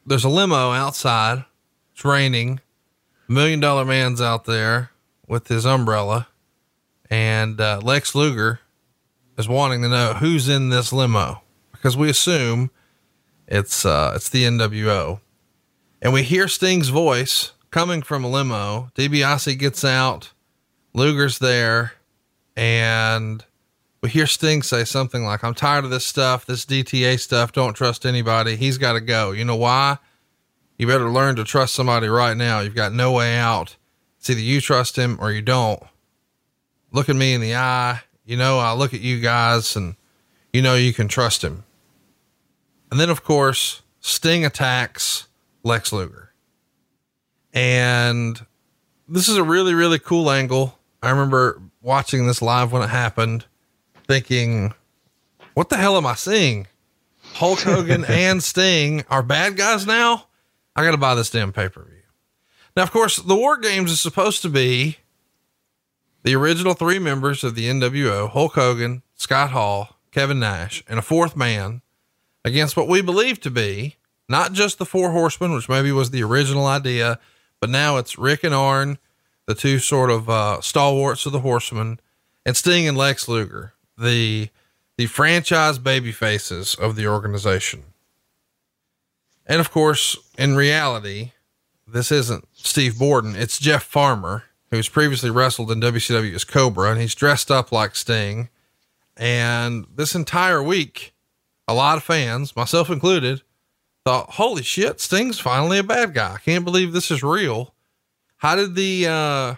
there's 0.06 0.24
a 0.24 0.30
limo 0.30 0.72
outside. 0.72 1.46
It's 1.94 2.06
raining. 2.06 2.60
Million 3.32 3.62
Dollar 3.62 3.86
Man's 3.86 4.20
out 4.20 4.44
there 4.44 4.92
with 5.26 5.48
his 5.48 5.66
umbrella, 5.66 6.28
and 7.10 7.62
uh, 7.62 7.80
Lex 7.82 8.14
Luger 8.14 8.60
is 9.38 9.48
wanting 9.48 9.82
to 9.84 9.88
know 9.88 10.16
who's 10.16 10.50
in 10.50 10.68
this 10.68 10.92
limo 10.92 11.42
because 11.72 11.96
we 11.96 12.10
assume 12.10 12.72
it's 13.48 13.86
uh, 13.86 14.12
it's 14.18 14.28
the 14.28 14.44
NWO, 14.44 15.22
and 16.02 16.12
we 16.12 16.24
hear 16.24 16.50
Sting's 16.50 16.90
voice 16.90 17.54
coming 17.70 18.02
from 18.02 18.26
a 18.26 18.28
limo. 18.28 18.92
DiBiase 18.96 19.58
gets 19.58 19.86
out, 19.86 20.34
Luger's 20.94 21.40
there, 21.40 21.94
and 22.58 23.46
we 24.04 24.10
hear 24.10 24.28
Sting 24.28 24.62
say 24.62 24.84
something 24.84 25.24
like, 25.24 25.42
"I'm 25.42 25.54
tired 25.54 25.86
of 25.86 25.90
this 25.90 26.06
stuff, 26.06 26.46
this 26.46 26.66
DTA 26.66 27.18
stuff. 27.18 27.54
Don't 27.54 27.76
trust 27.76 28.06
anybody. 28.06 28.58
He's 28.58 28.78
got 28.78 28.94
to 28.94 29.02
go. 29.02 29.32
You 29.32 29.46
know 29.46 29.56
why?" 29.56 30.00
You 30.82 30.88
better 30.88 31.12
learn 31.12 31.36
to 31.36 31.44
trust 31.44 31.76
somebody 31.76 32.08
right 32.08 32.36
now. 32.36 32.62
You've 32.62 32.74
got 32.74 32.92
no 32.92 33.12
way 33.12 33.38
out. 33.38 33.76
It's 34.18 34.32
either 34.32 34.40
you 34.40 34.60
trust 34.60 34.96
him 34.96 35.16
or 35.22 35.32
you 35.32 35.44
don't. 35.44 35.80
Look 36.92 37.08
at 37.08 37.16
me 37.16 37.36
in 37.36 37.42
the 37.42 37.54
eye. 37.56 38.02
You 38.26 38.36
know, 38.36 38.58
I 38.58 38.74
look 38.74 38.92
at 38.96 39.02
you 39.02 39.20
guys 39.20 39.76
and 39.76 39.94
you 40.52 40.64
know 40.64 40.74
you 40.74 40.92
can 40.92 41.08
trust 41.08 41.44
him. 41.44 41.66
And 42.90 43.00
then, 43.00 43.12
of 43.12 43.24
course, 43.24 43.84
Sting 44.00 44.44
attacks 44.44 45.28
Lex 45.62 45.94
Luger. 45.94 46.34
And 47.54 48.44
this 49.08 49.30
is 49.30 49.38
a 49.38 49.44
really, 49.44 49.76
really 49.76 50.00
cool 50.00 50.32
angle. 50.32 50.80
I 51.04 51.12
remember 51.12 51.62
watching 51.84 52.26
this 52.26 52.42
live 52.42 52.72
when 52.72 52.82
it 52.82 52.90
happened, 52.90 53.46
thinking, 54.08 54.74
what 55.54 55.70
the 55.70 55.78
hell 55.78 55.96
am 55.96 56.08
I 56.08 56.16
seeing? 56.16 56.66
Hulk 57.34 57.60
Hogan 57.60 58.04
and 58.10 58.42
Sting 58.42 59.06
are 59.12 59.22
bad 59.22 59.56
guys 59.56 59.86
now? 59.86 60.26
I 60.76 60.84
got 60.84 60.92
to 60.92 60.98
buy 60.98 61.16
this 61.16 61.30
damn 61.30 61.52
pay 61.52 61.70
per 61.70 61.84
view. 61.84 61.98
Now, 62.76 62.84
of 62.84 62.92
course, 62.92 63.18
the 63.18 63.36
War 63.36 63.58
Games 63.58 63.92
is 63.92 64.00
supposed 64.00 64.42
to 64.44 64.50
be 64.50 64.98
the 66.24 66.36
original 66.36 66.74
three 66.74 67.00
members 67.00 67.44
of 67.44 67.56
the 67.56 67.68
NWO 67.68 68.30
Hulk 68.30 68.54
Hogan, 68.54 69.04
Scott 69.16 69.52
Hall, 69.52 69.98
Kevin 70.12 70.40
Nash, 70.40 70.84
and 70.88 70.98
a 70.98 71.02
fourth 71.02 71.36
man 71.36 71.82
against 72.46 72.78
what 72.78 72.88
we 72.88 73.02
believe 73.02 73.40
to 73.42 73.52
be 73.52 73.98
not 74.32 74.54
just 74.54 74.78
the 74.78 74.86
Four 74.86 75.12
Horsemen, 75.12 75.52
which 75.52 75.68
maybe 75.68 75.92
was 75.92 76.10
the 76.10 76.24
original 76.24 76.66
idea, 76.66 77.20
but 77.60 77.70
now 77.70 77.98
it's 77.98 78.18
Rick 78.18 78.46
and 78.46 78.56
Arn, 78.56 78.98
the 79.46 79.54
two 79.54 79.78
sort 79.78 80.10
of 80.10 80.30
uh, 80.30 80.62
stalwarts 80.62 81.26
of 81.26 81.34
the 81.34 81.42
Horsemen, 81.42 82.00
and 82.46 82.56
Sting 82.56 82.88
and 82.88 82.98
Lex 82.98 83.28
Luger, 83.28 83.74
the 83.98 84.50
the 84.98 85.06
franchise 85.08 85.80
baby 85.80 86.12
faces 86.12 86.76
of 86.76 86.96
the 86.96 87.08
organization. 87.08 87.84
And 89.46 89.60
of 89.60 89.72
course, 89.72 90.18
in 90.42 90.56
reality, 90.56 91.34
this 91.88 92.12
isn't 92.12 92.48
Steve 92.54 92.98
Borden. 92.98 93.36
It's 93.36 93.60
Jeff 93.60 93.84
Farmer, 93.84 94.46
who's 94.72 94.90
previously 94.90 95.30
wrestled 95.30 95.72
in 95.72 95.80
WCW 95.80 96.34
as 96.34 96.46
Cobra, 96.46 96.90
and 96.90 97.00
he's 97.00 97.14
dressed 97.14 97.52
up 97.52 97.72
like 97.72 97.96
Sting. 97.96 98.50
And 99.16 99.86
this 99.96 100.16
entire 100.16 100.64
week, 100.64 101.14
a 101.68 101.76
lot 101.76 101.98
of 101.98 102.04
fans, 102.04 102.56
myself 102.56 102.90
included, 102.90 103.44
thought, 104.04 104.32
holy 104.32 104.64
shit, 104.64 105.00
Sting's 105.00 105.40
finally 105.40 105.78
a 105.78 105.84
bad 105.84 106.16
guy. 106.16 106.34
I 106.34 106.40
can't 106.40 106.66
believe 106.66 106.92
this 106.92 107.12
is 107.12 107.22
real. 107.22 107.76
How 108.38 108.56
did 108.56 108.74
the, 108.74 109.08
uh, 109.08 109.56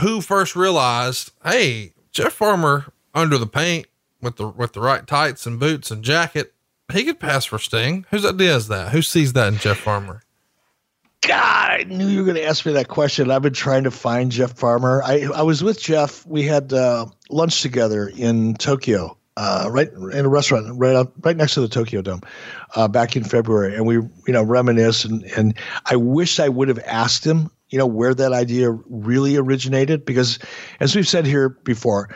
who 0.00 0.20
first 0.20 0.56
realized, 0.56 1.30
hey, 1.44 1.92
Jeff 2.10 2.32
Farmer 2.32 2.86
under 3.14 3.38
the 3.38 3.46
paint 3.46 3.86
with 4.20 4.34
the, 4.34 4.48
with 4.48 4.72
the 4.72 4.80
right 4.80 5.06
tights 5.06 5.46
and 5.46 5.60
boots 5.60 5.92
and 5.92 6.02
jacket 6.02 6.53
he 6.94 7.04
could 7.04 7.20
pass 7.20 7.44
for 7.44 7.58
Sting. 7.58 8.06
Whose 8.10 8.24
idea 8.24 8.56
is 8.56 8.68
that? 8.68 8.92
Who 8.92 9.02
sees 9.02 9.32
that 9.34 9.48
in 9.48 9.58
Jeff 9.58 9.78
Farmer? 9.78 10.22
God, 11.26 11.70
I 11.70 11.84
knew 11.84 12.06
you 12.06 12.18
were 12.18 12.24
going 12.24 12.36
to 12.36 12.44
ask 12.44 12.66
me 12.66 12.72
that 12.74 12.88
question. 12.88 13.30
I've 13.30 13.42
been 13.42 13.52
trying 13.54 13.84
to 13.84 13.90
find 13.90 14.30
Jeff 14.30 14.52
Farmer. 14.52 15.02
I 15.02 15.26
I 15.34 15.42
was 15.42 15.62
with 15.62 15.80
Jeff. 15.80 16.26
We 16.26 16.42
had 16.42 16.72
uh, 16.72 17.06
lunch 17.30 17.62
together 17.62 18.12
in 18.14 18.54
Tokyo, 18.54 19.16
uh, 19.36 19.68
right 19.70 19.90
in 19.90 20.26
a 20.26 20.28
restaurant 20.28 20.66
right 20.74 20.94
up, 20.94 21.12
right 21.22 21.36
next 21.36 21.54
to 21.54 21.62
the 21.62 21.68
Tokyo 21.68 22.02
Dome, 22.02 22.20
uh, 22.76 22.88
back 22.88 23.16
in 23.16 23.24
February, 23.24 23.74
and 23.74 23.86
we 23.86 23.94
you 23.94 24.12
know 24.28 24.42
reminisce 24.42 25.04
and 25.04 25.24
and 25.36 25.54
I 25.86 25.96
wish 25.96 26.38
I 26.38 26.48
would 26.50 26.68
have 26.68 26.80
asked 26.80 27.26
him 27.26 27.50
you 27.70 27.78
know 27.78 27.86
where 27.86 28.14
that 28.14 28.32
idea 28.32 28.70
really 28.70 29.36
originated 29.36 30.04
because 30.04 30.38
as 30.80 30.94
we've 30.94 31.08
said 31.08 31.26
here 31.26 31.48
before 31.48 32.14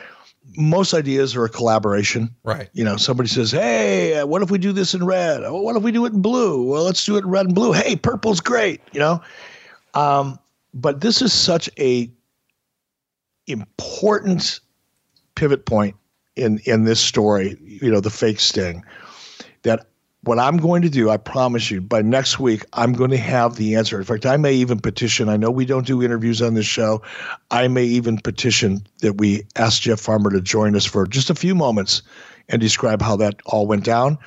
most 0.57 0.95
ideas 0.95 1.37
are 1.37 1.45
a 1.45 1.49
collaboration. 1.49 2.35
Right. 2.45 2.69
You 2.73 2.85
know, 2.85 2.97
somebody 2.97 3.29
says, 3.29 3.51
Hey, 3.51 4.19
uh, 4.19 4.27
what 4.27 4.43
if 4.43 4.51
we 4.51 4.59
do 4.59 4.73
this 4.73 4.95
in 4.95 5.05
red? 5.05 5.43
Well, 5.43 5.63
what 5.63 5.77
if 5.77 5.83
we 5.83 5.93
do 5.93 6.07
it 6.07 6.13
in 6.13 6.23
blue? 6.23 6.63
Well, 6.65 6.85
let's 6.85 7.05
do 7.05 7.17
it 7.17 7.25
in 7.25 7.31
red 7.31 7.47
and 7.47 7.55
blue. 7.55 7.73
Hey, 7.73 7.97
purple's 7.97 8.41
great, 8.41 8.81
you 8.93 9.01
know? 9.01 9.23
Um, 9.95 10.39
but 10.75 11.01
this 11.01 11.23
is 11.23 11.33
such 11.33 11.69
a 11.79 12.11
important 13.47 14.61
pivot 15.35 15.67
point 15.67 15.97
in, 16.37 16.61
in 16.65 16.85
this 16.85 17.01
story, 17.01 17.57
you 17.63 17.91
know, 17.91 18.01
the 18.01 18.11
fake 18.11 18.41
sting 18.41 18.85
that 19.63 19.87
what 20.29 20.39
I'm 20.39 20.59
going 20.59 20.83
to 20.83 20.91
do, 20.91 21.09
I 21.09 21.17
promise 21.17 21.71
you, 21.71 21.81
by 21.81 22.03
next 22.03 22.39
week, 22.39 22.67
I'm 22.75 22.93
going 22.93 23.09
to 23.11 23.17
have 23.17 23.57
the 23.57 23.77
answer. 23.77 23.97
In 23.97 24.05
fact, 24.05 24.27
I 24.27 24.37
may 24.37 24.53
even 24.53 24.79
petition. 24.79 25.31
I 25.31 25.39
know 25.39 25.51
we 25.51 25.65
don't 25.65 25.87
do 25.87 26.03
interviews 26.03 26.43
on 26.43 26.53
this 26.53 26.67
show. 26.67 27.01
I 27.51 27.67
may 27.67 27.85
even 27.85 28.19
petition 28.19 28.87
that 28.99 29.15
we 29.15 29.45
ask 29.57 29.81
Jeff 29.81 30.01
Farmer 30.01 30.29
to 30.29 30.43
join 30.43 30.77
us 30.77 30.85
for 30.85 31.07
just 31.07 31.31
a 31.31 31.35
few 31.35 31.55
moments 31.55 32.03
and 32.51 32.61
describe 32.61 33.01
how 33.01 33.17
that 33.17 33.41
all 33.47 33.67
went 33.67 33.85
down. 33.85 34.19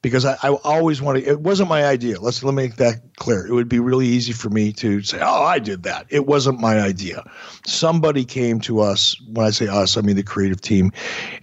Because 0.00 0.24
I, 0.24 0.38
I 0.42 0.48
always 0.64 1.02
want 1.02 1.18
to, 1.18 1.30
it 1.30 1.40
wasn't 1.40 1.68
my 1.68 1.84
idea. 1.84 2.18
Let's 2.20 2.42
let 2.42 2.54
me 2.54 2.62
make 2.62 2.76
that 2.76 3.16
clear. 3.16 3.46
It 3.46 3.52
would 3.52 3.68
be 3.68 3.80
really 3.80 4.06
easy 4.06 4.32
for 4.32 4.48
me 4.48 4.72
to 4.74 5.02
say, 5.02 5.18
oh, 5.20 5.42
I 5.42 5.58
did 5.58 5.82
that. 5.82 6.06
It 6.08 6.26
wasn't 6.26 6.58
my 6.58 6.80
idea. 6.80 7.22
Somebody 7.66 8.24
came 8.24 8.60
to 8.60 8.80
us, 8.80 9.14
when 9.32 9.46
I 9.46 9.50
say 9.50 9.68
us, 9.68 9.98
I 9.98 10.00
mean 10.00 10.16
the 10.16 10.22
creative 10.22 10.62
team, 10.62 10.90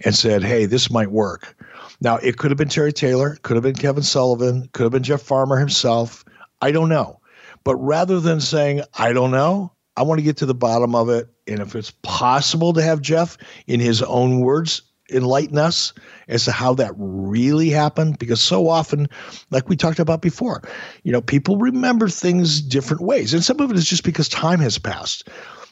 and 0.04 0.12
said, 0.12 0.42
hey, 0.42 0.66
this 0.66 0.90
might 0.90 1.12
work 1.12 1.56
now, 2.00 2.16
it 2.18 2.36
could 2.36 2.50
have 2.50 2.58
been 2.58 2.68
Terry 2.68 2.92
Taylor, 2.92 3.36
could 3.42 3.56
have 3.56 3.64
been 3.64 3.74
Kevin 3.74 4.02
Sullivan, 4.02 4.68
could 4.72 4.84
have 4.84 4.92
been 4.92 5.02
Jeff 5.02 5.22
Farmer 5.22 5.58
himself. 5.58 6.24
I 6.60 6.70
don't 6.70 6.88
know. 6.88 7.20
But 7.64 7.76
rather 7.76 8.20
than 8.20 8.40
saying, 8.40 8.82
I 8.94 9.12
don't 9.12 9.32
know, 9.32 9.72
I 9.96 10.02
want 10.02 10.18
to 10.18 10.24
get 10.24 10.36
to 10.38 10.46
the 10.46 10.54
bottom 10.54 10.94
of 10.94 11.08
it. 11.08 11.28
And 11.48 11.60
if 11.60 11.74
it's 11.74 11.90
possible 12.02 12.72
to 12.72 12.82
have 12.82 13.00
Jeff, 13.00 13.36
in 13.66 13.80
his 13.80 14.00
own 14.02 14.40
words, 14.40 14.82
enlighten 15.10 15.58
us 15.58 15.92
as 16.28 16.44
to 16.44 16.52
how 16.52 16.74
that 16.74 16.92
really 16.96 17.70
happened 17.70 18.18
because 18.18 18.40
so 18.40 18.68
often 18.68 19.08
like 19.50 19.68
we 19.68 19.74
talked 19.74 19.98
about 19.98 20.20
before 20.20 20.62
you 21.02 21.10
know 21.10 21.22
people 21.22 21.56
remember 21.56 22.10
things 22.10 22.60
different 22.60 23.00
ways 23.00 23.32
and 23.32 23.42
some 23.42 23.58
of 23.60 23.70
it 23.70 23.76
is 23.78 23.88
just 23.88 24.04
because 24.04 24.28
time 24.28 24.60
has 24.60 24.76
passed 24.76 25.26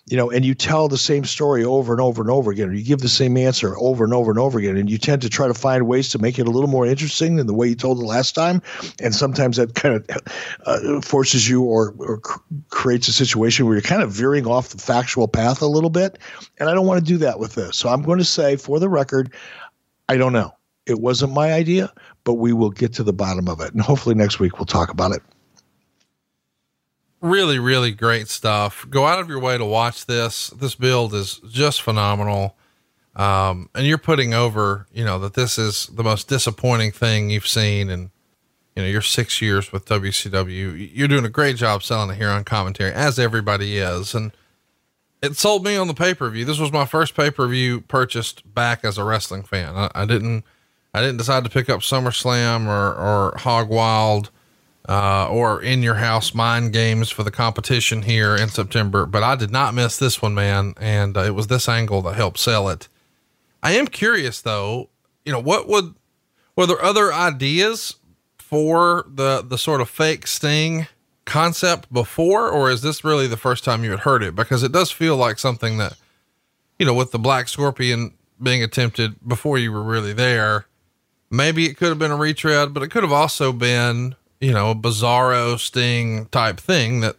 you 0.08 0.16
know, 0.16 0.30
and 0.30 0.44
you 0.44 0.54
tell 0.54 0.86
the 0.86 0.96
same 0.96 1.24
story 1.24 1.64
over 1.64 1.92
and 1.92 2.00
over 2.00 2.22
and 2.22 2.30
over 2.30 2.52
again, 2.52 2.68
or 2.68 2.72
you 2.72 2.84
give 2.84 3.00
the 3.00 3.08
same 3.08 3.36
answer 3.36 3.76
over 3.78 4.04
and 4.04 4.14
over 4.14 4.30
and 4.30 4.38
over 4.38 4.56
again, 4.58 4.76
and 4.76 4.88
you 4.88 4.98
tend 4.98 5.20
to 5.22 5.28
try 5.28 5.48
to 5.48 5.54
find 5.54 5.88
ways 5.88 6.08
to 6.10 6.18
make 6.20 6.38
it 6.38 6.46
a 6.46 6.50
little 6.50 6.70
more 6.70 6.86
interesting 6.86 7.36
than 7.36 7.48
the 7.48 7.54
way 7.54 7.66
you 7.66 7.74
told 7.74 7.98
it 7.98 8.04
last 8.04 8.32
time. 8.32 8.62
And 9.02 9.12
sometimes 9.12 9.56
that 9.56 9.74
kind 9.74 9.96
of 9.96 10.22
uh, 10.64 11.00
forces 11.00 11.48
you 11.48 11.64
or, 11.64 11.92
or 11.98 12.18
cr- 12.18 12.38
creates 12.70 13.08
a 13.08 13.12
situation 13.12 13.66
where 13.66 13.74
you're 13.74 13.82
kind 13.82 14.02
of 14.02 14.12
veering 14.12 14.46
off 14.46 14.68
the 14.68 14.78
factual 14.78 15.26
path 15.26 15.60
a 15.60 15.66
little 15.66 15.90
bit. 15.90 16.18
And 16.58 16.68
I 16.68 16.74
don't 16.74 16.86
want 16.86 17.04
to 17.04 17.04
do 17.04 17.18
that 17.18 17.40
with 17.40 17.56
this. 17.56 17.76
So 17.76 17.88
I'm 17.88 18.02
going 18.02 18.18
to 18.18 18.24
say, 18.24 18.54
for 18.54 18.78
the 18.78 18.88
record, 18.88 19.32
I 20.08 20.16
don't 20.16 20.32
know. 20.32 20.52
It 20.86 21.00
wasn't 21.00 21.32
my 21.32 21.52
idea, 21.52 21.92
but 22.22 22.34
we 22.34 22.52
will 22.52 22.70
get 22.70 22.92
to 22.94 23.02
the 23.02 23.12
bottom 23.12 23.48
of 23.48 23.60
it. 23.60 23.72
And 23.72 23.82
hopefully 23.82 24.14
next 24.14 24.38
week 24.38 24.60
we'll 24.60 24.66
talk 24.66 24.90
about 24.90 25.10
it 25.10 25.22
really, 27.20 27.58
really 27.58 27.92
great 27.92 28.28
stuff. 28.28 28.86
Go 28.88 29.06
out 29.06 29.18
of 29.18 29.28
your 29.28 29.40
way 29.40 29.58
to 29.58 29.64
watch 29.64 30.06
this. 30.06 30.48
This 30.48 30.74
build 30.74 31.14
is 31.14 31.40
just 31.48 31.82
phenomenal. 31.82 32.56
Um, 33.14 33.70
and 33.74 33.86
you're 33.86 33.98
putting 33.98 34.34
over, 34.34 34.86
you 34.92 35.04
know, 35.04 35.18
that 35.20 35.34
this 35.34 35.58
is 35.58 35.86
the 35.86 36.04
most 36.04 36.28
disappointing 36.28 36.92
thing 36.92 37.30
you've 37.30 37.48
seen 37.48 37.88
in, 37.88 38.10
you 38.74 38.82
know, 38.82 38.88
your 38.88 39.00
six 39.00 39.40
years 39.40 39.72
with 39.72 39.86
WCW. 39.86 40.90
You're 40.92 41.08
doing 41.08 41.24
a 41.24 41.30
great 41.30 41.56
job 41.56 41.82
selling 41.82 42.10
it 42.10 42.16
here 42.16 42.28
on 42.28 42.44
commentary, 42.44 42.92
as 42.92 43.18
everybody 43.18 43.78
is. 43.78 44.14
And 44.14 44.32
it 45.22 45.36
sold 45.36 45.64
me 45.64 45.76
on 45.76 45.88
the 45.88 45.94
pay 45.94 46.12
per 46.12 46.28
view. 46.28 46.44
This 46.44 46.58
was 46.58 46.72
my 46.72 46.84
first 46.84 47.14
pay 47.14 47.30
per 47.30 47.48
view 47.48 47.80
purchased 47.80 48.54
back 48.54 48.84
as 48.84 48.98
a 48.98 49.04
wrestling 49.04 49.44
fan. 49.44 49.74
I, 49.74 49.90
I, 49.94 50.04
didn't, 50.04 50.44
I 50.92 51.00
didn't 51.00 51.16
decide 51.16 51.44
to 51.44 51.50
pick 51.50 51.70
up 51.70 51.80
SummerSlam 51.80 52.66
or, 52.66 52.94
or 52.94 53.38
Hog 53.38 53.70
Wild 53.70 54.30
uh, 54.88 55.28
or 55.28 55.62
in 55.62 55.82
your 55.82 55.94
house 55.94 56.34
mind 56.34 56.72
games 56.72 57.10
for 57.10 57.22
the 57.22 57.30
competition 57.30 58.02
here 58.02 58.36
in 58.36 58.48
September. 58.48 59.06
But 59.06 59.22
I 59.22 59.36
did 59.36 59.50
not 59.50 59.74
miss 59.74 59.98
this 59.98 60.22
one, 60.22 60.34
man. 60.34 60.74
And 60.80 61.16
uh, 61.16 61.24
it 61.24 61.34
was 61.34 61.48
this 61.48 61.68
angle 61.68 62.02
that 62.02 62.14
helped 62.14 62.38
sell 62.38 62.68
it. 62.68 62.88
I 63.62 63.72
am 63.72 63.88
curious 63.88 64.40
though, 64.40 64.90
you 65.24 65.32
know, 65.32 65.40
what 65.40 65.68
would, 65.68 65.94
were 66.54 66.66
there 66.66 66.82
other 66.82 67.12
ideas 67.12 67.96
for 68.38 69.04
the, 69.08 69.42
the 69.42 69.58
sort 69.58 69.80
of 69.80 69.90
fake 69.90 70.26
sting 70.26 70.86
concept 71.24 71.92
before, 71.92 72.48
or 72.48 72.70
is 72.70 72.82
this 72.82 73.02
really 73.02 73.26
the 73.26 73.36
first 73.36 73.64
time 73.64 73.82
you 73.82 73.90
had 73.90 74.00
heard 74.00 74.22
it? 74.22 74.36
Because 74.36 74.62
it 74.62 74.70
does 74.70 74.92
feel 74.92 75.16
like 75.16 75.40
something 75.40 75.78
that, 75.78 75.94
you 76.78 76.86
know, 76.86 76.94
with 76.94 77.10
the 77.10 77.18
black 77.18 77.48
scorpion 77.48 78.14
being 78.40 78.62
attempted 78.62 79.16
before 79.26 79.58
you 79.58 79.72
were 79.72 79.82
really 79.82 80.12
there, 80.12 80.66
maybe 81.28 81.66
it 81.66 81.76
could 81.76 81.88
have 81.88 81.98
been 81.98 82.12
a 82.12 82.16
retread, 82.16 82.72
but 82.72 82.84
it 82.84 82.90
could 82.90 83.02
have 83.02 83.12
also 83.12 83.52
been 83.52 84.14
you 84.40 84.52
know, 84.52 84.70
a 84.70 84.74
bizarro 84.74 85.58
sting 85.58 86.26
type 86.26 86.60
thing 86.60 87.00
that 87.00 87.16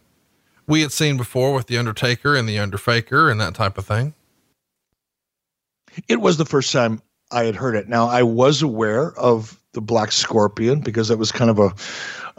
we 0.66 0.82
had 0.82 0.92
seen 0.92 1.16
before 1.16 1.54
with 1.54 1.66
the 1.66 1.78
Undertaker 1.78 2.36
and 2.36 2.48
the 2.48 2.58
Underfaker 2.58 3.30
and 3.30 3.40
that 3.40 3.54
type 3.54 3.78
of 3.78 3.86
thing. 3.86 4.14
It 6.06 6.20
was 6.20 6.36
the 6.36 6.44
first 6.44 6.72
time 6.72 7.02
I 7.30 7.44
had 7.44 7.56
heard 7.56 7.74
it. 7.74 7.88
Now 7.88 8.08
I 8.08 8.22
was 8.22 8.62
aware 8.62 9.12
of 9.18 9.60
the 9.72 9.80
Black 9.80 10.12
Scorpion 10.12 10.80
because 10.80 11.10
it 11.10 11.18
was 11.18 11.32
kind 11.32 11.50
of 11.50 11.58
a, 11.58 11.72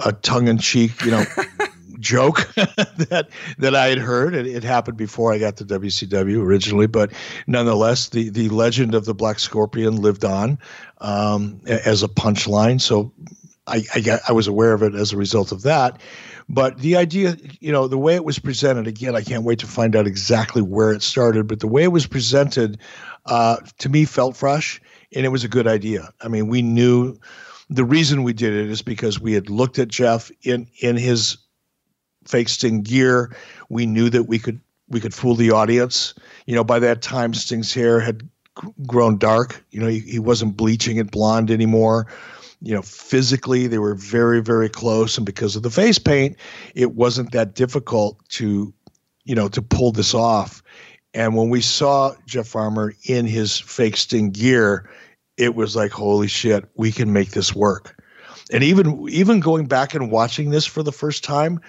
a 0.07 0.13
tongue 0.13 0.47
in 0.47 0.57
cheek, 0.57 1.03
you 1.03 1.11
know, 1.11 1.25
joke 1.99 2.47
that 2.55 3.27
that 3.57 3.75
I 3.75 3.87
had 3.87 3.97
heard. 3.97 4.33
It, 4.33 4.47
it, 4.47 4.63
happened 4.63 4.97
before 4.97 5.33
I 5.33 5.37
got 5.37 5.57
to 5.57 5.65
WCW 5.65 6.41
originally, 6.41 6.87
but 6.87 7.11
nonetheless, 7.47 8.09
the 8.09 8.29
the 8.29 8.49
legend 8.49 8.95
of 8.95 9.05
the 9.05 9.13
Black 9.13 9.39
Scorpion 9.39 10.01
lived 10.01 10.23
on 10.23 10.57
um, 10.99 11.59
as 11.67 12.01
a 12.01 12.07
punchline. 12.07 12.79
So 12.79 13.11
I, 13.69 13.83
I, 13.93 14.19
I 14.29 14.31
was 14.31 14.47
aware 14.47 14.73
of 14.73 14.83
it 14.83 14.95
as 14.95 15.13
a 15.13 15.17
result 15.17 15.51
of 15.51 15.61
that. 15.61 16.01
But 16.49 16.79
the 16.79 16.97
idea, 16.97 17.37
you 17.59 17.71
know, 17.71 17.87
the 17.87 17.97
way 17.97 18.15
it 18.15 18.25
was 18.25 18.39
presented, 18.39 18.87
again, 18.87 19.15
I 19.15 19.21
can't 19.21 19.43
wait 19.43 19.59
to 19.59 19.67
find 19.67 19.95
out 19.95 20.07
exactly 20.07 20.61
where 20.61 20.91
it 20.91 21.03
started, 21.03 21.47
but 21.47 21.59
the 21.59 21.67
way 21.67 21.83
it 21.83 21.91
was 21.91 22.07
presented 22.07 22.79
uh, 23.27 23.57
to 23.77 23.89
me 23.89 24.05
felt 24.05 24.35
fresh 24.35 24.81
and 25.13 25.25
it 25.25 25.29
was 25.29 25.43
a 25.43 25.47
good 25.47 25.67
idea. 25.67 26.11
I 26.21 26.27
mean, 26.27 26.47
we 26.47 26.61
knew 26.61 27.17
the 27.69 27.85
reason 27.85 28.23
we 28.23 28.33
did 28.33 28.53
it 28.53 28.69
is 28.69 28.81
because 28.81 29.19
we 29.19 29.33
had 29.33 29.49
looked 29.49 29.77
at 29.77 29.89
Jeff 29.89 30.31
in, 30.41 30.67
in 30.81 30.97
his 30.97 31.37
fake 32.25 32.49
Sting 32.49 32.81
gear. 32.81 33.35
We 33.69 33.85
knew 33.85 34.09
that 34.09 34.23
we 34.23 34.39
could 34.39 34.59
we 34.91 34.99
could 34.99 35.13
fool 35.13 35.35
the 35.35 35.51
audience. 35.51 36.15
You 36.47 36.55
know, 36.55 36.63
by 36.63 36.79
that 36.79 37.03
time, 37.03 37.35
Sting's 37.35 37.71
hair 37.71 37.99
had 37.99 38.27
grown 38.87 39.19
dark. 39.19 39.63
You 39.69 39.81
know, 39.81 39.87
he, 39.87 39.99
he 39.99 40.17
wasn't 40.17 40.57
bleaching 40.57 40.97
it 40.97 41.11
blonde 41.11 41.51
anymore 41.51 42.07
you 42.61 42.73
know, 42.73 42.81
physically 42.81 43.67
they 43.67 43.77
were 43.77 43.95
very, 43.95 44.41
very 44.41 44.69
close. 44.69 45.17
And 45.17 45.25
because 45.25 45.55
of 45.55 45.63
the 45.63 45.69
face 45.69 45.99
paint, 45.99 46.37
it 46.75 46.93
wasn't 46.95 47.31
that 47.31 47.55
difficult 47.55 48.17
to, 48.29 48.73
you 49.23 49.35
know, 49.35 49.47
to 49.49 49.61
pull 49.61 49.91
this 49.91 50.13
off. 50.13 50.61
And 51.13 51.35
when 51.35 51.49
we 51.49 51.61
saw 51.61 52.13
Jeff 52.25 52.47
Farmer 52.47 52.93
in 53.05 53.25
his 53.25 53.59
fake 53.59 53.97
Sting 53.97 54.29
gear, 54.31 54.89
it 55.37 55.55
was 55.55 55.75
like, 55.75 55.91
holy 55.91 56.27
shit, 56.27 56.65
we 56.75 56.91
can 56.91 57.13
make 57.13 57.31
this 57.31 57.55
work. 57.55 57.95
And 58.51 58.63
even 58.63 59.07
even 59.09 59.39
going 59.39 59.67
back 59.67 59.93
and 59.93 60.11
watching 60.11 60.49
this 60.49 60.65
for 60.65 60.83
the 60.83 60.91
first 60.91 61.23
time, 61.23 61.59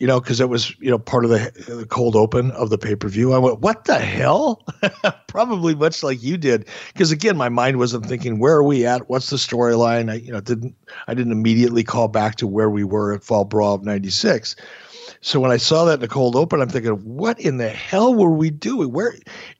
you 0.00 0.06
know, 0.06 0.18
because 0.18 0.40
it 0.40 0.48
was, 0.48 0.74
you 0.80 0.90
know, 0.90 0.98
part 0.98 1.24
of 1.24 1.30
the, 1.30 1.52
the 1.68 1.86
cold 1.86 2.16
open 2.16 2.50
of 2.52 2.70
the 2.70 2.78
pay 2.78 2.96
per 2.96 3.06
view. 3.06 3.34
I 3.34 3.38
went, 3.38 3.60
what 3.60 3.84
the 3.84 3.98
hell? 3.98 4.64
Probably 5.28 5.74
much 5.74 6.02
like 6.02 6.22
you 6.22 6.38
did. 6.38 6.66
Because 6.92 7.12
again, 7.12 7.36
my 7.36 7.50
mind 7.50 7.76
wasn't 7.76 8.06
thinking, 8.06 8.38
where 8.38 8.56
are 8.56 8.64
we 8.64 8.86
at? 8.86 9.10
What's 9.10 9.28
the 9.28 9.36
storyline? 9.36 10.10
I, 10.10 10.14
you 10.14 10.32
know, 10.32 10.40
didn't, 10.40 10.74
I 11.06 11.12
didn't 11.12 11.32
immediately 11.32 11.84
call 11.84 12.08
back 12.08 12.36
to 12.36 12.46
where 12.46 12.70
we 12.70 12.82
were 12.82 13.12
at 13.12 13.22
Fall 13.22 13.44
Brawl 13.44 13.74
of 13.74 13.84
96. 13.84 14.56
So 15.20 15.38
when 15.38 15.50
I 15.50 15.58
saw 15.58 15.84
that 15.84 15.94
in 15.94 16.00
the 16.00 16.08
cold 16.08 16.34
open, 16.34 16.62
I'm 16.62 16.70
thinking, 16.70 16.92
what 16.92 17.38
in 17.38 17.58
the 17.58 17.68
hell 17.68 18.14
were 18.14 18.30
we 18.30 18.48
doing? 18.48 18.90
Where? 18.92 19.14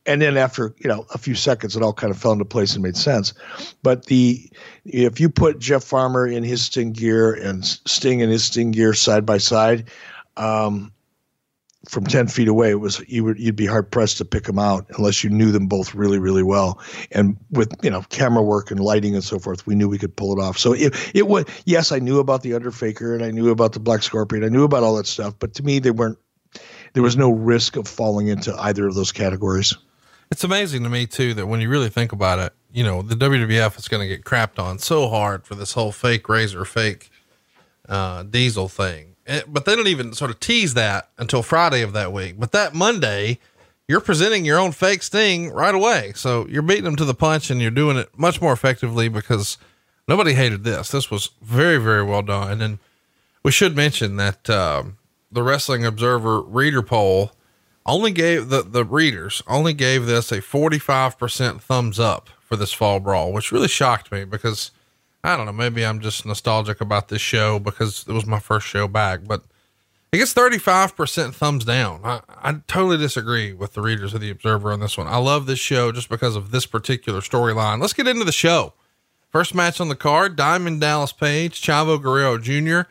And 0.07 0.23
then 0.23 0.39
after 0.39 0.75
you 0.79 0.89
know 0.89 1.05
a 1.12 1.19
few 1.19 1.35
seconds, 1.35 1.77
it 1.77 1.83
all 1.83 1.93
kind 1.93 2.11
of 2.11 2.19
fell 2.19 2.33
into 2.33 2.47
place 2.47 2.73
and 2.73 2.83
made 2.83 2.97
sense. 2.97 3.35
But 3.83 4.07
the 4.07 4.51
if 4.87 5.21
you 5.21 5.29
put 5.29 5.59
Jeff 5.59 5.85
Farmer 5.85 6.27
in 6.27 6.45
his 6.45 6.62
Sting 6.62 6.93
gear 6.93 7.35
and 7.35 7.67
Sting 7.67 8.21
in 8.21 8.31
his 8.31 8.45
Sting 8.45 8.71
gear 8.71 8.95
side 8.95 9.27
by 9.27 9.37
side, 9.37 9.91
um, 10.36 10.93
from 11.89 12.05
10 12.05 12.28
feet 12.28 12.48
away, 12.48 12.70
it 12.70 12.81
was 12.81 13.02
you 13.09 13.24
would 13.24 13.39
you'd 13.39 13.57
be 13.57 13.66
hard 13.66 13.90
pressed 13.90 14.19
to 14.19 14.24
pick 14.24 14.44
them 14.44 14.59
out 14.59 14.86
unless 14.97 15.24
you 15.24 15.31
knew 15.31 15.51
them 15.51 15.66
both 15.66 15.94
really 15.94 16.19
really 16.19 16.43
well. 16.43 16.78
And 17.12 17.36
with 17.51 17.73
you 17.82 17.90
know 17.90 18.02
camera 18.11 18.43
work 18.43 18.70
and 18.70 18.81
lighting 18.81 19.15
and 19.15 19.24
so 19.24 19.39
forth, 19.39 19.66
we 19.66 19.74
knew 19.74 19.89
we 19.89 19.98
could 19.98 20.15
pull 20.15 20.39
it 20.39 20.43
off. 20.43 20.59
So 20.59 20.74
it 20.74 20.94
it 21.15 21.27
was 21.27 21.47
yes, 21.65 21.90
I 21.90 21.98
knew 21.98 22.19
about 22.19 22.43
the 22.43 22.55
Underfaker 22.55 23.15
and 23.15 23.24
I 23.24 23.31
knew 23.31 23.51
about 23.51 23.73
the 23.73 23.81
Black 23.81 24.02
Scorpion, 24.02 24.44
I 24.44 24.48
knew 24.48 24.65
about 24.65 24.82
all 24.82 24.97
that 24.97 25.07
stuff, 25.07 25.35
but 25.39 25.55
to 25.55 25.62
me 25.62 25.78
they 25.78 25.90
weren't. 25.90 26.19
There 26.93 27.05
was 27.05 27.16
no 27.16 27.31
risk 27.31 27.77
of 27.77 27.86
falling 27.86 28.27
into 28.27 28.52
either 28.57 28.89
of 28.89 28.97
those 28.97 29.12
categories. 29.12 29.77
It's 30.32 30.43
amazing 30.43 30.82
to 30.82 30.89
me 30.89 31.07
too 31.07 31.35
that 31.35 31.47
when 31.47 31.61
you 31.61 31.69
really 31.69 31.89
think 31.89 32.12
about 32.12 32.40
it, 32.40 32.52
you 32.73 32.85
know 32.85 33.01
the 33.01 33.15
WWF 33.15 33.78
is 33.78 33.89
going 33.89 34.07
to 34.07 34.09
get 34.09 34.24
crapped 34.24 34.62
on 34.62 34.78
so 34.78 35.09
hard 35.09 35.47
for 35.47 35.55
this 35.55 35.73
whole 35.73 35.93
fake 35.93 36.28
razor, 36.28 36.66
fake 36.66 37.11
uh, 37.89 38.23
diesel 38.24 38.69
thing 38.69 39.10
but 39.49 39.65
they 39.65 39.77
don't 39.77 39.87
even 39.87 40.13
sort 40.13 40.31
of 40.31 40.41
tease 40.41 40.75
that 40.75 41.11
until 41.19 41.43
Friday 41.43 41.83
of 41.83 41.93
that 41.93 42.13
week. 42.13 42.37
But 42.39 42.53
that 42.53 42.75
Monday, 42.75 43.39
you're 43.89 44.01
presenting 44.01 44.45
your 44.45 44.59
own 44.59 44.73
fake 44.73 45.03
sting 45.03 45.51
right 45.51 45.75
away. 45.75 46.13
So 46.15 46.47
you're 46.49 46.63
beating 46.63 46.85
them 46.85 46.97
to 46.97 47.05
the 47.05 47.15
punch 47.15 47.51
and 47.51 47.61
you're 47.61 47.71
doing 47.71 47.97
it 47.97 48.09
much 48.17 48.41
more 48.41 48.53
effectively 48.53 49.09
because 49.09 49.59
nobody 50.09 50.35
hated 50.35 50.65
this. 50.65 50.91
This 50.91 51.11
was 51.11 51.31
very, 51.43 51.79
very 51.79 52.03
well 52.03 52.23
done. 52.23 52.61
And 52.61 52.79
we 53.43 53.51
should 53.51 53.77
mention 53.77 54.17
that 54.17 54.49
um, 54.51 54.99
the 55.31 55.43
Wrestling 55.43 55.85
Observer 55.85 56.41
reader 56.41 56.83
poll 56.83 57.33
only 57.87 58.13
gave 58.13 58.49
the, 58.49 58.63
the 58.63 58.85
readers 58.85 59.43
only 59.47 59.73
gave 59.73 60.07
this 60.07 60.31
a 60.31 60.41
45% 60.41 61.61
thumbs 61.61 61.99
up 61.99 62.29
for 62.41 62.57
this 62.57 62.73
fall 62.73 63.01
brawl, 63.01 63.33
which 63.33 63.53
really 63.53 63.69
shocked 63.69 64.13
me 64.13 64.25
because 64.25 64.71
I 65.23 65.37
don't 65.37 65.47
know. 65.47 65.53
Maybe 65.53 65.85
I'm 65.85 66.01
just 66.01 66.25
nostalgic 66.25 66.81
about 66.81 67.09
this 67.09 67.21
show 67.21 67.59
because 67.59 68.05
it 68.09 68.13
was 68.13 68.27
my 68.27 68.39
first 68.39 68.67
show 68.67 68.89
back, 68.89 69.21
but 69.27 69.43
it 70.13 70.19
gets 70.19 70.35
35% 70.35 71.35
thumbs 71.35 71.65
down. 71.65 72.01
I, 72.05 72.21
I 72.29 72.53
totally 72.67 72.97
disagree 72.97 73.53
with 73.53 73.75
the 73.75 73.83
readers 73.83 74.15
of 74.15 74.21
the 74.21 74.31
Observer 74.31 74.73
on 74.73 74.81
this 74.81 74.97
one. 74.99 75.07
I 75.07 75.19
love 75.19 75.47
this 75.47 75.59
show 75.59 75.93
just 75.93 76.09
because 76.09 76.37
of 76.37 76.51
this 76.51 76.67
particular 76.67 77.21
storyline. 77.21 77.81
Let's 77.81 77.93
get 77.93 78.09
into 78.09 78.25
the 78.25 78.33
show. 78.33 78.73
First 79.29 79.55
match 79.55 79.81
on 79.81 79.89
the 79.89 79.95
card 79.95 80.35
Diamond 80.35 80.81
Dallas 80.81 81.13
Page, 81.13 81.61
Chavo 81.61 82.03
Guerrero 82.03 82.39
Jr. 82.39 82.91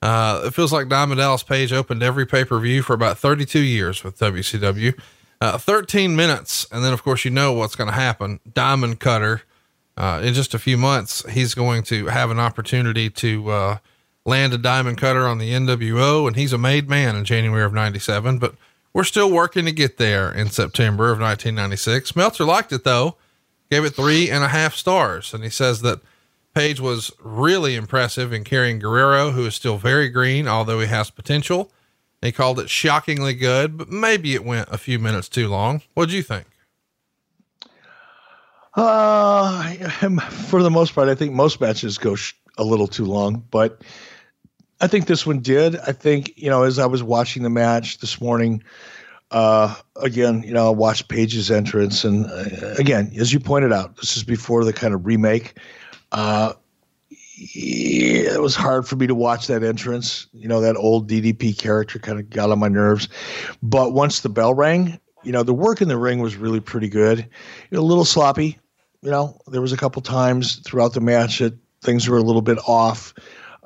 Uh, 0.00 0.42
it 0.46 0.54
feels 0.54 0.72
like 0.72 0.88
Diamond 0.88 1.18
Dallas 1.18 1.42
Page 1.42 1.72
opened 1.72 2.02
every 2.02 2.26
pay 2.26 2.44
per 2.44 2.58
view 2.58 2.82
for 2.82 2.94
about 2.94 3.18
32 3.18 3.60
years 3.60 4.02
with 4.02 4.18
WCW. 4.18 4.98
Uh, 5.40 5.58
13 5.58 6.16
minutes. 6.16 6.66
And 6.72 6.84
then, 6.84 6.92
of 6.92 7.04
course, 7.04 7.24
you 7.24 7.30
know 7.30 7.52
what's 7.52 7.76
going 7.76 7.88
to 7.88 7.94
happen. 7.94 8.40
Diamond 8.52 8.98
Cutter 8.98 9.42
uh, 9.98 10.20
in 10.22 10.32
just 10.32 10.54
a 10.54 10.58
few 10.58 10.78
months, 10.78 11.28
he's 11.28 11.54
going 11.54 11.82
to 11.84 12.06
have 12.06 12.30
an 12.30 12.38
opportunity 12.38 13.10
to 13.10 13.50
uh, 13.50 13.78
land 14.24 14.54
a 14.54 14.58
diamond 14.58 14.96
cutter 14.96 15.26
on 15.26 15.38
the 15.38 15.52
NWO, 15.52 16.26
and 16.26 16.36
he's 16.36 16.54
a 16.54 16.58
made 16.58 16.88
man 16.88 17.16
in 17.16 17.24
January 17.24 17.64
of 17.64 17.74
97. 17.74 18.38
But 18.38 18.54
we're 18.94 19.04
still 19.04 19.30
working 19.30 19.66
to 19.66 19.72
get 19.72 19.98
there 19.98 20.32
in 20.32 20.48
September 20.48 21.10
of 21.10 21.20
1996. 21.20 22.16
Meltzer 22.16 22.44
liked 22.44 22.72
it 22.72 22.84
though, 22.84 23.16
gave 23.70 23.84
it 23.84 23.90
three 23.90 24.30
and 24.30 24.42
a 24.42 24.48
half 24.48 24.74
stars, 24.74 25.34
and 25.34 25.44
he 25.44 25.50
says 25.50 25.82
that 25.82 26.00
Page 26.54 26.80
was 26.80 27.12
really 27.20 27.76
impressive 27.76 28.32
in 28.32 28.42
carrying 28.42 28.80
Guerrero, 28.80 29.30
who 29.30 29.46
is 29.46 29.54
still 29.54 29.78
very 29.78 30.08
green, 30.08 30.48
although 30.48 30.80
he 30.80 30.88
has 30.88 31.08
potential. 31.08 31.70
He 32.20 32.32
called 32.32 32.58
it 32.58 32.68
shockingly 32.68 33.34
good, 33.34 33.76
but 33.76 33.90
maybe 33.90 34.34
it 34.34 34.44
went 34.44 34.68
a 34.68 34.76
few 34.76 34.98
minutes 34.98 35.28
too 35.28 35.46
long. 35.46 35.82
What'd 35.94 36.12
you 36.12 36.24
think? 36.24 36.46
Uh, 38.78 40.20
for 40.20 40.62
the 40.62 40.70
most 40.70 40.94
part, 40.94 41.08
I 41.08 41.16
think 41.16 41.32
most 41.32 41.60
matches 41.60 41.98
go 41.98 42.14
sh- 42.14 42.34
a 42.58 42.62
little 42.62 42.86
too 42.86 43.04
long, 43.04 43.42
but 43.50 43.82
I 44.80 44.86
think 44.86 45.06
this 45.06 45.26
one 45.26 45.40
did. 45.40 45.76
I 45.80 45.90
think, 45.90 46.32
you 46.36 46.48
know, 46.48 46.62
as 46.62 46.78
I 46.78 46.86
was 46.86 47.02
watching 47.02 47.42
the 47.42 47.50
match 47.50 47.98
this 47.98 48.20
morning, 48.20 48.62
uh, 49.32 49.74
again, 49.96 50.44
you 50.44 50.52
know, 50.52 50.68
I 50.68 50.70
watched 50.70 51.08
Page's 51.08 51.50
entrance. 51.50 52.04
And 52.04 52.26
uh, 52.26 52.74
again, 52.78 53.12
as 53.18 53.32
you 53.32 53.40
pointed 53.40 53.72
out, 53.72 53.96
this 53.96 54.16
is 54.16 54.22
before 54.22 54.64
the 54.64 54.72
kind 54.72 54.94
of 54.94 55.04
remake. 55.04 55.58
Uh, 56.12 56.52
it 57.10 58.40
was 58.40 58.54
hard 58.54 58.86
for 58.86 58.94
me 58.94 59.08
to 59.08 59.14
watch 59.14 59.48
that 59.48 59.64
entrance. 59.64 60.28
You 60.32 60.46
know, 60.46 60.60
that 60.60 60.76
old 60.76 61.10
DDP 61.10 61.58
character 61.58 61.98
kind 61.98 62.20
of 62.20 62.30
got 62.30 62.50
on 62.52 62.60
my 62.60 62.68
nerves. 62.68 63.08
But 63.60 63.92
once 63.92 64.20
the 64.20 64.28
bell 64.28 64.54
rang, 64.54 65.00
you 65.24 65.32
know, 65.32 65.42
the 65.42 65.52
work 65.52 65.82
in 65.82 65.88
the 65.88 65.98
ring 65.98 66.20
was 66.20 66.36
really 66.36 66.60
pretty 66.60 66.88
good. 66.88 67.28
A 67.72 67.80
little 67.80 68.04
sloppy. 68.04 68.56
You 69.02 69.10
know, 69.10 69.40
there 69.46 69.60
was 69.60 69.72
a 69.72 69.76
couple 69.76 70.02
times 70.02 70.56
throughout 70.56 70.94
the 70.94 71.00
match 71.00 71.38
that 71.38 71.56
things 71.82 72.08
were 72.08 72.18
a 72.18 72.22
little 72.22 72.42
bit 72.42 72.58
off. 72.66 73.14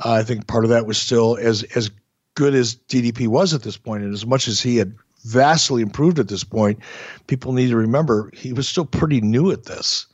Uh, 0.04 0.12
I 0.12 0.22
think 0.22 0.46
part 0.46 0.64
of 0.64 0.70
that 0.70 0.86
was 0.86 0.98
still 0.98 1.36
as 1.36 1.62
as 1.74 1.90
good 2.34 2.54
as 2.54 2.76
DDP 2.88 3.28
was 3.28 3.54
at 3.54 3.62
this 3.62 3.76
point, 3.76 4.04
and 4.04 4.12
as 4.12 4.26
much 4.26 4.48
as 4.48 4.60
he 4.60 4.76
had 4.76 4.94
vastly 5.24 5.82
improved 5.82 6.18
at 6.18 6.28
this 6.28 6.44
point, 6.44 6.80
people 7.26 7.52
need 7.52 7.68
to 7.68 7.76
remember 7.76 8.30
he 8.34 8.52
was 8.52 8.68
still 8.68 8.84
pretty 8.84 9.20
new 9.20 9.50
at 9.50 9.64
this. 9.64 10.06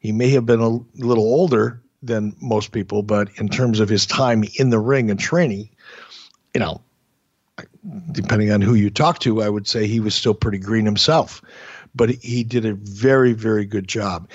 He 0.00 0.12
may 0.12 0.30
have 0.30 0.46
been 0.46 0.60
a 0.60 0.78
little 0.96 1.24
older, 1.24 1.82
than 2.06 2.34
most 2.40 2.72
people, 2.72 3.02
but 3.02 3.28
in 3.36 3.48
terms 3.48 3.80
of 3.80 3.88
his 3.88 4.06
time 4.06 4.44
in 4.58 4.70
the 4.70 4.78
ring 4.78 5.10
and 5.10 5.18
training, 5.18 5.68
you 6.54 6.60
know, 6.60 6.80
depending 8.12 8.50
on 8.50 8.60
who 8.60 8.74
you 8.74 8.90
talk 8.90 9.18
to, 9.20 9.42
I 9.42 9.48
would 9.48 9.66
say 9.66 9.86
he 9.86 10.00
was 10.00 10.14
still 10.14 10.34
pretty 10.34 10.58
green 10.58 10.84
himself. 10.84 11.42
But 11.94 12.10
he 12.10 12.44
did 12.44 12.66
a 12.66 12.74
very, 12.74 13.32
very 13.32 13.64
good 13.64 13.88
job. 13.88 14.28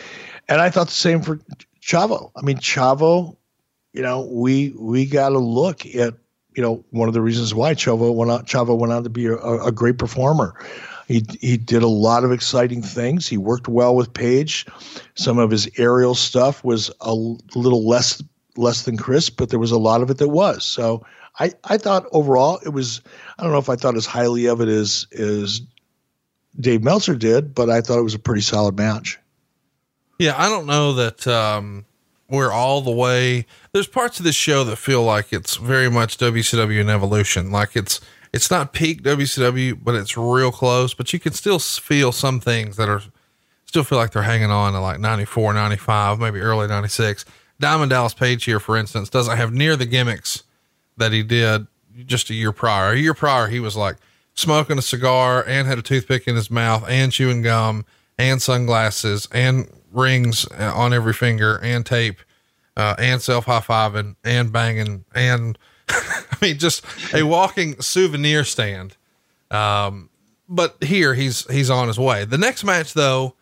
And 0.52 0.60
I 0.60 0.70
thought 0.70 0.88
the 0.88 0.94
same 0.94 1.22
for 1.22 1.40
Chavo. 1.82 2.30
I 2.36 2.42
mean, 2.42 2.58
Chavo, 2.58 3.38
you 3.94 4.02
know, 4.02 4.28
we 4.30 4.74
we 4.78 5.06
got 5.06 5.30
to 5.30 5.40
look 5.40 5.86
at, 5.86 6.14
you 6.58 6.62
know, 6.62 6.84
one 6.90 7.08
of 7.08 7.14
the 7.14 7.22
reasons 7.22 7.56
why 7.56 7.74
Chavo 7.74 8.14
went 8.14 8.32
on, 8.32 8.44
Chavo 8.44 8.78
went 8.78 8.92
on 8.92 9.06
to 9.06 9.10
be 9.10 9.28
a, 9.28 9.38
a 9.38 9.72
great 9.72 9.98
performer. 9.98 10.54
He 11.08 11.26
he 11.40 11.56
did 11.56 11.84
a 11.84 11.88
lot 11.88 12.26
of 12.26 12.34
exciting 12.34 12.82
things. 12.82 13.30
He 13.30 13.38
worked 13.38 13.70
well 13.70 13.96
with 13.96 14.14
Page. 14.14 14.66
Some 15.16 15.38
of 15.38 15.52
his 15.52 15.70
aerial 15.78 16.16
stuff 16.16 16.66
was 16.66 16.92
a 17.00 17.14
little 17.14 17.88
less 17.88 18.22
less 18.58 18.84
than 18.84 18.98
crisp, 18.98 19.38
but 19.38 19.52
there 19.52 19.60
was 19.60 19.72
a 19.72 19.80
lot 19.80 20.02
of 20.02 20.10
it 20.10 20.18
that 20.18 20.28
was. 20.28 20.66
So 20.66 21.06
I 21.40 21.54
I 21.64 21.78
thought 21.78 22.08
overall 22.12 22.60
it 22.66 22.74
was. 22.74 23.00
I 23.40 23.44
don't 23.44 23.54
know 23.54 23.58
if 23.58 23.70
I 23.70 23.78
thought 23.78 23.96
as 23.96 24.06
highly 24.06 24.48
of 24.48 24.60
it 24.60 24.68
as 24.68 25.08
as 25.18 25.62
Dave 26.60 26.84
Meltzer 26.84 27.16
did, 27.16 27.56
but 27.56 27.70
I 27.70 27.80
thought 27.80 28.00
it 28.00 28.04
was 28.04 28.16
a 28.16 28.20
pretty 28.20 28.42
solid 28.42 28.76
match. 28.78 29.18
Yeah, 30.22 30.36
I 30.38 30.50
don't 30.50 30.68
know 30.68 30.94
that 30.94 31.26
um, 31.26 31.84
we're 32.30 32.52
all 32.52 32.82
the 32.82 32.92
way. 32.92 33.48
There's 33.72 33.88
parts 33.88 34.20
of 34.20 34.24
this 34.24 34.36
show 34.36 34.64
that 34.66 34.76
feel 34.76 35.02
like 35.02 35.34
it's 35.34 35.56
very 35.56 35.90
much 35.90 36.20
WCW 36.20 36.80
and 36.80 36.92
Evolution, 36.92 37.50
like 37.50 37.76
it's 37.76 38.00
it's 38.32 38.52
not 38.52 38.72
peak 38.72 39.02
WCW, 39.02 39.84
but 39.84 39.96
it's 39.96 40.16
real 40.16 40.52
close. 40.52 40.94
But 40.94 41.12
you 41.12 41.20
can 41.20 41.34
still 41.34 41.58
feel 41.58 42.12
some 42.12 42.40
things 42.40 42.78
that 42.78 42.88
are 42.88 43.02
still 43.66 43.84
feel 43.84 43.98
like 43.98 44.12
they're 44.12 44.22
hanging 44.22 44.52
on 44.52 44.74
to 44.74 44.80
like 44.80 45.00
94, 45.00 45.54
95, 45.54 46.20
maybe 46.20 46.40
early 46.40 46.68
96. 46.68 47.26
Diamond 47.60 47.90
Dallas 47.90 48.14
Page 48.14 48.44
here, 48.44 48.60
for 48.60 48.78
instance, 48.78 49.10
doesn't 49.10 49.38
have 49.38 49.52
near 49.52 49.76
the 49.76 49.88
gimmicks 49.88 50.44
that 50.98 51.12
he 51.12 51.24
did 51.24 51.66
just 52.06 52.30
a 52.30 52.36
year 52.36 52.52
prior. 52.52 52.92
A 52.92 52.96
year 52.96 53.16
prior, 53.16 53.48
he 53.48 53.60
was 53.60 53.76
like 53.76 53.96
smoking 54.36 54.78
a 54.78 54.84
cigar 54.84 55.44
and 55.48 55.68
had 55.68 55.80
a 55.80 55.82
toothpick 55.82 56.28
in 56.28 56.36
his 56.36 56.52
mouth 56.52 56.86
and 56.88 57.12
chewing 57.12 57.42
gum 57.42 57.86
and 58.20 58.40
sunglasses 58.40 59.28
and 59.32 59.68
rings 59.92 60.46
on 60.46 60.94
every 60.94 61.14
finger 61.14 61.60
and 61.62 61.86
tape 61.86 62.18
uh, 62.78 62.96
and 62.98 63.22
self 63.22 63.46
high 63.46 63.60
fiving 63.60 64.16
and 64.24 64.52
banging 64.52 65.06
and 65.14 65.58
I 65.90 66.36
mean, 66.42 66.58
just 66.58 66.86
a 67.14 67.24
walking 67.24 67.80
souvenir 67.82 68.44
stand. 68.44 68.96
Um, 69.50 70.10
but 70.48 70.82
here 70.82 71.14
he's 71.14 71.50
he's 71.52 71.70
on 71.70 71.88
his 71.88 72.00
way. 72.00 72.26
The 72.26 72.38
next 72.38 72.64
match 72.64 72.94
though 72.94 73.36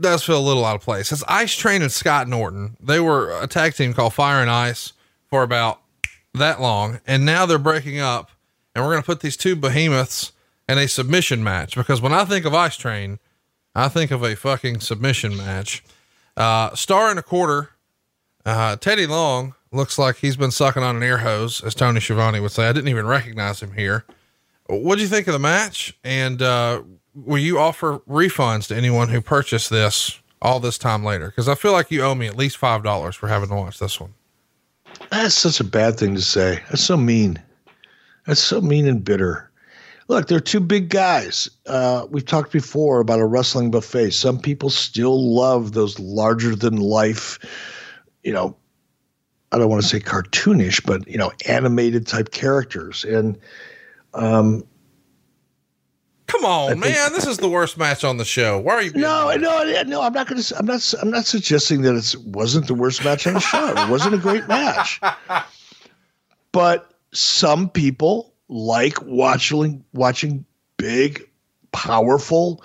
does 0.00 0.24
feel 0.24 0.38
a 0.38 0.40
little 0.40 0.64
out 0.64 0.76
of 0.76 0.82
place. 0.82 1.12
It's 1.12 1.24
Ice 1.28 1.54
Train 1.54 1.82
and 1.82 1.92
Scott 1.92 2.28
Norton. 2.28 2.76
They 2.80 3.00
were 3.00 3.40
a 3.40 3.46
tag 3.46 3.74
team 3.74 3.94
called 3.94 4.14
Fire 4.14 4.40
and 4.40 4.50
Ice 4.50 4.92
for 5.28 5.42
about 5.42 5.80
that 6.34 6.60
long, 6.60 7.00
and 7.06 7.24
now 7.24 7.46
they're 7.46 7.58
breaking 7.58 7.98
up, 7.98 8.30
and 8.74 8.84
we're 8.84 8.92
gonna 8.92 9.02
put 9.02 9.20
these 9.20 9.36
two 9.36 9.56
behemoths 9.56 10.32
in 10.68 10.78
a 10.78 10.86
submission 10.86 11.42
match 11.42 11.74
because 11.74 12.00
when 12.00 12.12
I 12.12 12.24
think 12.24 12.44
of 12.44 12.54
Ice 12.54 12.76
Train, 12.76 13.18
I 13.74 13.88
think 13.88 14.10
of 14.10 14.22
a 14.22 14.34
fucking 14.34 14.80
submission 14.80 15.36
match. 15.36 15.84
Uh, 16.36 16.74
star 16.74 17.10
and 17.10 17.18
a 17.18 17.22
quarter. 17.22 17.70
Uh, 18.44 18.76
Teddy 18.76 19.06
Long 19.06 19.54
looks 19.72 19.98
like 19.98 20.16
he's 20.16 20.36
been 20.36 20.50
sucking 20.50 20.82
on 20.82 20.96
an 20.96 21.02
air 21.02 21.18
hose, 21.18 21.62
as 21.62 21.74
Tony 21.74 22.00
Schiavone 22.00 22.40
would 22.40 22.52
say. 22.52 22.68
I 22.68 22.72
didn't 22.72 22.88
even 22.88 23.06
recognize 23.06 23.60
him 23.62 23.72
here. 23.72 24.04
What 24.66 24.96
do 24.96 25.02
you 25.02 25.08
think 25.08 25.26
of 25.26 25.32
the 25.32 25.38
match? 25.38 25.96
And 26.04 26.40
uh, 26.42 26.82
will 27.14 27.38
you 27.38 27.58
offer 27.58 27.98
refunds 28.08 28.68
to 28.68 28.76
anyone 28.76 29.08
who 29.08 29.20
purchased 29.20 29.70
this 29.70 30.18
all 30.40 30.60
this 30.60 30.78
time 30.78 31.04
later? 31.04 31.28
Because 31.28 31.48
I 31.48 31.54
feel 31.54 31.72
like 31.72 31.90
you 31.90 32.02
owe 32.02 32.14
me 32.14 32.26
at 32.26 32.36
least 32.36 32.56
five 32.56 32.82
dollars 32.82 33.16
for 33.16 33.28
having 33.28 33.48
to 33.48 33.54
watch 33.54 33.78
this 33.78 34.00
one. 34.00 34.14
That's 35.10 35.34
such 35.34 35.60
a 35.60 35.64
bad 35.64 35.98
thing 35.98 36.14
to 36.14 36.22
say. 36.22 36.62
That's 36.68 36.82
so 36.82 36.96
mean. 36.96 37.42
That's 38.26 38.42
so 38.42 38.60
mean 38.60 38.86
and 38.86 39.02
bitter. 39.02 39.47
Look, 40.08 40.26
they're 40.26 40.40
two 40.40 40.60
big 40.60 40.88
guys. 40.88 41.50
Uh, 41.66 42.06
we've 42.10 42.24
talked 42.24 42.50
before 42.50 43.00
about 43.00 43.20
a 43.20 43.26
wrestling 43.26 43.70
buffet. 43.70 44.10
Some 44.10 44.40
people 44.40 44.70
still 44.70 45.34
love 45.34 45.72
those 45.72 45.98
larger 45.98 46.56
than 46.56 46.76
life, 46.76 47.38
you 48.22 48.32
know, 48.32 48.56
I 49.52 49.58
don't 49.58 49.68
want 49.70 49.82
to 49.82 49.88
say 49.88 50.00
cartoonish, 50.00 50.84
but 50.84 51.06
you 51.08 51.16
know, 51.16 51.32
animated 51.46 52.06
type 52.06 52.32
characters. 52.32 53.04
And 53.04 53.38
um, 54.14 54.64
come 56.26 56.44
on, 56.44 56.80
man, 56.80 57.12
this 57.12 57.26
is 57.26 57.38
the 57.38 57.48
worst 57.48 57.78
match 57.78 58.04
on 58.04 58.18
the 58.18 58.24
show. 58.24 58.58
Why 58.58 58.74
are 58.74 58.82
you? 58.82 58.92
No, 58.92 59.34
no, 59.36 59.82
no. 59.86 60.02
I'm 60.02 60.12
not 60.12 60.26
going 60.26 60.42
to. 60.42 60.58
I'm 60.58 60.66
not. 60.66 60.94
I'm 61.00 61.10
not 61.10 61.24
suggesting 61.24 61.82
that 61.82 61.94
it 61.94 62.14
wasn't 62.26 62.66
the 62.66 62.74
worst 62.74 63.04
match 63.04 63.26
on 63.26 63.34
the 63.34 63.40
show. 63.40 63.68
it 63.68 63.88
wasn't 63.88 64.14
a 64.14 64.18
great 64.18 64.46
match, 64.48 65.00
but 66.52 66.92
some 67.12 67.70
people 67.70 68.34
like 68.48 69.02
watching 69.02 69.84
watching 69.92 70.44
big, 70.76 71.28
powerful. 71.72 72.64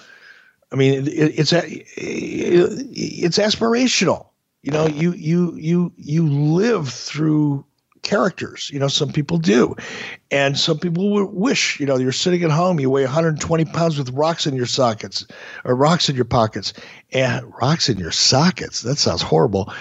I 0.72 0.76
mean, 0.76 1.08
it, 1.08 1.10
it's 1.10 1.54
it's 1.54 3.38
aspirational. 3.38 4.28
You 4.62 4.72
know 4.72 4.88
you 4.88 5.12
you 5.14 5.56
you 5.58 5.94
you 5.98 6.28
live 6.28 6.90
through 6.90 7.66
characters. 8.02 8.70
You 8.72 8.80
know 8.80 8.88
some 8.88 9.12
people 9.12 9.38
do. 9.38 9.76
And 10.32 10.58
some 10.58 10.80
people 10.80 11.26
wish 11.28 11.80
you 11.80 11.86
know 11.86 11.98
you're 11.98 12.12
sitting 12.12 12.44
at 12.44 12.52
home 12.52 12.80
you 12.80 12.90
weigh 12.90 13.04
120 13.04 13.66
pounds 13.66 13.98
with 13.98 14.10
rocks 14.12 14.48
in 14.48 14.56
your 14.56 14.66
sockets 14.66 15.26
or 15.66 15.76
rocks 15.76 16.08
in 16.10 16.16
your 16.16 16.26
pockets. 16.26 16.74
And 17.12 17.54
rocks 17.62 17.90
in 17.90 17.98
your 17.98 18.12
sockets? 18.12 18.82
That 18.82 18.98
sounds 18.98 19.22
horrible 19.22 19.72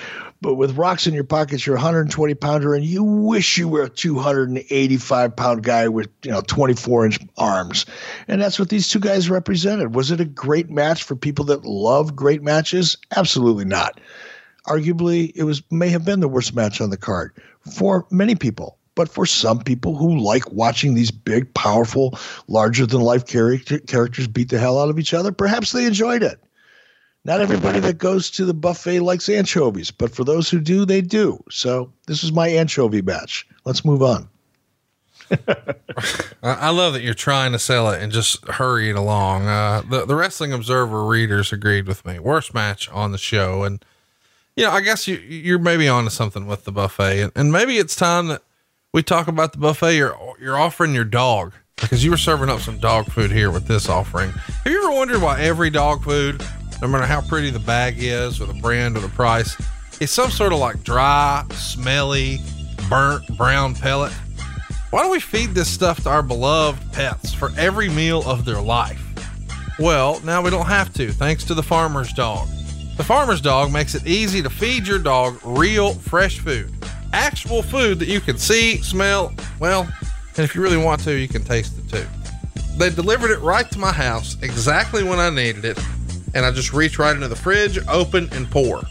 but 0.43 0.57
with 0.57 0.77
rocks 0.77 1.07
in 1.07 1.15
your 1.15 1.25
pockets 1.25 1.65
you're 1.65 1.77
a 1.77 1.79
120 1.79 2.35
pounder 2.35 2.75
and 2.75 2.85
you 2.85 3.03
wish 3.03 3.57
you 3.57 3.69
were 3.69 3.85
a 3.85 3.89
285 3.89 5.37
pound 5.37 5.63
guy 5.63 5.89
with 5.89 6.11
you 6.23 6.31
know 6.31 6.43
24 6.43 7.07
inch 7.07 7.19
arms. 7.39 7.87
And 8.29 8.43
that's 8.43 8.59
what 8.59 8.69
these 8.69 8.89
two 8.89 9.01
guys 9.01 9.31
represented. 9.31 9.95
Was 9.95 10.11
it 10.11 10.21
a 10.21 10.27
great 10.27 10.69
match 10.69 11.05
for 11.05 11.17
people 11.17 11.45
that 11.47 11.65
love 11.65 12.15
great 12.15 12.43
matches? 12.43 12.99
Absolutely 13.17 13.65
not. 13.65 14.01
Arguably 14.67 15.33
it 15.35 15.45
was 15.45 15.63
may 15.71 15.89
have 15.89 16.05
been 16.05 16.21
the 16.21 16.29
worst 16.29 16.55
match 16.55 16.81
on 16.81 16.91
the 16.91 16.97
card 16.97 17.33
for 17.75 18.07
many 18.11 18.35
people 18.35 18.79
but 18.95 19.09
for 19.09 19.25
some 19.25 19.59
people 19.59 19.97
who 19.97 20.19
like 20.19 20.51
watching 20.53 20.95
these 20.95 21.11
big 21.11 21.53
powerful 21.55 22.19
larger 22.47 22.85
than 22.85 23.01
life 23.01 23.27
character, 23.27 23.79
characters 23.79 24.29
beat 24.29 24.51
the 24.51 24.59
hell 24.59 24.79
out 24.79 24.91
of 24.91 24.99
each 24.99 25.15
other 25.15 25.33
perhaps 25.33 25.73
they 25.73 25.87
enjoyed 25.87 26.23
it 26.23 26.41
not 27.25 27.41
everybody 27.41 27.79
that 27.81 27.99
goes 27.99 28.31
to 28.31 28.45
the 28.45 28.55
buffet 28.55 29.01
likes 29.01 29.29
anchovies 29.29 29.91
but 29.91 30.15
for 30.15 30.25
those 30.25 30.49
who 30.49 30.61
do 30.61 30.85
they 30.85 31.01
do 31.01 31.43
so 31.51 31.93
this 32.07 32.23
is 32.23 32.33
my 32.33 32.49
anchovy 32.49 33.03
match 33.03 33.47
let's 33.65 33.85
move 33.85 34.03
on 34.03 34.29
I 36.43 36.71
love 36.71 36.93
that 36.93 37.03
you're 37.03 37.15
trying 37.15 37.53
to 37.53 37.59
sell 37.59 37.91
it 37.91 38.03
and 38.03 38.13
just 38.13 38.47
hurry 38.49 38.91
it 38.91 38.97
along. 38.97 39.47
Uh, 39.47 39.83
the, 39.89 40.05
the 40.05 40.15
Wrestling 40.15 40.53
Observer 40.53 41.07
readers 41.07 41.53
agreed 41.53 41.87
with 41.87 42.05
me. 42.05 42.19
Worst 42.19 42.53
match 42.53 42.89
on 42.91 43.13
the 43.13 43.19
show. 43.19 43.63
And 43.63 43.85
you 44.57 44.65
know, 44.65 44.71
I 44.71 44.81
guess 44.81 45.09
you, 45.09 45.17
you're 45.17 45.59
maybe 45.59 45.89
onto 45.89 46.11
something 46.11 46.47
with 46.47 46.65
the 46.65 46.73
buffet 46.73 47.23
and, 47.23 47.33
and 47.35 47.53
maybe 47.53 47.79
it's 47.79 47.97
time 47.97 48.29
that 48.29 48.43
we 48.93 49.03
talk 49.03 49.27
about 49.27 49.53
the 49.53 49.59
buffet. 49.59 49.97
You're, 49.97 50.17
you're 50.41 50.59
offering 50.59 50.95
your 50.95 51.05
dog 51.05 51.55
because 51.77 52.05
you 52.05 52.11
were 52.11 52.19
serving 52.19 52.51
up 52.51 52.61
some 52.61 52.79
dog 52.79 53.07
food 53.07 53.31
here 53.31 53.51
with 53.51 53.67
this 53.67 53.89
offering. 53.89 54.31
Have 54.31 54.73
you 54.73 54.85
ever 54.85 54.95
wondered 54.95 55.23
why 55.23 55.41
every 55.41 55.71
dog 55.71 56.05
food, 56.05 56.45
no 56.83 56.89
matter 56.89 57.07
how 57.07 57.21
pretty 57.21 57.49
the 57.49 57.61
bag 57.61 57.95
is 57.99 58.41
or 58.41 58.47
the 58.47 58.55
brand 58.55 58.97
or 58.97 59.01
the 59.01 59.09
price, 59.09 59.57
it's 60.01 60.11
some 60.11 60.31
sort 60.31 60.53
of 60.53 60.59
like 60.59 60.83
dry, 60.83 61.45
smelly, 61.53 62.41
burnt 62.89 63.25
brown 63.39 63.73
pellet? 63.73 64.13
Why 64.91 65.03
don't 65.03 65.13
we 65.13 65.21
feed 65.21 65.51
this 65.51 65.71
stuff 65.71 66.03
to 66.03 66.11
our 66.11 66.25
beloved 66.25 66.93
pets 66.93 67.33
for 67.33 67.53
every 67.57 67.89
meal 67.89 68.23
of 68.27 68.45
their 68.45 68.61
life? 68.61 69.01
Well, 69.79 70.21
now 70.25 70.43
we 70.43 70.51
don't 70.51 70.67
have 70.67 70.93
to, 70.95 71.13
thanks 71.13 71.45
to 71.45 71.55
the 71.55 71.63
farmer's 71.63 72.13
dog. 72.13 72.49
The 72.97 73.05
farmer's 73.05 73.41
dog 73.41 73.73
makes 73.73 73.95
it 73.95 74.05
easy 74.05 74.43
to 74.43 74.51
feed 74.51 74.87
your 74.87 74.99
dog 74.99 75.39
real, 75.45 75.95
fresh 75.95 76.41
food. 76.41 76.73
Actual 77.13 77.63
food 77.63 78.01
that 78.01 78.09
you 78.09 78.21
can 78.21 78.37
see, 78.37 78.79
smell, 78.79 79.33
well, 79.61 79.83
and 80.37 80.45
if 80.45 80.55
you 80.55 80.61
really 80.61 80.77
want 80.77 81.01
to, 81.05 81.13
you 81.13 81.29
can 81.29 81.45
taste 81.45 81.79
it 81.79 81.89
too. 81.89 82.07
They 82.77 82.91
delivered 82.91 83.31
it 83.31 83.41
right 83.41 83.71
to 83.71 83.79
my 83.79 83.93
house 83.93 84.37
exactly 84.43 85.05
when 85.05 85.21
I 85.21 85.31
needed 85.31 85.65
it, 85.65 85.79
and 86.35 86.45
I 86.45 86.51
just 86.51 86.73
reach 86.73 86.99
right 86.99 87.15
into 87.15 87.29
the 87.29 87.37
fridge, 87.37 87.79
open, 87.89 88.29
and 88.33 88.51
pour. 88.51 88.83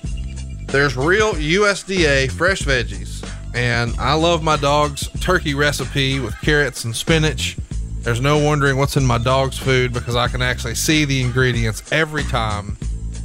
There's 0.67 0.95
real 0.95 1.33
USDA 1.33 2.31
fresh 2.31 2.61
veggies, 2.61 3.27
and 3.53 3.93
I 3.99 4.13
love 4.13 4.43
my 4.43 4.57
dog's 4.57 5.09
turkey 5.19 5.53
recipe 5.53 6.19
with 6.19 6.39
carrots 6.41 6.85
and 6.85 6.95
spinach. 6.95 7.57
There's 8.01 8.21
no 8.21 8.37
wondering 8.37 8.77
what's 8.77 8.97
in 8.97 9.05
my 9.05 9.17
dog's 9.17 9.57
food 9.57 9.93
because 9.93 10.15
I 10.15 10.27
can 10.27 10.41
actually 10.41 10.75
see 10.75 11.05
the 11.05 11.21
ingredients 11.21 11.83
every 11.91 12.23
time. 12.23 12.77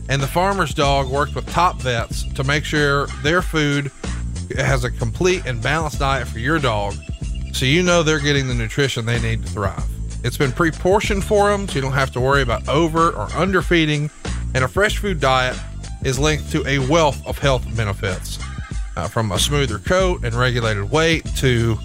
And 0.08 0.22
the 0.22 0.26
farmer's 0.26 0.74
dog 0.74 1.08
worked 1.08 1.34
with 1.34 1.48
top 1.48 1.80
vets 1.80 2.22
to 2.34 2.44
make 2.44 2.64
sure 2.64 3.06
their 3.22 3.42
food 3.42 3.90
has 4.56 4.84
a 4.84 4.90
complete 4.90 5.44
and 5.46 5.62
balanced 5.62 5.98
diet 5.98 6.28
for 6.28 6.38
your 6.38 6.58
dog 6.58 6.94
so 7.52 7.64
you 7.64 7.82
know 7.82 8.02
they're 8.02 8.20
getting 8.20 8.48
the 8.48 8.54
nutrition 8.54 9.06
they 9.06 9.20
need 9.20 9.42
to 9.42 9.50
thrive. 9.50 9.95
It's 10.24 10.36
been 10.36 10.52
pre 10.52 10.70
portioned 10.70 11.24
for 11.24 11.50
them, 11.50 11.68
so 11.68 11.76
you 11.76 11.80
don't 11.80 11.92
have 11.92 12.10
to 12.12 12.20
worry 12.20 12.42
about 12.42 12.68
over 12.68 13.10
or 13.10 13.26
underfeeding, 13.28 14.10
and 14.54 14.64
a 14.64 14.68
fresh 14.68 14.98
food 14.98 15.20
diet 15.20 15.56
is 16.04 16.18
linked 16.18 16.50
to 16.52 16.66
a 16.66 16.78
wealth 16.78 17.24
of 17.26 17.38
health 17.38 17.64
benefits. 17.76 18.38
Uh, 18.96 19.06
from 19.06 19.30
a 19.32 19.38
smoother 19.38 19.78
coat 19.78 20.24
and 20.24 20.34
regulated 20.34 20.90
weight 20.90 21.22
to, 21.36 21.76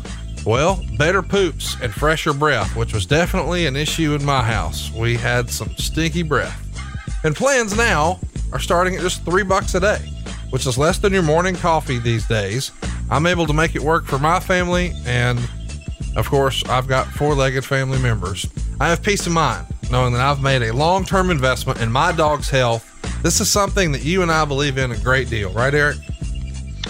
well, 0.45 0.81
better 0.97 1.21
poops 1.21 1.75
and 1.81 1.93
fresher 1.93 2.31
breath, 2.31 2.73
which 2.73 2.93
was 2.93 3.05
definitely 3.05 3.65
an 3.65 3.75
issue 3.75 4.15
in 4.15 4.23
my 4.23 4.41
house. 4.41 4.89
We 4.93 5.17
had 5.17 5.49
some 5.49 5.75
stinky 5.75 6.23
breath. 6.23 6.57
And 7.25 7.35
plans 7.35 7.75
now 7.75 8.17
are 8.53 8.59
starting 8.59 8.95
at 8.95 9.01
just 9.01 9.25
three 9.25 9.43
bucks 9.43 9.75
a 9.75 9.81
day, 9.81 9.99
which 10.51 10.65
is 10.65 10.77
less 10.77 10.99
than 10.99 11.11
your 11.11 11.21
morning 11.21 11.55
coffee 11.55 11.99
these 11.99 12.25
days. 12.27 12.71
I'm 13.09 13.25
able 13.25 13.45
to 13.45 13.53
make 13.53 13.75
it 13.75 13.81
work 13.81 14.05
for 14.05 14.17
my 14.17 14.39
family, 14.39 14.93
and 15.05 15.37
of 16.15 16.27
course, 16.27 16.63
I've 16.65 16.87
got 16.87 17.07
four 17.07 17.35
legged 17.35 17.65
family 17.65 17.99
members. 17.99 18.47
I 18.79 18.89
have 18.89 19.01
peace 19.01 19.25
of 19.27 19.33
mind 19.33 19.65
knowing 19.91 20.13
that 20.13 20.21
I've 20.21 20.41
made 20.41 20.63
a 20.63 20.73
long 20.73 21.03
term 21.03 21.29
investment 21.29 21.81
in 21.81 21.91
my 21.91 22.11
dog's 22.11 22.49
health. 22.49 22.87
This 23.21 23.39
is 23.39 23.49
something 23.49 23.91
that 23.91 24.03
you 24.03 24.21
and 24.21 24.31
I 24.31 24.45
believe 24.45 24.77
in 24.77 24.91
a 24.91 24.97
great 24.97 25.29
deal, 25.29 25.51
right, 25.51 25.73
Eric? 25.73 25.97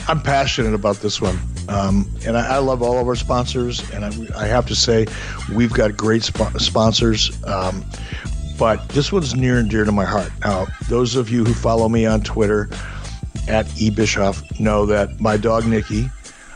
I'm 0.07 0.21
passionate 0.21 0.73
about 0.73 0.97
this 0.97 1.19
one. 1.19 1.37
Um, 1.67 2.09
and 2.25 2.37
I, 2.37 2.55
I, 2.55 2.57
love 2.57 2.81
all 2.81 2.97
of 2.97 3.07
our 3.07 3.15
sponsors. 3.15 3.89
And 3.91 4.05
I, 4.05 4.43
I 4.43 4.45
have 4.45 4.65
to 4.67 4.75
say, 4.75 5.07
we've 5.53 5.73
got 5.73 5.95
great 5.95 6.23
sp- 6.23 6.57
sponsors. 6.57 7.31
Um, 7.45 7.85
but 8.57 8.87
this 8.89 9.11
one's 9.11 9.35
near 9.35 9.57
and 9.57 9.69
dear 9.69 9.85
to 9.85 9.91
my 9.91 10.05
heart. 10.05 10.31
Now, 10.43 10.67
those 10.87 11.15
of 11.15 11.29
you 11.29 11.43
who 11.43 11.53
follow 11.53 11.89
me 11.89 12.05
on 12.05 12.21
Twitter 12.21 12.69
at 13.47 13.65
eBischoff 13.67 14.59
know 14.59 14.85
that 14.85 15.19
my 15.19 15.37
dog, 15.37 15.65
Nikki, 15.65 16.09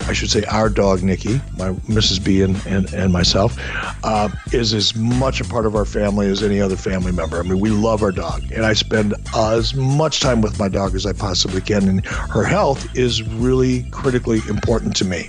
I 0.07 0.13
should 0.13 0.29
say 0.29 0.43
our 0.43 0.69
dog 0.69 1.01
Nikki, 1.01 1.41
my 1.57 1.71
Mrs. 1.87 2.23
B 2.23 2.43
and, 2.43 2.55
and, 2.67 2.93
and 2.93 3.11
myself, 3.11 3.55
uh, 4.03 4.29
is 4.53 4.71
as 4.73 4.95
much 4.95 5.41
a 5.41 5.45
part 5.45 5.65
of 5.65 5.75
our 5.75 5.85
family 5.85 6.27
as 6.27 6.43
any 6.43 6.61
other 6.61 6.75
family 6.75 7.11
member. 7.11 7.39
I 7.39 7.41
mean, 7.41 7.59
we 7.59 7.71
love 7.71 8.03
our 8.03 8.11
dog, 8.11 8.43
and 8.51 8.65
I 8.65 8.73
spend 8.73 9.15
uh, 9.33 9.57
as 9.57 9.73
much 9.73 10.19
time 10.19 10.41
with 10.41 10.59
my 10.59 10.69
dog 10.69 10.93
as 10.93 11.07
I 11.07 11.13
possibly 11.13 11.59
can. 11.59 11.87
And 11.89 12.05
her 12.05 12.43
health 12.43 12.95
is 12.95 13.23
really 13.23 13.89
critically 13.89 14.41
important 14.47 14.95
to 14.97 15.05
me. 15.05 15.27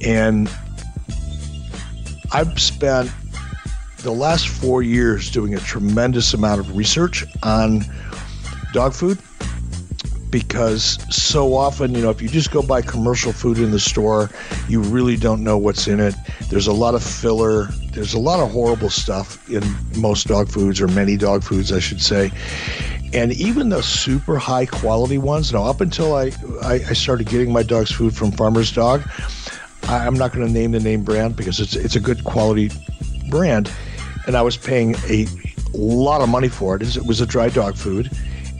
And 0.00 0.50
I've 2.32 2.58
spent 2.58 3.10
the 3.98 4.12
last 4.12 4.48
four 4.48 4.82
years 4.82 5.30
doing 5.30 5.54
a 5.54 5.60
tremendous 5.60 6.32
amount 6.32 6.60
of 6.60 6.76
research 6.76 7.26
on 7.42 7.84
dog 8.72 8.94
food 8.94 9.18
because 10.32 10.98
so 11.14 11.54
often, 11.54 11.94
you 11.94 12.02
know, 12.02 12.10
if 12.10 12.20
you 12.20 12.28
just 12.28 12.50
go 12.50 12.62
buy 12.62 12.80
commercial 12.82 13.32
food 13.32 13.58
in 13.58 13.70
the 13.70 13.78
store, 13.78 14.30
you 14.66 14.80
really 14.80 15.16
don't 15.16 15.44
know 15.44 15.58
what's 15.58 15.86
in 15.86 16.00
it. 16.00 16.14
There's 16.48 16.66
a 16.66 16.72
lot 16.72 16.94
of 16.94 17.04
filler, 17.04 17.66
there's 17.92 18.14
a 18.14 18.18
lot 18.18 18.40
of 18.40 18.50
horrible 18.50 18.90
stuff 18.90 19.48
in 19.48 19.62
most 20.00 20.26
dog 20.26 20.48
foods, 20.48 20.80
or 20.80 20.88
many 20.88 21.16
dog 21.16 21.44
foods, 21.44 21.70
I 21.70 21.78
should 21.78 22.00
say. 22.00 22.32
And 23.12 23.32
even 23.34 23.68
the 23.68 23.82
super 23.82 24.38
high 24.38 24.64
quality 24.64 25.18
ones, 25.18 25.52
now, 25.52 25.64
up 25.64 25.82
until 25.82 26.14
I, 26.14 26.32
I, 26.62 26.74
I 26.88 26.92
started 26.94 27.28
getting 27.28 27.52
my 27.52 27.62
dog's 27.62 27.92
food 27.92 28.16
from 28.16 28.32
Farmer's 28.32 28.72
Dog, 28.72 29.02
I, 29.84 30.06
I'm 30.06 30.14
not 30.14 30.32
going 30.32 30.46
to 30.46 30.52
name 30.52 30.72
the 30.72 30.80
name 30.80 31.04
brand 31.04 31.36
because 31.36 31.60
it's, 31.60 31.76
it's 31.76 31.94
a 31.94 32.00
good 32.00 32.24
quality 32.24 32.70
brand. 33.28 33.70
And 34.26 34.34
I 34.34 34.40
was 34.40 34.56
paying 34.56 34.94
a 35.10 35.26
lot 35.74 36.22
of 36.22 36.30
money 36.30 36.48
for 36.48 36.74
it. 36.74 36.96
It 36.96 37.04
was 37.04 37.20
a 37.20 37.26
dry 37.26 37.50
dog 37.50 37.76
food 37.76 38.10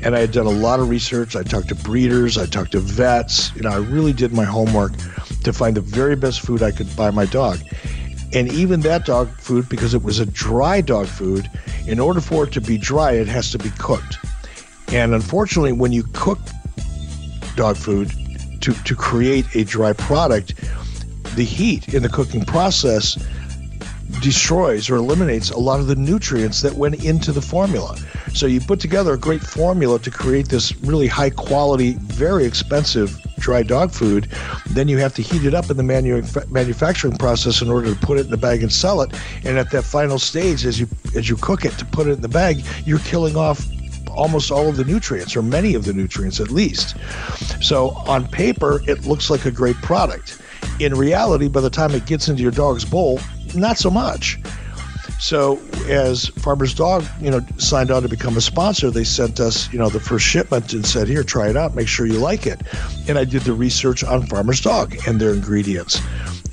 and 0.03 0.17
I 0.17 0.21
had 0.21 0.33
done 0.33 0.47
a 0.47 0.51
lot 0.51 0.81
of 0.81 0.89
research. 0.89 1.37
I 1.37 1.43
talked 1.43 1.69
to 1.69 1.75
breeders, 1.75 2.37
I 2.37 2.47
talked 2.47 2.73
to 2.73 2.81
vets. 2.81 3.55
You 3.55 3.63
know, 3.63 3.71
I 3.71 3.77
really 3.77 4.13
did 4.13 4.33
my 4.33 4.45
homework 4.45 4.93
to 5.45 5.53
find 5.53 5.77
the 5.77 5.81
very 5.81 6.17
best 6.17 6.41
food 6.41 6.63
I 6.63 6.73
could 6.73 6.95
buy 6.97 7.11
my 7.11 7.27
dog. 7.27 7.61
And 8.35 8.51
even 8.53 8.81
that 8.81 9.05
dog 9.05 9.29
food, 9.39 9.69
because 9.69 9.95
it 9.95 10.03
was 10.03 10.19
a 10.19 10.27
dry 10.27 10.81
dog 10.81 11.07
food, 11.07 11.51
in 11.87 12.01
order 12.01 12.21
for 12.21 12.45
it 12.45 12.53
to 12.53 12.61
be 12.61 12.79
dry, 12.79 13.13
it 13.13 13.29
has 13.29 13.51
to 13.53 13.59
be 13.59 13.71
cooked. 13.79 14.19
And 14.89 15.15
unfortunately, 15.15 15.73
when 15.73 15.93
you 15.93 16.05
cook 16.13 16.39
dog 17.57 17.77
food 17.77 18.11
to, 18.63 18.73
to 18.73 18.95
create 18.95 19.55
a 19.55 19.65
dry 19.65 19.93
product, 19.93 20.55
the 21.37 21.45
heat 21.45 21.95
in 21.95 22.03
the 22.03 22.09
cooking 22.09 22.45
process 22.45 23.17
destroys 24.21 24.91
or 24.91 24.97
eliminates 24.97 25.51
a 25.51 25.59
lot 25.59 25.81
of 25.81 25.87
the 25.87 25.97
nutrients 25.97 26.63
that 26.63 26.75
went 26.75 27.05
into 27.05 27.33
the 27.33 27.43
formula. 27.43 27.99
So 28.35 28.47
you 28.47 28.61
put 28.61 28.81
together 28.81 29.13
a 29.13 29.19
great 29.19 29.43
formula 29.43 29.99
to 30.01 30.11
create 30.11 30.49
this 30.49 30.75
really 30.79 31.07
high 31.07 31.31
quality, 31.31 31.95
very 31.95 32.45
expensive 32.45 33.21
dry 33.39 33.63
dog 33.63 33.93
food. 33.93 34.29
Then 34.71 34.89
you 34.89 34.99
have 34.99 35.15
to 35.15 35.23
heat 35.23 35.45
it 35.45 35.55
up 35.55 35.71
in 35.71 35.77
the 35.77 35.83
manu- 35.83 36.23
manufacturing 36.49 37.17
process 37.17 37.61
in 37.61 37.71
order 37.71 37.93
to 37.93 38.01
put 38.01 38.19
it 38.19 38.25
in 38.25 38.31
the 38.31 38.37
bag 38.37 38.63
and 38.63 38.73
sell 38.73 39.03
it. 39.03 39.13
And 39.45 39.59
at 39.59 39.71
that 39.73 39.83
final 39.83 40.19
stage, 40.19 40.65
as 40.65 40.81
you 40.81 40.89
as 41.15 41.29
you 41.29 41.37
cook 41.37 41.65
it 41.65 41.73
to 41.79 41.85
put 41.85 42.07
it 42.07 42.13
in 42.13 42.21
the 42.21 42.29
bag, 42.29 42.65
you're 42.87 43.01
killing 43.01 43.37
off 43.37 43.67
almost 44.09 44.51
all 44.51 44.69
of 44.69 44.77
the 44.77 44.85
nutrients 44.85 45.37
or 45.37 45.43
many 45.43 45.75
of 45.75 45.85
the 45.85 45.93
nutrients 45.93 46.41
at 46.41 46.51
least. 46.51 46.97
So 47.61 47.91
on 48.07 48.29
paper, 48.29 48.83
it 48.87 49.07
looks 49.07 49.31
like 49.31 49.45
a 49.45 49.51
great 49.51 49.77
product. 49.77 50.41
In 50.81 50.95
reality, 50.95 51.49
by 51.49 51.61
the 51.61 51.71
time 51.71 51.93
it 51.93 52.07
gets 52.07 52.29
into 52.29 52.43
your 52.43 52.53
dog's 52.53 52.85
bowl, 52.85 53.21
not 53.55 53.79
so 53.79 53.91
much. 53.91 54.39
So 55.23 55.63
as 55.89 56.27
Farmer's 56.41 56.75
Dog, 56.75 57.05
you 57.21 57.31
know, 57.31 57.41
signed 57.57 57.93
on 57.93 58.03
to 58.03 58.09
become 58.09 58.37
a 58.37 58.41
sponsor, 58.41 58.91
they 58.91 59.05
sent 59.05 59.39
us, 59.39 59.73
you 59.73 59.79
know, 59.79 59.89
the 59.89 60.01
first 60.01 60.27
shipment 60.27 60.73
and 60.73 60.85
said, 60.85 61.07
"Here, 61.07 61.23
try 61.23 61.49
it 61.49 61.57
out. 61.57 61.77
Make 61.77 61.87
sure 61.87 62.07
you 62.07 62.19
like 62.19 62.45
it." 62.45 62.61
And 63.07 63.17
I 63.17 63.25
did 63.25 63.43
the 63.43 63.53
research 63.53 64.03
on 64.03 64.27
Farmer's 64.27 64.61
Dog 64.61 64.97
and 65.07 65.21
their 65.21 65.33
ingredients, 65.33 66.01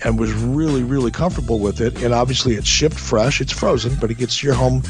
and 0.03 0.19
was 0.19 0.31
really, 0.33 0.83
really 0.83 1.09
comfortable 1.09 1.57
with 1.57 1.81
it. 1.81 2.03
And 2.03 2.13
obviously, 2.13 2.53
it's 2.57 2.67
shipped 2.67 2.99
fresh. 2.99 3.41
It's 3.41 3.51
frozen, 3.51 3.97
but 3.99 4.11
it 4.11 4.19
gets 4.19 4.37
to 4.37 4.45
your 4.45 4.55
home 4.55 4.83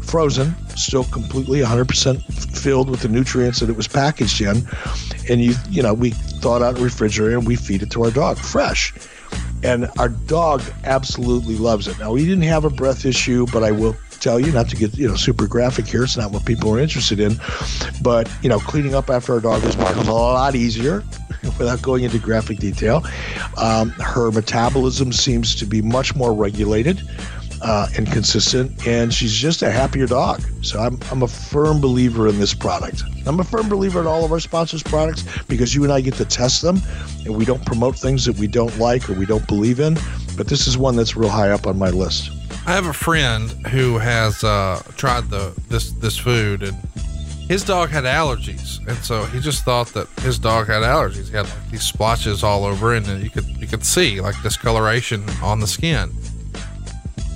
frozen, 0.00 0.56
still 0.74 1.04
completely 1.04 1.60
100% 1.60 2.22
filled 2.56 2.88
with 2.88 3.00
the 3.00 3.08
nutrients 3.08 3.60
that 3.60 3.68
it 3.68 3.76
was 3.76 3.86
packaged 3.86 4.40
in. 4.40 4.66
And 5.28 5.44
you, 5.44 5.54
you 5.68 5.82
know, 5.82 5.92
we 5.92 6.12
thawed 6.40 6.62
out 6.62 6.70
in 6.70 6.74
the 6.76 6.84
refrigerator 6.84 7.36
and 7.36 7.46
we 7.46 7.56
feed 7.56 7.82
it 7.82 7.90
to 7.90 8.04
our 8.04 8.10
dog 8.10 8.38
fresh 8.38 8.94
and 9.62 9.88
our 9.98 10.08
dog 10.08 10.62
absolutely 10.84 11.56
loves 11.56 11.88
it. 11.88 11.98
Now, 11.98 12.12
we 12.12 12.24
didn't 12.24 12.42
have 12.42 12.64
a 12.64 12.70
breath 12.70 13.04
issue, 13.04 13.46
but 13.52 13.64
I 13.64 13.70
will 13.70 13.96
tell 14.20 14.40
you, 14.40 14.52
not 14.52 14.68
to 14.68 14.76
get 14.76 14.96
you 14.96 15.08
know 15.08 15.14
super 15.14 15.46
graphic 15.46 15.86
here, 15.86 16.04
it's 16.04 16.16
not 16.16 16.32
what 16.32 16.44
people 16.44 16.74
are 16.74 16.80
interested 16.80 17.20
in, 17.20 17.38
but 18.02 18.30
you 18.42 18.48
know, 18.48 18.58
cleaning 18.58 18.94
up 18.94 19.10
after 19.10 19.32
our 19.34 19.40
dog 19.40 19.62
has 19.62 19.76
become 19.76 20.08
a 20.08 20.12
lot 20.12 20.54
easier 20.54 21.02
without 21.58 21.80
going 21.82 22.04
into 22.04 22.18
graphic 22.18 22.58
detail. 22.58 23.04
Um, 23.56 23.90
her 23.90 24.30
metabolism 24.30 25.12
seems 25.12 25.54
to 25.56 25.66
be 25.66 25.82
much 25.82 26.14
more 26.14 26.34
regulated 26.34 27.02
uh, 27.62 27.88
and 27.96 28.10
consistent, 28.10 28.86
and 28.86 29.12
she's 29.12 29.32
just 29.32 29.62
a 29.62 29.70
happier 29.70 30.06
dog. 30.06 30.40
So 30.62 30.78
I'm, 30.78 30.98
I'm 31.10 31.22
a 31.22 31.28
firm 31.28 31.80
believer 31.80 32.28
in 32.28 32.38
this 32.38 32.54
product. 32.54 33.02
I'm 33.26 33.40
a 33.40 33.44
firm 33.44 33.68
believer 33.68 34.00
in 34.00 34.06
all 34.06 34.24
of 34.24 34.32
our 34.32 34.40
sponsors' 34.40 34.82
products 34.82 35.24
because 35.48 35.74
you 35.74 35.84
and 35.84 35.92
I 35.92 36.00
get 36.00 36.14
to 36.14 36.24
test 36.24 36.62
them, 36.62 36.80
and 37.24 37.36
we 37.36 37.44
don't 37.44 37.64
promote 37.66 37.96
things 37.96 38.24
that 38.26 38.36
we 38.36 38.46
don't 38.46 38.76
like 38.78 39.08
or 39.10 39.14
we 39.14 39.26
don't 39.26 39.46
believe 39.46 39.80
in. 39.80 39.96
But 40.36 40.48
this 40.48 40.66
is 40.66 40.78
one 40.78 40.96
that's 40.96 41.16
real 41.16 41.28
high 41.28 41.50
up 41.50 41.66
on 41.66 41.78
my 41.78 41.90
list. 41.90 42.30
I 42.66 42.72
have 42.72 42.86
a 42.86 42.92
friend 42.92 43.50
who 43.68 43.98
has 43.98 44.44
uh, 44.44 44.82
tried 44.96 45.30
the 45.30 45.52
this 45.68 45.92
this 45.92 46.16
food, 46.16 46.62
and 46.62 46.76
his 47.48 47.64
dog 47.64 47.88
had 47.88 48.04
allergies, 48.04 48.86
and 48.86 48.96
so 48.98 49.24
he 49.26 49.40
just 49.40 49.64
thought 49.64 49.88
that 49.88 50.06
his 50.20 50.38
dog 50.38 50.66
had 50.66 50.82
allergies. 50.82 51.28
He 51.28 51.36
had 51.36 51.46
like 51.46 51.70
these 51.70 51.82
splotches 51.82 52.44
all 52.44 52.64
over, 52.64 52.94
and 52.94 53.06
you 53.22 53.30
could 53.30 53.46
you 53.46 53.66
could 53.66 53.84
see 53.84 54.20
like 54.20 54.40
discoloration 54.42 55.24
on 55.42 55.60
the 55.60 55.66
skin 55.66 56.12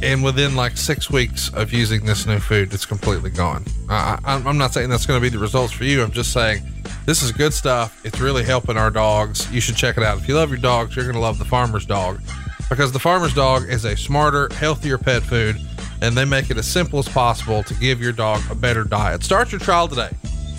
and 0.03 0.23
within 0.23 0.57
like 0.57 0.77
six 0.77 1.11
weeks 1.11 1.53
of 1.55 1.73
using 1.73 2.05
this 2.05 2.27
new 2.27 2.39
food, 2.39 2.75
it's 2.75 2.85
completely 2.85 3.31
gone. 3.31 3.65
I, 3.89 4.19
am 4.25 4.59
not 4.59 4.75
saying 4.75 4.91
that's 4.91 5.07
going 5.07 5.19
to 5.19 5.23
be 5.23 5.29
the 5.29 5.39
results 5.39 5.73
for 5.73 5.85
you. 5.85 6.03
I'm 6.03 6.11
just 6.11 6.33
saying 6.33 6.63
this 7.07 7.23
is 7.23 7.33
good 7.33 7.55
stuff. 7.55 8.05
It's 8.05 8.21
really 8.21 8.45
helping 8.45 8.77
our 8.77 8.91
dogs. 8.91 9.51
You 9.53 9.61
should 9.61 9.77
check 9.77 9.97
it 9.97 10.03
out. 10.03 10.19
If 10.19 10.29
you 10.29 10.35
love 10.35 10.51
your 10.51 10.59
dogs, 10.59 10.97
you're 10.97 11.05
going 11.05 11.15
to 11.15 11.21
love 11.21 11.39
the 11.39 11.45
Farmer's 11.45 11.87
Dog 11.87 12.21
because 12.69 12.91
the 12.91 12.99
Farmer's 12.99 13.35
Dog 13.35 13.69
is 13.69 13.85
a 13.85 13.97
smarter, 13.97 14.49
healthier 14.55 14.99
pet 14.99 15.23
food, 15.23 15.57
and 16.01 16.17
they 16.17 16.25
make 16.25 16.51
it 16.51 16.57
as 16.57 16.67
simple 16.67 16.99
as 16.99 17.09
possible 17.09 17.63
to 17.63 17.75
give 17.75 18.01
your 18.01 18.13
dog 18.13 18.41
a 18.51 18.55
better 18.55 18.85
diet. 18.85 19.23
Start 19.23 19.53
your 19.53 19.61
trial 19.61 19.89
today. 19.89 20.11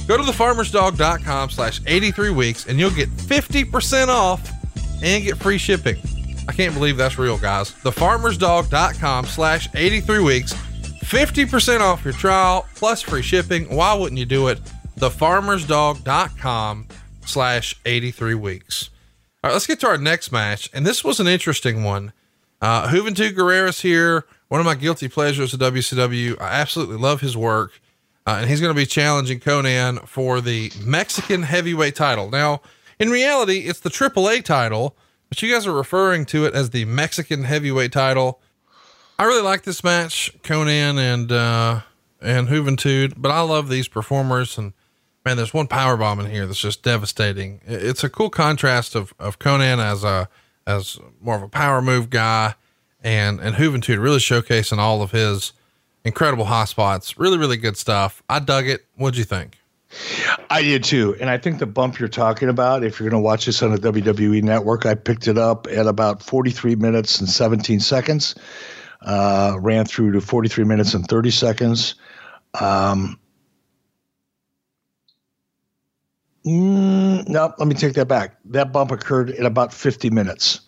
Go 0.08 0.18
to 0.18 0.24
thefarmersdog.com 0.24 1.50
slash 1.50 1.82
83 1.86 2.30
weeks 2.32 2.66
and 2.68 2.78
you'll 2.78 2.92
get 2.92 3.10
50% 3.10 4.08
off 4.08 4.52
and 5.02 5.24
get 5.24 5.38
free 5.38 5.58
shipping. 5.58 5.98
I 6.48 6.54
can't 6.54 6.74
believe 6.74 6.98
that's 6.98 7.18
real, 7.18 7.38
guys. 7.38 7.72
Thefarmersdog.com 7.72 9.26
slash 9.26 9.70
83 9.74 10.20
weeks. 10.20 10.54
50% 10.54 11.80
off 11.80 12.04
your 12.04 12.14
trial 12.14 12.68
plus 12.76 13.02
free 13.02 13.22
shipping. 13.22 13.74
Why 13.74 13.94
wouldn't 13.94 14.20
you 14.20 14.26
do 14.26 14.48
it? 14.48 14.60
Thefarmersdog.com 14.98 16.88
slash 17.26 17.76
83 17.86 18.36
weeks. 18.36 18.90
All 19.44 19.50
right, 19.50 19.54
let's 19.54 19.68
get 19.68 19.80
to 19.82 19.88
our 19.88 19.98
next 19.98 20.32
match. 20.32 20.70
And 20.74 20.86
this 20.86 21.04
was 21.04 21.20
an 21.20 21.28
interesting 21.28 21.84
one. 21.84 22.14
Uh, 22.62 22.88
Juventud 22.88 23.36
Guerrera's 23.36 23.82
here. 23.82 24.26
One 24.48 24.60
of 24.60 24.66
my 24.66 24.76
guilty 24.76 25.08
pleasures 25.08 25.54
of 25.54 25.60
WCW. 25.60 26.40
I 26.40 26.60
absolutely 26.60 26.98
love 26.98 27.22
his 27.22 27.36
work. 27.36 27.80
Uh, 28.26 28.38
and 28.40 28.50
he's 28.50 28.62
going 28.62 28.74
to 28.74 28.80
be 28.80 28.86
challenging 28.86 29.40
Konnan 29.40 30.08
for 30.08 30.40
the 30.40 30.72
Mexican 30.86 31.44
heavyweight 31.44 31.96
title. 31.96 32.30
Now, 32.30 32.62
in 33.00 33.10
reality, 33.10 33.60
it's 33.60 33.82
the 33.82 33.90
AAA 33.90 34.46
title, 34.46 34.96
but 35.34 35.42
you 35.42 35.52
guys 35.52 35.66
are 35.66 35.74
referring 35.74 36.26
to 36.28 36.46
it 36.46 36.54
as 36.54 36.70
the 36.70 36.86
Mexican 36.86 37.44
heavyweight 37.44 37.92
title. 37.92 38.40
I 39.18 39.24
really 39.24 39.42
like 39.42 39.64
this 39.64 39.84
match, 39.84 40.32
Konnan 40.44 41.00
and 41.00 41.32
uh, 41.32 41.82
and 42.22 42.48
Juventud, 42.48 43.16
but 43.18 43.32
I 43.32 43.42
love 43.42 43.68
these 43.68 43.88
performers. 43.88 44.60
And 44.60 44.74
man, 45.26 45.36
there's 45.36 45.52
one 45.52 45.66
power 45.66 45.98
bomb 45.98 46.20
in 46.20 46.30
here 46.30 46.46
that's 46.46 46.60
just 46.60 46.84
devastating. 46.84 47.62
It's 47.66 48.04
a 48.04 48.12
cool 48.12 48.30
contrast 48.30 48.94
of 48.94 49.16
of 49.18 49.40
Konnan 49.40 49.80
as 49.80 50.04
a 50.04 50.30
as 50.68 51.00
more 51.20 51.36
of 51.36 51.42
a 51.42 51.50
power 51.50 51.82
move 51.82 52.12
guy, 52.12 52.54
and 53.04 53.40
and 53.40 53.56
Juventud 53.56 54.00
really 54.00 54.20
showcasing 54.20 54.78
all 54.78 55.02
of 55.02 55.10
his 55.10 55.54
incredible 56.06 56.46
high 56.46 56.66
spots. 56.66 57.18
Really, 57.18 57.40
really 57.40 57.58
good 57.58 57.76
stuff. 57.76 58.22
I 58.30 58.38
dug 58.38 58.68
it. 58.68 58.86
What'd 58.98 59.18
you 59.18 59.24
think? 59.24 59.58
I 60.50 60.62
did 60.62 60.84
too. 60.84 61.16
And 61.20 61.30
I 61.30 61.38
think 61.38 61.60
the 61.60 61.66
bump 61.66 62.00
you're 62.00 62.10
talking 62.10 62.50
about, 62.50 62.84
if 62.84 63.00
you're 63.00 63.10
going 63.10 63.22
to 63.22 63.24
watch 63.24 63.46
this 63.46 63.62
on 63.62 63.72
the 63.72 63.78
WWE 63.78 64.44
network, 64.44 64.86
I 64.86 64.96
picked 64.96 65.28
it 65.28 65.38
up 65.38 65.68
at 65.70 65.88
about 65.88 66.22
43 66.22 66.76
minutes 66.76 67.20
and 67.20 67.30
17 67.30 67.80
seconds, 67.80 68.36
uh, 69.02 69.58
ran 69.60 69.86
through 69.86 70.14
to 70.14 70.22
43 70.22 70.64
minutes 70.64 70.94
and 70.94 71.08
30 71.08 71.32
seconds. 71.32 71.96
Um, 72.60 73.20
mm, 76.46 77.28
no, 77.28 77.54
let 77.58 77.68
me 77.68 77.76
take 77.76 77.94
that 77.94 78.08
back. 78.08 78.38
That 78.46 78.72
bump 78.72 78.92
occurred 78.92 79.30
in 79.30 79.46
about 79.46 79.74
50 79.74 80.10
minutes 80.10 80.62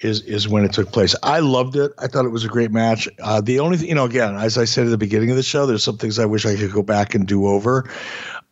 is 0.00 0.20
is 0.22 0.48
when 0.48 0.64
it 0.64 0.72
took 0.72 0.92
place. 0.92 1.14
I 1.22 1.38
loved 1.38 1.76
it. 1.76 1.92
I 1.98 2.06
thought 2.06 2.24
it 2.24 2.30
was 2.30 2.44
a 2.44 2.48
great 2.48 2.70
match. 2.70 3.08
Uh, 3.22 3.40
the 3.40 3.60
only 3.60 3.78
thing, 3.78 3.88
you 3.88 3.94
know, 3.94 4.04
again, 4.04 4.36
as 4.36 4.58
I 4.58 4.64
said 4.64 4.86
at 4.86 4.90
the 4.90 4.98
beginning 4.98 5.30
of 5.30 5.36
the 5.36 5.42
show, 5.42 5.66
there's 5.66 5.84
some 5.84 5.98
things 5.98 6.18
I 6.18 6.26
wish 6.26 6.44
I 6.44 6.56
could 6.56 6.72
go 6.72 6.82
back 6.82 7.14
and 7.14 7.26
do 7.26 7.46
over. 7.46 7.88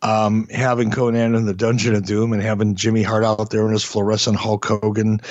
Um, 0.03 0.47
having 0.49 0.91
Konnan 0.91 1.35
in 1.35 1.45
the 1.45 1.53
Dungeon 1.53 1.95
of 1.95 2.05
Doom 2.05 2.33
and 2.33 2.41
having 2.41 2.75
Jimmy 2.75 3.03
Hart 3.03 3.23
out 3.23 3.49
there 3.51 3.65
in 3.65 3.71
his 3.71 3.85
fluorescent 3.85 4.35
Hulk 4.35 4.65
Hogan 4.65 5.21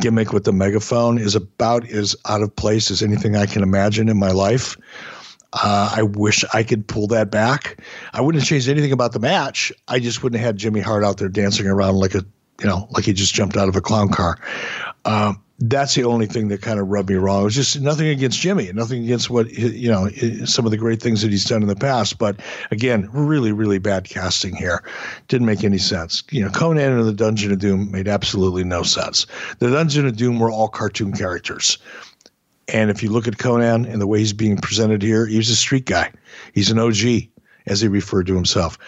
gimmick 0.00 0.34
with 0.34 0.44
the 0.44 0.52
megaphone 0.52 1.18
is 1.18 1.34
about 1.34 1.88
as 1.88 2.14
out 2.26 2.42
of 2.42 2.54
place 2.54 2.90
as 2.90 3.02
anything 3.02 3.36
I 3.36 3.46
can 3.46 3.62
imagine 3.62 4.08
in 4.10 4.18
my 4.18 4.30
life. 4.30 4.76
Uh, 5.54 5.94
I 5.96 6.02
wish 6.02 6.44
I 6.52 6.62
could 6.62 6.86
pull 6.86 7.06
that 7.06 7.30
back. 7.30 7.82
I 8.12 8.20
wouldn't 8.20 8.42
have 8.42 8.48
changed 8.48 8.68
anything 8.68 8.92
about 8.92 9.12
the 9.12 9.18
match. 9.18 9.72
I 9.88 9.98
just 9.98 10.22
wouldn't 10.22 10.40
have 10.40 10.46
had 10.46 10.56
Jimmy 10.58 10.80
Hart 10.80 11.04
out 11.04 11.16
there 11.16 11.30
dancing 11.30 11.66
around 11.66 11.96
like 11.96 12.14
a, 12.14 12.22
you 12.60 12.66
know, 12.66 12.86
like 12.90 13.06
he 13.06 13.14
just 13.14 13.34
jumped 13.34 13.56
out 13.56 13.68
of 13.68 13.76
a 13.76 13.80
clown 13.80 14.10
car. 14.10 14.38
Um, 15.06 15.42
that's 15.60 15.94
the 15.94 16.04
only 16.04 16.26
thing 16.26 16.48
that 16.48 16.62
kind 16.62 16.78
of 16.78 16.88
rubbed 16.88 17.10
me 17.10 17.16
wrong. 17.16 17.40
It 17.40 17.44
was 17.44 17.54
just 17.54 17.80
nothing 17.80 18.06
against 18.08 18.38
Jimmy, 18.38 18.72
nothing 18.72 19.02
against 19.02 19.28
what 19.28 19.50
you 19.50 19.90
know 19.90 20.08
some 20.44 20.64
of 20.64 20.70
the 20.70 20.76
great 20.76 21.02
things 21.02 21.22
that 21.22 21.30
he's 21.30 21.44
done 21.44 21.62
in 21.62 21.68
the 21.68 21.76
past. 21.76 22.18
But 22.18 22.36
again, 22.70 23.08
really, 23.12 23.50
really 23.50 23.78
bad 23.78 24.04
casting 24.04 24.54
here. 24.54 24.84
Didn't 25.26 25.46
make 25.46 25.64
any 25.64 25.78
sense. 25.78 26.22
You 26.30 26.44
know, 26.44 26.50
Konnan 26.50 26.98
and 26.98 27.08
the 27.08 27.12
Dungeon 27.12 27.52
of 27.52 27.58
Doom 27.58 27.90
made 27.90 28.06
absolutely 28.06 28.62
no 28.64 28.82
sense. 28.82 29.26
The 29.58 29.70
Dungeon 29.70 30.06
of 30.06 30.16
Doom 30.16 30.38
were 30.38 30.50
all 30.50 30.68
cartoon 30.68 31.12
characters. 31.12 31.78
And 32.68 32.90
if 32.90 33.02
you 33.02 33.10
look 33.10 33.26
at 33.26 33.38
Konnan 33.38 33.90
and 33.90 34.00
the 34.00 34.06
way 34.06 34.18
he's 34.18 34.34
being 34.34 34.58
presented 34.58 35.02
here, 35.02 35.26
he's 35.26 35.50
a 35.50 35.56
street 35.56 35.86
guy. 35.86 36.12
He's 36.52 36.70
an 36.70 36.78
OG, 36.78 37.28
as 37.66 37.80
he 37.80 37.88
referred 37.88 38.26
to 38.26 38.34
himself. 38.34 38.78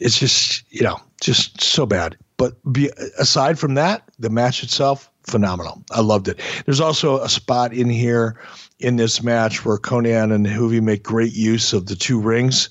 It's 0.00 0.18
just, 0.18 0.64
you 0.72 0.82
know, 0.82 0.98
just 1.20 1.60
so 1.60 1.84
bad. 1.84 2.16
But 2.38 2.54
be, 2.72 2.90
aside 3.18 3.58
from 3.58 3.74
that, 3.74 4.08
the 4.18 4.30
match 4.30 4.62
itself, 4.62 5.10
phenomenal. 5.26 5.82
I 5.90 6.00
loved 6.00 6.28
it. 6.28 6.40
There's 6.64 6.80
also 6.80 7.20
a 7.20 7.28
spot 7.28 7.72
in 7.72 7.88
here 7.88 8.40
in 8.78 8.96
this 8.96 9.22
match 9.22 9.64
where 9.64 9.78
Konnan 9.78 10.32
and 10.32 10.46
Juvi 10.46 10.82
make 10.82 11.02
great 11.02 11.32
use 11.32 11.72
of 11.72 11.86
the 11.86 11.96
two 11.96 12.20
rings. 12.20 12.68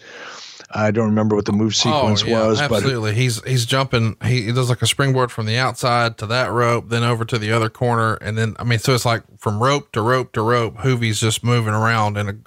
I 0.72 0.92
don't 0.92 1.06
remember 1.06 1.36
what 1.36 1.46
the 1.46 1.54
move 1.54 1.68
oh, 1.68 1.70
sequence 1.70 2.24
oh, 2.24 2.28
yeah, 2.28 2.48
was, 2.48 2.60
absolutely. 2.60 3.12
but 3.12 3.18
he's 3.18 3.42
he's 3.44 3.66
jumping. 3.66 4.18
He, 4.24 4.44
he, 4.44 4.52
does 4.52 4.70
like 4.70 4.82
a 4.82 4.88
springboard 4.88 5.32
from 5.32 5.46
the 5.46 5.58
outside 5.58 6.18
to 6.18 6.26
that 6.28 6.52
rope, 6.52 6.90
then 6.90 7.04
over 7.04 7.24
to 7.24 7.38
the 7.38 7.52
other 7.52 7.70
corner, 7.70 8.16
and 8.16 8.38
then 8.38 8.56
I 8.60 8.64
mean, 8.64 8.80
so 8.80 8.94
it's 8.94 9.06
like 9.06 9.24
from 9.38 9.62
rope 9.62 9.92
to 9.94 10.02
rope 10.02 10.34
to 10.34 10.42
rope. 10.42 10.78
Juvi's 10.78 11.20
just 11.20 11.44
moving 11.44 11.74
around, 11.74 12.18
and 12.18 12.30
and 12.30 12.46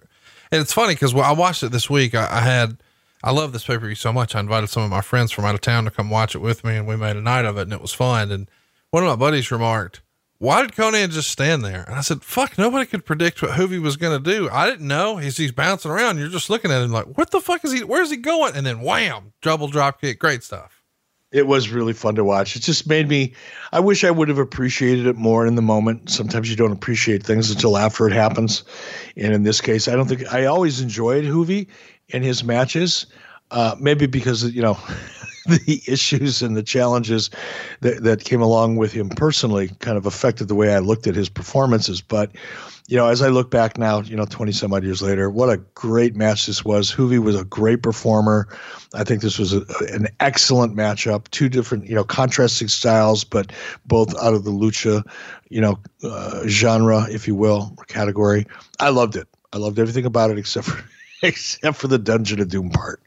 it's 0.51 0.73
funny 0.73 0.95
because 0.95 1.15
I 1.15 1.33
watched 1.33 1.63
it 1.63 1.71
this 1.71 1.89
week. 1.89 2.15
I, 2.15 2.29
I 2.31 2.41
had 2.41 2.79
I 3.23 3.31
love 3.31 3.53
this 3.53 3.65
pay 3.65 3.79
per 3.79 3.87
view 3.87 3.95
so 3.95 4.13
much. 4.13 4.35
I 4.35 4.41
invited 4.41 4.69
some 4.69 4.83
of 4.83 4.91
my 4.91 5.01
friends 5.01 5.33
from 5.33 5.45
out 5.45 5.55
of 5.55 5.61
town 5.61 5.85
to 5.85 5.91
come 5.91 6.11
watch 6.11 6.35
it 6.35 6.41
with 6.41 6.65
me, 6.65 6.77
and 6.77 6.87
we 6.87 6.97
made 6.97 7.17
a 7.17 7.23
night 7.23 7.45
of 7.45 7.57
it, 7.57 7.63
and 7.63 7.73
it 7.73 7.81
was 7.81 7.93
fun. 7.93 8.31
And 8.31 8.51
one 8.91 9.03
of 9.03 9.09
my 9.09 9.17
buddies 9.17 9.51
remarked, 9.51 10.01
why 10.39 10.63
did 10.63 10.73
Konnan 10.73 11.11
just 11.11 11.31
stand 11.31 11.65
there? 11.65 11.85
And 11.89 11.97
I 11.97 12.01
said, 12.01 12.23
fuck, 12.23 12.57
nobody 12.57 12.87
could 12.87 13.05
predict 13.05 13.43
what 13.43 13.53
Juvi 13.53 13.81
was 13.81 13.97
going 13.97 14.23
to 14.23 14.31
do. 14.31 14.49
I 14.51 14.71
didn't 14.71 14.87
know. 14.87 15.17
He's, 15.17 15.37
he's 15.37 15.51
bouncing 15.51 15.91
around. 15.91 16.19
You're 16.19 16.29
just 16.29 16.49
looking 16.49 16.71
at 16.71 16.81
him 16.81 16.93
like, 16.93 17.19
what 17.19 17.33
the 17.33 17.41
fuck 17.41 17.65
is 17.65 17.73
he, 17.73 17.83
where's 17.83 18.11
he 18.11 18.17
going? 18.17 18.55
And 18.55 18.65
then 18.65 18.81
wham, 18.81 19.33
double 19.43 19.67
drop 19.67 20.01
kick. 20.01 20.21
Great 20.21 20.45
stuff. 20.45 20.83
It 21.33 21.47
was 21.47 21.69
really 21.69 21.93
fun 21.93 22.15
to 22.15 22.25
watch. 22.25 22.57
It 22.57 22.61
just 22.63 22.89
made 22.89 23.09
me, 23.09 23.35
I 23.73 23.81
wish 23.81 24.05
I 24.05 24.11
would 24.11 24.29
have 24.29 24.39
appreciated 24.39 25.07
it 25.07 25.17
more 25.17 25.47
in 25.47 25.57
the 25.57 25.63
moment. 25.63 26.09
Sometimes 26.09 26.49
you 26.49 26.57
don't 26.57 26.73
appreciate 26.73 27.23
things 27.23 27.51
until 27.51 27.77
after 27.77 28.07
it 28.07 28.15
happens. 28.15 28.63
And 29.17 29.35
in 29.35 29.43
this 29.43 29.61
case, 29.61 29.89
I 29.89 29.97
don't 29.97 30.07
think, 30.07 30.33
I 30.33 30.47
always 30.47 30.81
enjoyed 30.81 31.25
Juvi 31.25 31.67
in 32.09 32.23
his 32.23 32.45
matches. 32.45 33.07
Uh, 33.51 33.75
maybe 33.79 34.07
because, 34.07 34.45
you 34.53 34.63
know, 34.63 34.79
the 35.67 35.83
issues 35.87 36.43
and 36.43 36.57
the 36.57 36.63
challenges 36.63 37.31
that, 37.81 38.03
that 38.03 38.25
came 38.25 38.43
along 38.43 38.77
with 38.77 38.93
him 38.93 39.09
personally 39.09 39.71
kind 39.79 39.97
of 39.97 40.05
affected 40.05 40.47
the 40.49 40.55
way 40.55 40.75
I 40.75 40.79
looked 40.79 41.07
at 41.07 41.15
his 41.15 41.31
performances. 41.31 42.03
But, 42.03 42.33
you 42.87 42.99
know, 42.99 43.07
as 43.07 43.23
I 43.23 43.29
look 43.29 43.51
back 43.51 43.79
now, 43.79 44.03
you 44.03 44.15
know, 44.15 44.27
20 44.27 44.53
some 44.53 44.75
odd 44.75 44.85
years 44.85 45.01
later, 45.01 45.31
what 45.31 45.49
a 45.49 45.57
great 45.75 46.15
match 46.15 46.45
this 46.45 46.67
was. 46.67 46.93
Juvi 46.93 47.19
was 47.19 47.35
a 47.35 47.45
great 47.45 47.83
performer. 47.83 48.47
I 48.93 49.05
think 49.05 49.23
this 49.23 49.39
was 49.39 49.55
a, 49.55 49.65
an 49.91 50.09
excellent 50.21 50.77
matchup. 50.77 51.31
Two 51.31 51.49
different, 51.49 51.87
you 51.87 51.95
know, 51.95 52.05
contrasting 52.05 52.69
styles, 52.69 53.25
but 53.25 53.51
both 53.87 54.15
out 54.19 54.35
of 54.35 54.45
the 54.45 54.51
lucha, 54.51 55.03
you 55.49 55.63
know, 55.63 55.79
uh, 56.05 56.47
genre, 56.47 57.07
if 57.11 57.27
you 57.27 57.35
will, 57.35 57.75
or 57.79 57.85
category. 57.87 58.47
I 58.81 58.91
loved 58.91 59.17
it. 59.17 59.27
I 59.55 59.57
loved 59.57 59.79
everything 59.79 60.05
about 60.05 60.31
it 60.31 60.37
except 60.37 60.67
for 60.67 60.85
except 61.23 61.79
for 61.79 61.89
the 61.89 61.99
Dungeon 61.99 62.41
of 62.41 62.49
Doom 62.49 62.69
part. 62.69 63.01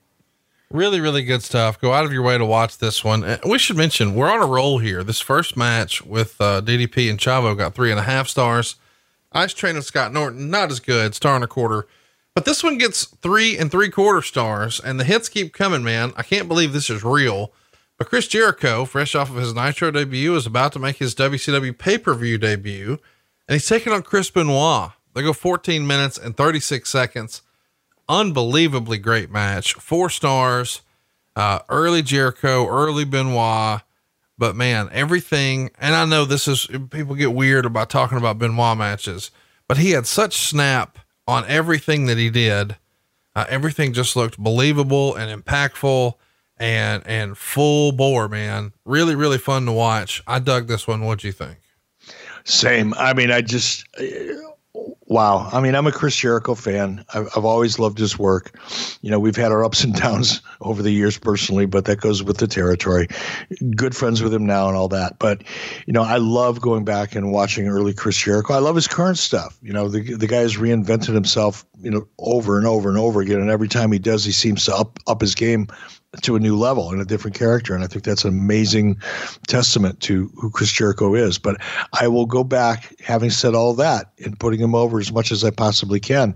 Really, 0.71 1.01
really 1.01 1.23
good 1.23 1.43
stuff. 1.43 1.81
Go 1.81 1.91
out 1.91 2.05
of 2.05 2.13
your 2.13 2.21
way 2.21 2.37
to 2.37 2.45
watch 2.45 2.77
this 2.77 3.03
one. 3.03 3.25
Uh, 3.25 3.37
we 3.45 3.59
should 3.59 3.75
mention 3.75 4.15
we're 4.15 4.31
on 4.31 4.41
a 4.41 4.45
roll 4.45 4.77
here. 4.77 5.03
This 5.03 5.19
first 5.19 5.57
match 5.57 6.01
with 6.01 6.39
uh, 6.39 6.61
DDP 6.61 7.09
and 7.09 7.19
Chavo 7.19 7.57
got 7.57 7.75
three 7.75 7.91
and 7.91 7.99
a 7.99 8.03
half 8.03 8.29
stars. 8.29 8.77
Ice 9.33 9.53
Train 9.53 9.75
and 9.75 9.83
Scott 9.83 10.13
Norton, 10.13 10.49
not 10.49 10.71
as 10.71 10.79
good, 10.79 11.13
star 11.13 11.35
and 11.35 11.43
a 11.43 11.47
quarter. 11.47 11.87
But 12.33 12.45
this 12.45 12.63
one 12.63 12.77
gets 12.77 13.03
three 13.03 13.57
and 13.57 13.69
three 13.69 13.89
quarter 13.89 14.21
stars, 14.21 14.79
and 14.79 14.97
the 14.97 15.03
hits 15.03 15.27
keep 15.27 15.53
coming, 15.53 15.83
man. 15.83 16.13
I 16.15 16.23
can't 16.23 16.47
believe 16.47 16.71
this 16.71 16.89
is 16.89 17.03
real. 17.03 17.51
But 17.97 18.07
Chris 18.07 18.29
Jericho, 18.29 18.85
fresh 18.85 19.13
off 19.13 19.29
of 19.29 19.35
his 19.35 19.53
Nitro 19.53 19.91
debut, 19.91 20.33
is 20.35 20.45
about 20.45 20.71
to 20.71 20.79
make 20.79 20.97
his 20.97 21.13
WCW 21.15 21.77
pay 21.77 21.97
per 21.97 22.13
view 22.13 22.37
debut, 22.37 22.97
and 23.45 23.55
he's 23.55 23.67
taking 23.67 23.91
on 23.91 24.03
Chris 24.03 24.29
Benoit. 24.29 24.91
They 25.13 25.21
go 25.21 25.33
14 25.33 25.85
minutes 25.85 26.17
and 26.17 26.37
36 26.37 26.89
seconds 26.89 27.41
unbelievably 28.11 28.97
great 28.97 29.31
match. 29.31 29.73
Four 29.75 30.09
stars, 30.09 30.81
uh, 31.35 31.59
early 31.69 32.03
Jericho, 32.03 32.67
early 32.67 33.05
Benoit. 33.05 33.81
But 34.37 34.55
man, 34.55 34.89
everything, 34.91 35.71
and 35.79 35.95
I 35.95 36.05
know 36.05 36.25
this 36.25 36.47
is 36.47 36.67
people 36.89 37.15
get 37.15 37.33
weird 37.33 37.65
about 37.65 37.89
talking 37.89 38.17
about 38.17 38.37
Benoit 38.37 38.77
matches, 38.77 39.31
but 39.67 39.77
he 39.77 39.91
had 39.91 40.07
such 40.07 40.37
snap 40.37 40.99
on 41.27 41.45
everything 41.47 42.07
that 42.07 42.17
he 42.17 42.29
did. 42.29 42.75
Uh, 43.35 43.45
everything 43.47 43.93
just 43.93 44.15
looked 44.15 44.37
believable 44.37 45.15
and 45.15 45.43
impactful 45.43 46.15
and 46.57 47.03
and 47.05 47.37
full 47.37 47.91
bore, 47.91 48.27
man. 48.27 48.73
Really, 48.83 49.15
really 49.15 49.37
fun 49.37 49.65
to 49.67 49.71
watch. 49.71 50.21
I 50.27 50.39
dug 50.39 50.67
this 50.67 50.87
one. 50.87 51.05
What'd 51.05 51.23
you 51.23 51.31
think? 51.31 51.59
Same. 52.43 52.93
I 52.95 53.13
mean, 53.13 53.31
I 53.31 53.41
just 53.41 53.85
Wow. 55.11 55.49
I 55.51 55.59
mean, 55.59 55.75
I'm 55.75 55.87
a 55.87 55.91
Chris 55.91 56.15
Jericho 56.15 56.55
fan. 56.55 57.03
I've, 57.13 57.27
I've, 57.35 57.43
always 57.43 57.77
loved 57.77 57.97
his 57.97 58.17
work. 58.17 58.57
You 59.01 59.11
know, 59.11 59.19
we've 59.19 59.35
had 59.35 59.51
our 59.51 59.65
ups 59.65 59.83
and 59.83 59.93
downs 59.99 60.41
over 60.61 60.81
the 60.81 60.89
years 60.89 61.17
personally, 61.17 61.65
but 61.65 61.83
that 61.83 61.99
goes 61.99 62.23
with 62.23 62.37
the 62.37 62.47
territory. 62.47 63.09
Good 63.75 63.93
friends 63.93 64.23
with 64.23 64.33
him 64.33 64.45
now 64.45 64.69
and 64.69 64.77
all 64.77 64.87
that. 64.87 65.19
But, 65.19 65.43
you 65.85 65.91
know, 65.91 66.03
I 66.03 66.15
love 66.15 66.61
going 66.61 66.85
back 66.85 67.13
and 67.13 67.33
watching 67.33 67.67
early 67.67 67.93
Chris 67.93 68.15
Jericho. 68.15 68.53
I 68.53 68.59
love 68.59 68.75
his 68.75 68.87
current 68.87 69.17
stuff. 69.17 69.57
You 69.61 69.73
know, 69.73 69.89
the, 69.89 70.15
the 70.15 70.27
guy 70.27 70.37
has 70.37 70.55
reinvented 70.55 71.13
himself, 71.13 71.65
you 71.81 71.91
know, 71.91 72.07
over 72.17 72.57
and 72.57 72.65
over 72.65 72.87
and 72.87 72.97
over 72.97 73.19
again. 73.19 73.41
And 73.41 73.49
every 73.49 73.67
time 73.67 73.91
he 73.91 73.99
does, 73.99 74.23
he 74.23 74.31
seems 74.31 74.63
to 74.63 74.75
up, 74.75 74.97
up 75.07 75.19
his 75.19 75.35
game 75.35 75.67
to 76.21 76.35
a 76.35 76.39
new 76.39 76.57
level 76.57 76.91
and 76.91 77.01
a 77.01 77.05
different 77.05 77.37
character. 77.37 77.73
And 77.73 77.83
I 77.83 77.87
think 77.87 78.03
that's 78.03 78.25
an 78.25 78.29
amazing 78.29 79.01
testament 79.47 80.01
to 80.01 80.29
who 80.35 80.49
Chris 80.49 80.71
Jericho 80.71 81.15
is. 81.15 81.37
But 81.37 81.61
I 81.93 82.07
will 82.09 82.25
go 82.25 82.43
back, 82.43 82.93
having 82.99 83.29
said 83.29 83.55
all 83.55 83.73
that, 83.75 84.11
and 84.23 84.37
putting 84.37 84.59
him 84.59 84.75
over 84.75 85.00
as 85.01 85.11
much 85.11 85.31
as 85.31 85.43
I 85.43 85.51
possibly 85.51 85.99
can. 85.99 86.35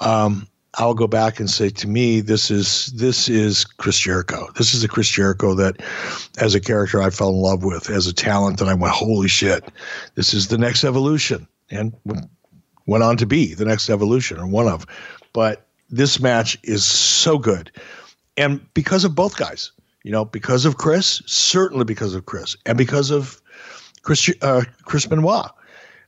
Um, 0.00 0.46
I'll 0.78 0.94
go 0.94 1.06
back 1.06 1.40
and 1.40 1.48
say 1.48 1.70
to 1.70 1.88
me, 1.88 2.20
this 2.20 2.50
is 2.50 2.92
this 2.94 3.28
is 3.28 3.64
Chris 3.64 3.98
Jericho. 3.98 4.48
This 4.56 4.74
is 4.74 4.84
a 4.84 4.88
Chris 4.88 5.08
Jericho 5.08 5.54
that, 5.54 5.80
as 6.38 6.54
a 6.54 6.60
character, 6.60 7.00
I 7.00 7.08
fell 7.10 7.30
in 7.30 7.36
love 7.36 7.64
with, 7.64 7.88
as 7.88 8.06
a 8.06 8.12
talent, 8.12 8.60
and 8.60 8.68
I 8.68 8.74
went, 8.74 8.92
holy 8.92 9.28
shit, 9.28 9.72
this 10.16 10.34
is 10.34 10.48
the 10.48 10.58
next 10.58 10.84
evolution, 10.84 11.46
and 11.70 11.94
went 12.86 13.04
on 13.04 13.16
to 13.16 13.26
be 13.26 13.54
the 13.54 13.64
next 13.64 13.88
evolution 13.88 14.38
or 14.38 14.46
one 14.46 14.68
of. 14.68 14.86
But 15.32 15.66
this 15.88 16.20
match 16.20 16.58
is 16.62 16.84
so 16.84 17.38
good 17.38 17.70
and 18.36 18.60
because 18.74 19.04
of 19.04 19.14
both 19.14 19.36
guys, 19.36 19.72
you 20.02 20.12
know, 20.12 20.24
because 20.24 20.64
of 20.64 20.76
Chris, 20.76 21.22
certainly 21.26 21.84
because 21.84 22.14
of 22.14 22.26
Chris, 22.26 22.56
and 22.66 22.76
because 22.76 23.10
of 23.10 23.40
Chris 24.02 24.30
uh, 24.42 24.62
Chris 24.84 25.06
Benoit. 25.06 25.50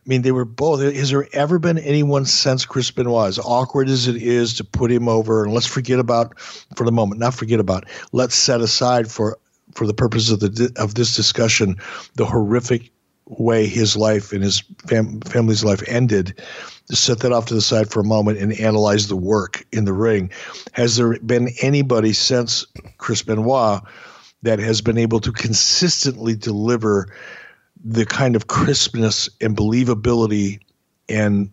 I 0.08 0.10
mean, 0.10 0.22
they 0.22 0.32
were 0.32 0.46
both. 0.46 0.80
Has 0.80 1.10
there 1.10 1.28
ever 1.34 1.58
been 1.58 1.76
anyone 1.76 2.24
since 2.24 2.64
Chris 2.64 2.90
Benoit, 2.90 3.28
as 3.28 3.38
awkward 3.38 3.90
as 3.90 4.08
it 4.08 4.16
is 4.16 4.54
to 4.54 4.64
put 4.64 4.90
him 4.90 5.06
over, 5.06 5.44
and 5.44 5.52
let's 5.52 5.66
forget 5.66 5.98
about 5.98 6.40
for 6.76 6.86
the 6.86 6.92
moment, 6.92 7.20
not 7.20 7.34
forget 7.34 7.60
about, 7.60 7.84
let's 8.12 8.34
set 8.34 8.62
aside 8.62 9.10
for 9.10 9.36
for 9.74 9.86
the 9.86 9.92
purpose 9.92 10.30
of 10.30 10.40
the 10.40 10.72
of 10.76 10.94
this 10.94 11.14
discussion 11.14 11.76
the 12.14 12.24
horrific 12.24 12.90
way 13.26 13.66
his 13.66 13.98
life 13.98 14.32
and 14.32 14.42
his 14.42 14.62
fam- 14.86 15.20
family's 15.20 15.62
life 15.62 15.82
ended 15.86 16.32
to 16.88 16.96
set 16.96 17.20
that 17.20 17.32
off 17.32 17.44
to 17.44 17.54
the 17.54 17.60
side 17.60 17.90
for 17.90 18.00
a 18.00 18.04
moment 18.04 18.38
and 18.38 18.58
analyze 18.58 19.08
the 19.08 19.16
work 19.16 19.66
in 19.72 19.84
the 19.84 19.92
ring. 19.92 20.30
Has 20.72 20.96
there 20.96 21.18
been 21.18 21.50
anybody 21.60 22.14
since 22.14 22.66
Chris 22.96 23.22
Benoit 23.22 23.82
that 24.42 24.58
has 24.58 24.80
been 24.80 24.96
able 24.96 25.20
to 25.20 25.32
consistently 25.32 26.34
deliver 26.34 27.12
the 27.84 28.06
kind 28.06 28.36
of 28.36 28.46
crispness 28.46 29.28
and 29.40 29.56
believability 29.56 30.60
and 31.08 31.50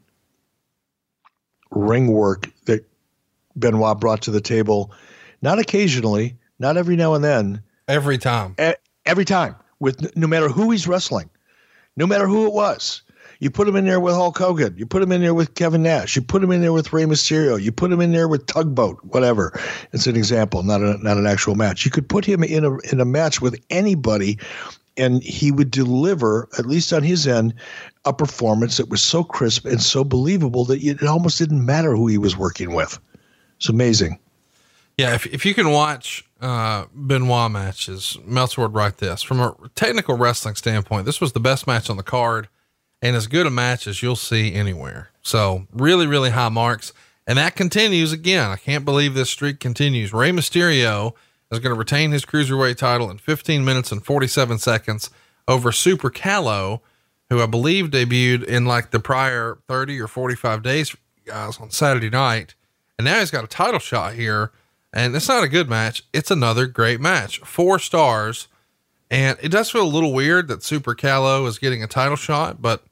ring 1.72 2.08
work 2.12 2.50
that 2.66 2.86
Benoit 3.58 4.00
brought 4.00 4.22
to 4.24 4.32
the 4.32 4.42
table? 4.42 4.92
Not 5.42 5.60
occasionally, 5.60 6.36
not 6.60 6.78
every 6.78 6.96
now 6.96 7.14
and 7.14 7.24
then. 7.24 7.62
Every 7.88 8.18
time. 8.18 8.56
every 9.06 9.26
time, 9.26 9.56
with 9.80 10.16
no 10.16 10.28
matter 10.28 10.50
who 10.50 10.72
he's 10.72 10.88
wrestling, 10.88 11.30
no 11.96 12.08
matter 12.08 12.28
who 12.28 12.48
it 12.48 12.54
was. 12.54 13.02
You 13.40 13.50
put 13.50 13.68
him 13.68 13.76
in 13.76 13.86
there 13.86 14.00
with 14.00 14.16
Hulk 14.16 14.38
Hogan. 14.38 14.76
You 14.78 14.86
put 14.86 15.02
him 15.02 15.12
in 15.12 15.22
there 15.22 15.34
with 15.34 15.56
Kevin 15.56 15.84
Nash. 15.84 16.16
You 16.16 16.22
put 16.22 16.42
him 16.42 16.52
in 16.52 16.62
there 16.62 16.72
with 16.72 16.94
Rey 16.94 17.04
Mysterio. 17.04 17.62
You 17.62 17.72
put 17.72 17.92
him 17.92 18.00
in 18.00 18.14
there 18.14 18.30
with 18.30 18.46
Tugboat, 18.46 19.04
whatever. 19.04 19.60
It's 19.92 20.08
an 20.08 20.16
example, 20.16 20.64
not 20.64 20.82
a, 20.82 20.98
not 21.04 21.18
an 21.18 21.28
actual 21.28 21.56
match. 21.56 21.84
You 21.84 21.92
could 21.92 22.08
put 22.08 22.24
him 22.24 22.44
in 22.44 22.64
a 22.64 22.78
in 22.92 23.02
a 23.02 23.06
match 23.06 23.42
with 23.42 23.62
anybody, 23.70 24.40
and 24.98 25.24
he 25.24 25.52
would 25.52 25.72
deliver, 25.72 26.48
at 26.58 26.66
least 26.66 26.94
on 26.94 27.04
his 27.04 27.28
end, 27.28 27.54
a 28.06 28.14
performance 28.14 28.78
that 28.78 28.90
was 28.90 29.02
so 29.02 29.24
crisp 29.24 29.66
and 29.66 29.82
so 29.82 30.04
believable 30.04 30.66
that 30.66 30.84
it 30.84 31.04
almost 31.04 31.38
didn't 31.38 31.66
matter 31.66 31.96
who 31.96 32.08
he 32.08 32.18
was 32.18 32.38
working 32.38 32.74
with. 32.74 33.00
It's 33.58 33.70
amazing. 33.70 34.20
Yeah, 34.98 35.14
if 35.14 35.26
if 35.28 35.46
you 35.46 35.54
can 35.54 35.72
watch 35.72 36.24
uh, 36.40 36.86
Benoit 36.94 37.52
matches, 37.52 38.18
Meltzer 38.26 38.62
would 38.62 38.74
write 38.74 38.98
this 38.98 39.22
from 39.22 39.40
a 39.42 39.56
technical 39.76 40.16
wrestling 40.16 40.56
standpoint. 40.56 41.06
This 41.06 41.20
was 41.20 41.34
the 41.34 41.40
best 41.40 41.68
match 41.68 41.90
on 41.90 41.98
the 41.98 42.04
card 42.04 42.48
and 43.02 43.16
as 43.16 43.28
good 43.28 43.46
a 43.46 43.50
match 43.50 43.88
as 43.88 44.02
you'll 44.02 44.16
see 44.16 44.54
anywhere. 44.54 45.10
So 45.22 45.68
really, 45.74 46.08
really 46.08 46.32
high 46.32 46.50
marks. 46.50 46.94
And 47.28 47.38
that 47.38 47.56
continues 47.56 48.12
again. 48.12 48.52
I 48.52 48.56
can't 48.56 48.86
believe 48.86 49.16
this 49.16 49.30
streak 49.30 49.60
continues. 49.60 50.14
Rey 50.14 50.32
Mysterio 50.32 51.14
is 51.52 51.60
going 51.60 51.74
to 51.74 51.80
retain 51.80 52.12
his 52.12 52.26
cruiserweight 52.26 52.78
title 52.78 53.10
in 53.10 53.18
15 53.18 53.64
minutes 53.64 53.92
and 53.92 54.04
47 54.04 54.58
seconds 54.58 55.10
over 55.48 55.72
Super 55.72 56.10
Calo, 56.10 56.82
who 57.30 57.42
I 57.42 57.46
believe 57.46 57.92
debuted 57.92 58.44
in 58.44 58.66
like 58.66 58.92
the 58.92 59.00
prior 59.00 59.60
30 59.68 60.00
or 60.02 60.08
45 60.08 60.64
days, 60.64 60.96
guys, 61.26 61.60
on 61.60 61.72
Saturday 61.72 62.10
night. 62.10 62.56
And 62.98 63.06
now 63.06 63.20
he's 63.20 63.32
got 63.32 63.44
a 63.44 63.48
title 63.48 63.80
shot 63.80 64.14
here. 64.14 64.52
And 64.94 65.16
it's 65.16 65.28
not 65.28 65.44
a 65.44 65.50
good 65.50 65.70
match. 65.70 66.04
It's 66.14 66.32
another 66.32 66.68
great 66.68 67.02
match. 67.02 67.40
Four 67.40 67.80
stars. 67.80 68.48
And 69.12 69.38
it 69.42 69.50
does 69.50 69.70
feel 69.70 69.84
a 69.84 69.88
little 69.88 70.14
weird 70.14 70.48
that 70.48 70.64
Super 70.64 70.96
Calo 70.96 71.48
is 71.48 71.60
getting 71.60 71.84
a 71.84 71.88
title 71.88 72.16
shot, 72.16 72.62
but 72.62 72.84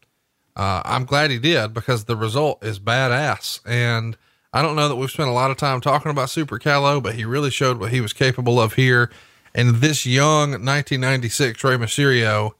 uh, 0.56 0.82
I'm 0.86 1.06
glad 1.06 1.32
he 1.32 1.40
did 1.40 1.74
because 1.74 2.06
the 2.06 2.16
result 2.16 2.64
is 2.64 2.80
badass. 2.80 3.62
And 3.66 4.16
I 4.54 4.62
don't 4.62 4.76
know 4.76 4.88
that 4.88 4.96
we've 4.96 5.10
spent 5.10 5.30
a 5.30 5.34
lot 5.34 5.50
of 5.50 5.58
time 5.58 5.82
talking 5.82 6.12
about 6.12 6.30
Super 6.30 6.60
Calo, 6.60 7.02
but 7.02 7.16
he 7.16 7.26
really 7.26 7.50
showed 7.50 7.80
what 7.80 7.92
he 7.92 8.02
was 8.02 8.14
capable 8.14 8.62
of 8.62 8.74
here. 8.74 9.10
And 9.56 9.76
this 9.78 10.06
young 10.06 10.52
1996 10.52 11.64
Rey 11.64 11.76
Mysterio 11.76 12.52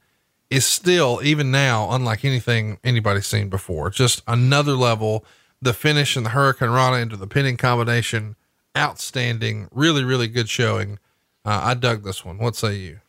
is 0.50 0.66
still, 0.66 1.20
even 1.22 1.50
now, 1.52 1.90
unlike 1.92 2.24
anything 2.24 2.78
anybody's 2.82 3.26
seen 3.26 3.48
before. 3.48 3.90
Just 3.90 4.22
another 4.26 4.72
level. 4.72 5.24
The 5.62 5.72
finish 5.72 6.16
and 6.16 6.26
the 6.26 6.30
Hurricanrana 6.30 7.00
into 7.00 7.16
the 7.16 7.26
pinning 7.26 7.56
combination, 7.56 8.36
outstanding. 8.76 9.68
Really, 9.72 10.04
really 10.04 10.28
good 10.28 10.48
showing. 10.48 10.98
Uh, 11.44 11.60
I 11.62 11.74
dug 11.74 12.02
this 12.02 12.24
one. 12.24 12.38
What 12.38 12.56
say 12.56 12.74
you? 12.74 13.00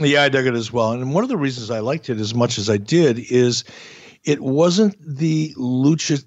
Yeah, 0.00 0.22
I 0.22 0.28
dug 0.28 0.46
it 0.46 0.54
as 0.54 0.72
well. 0.72 0.92
And 0.92 1.14
one 1.14 1.24
of 1.24 1.30
the 1.30 1.36
reasons 1.36 1.70
I 1.70 1.80
liked 1.80 2.10
it 2.10 2.18
as 2.18 2.34
much 2.34 2.58
as 2.58 2.68
I 2.68 2.76
did 2.76 3.18
is 3.18 3.64
it 4.24 4.40
wasn't 4.40 4.96
the 5.00 5.54
lucha. 5.56 6.22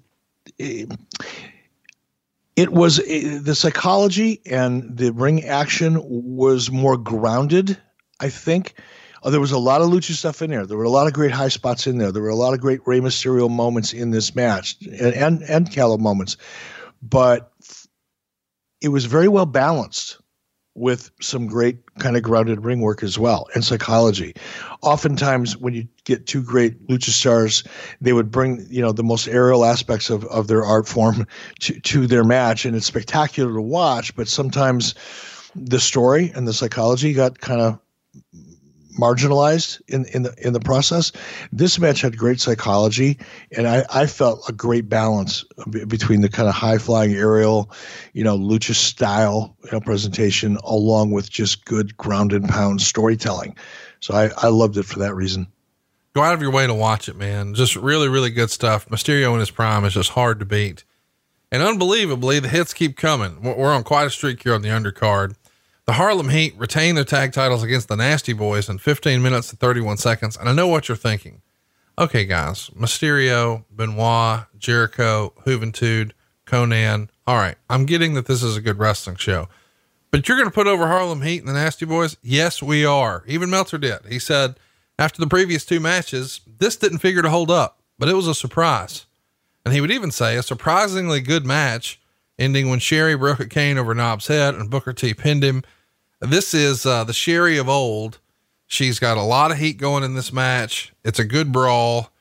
Was 2.56 2.96
the 2.96 3.54
psychology 3.54 4.40
and 4.46 4.96
the 4.96 5.12
ring 5.12 5.44
action 5.44 6.00
was 6.02 6.70
more 6.70 6.96
grounded. 6.96 7.78
I 8.20 8.28
think 8.28 8.74
uh, 9.22 9.30
there 9.30 9.40
was 9.40 9.52
a 9.52 9.58
lot 9.58 9.80
of 9.80 9.88
lucha 9.88 10.12
stuff 10.12 10.42
in 10.42 10.50
there. 10.50 10.66
There 10.66 10.76
were 10.76 10.84
a 10.84 10.90
lot 10.90 11.06
of 11.06 11.12
great 11.12 11.30
high 11.30 11.48
spots 11.48 11.86
in 11.86 11.98
there. 11.98 12.12
There 12.12 12.22
were 12.22 12.28
a 12.28 12.34
lot 12.34 12.54
of 12.54 12.60
great 12.60 12.80
Rey 12.86 13.00
Mysterio 13.00 13.50
moments 13.50 13.92
in 13.92 14.10
this 14.10 14.34
match 14.34 14.76
and 14.82 15.14
and, 15.14 15.42
and 15.42 15.70
Calo 15.70 15.98
moments, 15.98 16.36
but 17.02 17.52
it 18.80 18.88
was 18.88 19.04
very 19.04 19.28
well 19.28 19.46
balanced 19.46 20.19
with 20.80 21.10
some 21.20 21.46
great 21.46 21.78
kind 21.96 22.16
of 22.16 22.22
grounded 22.22 22.64
ring 22.64 22.80
work 22.80 23.02
as 23.02 23.18
well 23.18 23.46
and 23.54 23.62
psychology. 23.62 24.34
Oftentimes, 24.80 25.56
when 25.58 25.74
you 25.74 25.86
get 26.04 26.26
two 26.26 26.42
great 26.42 26.88
lucha 26.88 27.10
stars, 27.10 27.62
they 28.00 28.14
would 28.14 28.30
bring 28.30 28.66
you 28.70 28.80
know 28.80 28.90
the 28.90 29.04
most 29.04 29.28
aerial 29.28 29.64
aspects 29.64 30.08
of, 30.08 30.24
of 30.24 30.48
their 30.48 30.64
art 30.64 30.88
form 30.88 31.26
to, 31.60 31.78
to 31.80 32.06
their 32.06 32.24
match, 32.24 32.64
and 32.64 32.74
it's 32.74 32.86
spectacular 32.86 33.52
to 33.52 33.60
watch. 33.60 34.16
But 34.16 34.26
sometimes 34.26 34.94
the 35.54 35.80
story 35.80 36.32
and 36.34 36.48
the 36.48 36.54
psychology 36.54 37.12
got 37.12 37.40
kind 37.40 37.60
of 37.60 37.78
marginalized 39.00 39.80
in, 39.88 40.04
in 40.06 40.22
the 40.22 40.34
in 40.38 40.52
the 40.52 40.60
process. 40.60 41.12
This 41.52 41.78
match 41.78 42.00
had 42.00 42.16
great 42.16 42.40
psychology, 42.40 43.18
and 43.56 43.66
I, 43.66 43.84
I 43.90 44.06
felt 44.06 44.48
a 44.48 44.52
great 44.52 44.88
balance 44.88 45.44
between 45.88 46.20
the 46.20 46.28
kind 46.28 46.48
of 46.48 46.54
high 46.54 46.78
flying 46.78 47.12
aerial, 47.12 47.70
you 48.12 48.24
know, 48.24 48.36
lucha 48.36 48.74
style 48.74 49.56
you 49.64 49.70
know, 49.72 49.80
presentation, 49.80 50.58
along 50.64 51.12
with 51.12 51.30
just 51.30 51.64
good 51.64 51.96
ground 51.96 52.32
and 52.32 52.48
pound 52.48 52.80
storytelling. 52.82 53.56
So 54.00 54.14
I, 54.14 54.30
I 54.36 54.48
loved 54.48 54.76
it 54.76 54.84
for 54.84 54.98
that 55.00 55.14
reason. 55.14 55.46
Go 56.12 56.22
out 56.22 56.34
of 56.34 56.42
your 56.42 56.50
way 56.50 56.66
to 56.66 56.74
watch 56.74 57.08
it, 57.08 57.16
man. 57.16 57.54
Just 57.54 57.76
really, 57.76 58.08
really 58.08 58.30
good 58.30 58.50
stuff. 58.50 58.88
Mysterio 58.88 59.32
in 59.34 59.40
his 59.40 59.50
prime 59.50 59.84
is 59.84 59.94
just 59.94 60.10
hard 60.10 60.40
to 60.40 60.44
beat. 60.44 60.84
And 61.52 61.62
unbelievably, 61.62 62.40
the 62.40 62.48
hits 62.48 62.72
keep 62.72 62.96
coming. 62.96 63.42
We're 63.42 63.72
on 63.72 63.84
quite 63.84 64.06
a 64.06 64.10
streak 64.10 64.42
here 64.42 64.54
on 64.54 64.62
the 64.62 64.68
undercard. 64.68 65.34
The 65.86 65.94
Harlem 65.94 66.28
Heat 66.28 66.54
retain 66.56 66.94
their 66.94 67.04
tag 67.04 67.32
titles 67.32 67.62
against 67.62 67.88
the 67.88 67.96
Nasty 67.96 68.32
Boys 68.32 68.68
in 68.68 68.78
15 68.78 69.22
minutes 69.22 69.50
and 69.50 69.58
31 69.58 69.96
seconds. 69.96 70.36
And 70.36 70.48
I 70.48 70.52
know 70.52 70.68
what 70.68 70.88
you're 70.88 70.96
thinking. 70.96 71.42
Okay, 71.98 72.24
guys, 72.24 72.70
Mysterio, 72.70 73.64
Benoit, 73.70 74.46
Jericho, 74.58 75.34
Juventud, 75.44 76.12
Konnan. 76.46 77.08
All 77.26 77.36
right, 77.36 77.56
I'm 77.68 77.86
getting 77.86 78.14
that 78.14 78.26
this 78.26 78.42
is 78.42 78.56
a 78.56 78.60
good 78.60 78.78
wrestling 78.78 79.16
show. 79.16 79.48
But 80.10 80.26
you're 80.26 80.36
going 80.36 80.48
to 80.48 80.54
put 80.54 80.66
over 80.66 80.86
Harlem 80.86 81.22
Heat 81.22 81.40
and 81.40 81.48
the 81.48 81.52
Nasty 81.52 81.84
Boys? 81.86 82.16
Yes, 82.22 82.62
we 82.62 82.84
are. 82.84 83.22
Even 83.26 83.50
Meltzer 83.50 83.78
did. 83.78 84.00
He 84.08 84.18
said 84.18 84.56
after 84.98 85.20
the 85.20 85.28
previous 85.28 85.64
two 85.64 85.80
matches, 85.80 86.40
this 86.58 86.76
didn't 86.76 86.98
figure 86.98 87.22
to 87.22 87.30
hold 87.30 87.50
up, 87.50 87.80
but 87.98 88.08
it 88.08 88.14
was 88.14 88.26
a 88.26 88.34
surprise. 88.34 89.06
And 89.64 89.74
he 89.74 89.80
would 89.80 89.90
even 89.90 90.10
say 90.10 90.36
a 90.36 90.42
surprisingly 90.42 91.20
good 91.20 91.44
match, 91.44 91.99
ending 92.40 92.70
when 92.70 92.78
Sherri 92.80 93.16
broke 93.16 93.38
a 93.38 93.46
cane 93.46 93.78
over 93.78 93.94
Knobbs' 93.94 94.26
head 94.26 94.54
and 94.54 94.70
Booker 94.70 94.92
T 94.92 95.14
pinned 95.14 95.44
him. 95.44 95.62
This 96.20 96.54
is 96.54 96.84
uh, 96.84 97.04
the 97.04 97.12
Sherri 97.12 97.58
of 97.58 97.68
old. 97.68 98.18
She's 98.66 98.98
got 98.98 99.16
a 99.16 99.22
lot 99.22 99.50
of 99.50 99.58
heat 99.58 99.78
going 99.78 100.02
in 100.02 100.14
this 100.14 100.32
match. 100.32 100.92
It's 101.04 101.18
a 101.18 101.24
good 101.24 101.52
brawl. 101.52 102.12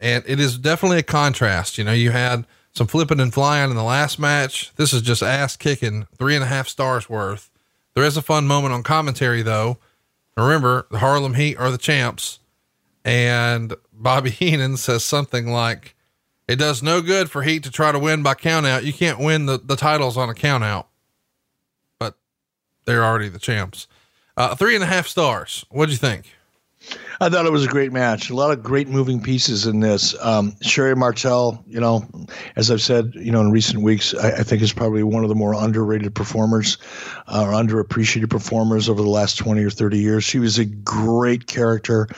and 0.00 0.22
it 0.26 0.38
is 0.38 0.58
definitely 0.58 0.98
a 0.98 1.02
contrast. 1.02 1.76
You 1.78 1.84
know, 1.84 1.92
you 1.92 2.10
had 2.10 2.46
some 2.72 2.86
flipping 2.86 3.20
and 3.20 3.32
flying 3.32 3.70
in 3.70 3.76
the 3.76 3.82
last 3.82 4.18
match. 4.18 4.72
This 4.76 4.92
is 4.92 5.02
just 5.02 5.22
ass 5.22 5.56
kicking, 5.56 6.06
three 6.18 6.34
and 6.34 6.44
a 6.44 6.48
half 6.48 6.68
stars 6.68 7.08
worth. 7.08 7.50
There 7.94 8.04
is 8.04 8.16
a 8.16 8.22
fun 8.22 8.46
moment 8.46 8.74
on 8.74 8.82
commentary 8.82 9.42
though. 9.42 9.78
Remember, 10.36 10.86
the 10.90 10.98
Harlem 10.98 11.34
Heat 11.34 11.56
are 11.56 11.70
the 11.70 11.78
champs, 11.78 12.40
and 13.04 13.74
Bobby 13.92 14.30
Heenan 14.30 14.76
says 14.76 15.04
something 15.04 15.46
like, 15.46 15.93
"It 16.48 16.56
does 16.56 16.82
no 16.82 17.00
good 17.00 17.30
for 17.30 17.42
Heat 17.42 17.62
to 17.64 17.70
try 17.70 17.92
to 17.92 17.98
win 17.98 18.22
by 18.22 18.34
countout. 18.34 18.84
You 18.84 18.92
can't 18.92 19.18
win 19.18 19.46
the 19.46 19.58
the 19.58 19.76
titles 19.76 20.16
on 20.16 20.28
a 20.28 20.34
countout." 20.34 20.86
But 21.98 22.16
they're 22.84 23.04
already 23.04 23.28
the 23.28 23.38
champs. 23.38 23.86
Uh, 24.36 24.54
three 24.54 24.74
and 24.74 24.82
a 24.82 24.88
half 24.88 25.06
stars. 25.06 25.64
What'd 25.70 25.92
you 25.92 25.98
think? 25.98 26.32
I 27.20 27.28
thought 27.28 27.46
it 27.46 27.52
was 27.52 27.64
a 27.64 27.68
great 27.68 27.92
match. 27.92 28.28
A 28.28 28.34
lot 28.34 28.50
of 28.50 28.62
great 28.62 28.88
moving 28.88 29.22
pieces 29.22 29.66
in 29.66 29.80
this. 29.80 30.14
Um, 30.20 30.54
Sherri 30.60 30.96
Martel, 30.96 31.62
you 31.66 31.80
know, 31.80 32.04
as 32.56 32.70
I've 32.70 32.82
said, 32.82 33.12
you 33.14 33.30
know, 33.30 33.40
in 33.40 33.50
recent 33.50 33.82
weeks, 33.82 34.14
I, 34.14 34.30
I 34.32 34.42
think 34.42 34.62
is 34.62 34.72
probably 34.72 35.02
one 35.02 35.22
of 35.22 35.28
the 35.28 35.34
more 35.34 35.54
underrated 35.54 36.14
performers 36.14 36.76
uh, 37.28 37.44
or 37.44 37.52
underappreciated 37.52 38.30
performers 38.30 38.88
over 38.88 39.00
the 39.00 39.08
last 39.08 39.38
20 39.38 39.62
or 39.62 39.70
30 39.70 39.98
years. 39.98 40.24
She 40.24 40.38
was 40.38 40.58
a 40.58 40.64
great 40.64 41.46
character. 41.46 42.08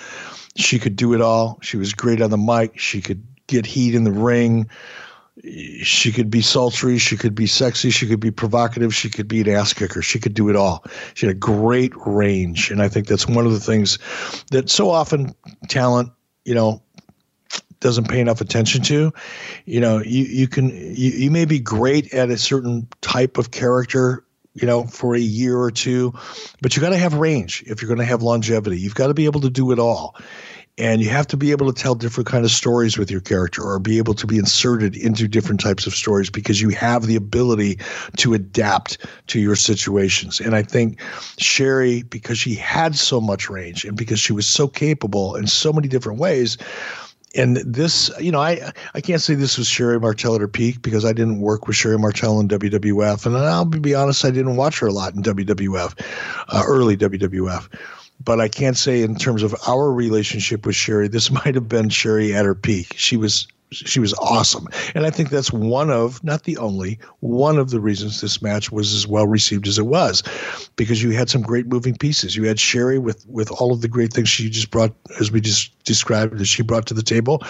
She 0.56 0.78
could 0.78 0.96
do 0.96 1.12
it 1.14 1.20
all. 1.20 1.58
She 1.62 1.76
was 1.76 1.92
great 1.92 2.22
on 2.22 2.30
the 2.30 2.38
mic. 2.38 2.78
She 2.78 3.02
could 3.02 3.22
get 3.46 3.66
heat 3.66 3.94
in 3.94 4.04
the 4.04 4.12
ring 4.12 4.68
she 5.82 6.12
could 6.12 6.30
be 6.30 6.40
sultry, 6.40 6.98
she 6.98 7.16
could 7.16 7.34
be 7.34 7.46
sexy, 7.46 7.90
she 7.90 8.06
could 8.06 8.20
be 8.20 8.30
provocative, 8.30 8.94
she 8.94 9.10
could 9.10 9.28
be 9.28 9.42
an 9.42 9.48
ass 9.48 9.72
kicker. 9.72 10.00
She 10.00 10.18
could 10.18 10.34
do 10.34 10.48
it 10.48 10.56
all. 10.56 10.84
She 11.14 11.26
had 11.26 11.36
a 11.36 11.38
great 11.38 11.92
range, 12.06 12.70
and 12.70 12.80
I 12.80 12.88
think 12.88 13.06
that's 13.06 13.28
one 13.28 13.44
of 13.44 13.52
the 13.52 13.60
things 13.60 13.98
that 14.50 14.70
so 14.70 14.90
often 14.90 15.34
talent, 15.68 16.10
you 16.44 16.54
know, 16.54 16.82
doesn't 17.80 18.08
pay 18.08 18.20
enough 18.20 18.40
attention 18.40 18.82
to. 18.84 19.12
You 19.66 19.80
know, 19.80 20.02
you 20.02 20.24
you 20.24 20.48
can 20.48 20.70
you, 20.70 21.10
you 21.10 21.30
may 21.30 21.44
be 21.44 21.58
great 21.58 22.12
at 22.14 22.30
a 22.30 22.38
certain 22.38 22.88
type 23.02 23.36
of 23.36 23.50
character 23.50 24.22
you 24.54 24.66
know, 24.66 24.84
for 24.86 25.14
a 25.14 25.20
year 25.20 25.58
or 25.58 25.70
two. 25.70 26.14
But 26.62 26.74
you 26.74 26.80
got 26.80 26.88
to 26.88 26.96
have 26.96 27.12
range 27.12 27.62
if 27.66 27.82
you're 27.82 27.88
going 27.88 27.98
to 27.98 28.06
have 28.06 28.22
longevity. 28.22 28.80
You've 28.80 28.94
got 28.94 29.08
to 29.08 29.14
be 29.14 29.26
able 29.26 29.42
to 29.42 29.50
do 29.50 29.70
it 29.70 29.78
all 29.78 30.16
and 30.78 31.00
you 31.00 31.08
have 31.08 31.26
to 31.26 31.36
be 31.36 31.50
able 31.50 31.72
to 31.72 31.82
tell 31.82 31.94
different 31.94 32.26
kind 32.26 32.44
of 32.44 32.50
stories 32.50 32.98
with 32.98 33.10
your 33.10 33.20
character 33.20 33.62
or 33.62 33.78
be 33.78 33.98
able 33.98 34.14
to 34.14 34.26
be 34.26 34.36
inserted 34.36 34.94
into 34.96 35.26
different 35.26 35.60
types 35.60 35.86
of 35.86 35.94
stories 35.94 36.28
because 36.28 36.60
you 36.60 36.68
have 36.70 37.06
the 37.06 37.16
ability 37.16 37.78
to 38.16 38.34
adapt 38.34 38.98
to 39.28 39.40
your 39.40 39.56
situations. 39.56 40.40
And 40.40 40.54
i 40.54 40.62
think 40.62 41.00
Sherri 41.38 42.02
because 42.02 42.38
she 42.38 42.54
had 42.54 42.94
so 42.96 43.20
much 43.20 43.48
range 43.48 43.84
and 43.84 43.96
because 43.96 44.20
she 44.20 44.32
was 44.32 44.46
so 44.46 44.68
capable 44.68 45.36
in 45.36 45.46
so 45.46 45.72
many 45.72 45.88
different 45.88 46.18
ways 46.18 46.58
and 47.34 47.58
this, 47.58 48.10
you 48.18 48.32
know, 48.32 48.40
I 48.40 48.72
I 48.94 49.02
can't 49.02 49.20
say 49.20 49.34
this 49.34 49.58
was 49.58 49.66
Sherri 49.68 50.00
Martel 50.00 50.36
at 50.36 50.40
her 50.40 50.48
peak 50.48 50.80
because 50.80 51.04
I 51.04 51.12
didn't 51.12 51.40
work 51.40 51.66
with 51.66 51.76
Sherri 51.76 51.98
Martel 51.98 52.40
in 52.40 52.48
WWF, 52.48 53.26
and 53.26 53.36
I'll 53.36 53.66
be 53.66 53.94
honest, 53.94 54.24
I 54.24 54.30
didn't 54.30 54.56
watch 54.56 54.78
her 54.78 54.86
a 54.86 54.92
lot 54.92 55.14
in 55.14 55.22
WWF, 55.22 56.00
uh, 56.48 56.62
early 56.66 56.96
WWF 56.96 57.68
but 58.26 58.40
I 58.40 58.48
can't 58.48 58.76
say 58.76 59.00
in 59.00 59.14
terms 59.14 59.42
of 59.42 59.54
our 59.66 59.90
relationship 59.90 60.66
with 60.66 60.76
Sherri, 60.76 61.08
this 61.08 61.30
might 61.46 61.54
have 61.54 61.68
been 61.68 61.88
Sherri 61.88 62.34
at 62.34 62.44
her 62.44 62.54
peak. 62.54 62.92
She 62.98 63.16
was 63.16 63.48
she 63.72 63.98
was 63.98 64.14
awesome. 64.14 64.68
And 64.94 65.04
I 65.06 65.10
think 65.10 65.30
that's 65.30 65.52
one 65.52 65.90
of, 65.90 66.22
not 66.22 66.44
the 66.44 66.56
only, 66.56 67.00
one 67.18 67.58
of 67.58 67.70
the 67.70 67.80
reasons 67.80 68.20
this 68.20 68.40
match 68.40 68.70
was 68.70 68.94
as 68.94 69.08
well 69.08 69.26
received 69.26 69.66
as 69.66 69.76
it 69.76 69.86
was. 69.86 70.22
Because 70.76 71.02
you 71.02 71.10
had 71.10 71.28
some 71.28 71.42
great 71.42 71.66
moving 71.66 71.96
pieces. 71.96 72.36
You 72.36 72.44
had 72.44 72.60
Sherri 72.60 73.00
with 73.00 73.26
with 73.26 73.50
all 73.50 73.72
of 73.72 73.80
the 73.80 73.88
great 73.88 74.12
things 74.12 74.28
she 74.28 74.48
just 74.48 74.70
brought, 74.70 74.94
as 75.18 75.32
we 75.32 75.40
just 75.40 75.76
described, 75.84 76.38
that 76.38 76.44
she 76.44 76.62
brought 76.62 76.86
to 76.86 76.94
the 76.94 77.02
table. 77.02 77.42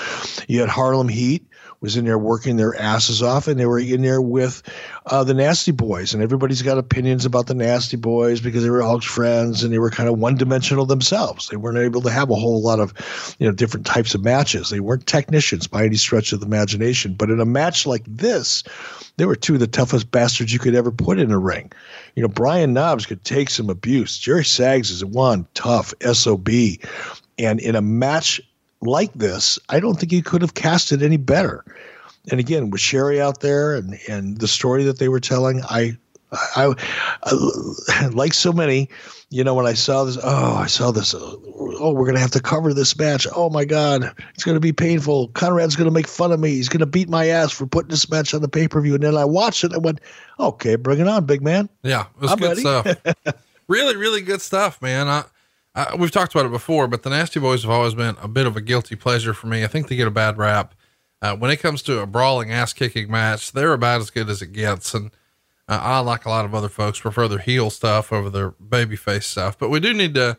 You 0.49 0.61
had 0.61 0.71
Harlem 0.71 1.09
Heat 1.09 1.47
was 1.81 1.97
in 1.97 2.05
there 2.05 2.19
working 2.19 2.57
their 2.57 2.75
asses 2.75 3.23
off, 3.23 3.49
and 3.49 3.59
they 3.59 3.67
were 3.67 3.79
in 3.79 4.03
there 4.03 4.21
with 4.21 4.63
uh, 5.07 5.25
the 5.25 5.35
Nasty 5.35 5.73
Boys, 5.73 6.15
and 6.15 6.23
everybody's 6.23 6.63
got 6.63 6.79
opinions 6.79 7.25
about 7.25 7.47
the 7.47 7.55
Nasty 7.55 7.97
Boys 7.97 8.41
because 8.41 8.63
they 8.63 8.71
were 8.71 8.83
Hulk's 8.83 9.07
friends, 9.07 9.63
and 9.63 9.73
they 9.73 9.79
were 9.79 9.91
kind 9.91 10.09
of 10.09 10.19
one 10.19 10.37
dimensional 10.37 10.87
themselves. 10.87 11.49
They 11.49 11.57
weren't 11.57 11.79
able 11.79 12.03
to 12.03 12.11
have 12.11 12.31
a 12.31 12.35
whole 12.35 12.63
lot 12.63 12.81
of, 12.81 13.37
you 13.39 13.47
know, 13.47 13.53
different 13.53 13.87
types 13.87 14.15
of 14.15 14.25
matches. 14.25 14.71
They 14.71 14.81
weren't 14.81 15.07
technicians 15.07 15.67
by 15.67 15.85
any 15.85 15.97
stretch 15.97 16.33
of 16.33 16.41
the 16.41 16.47
imagination. 16.47 17.15
But 17.15 17.31
in 17.31 17.41
a 17.41 17.47
match 17.47 17.87
like 17.87 18.05
this, 18.07 18.63
they 19.17 19.25
were 19.25 19.37
two 19.37 19.55
of 19.55 19.61
the 19.61 19.67
toughest 19.67 20.11
bastards 20.11 20.53
you 20.53 20.59
could 20.59 20.75
ever 20.75 20.91
put 20.91 21.19
in 21.19 21.31
a 21.31 21.39
ring. 21.39 21.73
You 22.15 22.23
know, 22.23 22.29
Brian 22.29 22.73
Knobbs 22.73 23.07
could 23.07 23.25
take 23.25 23.51
some 23.51 23.71
abuse. 23.71 24.19
Jerry 24.19 24.45
Saggs 24.45 24.91
is 24.91 25.05
one 25.05 25.47
tough 25.55 25.95
SOB. 26.01 26.49
And 27.39 27.61
in 27.61 27.77
a 27.77 27.83
match 27.83 28.41
like 28.87 29.13
this, 29.15 29.59
I 29.69 29.81
don't 29.81 29.99
think 29.99 30.13
you 30.13 30.23
could 30.23 30.43
have 30.43 30.55
cast 30.55 30.93
it 30.93 31.03
any 31.03 31.17
better. 31.17 31.65
And 32.31 32.41
again, 32.41 32.71
with 32.71 32.81
Sherri 32.81 33.21
out 33.21 33.41
there 33.41 33.75
and 33.75 33.99
and 34.09 34.39
the 34.39 34.49
story 34.49 34.85
that 34.85 34.99
they 34.99 35.09
were 35.09 35.21
telling, 35.21 35.63
I, 35.65 35.97
I, 36.33 36.75
I 37.23 38.07
like 38.13 38.35
so 38.35 38.53
many, 38.53 38.89
you 39.31 39.45
know, 39.45 39.55
when 39.55 39.67
I 39.67 39.75
saw 39.75 40.05
this, 40.05 40.19
oh, 40.23 40.55
I 40.57 40.67
saw 40.67 40.91
this, 40.91 41.15
oh, 41.15 41.41
oh, 41.79 41.93
we're 41.93 42.07
gonna 42.07 42.19
have 42.19 42.33
to 42.33 42.41
cover 42.41 42.75
this 42.75 42.99
match. 42.99 43.27
Oh 43.35 43.49
my 43.49 43.65
God, 43.65 44.13
it's 44.35 44.43
gonna 44.43 44.61
be 44.61 44.73
painful. 44.73 45.29
Conrad's 45.29 45.77
gonna 45.77 45.93
make 45.93 46.09
fun 46.09 46.33
of 46.33 46.41
me. 46.41 46.51
He's 46.51 46.69
gonna 46.69 46.87
beat 46.87 47.09
my 47.09 47.27
ass 47.29 47.53
for 47.53 47.67
putting 47.67 47.91
this 47.91 48.11
match 48.11 48.35
on 48.35 48.43
the 48.43 48.49
pay 48.49 48.67
per 48.67 48.81
view. 48.81 48.95
And 48.95 49.05
then 49.05 49.17
I 49.17 49.25
watched 49.25 49.63
it. 49.63 49.69
and 49.69 49.77
I 49.77 49.79
went, 49.79 50.01
okay, 50.41 50.75
bring 50.75 50.99
it 50.99 51.07
on, 51.07 51.27
big 51.27 51.43
man. 51.43 51.69
Yeah, 51.85 52.07
it 52.17 52.23
was 52.23 52.33
I'm 52.33 52.39
good 52.39 52.49
ready. 52.49 52.61
stuff. 52.61 52.97
really, 53.69 53.97
really 53.97 54.21
good 54.21 54.41
stuff, 54.41 54.83
man. 54.83 55.07
I 55.07 55.25
uh, 55.77 55.95
we've 55.99 56.11
talked 56.11 56.35
about 56.35 56.47
it 56.47 56.53
before, 56.53 56.89
but 56.89 57.03
the 57.03 57.11
Nasty 57.11 57.39
Boys 57.39 57.63
have 57.63 57.71
always 57.71 57.95
been 57.95 58.17
a 58.23 58.29
bit 58.29 58.47
of 58.47 58.57
a 58.57 58.63
guilty 58.63 58.97
pleasure 58.97 59.35
for 59.35 59.47
me. 59.47 59.63
I 59.63 59.67
think 59.67 59.89
they 59.89 59.97
get 59.97 60.09
a 60.09 60.11
bad 60.11 60.39
rap. 60.39 60.75
Uh, 61.21 61.37
when 61.37 61.51
it 61.51 61.59
comes 61.59 61.83
to 61.83 62.01
a 62.01 62.07
brawling, 62.07 62.51
ass 62.51 62.73
kicking 62.73 63.11
match, 63.11 63.53
they're 63.53 63.75
about 63.75 64.01
as 64.01 64.11
good 64.11 64.31
as 64.31 64.41
it 64.41 64.53
gets. 64.53 64.95
And 64.95 65.11
uh, 65.69 65.79
I, 65.83 65.99
like 66.01 66.25
a 66.25 66.31
lot 66.31 66.47
of 66.47 66.55
other 66.55 66.71
folks, 66.71 67.01
prefer 67.01 67.29
their 67.29 67.39
heel 67.39 67.69
stuff 67.69 68.11
over 68.11 68.31
their 68.31 68.53
babyface 68.53 69.25
stuff. 69.25 69.59
But 69.59 69.69
we 69.69 69.79
do 69.79 69.93
need 69.93 70.15
to, 70.15 70.39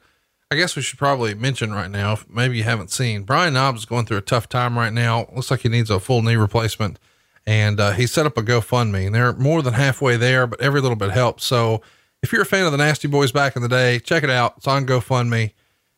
I 0.49 0.55
guess 0.55 0.75
we 0.75 0.81
should 0.81 0.97
probably 0.97 1.35
mention 1.35 1.71
right 1.71 1.91
now, 1.91 2.13
if 2.13 2.27
maybe 2.27 2.57
you 2.57 2.63
haven't 2.63 2.89
seen, 2.89 3.23
Brian 3.23 3.53
Knobbs 3.53 3.81
is 3.81 3.85
going 3.85 4.07
through 4.07 4.17
a 4.17 4.21
tough 4.21 4.49
time 4.49 4.77
right 4.77 4.93
now. 4.93 5.27
Looks 5.35 5.51
like 5.51 5.61
he 5.61 5.69
needs 5.69 5.91
a 5.91 5.99
full 5.99 6.23
knee 6.23 6.35
replacement. 6.35 6.97
And 7.45 7.79
uh, 7.79 7.91
he 7.91 8.07
set 8.07 8.25
up 8.25 8.37
a 8.37 8.43
GoFundMe, 8.43 9.05
and 9.05 9.15
they're 9.15 9.33
more 9.33 9.61
than 9.61 9.73
halfway 9.73 10.17
there, 10.17 10.47
but 10.47 10.59
every 10.59 10.81
little 10.81 10.97
bit 10.97 11.11
helps. 11.11 11.45
So, 11.45 11.81
if 12.27 12.33
you're 12.33 12.41
a 12.41 12.45
fan 12.45 12.65
of 12.65 12.73
the 12.73 12.77
Nasty 12.77 13.07
Boys 13.07 13.31
back 13.31 13.55
in 13.55 13.61
the 13.61 13.69
day, 13.69 13.99
check 13.99 14.21
it 14.21 14.29
out. 14.29 14.55
It's 14.57 14.67
on 14.67 14.85
GoFundMe. 14.85 15.53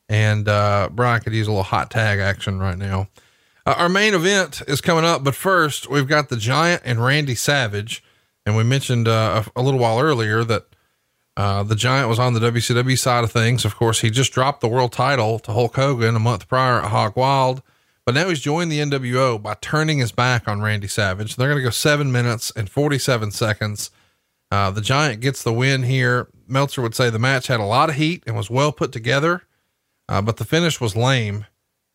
And 0.10 0.48
uh, 0.48 0.90
Brian 0.92 1.22
could 1.22 1.34
use 1.34 1.48
a 1.48 1.50
little 1.50 1.64
hot 1.64 1.90
tag 1.90 2.20
action 2.20 2.60
right 2.60 2.78
now. 2.78 3.08
Uh, 3.66 3.74
our 3.76 3.90
main 3.90 4.14
event 4.14 4.62
is 4.68 4.80
coming 4.80 5.06
up, 5.06 5.24
but 5.24 5.34
first 5.34 5.90
we've 5.90 6.08
got 6.08 6.30
the 6.30 6.38
Giant 6.38 6.84
and 6.86 7.04
Randy 7.04 7.34
Savage. 7.34 8.04
And 8.46 8.56
we 8.56 8.64
mentioned 8.64 9.08
uh, 9.08 9.44
a, 9.56 9.60
a, 9.60 9.64
little 9.64 9.80
while 9.80 10.00
earlier 10.00 10.44
that 10.44 10.68
uh, 11.36 11.64
the 11.64 11.76
Giant 11.76 12.10
was 12.10 12.20
on 12.20 12.36
the 12.36 12.40
WCW 12.40 12.98
side 12.98 13.24
of 13.24 13.32
things. 13.32 13.66
Of 13.66 13.76
course, 13.76 14.02
he 14.02 14.12
just 14.12 14.32
dropped 14.32 14.62
the 14.62 14.68
world 14.68 14.92
title 14.92 15.40
to 15.40 15.52
Hulk 15.52 15.78
Hogan 15.78 16.16
a 16.16 16.20
month 16.20 16.48
prior 16.48 16.80
at 16.80 16.92
Hog 16.92 17.16
Wild, 17.16 17.64
but 18.06 18.14
now 18.14 18.30
he's 18.30 18.40
joined 18.40 18.72
the 18.72 18.82
NWO 18.82 19.42
by 19.42 19.56
turning 19.62 19.98
his 19.98 20.12
back 20.12 20.48
on 20.48 20.62
Randy 20.62 20.88
Savage. 20.88 21.38
They're 21.38 21.50
going 21.50 21.58
to 21.58 21.64
go 21.64 21.72
seven 21.72 22.12
minutes 22.12 22.52
and 22.56 22.70
47 22.70 23.32
seconds 23.32 23.90
uh, 24.52 24.72
the 24.72 24.82
Giant 24.82 25.22
gets 25.22 25.44
the 25.44 25.54
win 25.54 25.84
here. 25.84 26.28
Meltzer 26.48 26.82
would 26.82 26.96
say 26.96 27.10
the 27.10 27.20
match 27.20 27.48
had 27.48 27.60
a 27.60 27.66
lot 27.66 27.90
of 27.90 27.96
heat 27.96 28.24
and 28.26 28.36
was 28.36 28.50
well 28.50 28.72
put 28.72 28.92
together, 28.92 29.44
uh, 30.08 30.22
but 30.22 30.38
the 30.38 30.46
finish 30.46 30.82
was 30.82 30.96
lame. 30.96 31.46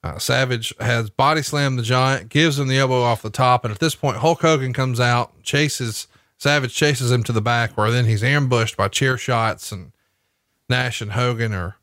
Uh, 0.02 0.18
Savage 0.18 0.74
has 0.80 1.08
body 1.08 1.42
slammed 1.42 1.78
the 1.78 1.82
Giant, 1.82 2.28
gives 2.28 2.58
him 2.58 2.68
the 2.68 2.78
elbow 2.78 3.02
off 3.02 3.22
the 3.22 3.30
top, 3.30 3.64
and 3.64 3.72
at 3.72 3.80
this 3.80 3.94
point, 3.94 4.18
Hulk 4.18 4.42
Hogan 4.42 4.72
comes 4.72 5.00
out, 5.00 5.42
chases 5.42 6.06
Savage, 6.36 6.74
chases 6.74 7.10
him 7.10 7.22
to 7.22 7.32
the 7.32 7.40
back, 7.40 7.76
where 7.76 7.90
then 7.90 8.04
he's 8.04 8.22
ambushed 8.22 8.76
by 8.76 8.88
chair 8.88 9.16
shots, 9.16 9.72
and 9.72 9.92
Nash 10.68 11.00
and 11.00 11.12
Hogan 11.12 11.54
are 11.54 11.76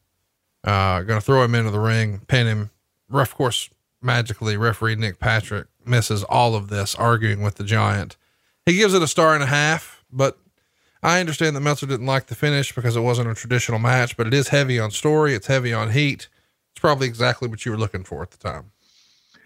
uh, 0.63 1.01
going 1.01 1.19
to 1.19 1.25
throw 1.25 1.43
him 1.43 1.55
into 1.55 1.71
the 1.71 1.79
ring, 1.79 2.21
pin 2.27 2.47
him. 2.47 2.69
Of 3.11 3.35
course, 3.35 3.69
magically, 4.01 4.57
referee 4.57 4.95
Nick 4.95 5.19
Patrick 5.19 5.67
misses 5.85 6.23
all 6.25 6.53
of 6.53 6.69
this, 6.69 6.93
arguing 6.95 7.41
with 7.41 7.55
the 7.55 7.63
Giant. 7.63 8.17
He 8.65 8.77
gives 8.77 8.93
it 8.93 9.01
a 9.01 9.07
star 9.07 9.33
and 9.33 9.43
a 9.43 9.47
half, 9.47 10.03
but 10.11 10.37
I 11.03 11.19
understand 11.19 11.55
that 11.55 11.61
Meltzer 11.61 11.87
didn't 11.87 12.05
like 12.05 12.27
the 12.27 12.35
finish 12.35 12.73
because 12.73 12.95
it 12.95 13.01
wasn't 13.01 13.29
a 13.29 13.33
traditional 13.33 13.79
match, 13.79 14.15
but 14.17 14.27
it 14.27 14.33
is 14.33 14.49
heavy 14.49 14.79
on 14.79 14.91
story. 14.91 15.33
It's 15.33 15.47
heavy 15.47 15.73
on 15.73 15.91
heat. 15.91 16.29
It's 16.73 16.79
probably 16.79 17.07
exactly 17.07 17.47
what 17.47 17.65
you 17.65 17.71
were 17.71 17.77
looking 17.77 18.03
for 18.03 18.21
at 18.21 18.31
the 18.31 18.37
time. 18.37 18.71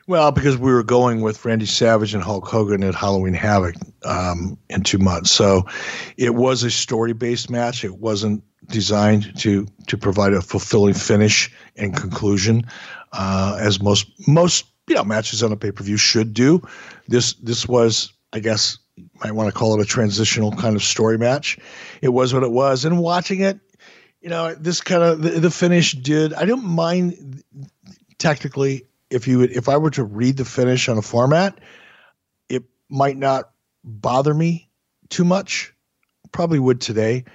Well, 0.07 0.31
because 0.31 0.57
we 0.57 0.71
were 0.71 0.83
going 0.83 1.21
with 1.21 1.43
Randy 1.45 1.65
Savage 1.65 2.13
and 2.13 2.21
Hulk 2.21 2.47
Hogan 2.47 2.83
at 2.83 2.93
Halloween 2.93 3.33
Havoc 3.33 3.75
um, 4.03 4.55
in 4.69 4.83
two 4.83 4.99
months, 4.99 5.31
so 5.31 5.65
it 6.17 6.35
was 6.35 6.61
a 6.61 6.69
story-based 6.69 7.49
match. 7.49 7.83
It 7.83 7.97
wasn't 7.97 8.43
designed 8.67 9.35
to 9.39 9.65
to 9.87 9.97
provide 9.97 10.33
a 10.33 10.41
fulfilling 10.41 10.93
finish 10.93 11.51
and 11.75 11.95
conclusion, 11.95 12.65
uh, 13.13 13.57
as 13.59 13.81
most 13.81 14.05
most 14.27 14.65
you 14.87 14.95
know 14.95 15.03
matches 15.03 15.41
on 15.41 15.51
a 15.51 15.57
pay-per-view 15.57 15.97
should 15.97 16.35
do. 16.35 16.61
This 17.07 17.33
this 17.33 17.67
was, 17.67 18.13
I 18.31 18.39
guess, 18.39 18.77
might 19.23 19.31
want 19.31 19.47
to 19.47 19.57
call 19.57 19.79
it 19.79 19.83
a 19.83 19.85
transitional 19.85 20.51
kind 20.51 20.75
of 20.75 20.83
story 20.83 21.17
match. 21.17 21.57
It 22.01 22.09
was 22.09 22.33
what 22.33 22.43
it 22.43 22.51
was. 22.51 22.85
And 22.85 22.99
watching 22.99 23.41
it, 23.41 23.59
you 24.21 24.29
know, 24.29 24.53
this 24.55 24.81
kind 24.81 25.03
of 25.03 25.21
the, 25.21 25.29
the 25.39 25.51
finish 25.51 25.93
did. 25.93 26.33
I 26.33 26.45
don't 26.45 26.65
mind 26.65 27.43
technically 28.17 28.85
if 29.09 29.27
you 29.27 29.39
would, 29.39 29.51
if 29.51 29.69
I 29.69 29.77
were 29.77 29.91
to 29.91 30.03
read 30.03 30.37
the 30.37 30.45
finish 30.45 30.89
on 30.89 30.97
a 30.97 31.01
format, 31.01 31.59
it 32.49 32.63
might 32.89 33.17
not 33.17 33.51
bother 33.83 34.33
me 34.33 34.69
too 35.09 35.23
much. 35.23 35.73
Probably 36.31 36.59
would 36.59 36.81
today, 36.81 37.25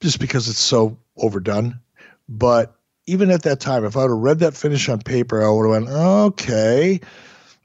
just 0.00 0.20
because 0.20 0.48
it's 0.48 0.60
so 0.60 0.98
overdone. 1.16 1.80
But 2.28 2.76
even 3.06 3.30
at 3.30 3.42
that 3.44 3.58
time, 3.58 3.84
if 3.84 3.96
I 3.96 4.02
would 4.02 4.10
have 4.10 4.18
read 4.18 4.38
that 4.40 4.54
finish 4.54 4.88
on 4.88 5.00
paper, 5.00 5.42
I 5.42 5.50
would 5.50 5.62
have 5.62 5.84
went, 5.84 5.88
okay. 5.88 7.00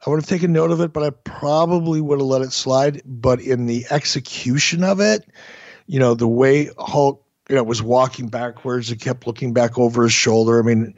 I 0.05 0.09
would 0.09 0.19
have 0.19 0.27
taken 0.27 0.51
note 0.51 0.71
of 0.71 0.81
it, 0.81 0.91
but 0.91 1.03
I 1.03 1.11
probably 1.11 2.01
would 2.01 2.19
have 2.19 2.27
let 2.27 2.41
it 2.41 2.51
slide. 2.51 3.01
But 3.05 3.39
in 3.39 3.65
the 3.67 3.85
execution 3.89 4.83
of 4.83 4.99
it, 4.99 5.29
you 5.87 5.99
know, 5.99 6.13
the 6.13 6.27
way 6.27 6.69
Hulk, 6.77 7.23
you 7.49 7.55
know, 7.55 7.63
was 7.63 7.81
walking 7.81 8.27
backwards 8.27 8.91
and 8.91 8.99
kept 8.99 9.27
looking 9.27 9.53
back 9.53 9.77
over 9.77 10.03
his 10.03 10.13
shoulder. 10.13 10.59
I 10.59 10.63
mean, 10.63 10.93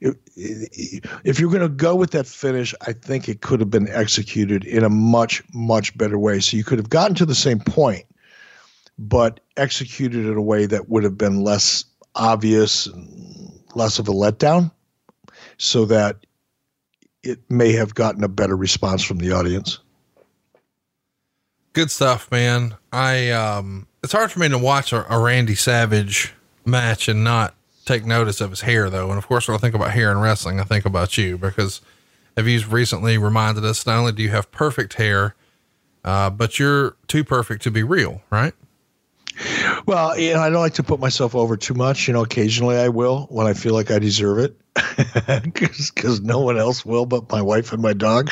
if 0.00 1.38
you're 1.38 1.50
going 1.50 1.62
to 1.62 1.68
go 1.68 1.94
with 1.94 2.12
that 2.12 2.26
finish, 2.26 2.74
I 2.86 2.92
think 2.92 3.28
it 3.28 3.42
could 3.42 3.60
have 3.60 3.70
been 3.70 3.88
executed 3.88 4.64
in 4.64 4.82
a 4.82 4.90
much, 4.90 5.42
much 5.52 5.96
better 5.96 6.18
way. 6.18 6.40
So 6.40 6.56
you 6.56 6.64
could 6.64 6.78
have 6.78 6.90
gotten 6.90 7.14
to 7.16 7.26
the 7.26 7.34
same 7.34 7.60
point, 7.60 8.04
but 8.98 9.40
executed 9.56 10.26
in 10.26 10.36
a 10.36 10.42
way 10.42 10.66
that 10.66 10.88
would 10.88 11.04
have 11.04 11.18
been 11.18 11.42
less 11.42 11.84
obvious, 12.14 12.88
less 13.74 13.98
of 13.98 14.08
a 14.08 14.12
letdown, 14.12 14.70
so 15.58 15.84
that 15.84 16.24
it 17.22 17.38
may 17.50 17.72
have 17.72 17.94
gotten 17.94 18.24
a 18.24 18.28
better 18.28 18.56
response 18.56 19.02
from 19.02 19.18
the 19.18 19.32
audience. 19.32 19.78
Good 21.72 21.90
stuff, 21.90 22.30
man. 22.30 22.74
I 22.92 23.30
um 23.30 23.86
it's 24.02 24.12
hard 24.12 24.32
for 24.32 24.40
me 24.40 24.48
to 24.48 24.58
watch 24.58 24.92
a, 24.92 25.12
a 25.12 25.18
Randy 25.18 25.54
Savage 25.54 26.32
match 26.64 27.08
and 27.08 27.22
not 27.22 27.54
take 27.84 28.04
notice 28.04 28.40
of 28.40 28.50
his 28.50 28.62
hair 28.62 28.90
though. 28.90 29.08
And 29.10 29.18
of 29.18 29.26
course 29.26 29.46
when 29.46 29.54
I 29.54 29.58
think 29.58 29.74
about 29.74 29.92
hair 29.92 30.10
and 30.10 30.20
wrestling, 30.20 30.60
I 30.60 30.64
think 30.64 30.84
about 30.84 31.16
you 31.16 31.38
because 31.38 31.80
have 32.36 32.48
you 32.48 32.64
recently 32.66 33.18
reminded 33.18 33.64
us 33.64 33.86
not 33.86 33.98
only 33.98 34.12
do 34.12 34.22
you 34.22 34.30
have 34.30 34.50
perfect 34.50 34.94
hair, 34.94 35.34
uh, 36.04 36.30
but 36.30 36.58
you're 36.58 36.96
too 37.06 37.22
perfect 37.22 37.62
to 37.62 37.70
be 37.70 37.82
real, 37.82 38.22
right? 38.30 38.54
Well, 39.86 40.18
you 40.18 40.34
know, 40.34 40.40
I 40.40 40.50
don't 40.50 40.60
like 40.60 40.74
to 40.74 40.82
put 40.82 41.00
myself 41.00 41.34
over 41.34 41.56
too 41.56 41.74
much. 41.74 42.06
You 42.06 42.14
know, 42.14 42.22
occasionally 42.22 42.76
I 42.76 42.88
will 42.88 43.26
when 43.30 43.46
I 43.46 43.54
feel 43.54 43.74
like 43.74 43.90
I 43.90 43.98
deserve 43.98 44.38
it, 44.38 44.56
because 45.54 46.20
no 46.20 46.40
one 46.40 46.58
else 46.58 46.84
will 46.84 47.06
but 47.06 47.30
my 47.30 47.42
wife 47.42 47.72
and 47.72 47.82
my 47.82 47.92
dog. 47.92 48.30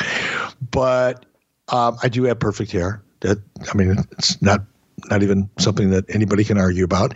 But 0.71 1.25
um, 1.69 1.97
I 2.01 2.09
do 2.09 2.23
have 2.23 2.39
perfect 2.39 2.71
hair. 2.71 3.01
That 3.21 3.39
I 3.71 3.77
mean, 3.77 3.97
it's 4.11 4.41
not 4.41 4.61
not 5.09 5.23
even 5.23 5.49
something 5.59 5.89
that 5.91 6.05
anybody 6.09 6.43
can 6.43 6.57
argue 6.57 6.83
about. 6.83 7.15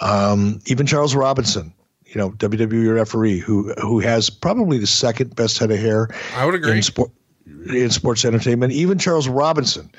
Um, 0.00 0.60
even 0.66 0.86
Charles 0.86 1.14
Robinson, 1.14 1.72
you 2.06 2.16
know, 2.16 2.30
WWE 2.30 2.94
referee, 2.94 3.38
who 3.38 3.72
who 3.74 4.00
has 4.00 4.30
probably 4.30 4.78
the 4.78 4.86
second 4.86 5.34
best 5.36 5.58
head 5.58 5.70
of 5.70 5.78
hair. 5.78 6.08
I 6.36 6.46
would 6.46 6.54
agree. 6.54 6.72
In, 6.76 6.82
sport, 6.82 7.10
in 7.46 7.90
sports 7.90 8.24
entertainment, 8.24 8.72
even 8.72 8.98
Charles 8.98 9.28
Robinson, 9.28 9.90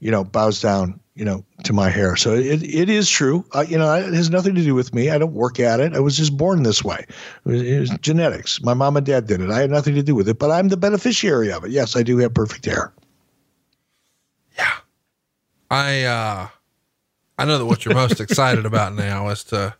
you 0.00 0.10
know, 0.10 0.24
bows 0.24 0.60
down, 0.60 0.98
you 1.14 1.24
know, 1.24 1.44
to 1.64 1.72
my 1.72 1.90
hair. 1.90 2.16
So 2.16 2.34
it, 2.34 2.62
it 2.62 2.88
is 2.88 3.08
true. 3.08 3.44
Uh, 3.52 3.64
you 3.68 3.78
know, 3.78 3.92
it 3.94 4.12
has 4.14 4.30
nothing 4.30 4.54
to 4.54 4.62
do 4.62 4.74
with 4.74 4.94
me. 4.94 5.10
I 5.10 5.18
don't 5.18 5.34
work 5.34 5.60
at 5.60 5.78
it. 5.78 5.94
I 5.94 6.00
was 6.00 6.16
just 6.16 6.36
born 6.36 6.62
this 6.62 6.82
way. 6.82 7.04
It 7.44 7.50
was, 7.50 7.62
it 7.62 7.80
was 7.80 7.90
genetics. 8.00 8.62
My 8.62 8.74
mom 8.74 8.96
and 8.96 9.06
dad 9.06 9.26
did 9.26 9.40
it. 9.40 9.50
I 9.50 9.60
had 9.60 9.70
nothing 9.70 9.94
to 9.94 10.02
do 10.02 10.14
with 10.14 10.28
it, 10.28 10.38
but 10.38 10.50
I'm 10.50 10.68
the 10.68 10.76
beneficiary 10.76 11.52
of 11.52 11.64
it. 11.64 11.70
Yes, 11.70 11.94
I 11.96 12.02
do 12.02 12.16
have 12.18 12.34
perfect 12.34 12.64
hair. 12.64 12.92
Yeah. 14.56 14.72
I, 15.70 16.02
uh, 16.04 16.48
I 17.38 17.44
know 17.44 17.58
that 17.58 17.66
what 17.66 17.84
you're 17.84 17.94
most 17.94 18.20
excited 18.20 18.66
about 18.66 18.94
now 18.94 19.28
is 19.28 19.44
to 19.44 19.74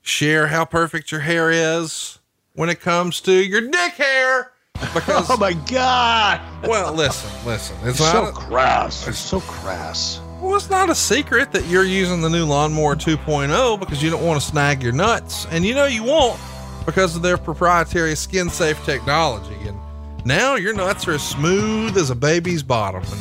share 0.00 0.46
how 0.46 0.64
perfect 0.64 1.10
your 1.10 1.20
hair 1.20 1.50
is 1.50 2.18
when 2.54 2.68
it 2.68 2.80
comes 2.80 3.20
to 3.22 3.32
your 3.32 3.60
dick 3.60 3.94
hair. 3.94 4.51
Because 4.94 5.30
oh 5.30 5.36
my 5.36 5.52
god! 5.52 6.40
Well, 6.64 6.92
listen, 6.92 7.30
listen. 7.46 7.76
It's, 7.82 8.00
it's 8.00 8.10
so 8.10 8.26
a, 8.26 8.32
crass. 8.32 9.06
It's 9.08 9.18
so 9.18 9.40
crass. 9.40 10.20
Well, 10.40 10.56
it's 10.56 10.70
not 10.70 10.90
a 10.90 10.94
secret 10.94 11.52
that 11.52 11.66
you're 11.66 11.84
using 11.84 12.20
the 12.20 12.28
new 12.28 12.44
lawnmower 12.44 12.96
2.0 12.96 13.78
because 13.78 14.02
you 14.02 14.10
don't 14.10 14.24
want 14.24 14.40
to 14.40 14.46
snag 14.46 14.82
your 14.82 14.92
nuts, 14.92 15.46
and 15.46 15.64
you 15.64 15.74
know 15.74 15.86
you 15.86 16.02
won't 16.02 16.38
because 16.84 17.14
of 17.14 17.22
their 17.22 17.38
proprietary 17.38 18.16
skin 18.16 18.50
safe 18.50 18.84
technology. 18.84 19.56
And 19.68 19.78
now 20.24 20.56
your 20.56 20.74
nuts 20.74 21.06
are 21.06 21.12
as 21.12 21.26
smooth 21.26 21.96
as 21.96 22.10
a 22.10 22.14
baby's 22.14 22.62
bottom. 22.62 23.02
And 23.04 23.20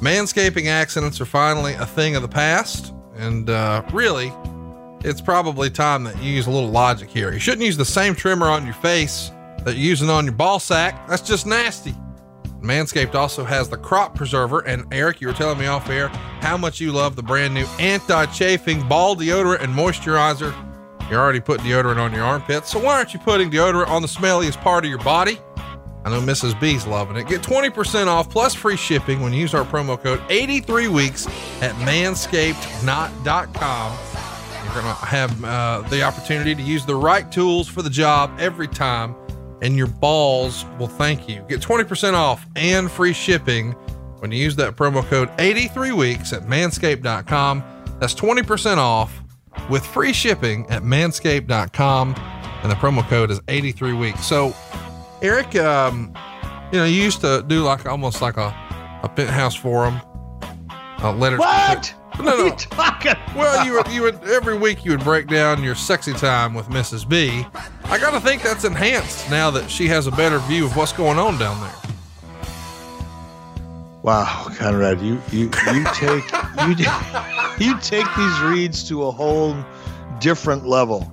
manscaping 0.00 0.66
accidents 0.66 1.20
are 1.20 1.26
finally 1.26 1.74
a 1.74 1.86
thing 1.86 2.16
of 2.16 2.22
the 2.22 2.28
past. 2.28 2.92
And 3.16 3.50
uh, 3.50 3.82
really, 3.92 4.32
it's 5.00 5.20
probably 5.20 5.70
time 5.70 6.04
that 6.04 6.22
you 6.22 6.30
use 6.32 6.46
a 6.46 6.50
little 6.50 6.70
logic 6.70 7.08
here. 7.08 7.32
You 7.32 7.38
shouldn't 7.38 7.64
use 7.64 7.76
the 7.76 7.84
same 7.84 8.14
trimmer 8.14 8.46
on 8.46 8.64
your 8.64 8.74
face 8.74 9.30
that 9.64 9.76
you're 9.76 9.84
using 9.84 10.10
on 10.10 10.24
your 10.24 10.34
ball 10.34 10.60
sack. 10.60 11.08
That's 11.08 11.22
just 11.22 11.46
nasty. 11.46 11.94
Manscaped 12.60 13.14
also 13.14 13.44
has 13.44 13.68
the 13.68 13.76
crop 13.76 14.14
preserver. 14.14 14.60
And 14.60 14.92
Eric, 14.92 15.20
you 15.20 15.28
were 15.28 15.32
telling 15.32 15.58
me 15.58 15.66
off 15.66 15.88
air 15.88 16.08
how 16.40 16.56
much 16.56 16.80
you 16.80 16.92
love 16.92 17.16
the 17.16 17.22
brand 17.22 17.54
new 17.54 17.66
anti 17.78 18.26
chafing 18.26 18.86
ball 18.88 19.16
deodorant 19.16 19.62
and 19.62 19.72
moisturizer. 19.72 20.54
You're 21.10 21.20
already 21.20 21.40
putting 21.40 21.64
deodorant 21.64 21.98
on 21.98 22.12
your 22.12 22.24
armpits, 22.24 22.70
so 22.70 22.78
why 22.78 22.96
aren't 22.96 23.14
you 23.14 23.20
putting 23.20 23.50
deodorant 23.50 23.88
on 23.88 24.02
the 24.02 24.08
smelliest 24.08 24.60
part 24.60 24.84
of 24.84 24.90
your 24.90 24.98
body? 24.98 25.38
I 26.04 26.10
know 26.10 26.20
Mrs. 26.20 26.58
B's 26.60 26.86
loving 26.86 27.16
it. 27.16 27.26
Get 27.26 27.42
20% 27.42 28.06
off 28.06 28.30
plus 28.30 28.54
free 28.54 28.76
shipping 28.76 29.20
when 29.20 29.32
you 29.32 29.40
use 29.40 29.54
our 29.54 29.64
promo 29.64 30.00
code 30.00 30.20
83 30.28 30.88
weeks 30.88 31.26
at 31.62 31.74
manscaped.com. 31.76 33.98
You're 34.64 34.82
going 34.82 34.84
to 34.84 35.06
have 35.06 35.44
uh, 35.44 35.80
the 35.88 36.02
opportunity 36.02 36.54
to 36.54 36.62
use 36.62 36.84
the 36.84 36.94
right 36.94 37.30
tools 37.32 37.68
for 37.68 37.82
the 37.82 37.90
job 37.90 38.30
every 38.38 38.68
time 38.68 39.14
and 39.62 39.76
your 39.76 39.86
balls 39.86 40.64
will 40.78 40.88
thank 40.88 41.28
you. 41.28 41.44
Get 41.48 41.60
20% 41.60 42.14
off 42.14 42.46
and 42.56 42.90
free 42.90 43.12
shipping 43.12 43.72
when 44.20 44.32
you 44.32 44.38
use 44.38 44.56
that 44.56 44.76
promo 44.76 45.04
code 45.04 45.30
83 45.38 45.92
weeks 45.92 46.32
at 46.32 46.42
manscaped.com. 46.42 47.64
That's 48.00 48.14
20% 48.14 48.76
off 48.76 49.20
with 49.68 49.84
free 49.84 50.12
shipping 50.12 50.68
at 50.70 50.82
manscaped.com. 50.82 52.14
And 52.62 52.70
the 52.70 52.76
promo 52.76 53.06
code 53.08 53.30
is 53.30 53.40
83 53.48 53.92
weeks. 53.92 54.24
So, 54.26 54.54
Eric, 55.22 55.54
um, 55.56 56.12
you 56.72 56.78
know, 56.78 56.84
you 56.84 57.02
used 57.02 57.20
to 57.20 57.44
do 57.46 57.62
like 57.62 57.86
almost 57.86 58.20
like 58.20 58.36
a, 58.36 58.54
a 59.02 59.08
penthouse 59.14 59.54
forum, 59.54 60.00
uh, 61.02 61.12
letters. 61.12 61.38
What? 61.38 61.94
No, 62.18 62.24
no. 62.24 62.30
What 62.30 62.40
are 62.40 62.46
you 62.46 62.56
talking 62.56 63.14
well, 63.36 63.66
you 63.66 63.74
would, 63.74 63.88
you 63.88 64.02
would 64.02 64.22
every 64.24 64.56
week 64.56 64.84
you 64.84 64.90
would 64.90 65.04
break 65.04 65.28
down 65.28 65.62
your 65.62 65.74
sexy 65.74 66.12
time 66.12 66.54
with 66.54 66.66
Mrs. 66.66 67.08
B. 67.08 67.46
I 67.84 67.98
got 67.98 68.10
to 68.10 68.20
think 68.20 68.42
that's 68.42 68.64
enhanced 68.64 69.30
now 69.30 69.50
that 69.50 69.70
she 69.70 69.86
has 69.88 70.06
a 70.06 70.10
better 70.10 70.38
view 70.40 70.66
of 70.66 70.76
what's 70.76 70.92
going 70.92 71.18
on 71.18 71.38
down 71.38 71.60
there. 71.60 71.74
Wow, 74.02 74.48
Conrad, 74.56 75.00
you 75.00 75.20
you 75.30 75.50
you 75.72 75.84
take 75.94 76.24
you 76.66 76.74
you 77.58 77.78
take 77.80 78.06
these 78.16 78.40
reads 78.40 78.88
to 78.88 79.04
a 79.04 79.10
whole 79.10 79.56
different 80.20 80.66
level. 80.66 81.12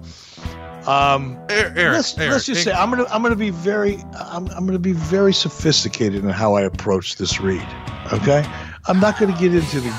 Um, 0.88 1.40
Eric, 1.50 1.76
let's, 1.76 2.18
Eric, 2.18 2.32
let's 2.32 2.46
just 2.46 2.64
say 2.64 2.72
I'm 2.72 2.92
gonna 2.92 3.06
I'm 3.10 3.24
gonna 3.24 3.36
be 3.36 3.50
very 3.50 3.98
I'm 4.20 4.48
I'm 4.50 4.66
gonna 4.66 4.80
be 4.80 4.94
very 4.94 5.34
sophisticated 5.34 6.24
in 6.24 6.30
how 6.30 6.54
I 6.54 6.62
approach 6.62 7.16
this 7.16 7.40
read. 7.40 7.68
Okay, 8.14 8.46
I'm 8.86 9.00
not 9.00 9.20
gonna 9.20 9.38
get 9.40 9.54
into 9.54 9.82
the 9.82 9.90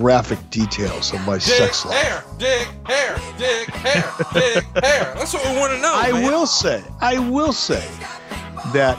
graphic 0.00 0.38
details 0.50 1.12
of 1.12 1.20
my 1.26 1.34
dig, 1.34 1.42
sex 1.42 1.86
life. 1.86 1.96
Hair, 1.96 2.24
dig, 2.38 2.66
hair, 2.84 3.18
dig, 3.38 3.68
hair, 3.70 4.14
dig, 4.34 4.62
hair. 4.84 5.14
That's 5.14 5.32
what 5.32 5.48
we 5.48 5.58
want 5.58 5.72
to 5.72 5.80
know. 5.80 5.92
I 5.94 6.12
man. 6.12 6.22
will 6.24 6.46
say, 6.46 6.84
I 7.00 7.18
will 7.18 7.52
say 7.52 7.86
that 8.72 8.98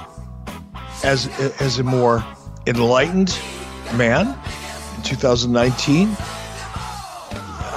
as 1.04 1.28
as 1.62 1.78
a 1.78 1.84
more 1.84 2.26
enlightened 2.66 3.40
man 3.96 4.28
in 4.96 5.04
2019, 5.04 6.08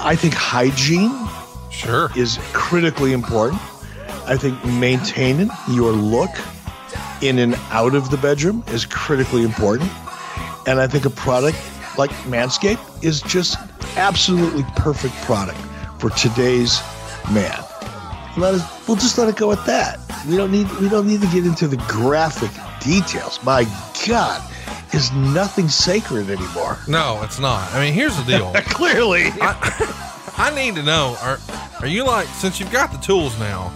I 0.03 0.17
think 0.19 0.35
hygiene 0.35 1.29
sure 1.71 2.11
is 2.17 2.39
critically 2.53 3.13
important. 3.13 3.61
I 4.27 4.37
think 4.37 4.65
maintaining 4.65 5.51
your 5.69 5.93
look 5.93 6.31
in 7.21 7.39
and 7.39 7.55
out 7.71 7.95
of 7.95 8.11
the 8.11 8.17
bedroom 8.17 8.65
is 8.69 8.87
critically 8.87 9.43
important. 9.43 9.91
And 10.67 10.81
I 10.81 10.87
think 10.87 11.05
a 11.05 11.11
product 11.11 11.59
like 11.99 12.11
Manscaped 12.27 13.05
is 13.05 13.23
just 13.23 13.57
absolutely 13.97 14.65
perfect 14.77 15.15
product 15.23 15.59
for 15.99 16.11
today's 16.11 16.81
man. 17.33 17.63
Let 18.37 18.55
us, 18.55 18.89
we'll 18.89 18.97
just 18.97 19.19
let 19.19 19.29
it 19.29 19.37
go 19.37 19.53
at 19.53 19.65
that. 19.67 19.99
We 20.29 20.37
don't 20.37 20.53
need 20.53 20.71
we 20.81 20.89
don't 20.89 21.07
need 21.07 21.21
to 21.23 21.27
get 21.29 21.47
into 21.47 21.67
the 21.67 21.79
graphic 21.89 22.51
details. 22.81 23.43
My 23.43 23.65
God, 24.07 24.43
is 24.93 25.13
nothing 25.13 25.69
sacred 25.69 26.31
anymore. 26.31 26.79
No, 26.89 27.21
it's 27.23 27.39
not. 27.39 27.73
I 27.73 27.81
mean, 27.81 27.95
here's 27.95 28.17
the 28.17 28.25
deal. 28.25 28.53
Clearly, 28.67 29.27
I, 29.41 30.35
I 30.37 30.55
need 30.55 30.75
to 30.77 30.83
know: 30.83 31.17
are 31.23 31.39
are 31.81 31.87
you 31.87 32.05
like 32.05 32.27
since 32.29 32.61
you've 32.61 32.73
got 32.73 32.93
the 32.93 32.99
tools 32.99 33.39
now? 33.39 33.73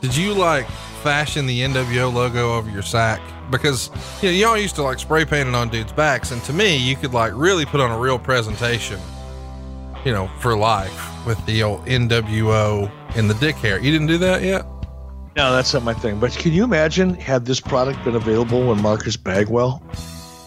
Did 0.00 0.16
you 0.16 0.34
like 0.34 0.68
fashion 1.02 1.46
the 1.46 1.60
NWO 1.60 2.12
logo 2.12 2.54
over 2.54 2.70
your 2.70 2.82
sack? 2.82 3.20
Because 3.50 3.90
you 4.22 4.30
know 4.30 4.36
y'all 4.36 4.58
used 4.58 4.74
to 4.76 4.82
like 4.82 4.98
spray 4.98 5.24
paint 5.24 5.48
it 5.48 5.54
on 5.54 5.68
dudes' 5.68 5.92
backs, 5.92 6.30
and 6.30 6.42
to 6.44 6.52
me, 6.52 6.76
you 6.76 6.96
could 6.96 7.12
like 7.12 7.32
really 7.34 7.64
put 7.64 7.80
on 7.80 7.90
a 7.90 7.98
real 7.98 8.18
presentation. 8.18 9.00
You 10.04 10.12
know, 10.12 10.28
for 10.38 10.56
life 10.56 11.26
with 11.26 11.44
the 11.46 11.62
old 11.62 11.86
NWO 11.86 12.90
and 13.16 13.28
the 13.28 13.34
dick 13.34 13.56
hair. 13.56 13.80
You 13.80 13.90
didn't 13.90 14.08
do 14.08 14.18
that 14.18 14.42
yet? 14.42 14.66
No, 15.36 15.52
that's 15.52 15.72
not 15.74 15.82
my 15.82 15.94
thing. 15.94 16.20
But 16.20 16.32
can 16.32 16.52
you 16.52 16.62
imagine 16.62 17.14
had 17.14 17.46
this 17.46 17.58
product 17.58 18.04
been 18.04 18.14
available 18.14 18.68
when 18.68 18.80
Marcus 18.80 19.16
Bagwell 19.16 19.82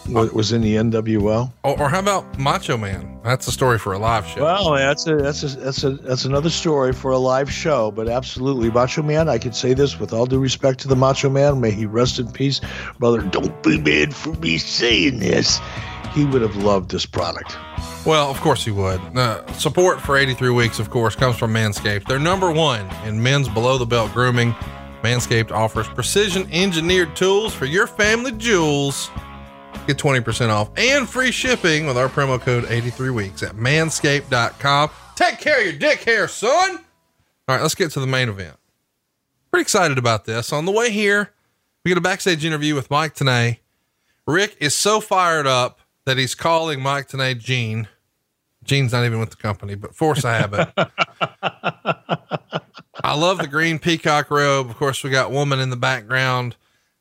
was 0.08 0.52
in 0.52 0.62
the 0.62 0.76
NWO? 0.76 1.52
Or, 1.62 1.80
or 1.80 1.88
how 1.88 2.00
about 2.00 2.38
Macho 2.38 2.76
Man? 2.76 3.18
That's 3.22 3.46
a 3.46 3.52
story 3.52 3.78
for 3.78 3.92
a 3.92 3.98
live 3.98 4.26
show. 4.26 4.42
Well, 4.42 4.72
that's 4.72 5.06
a 5.06 5.16
that's 5.16 5.42
a 5.42 5.48
that's 5.48 5.84
a 5.84 5.90
that's 5.90 6.24
another 6.24 6.50
story 6.50 6.92
for 6.92 7.10
a 7.10 7.18
live 7.18 7.50
show. 7.50 7.90
But 7.90 8.08
absolutely, 8.08 8.70
Macho 8.70 9.02
Man. 9.02 9.28
I 9.28 9.38
could 9.38 9.54
say 9.54 9.74
this 9.74 9.98
with 9.98 10.12
all 10.12 10.26
due 10.26 10.38
respect 10.38 10.80
to 10.80 10.88
the 10.88 10.96
Macho 10.96 11.28
Man. 11.28 11.60
May 11.60 11.70
he 11.70 11.86
rest 11.86 12.18
in 12.18 12.30
peace, 12.30 12.60
brother. 12.98 13.22
Don't 13.22 13.62
be 13.62 13.80
mad 13.80 14.14
for 14.14 14.32
me 14.34 14.58
saying 14.58 15.18
this. 15.18 15.60
He 16.14 16.24
would 16.24 16.42
have 16.42 16.56
loved 16.56 16.90
this 16.90 17.04
product. 17.04 17.56
Well, 18.06 18.30
of 18.30 18.40
course 18.40 18.64
he 18.64 18.70
would. 18.70 19.00
Uh, 19.16 19.46
support 19.52 20.00
for 20.00 20.16
83 20.16 20.50
Weeks, 20.50 20.78
of 20.78 20.88
course, 20.88 21.14
comes 21.14 21.36
from 21.36 21.52
Manscaped. 21.52 22.06
They're 22.06 22.18
number 22.18 22.50
one 22.50 22.88
in 23.04 23.22
men's 23.22 23.48
below 23.48 23.76
the 23.76 23.84
belt 23.84 24.12
grooming. 24.12 24.52
Manscaped 25.02 25.52
offers 25.52 25.86
precision 25.88 26.48
engineered 26.50 27.14
tools 27.14 27.54
for 27.54 27.66
your 27.66 27.86
family 27.86 28.32
jewels. 28.32 29.10
Get 29.88 29.96
20% 29.96 30.50
off 30.50 30.70
and 30.76 31.08
free 31.08 31.32
shipping 31.32 31.86
with 31.86 31.96
our 31.96 32.08
promo 32.08 32.40
code 32.40 32.66
83 32.68 33.10
Weeks 33.10 33.42
at 33.42 33.56
manscaped.com. 33.56 34.90
Take 35.16 35.40
care 35.40 35.58
of 35.58 35.64
your 35.64 35.72
dick 35.72 36.04
hair, 36.04 36.28
son. 36.28 36.76
All 36.76 37.56
right, 37.56 37.62
let's 37.62 37.74
get 37.74 37.90
to 37.92 38.00
the 38.00 38.06
main 38.06 38.28
event. 38.28 38.56
Pretty 39.50 39.62
excited 39.62 39.98
about 39.98 40.26
this. 40.26 40.52
On 40.52 40.64
the 40.66 40.72
way 40.72 40.90
here, 40.90 41.32
we 41.84 41.88
get 41.88 41.98
a 41.98 42.02
backstage 42.02 42.44
interview 42.44 42.76
with 42.76 42.90
Mike 42.90 43.14
Tenay. 43.14 43.58
Rick 44.26 44.58
is 44.60 44.74
so 44.74 45.00
fired 45.00 45.46
up 45.46 45.80
that 46.04 46.18
he's 46.18 46.34
calling 46.36 46.80
Mike 46.80 47.08
Tenay 47.08 47.36
Gene 47.38 47.88
Gene's 48.68 48.92
not 48.92 49.04
even 49.06 49.18
with 49.18 49.30
the 49.30 49.36
company, 49.36 49.74
but 49.74 49.94
force 49.94 50.22
habit. 50.22 50.68
I 53.02 53.14
love 53.14 53.38
the 53.38 53.46
green 53.46 53.78
peacock 53.78 54.30
robe. 54.30 54.68
Of 54.68 54.76
course, 54.76 55.02
we 55.02 55.08
got 55.08 55.32
woman 55.32 55.58
in 55.58 55.70
the 55.70 55.76
background 55.76 56.56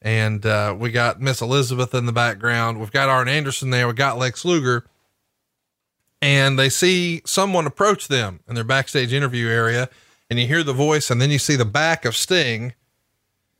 and 0.07 0.45
uh, 0.45 0.73
we 0.79 0.89
got 0.89 1.19
Miss 1.19 1.41
Elizabeth 1.41 1.93
in 1.93 2.05
the 2.05 2.13
background. 2.13 2.79
We've 2.79 2.93
got 2.93 3.09
Arn 3.09 3.27
Anderson 3.27 3.71
there. 3.71 3.89
We 3.89 3.93
got 3.93 4.17
Lex 4.17 4.45
Luger 4.45 4.85
and 6.21 6.57
they 6.57 6.69
see 6.69 7.21
someone 7.25 7.67
approach 7.67 8.07
them 8.07 8.39
in 8.47 8.55
their 8.55 8.63
backstage 8.63 9.11
interview 9.11 9.49
area 9.49 9.89
and 10.29 10.39
you 10.39 10.47
hear 10.47 10.63
the 10.63 10.71
voice 10.71 11.11
and 11.11 11.21
then 11.21 11.29
you 11.29 11.37
see 11.37 11.57
the 11.57 11.65
back 11.65 12.05
of 12.05 12.15
Sting 12.15 12.73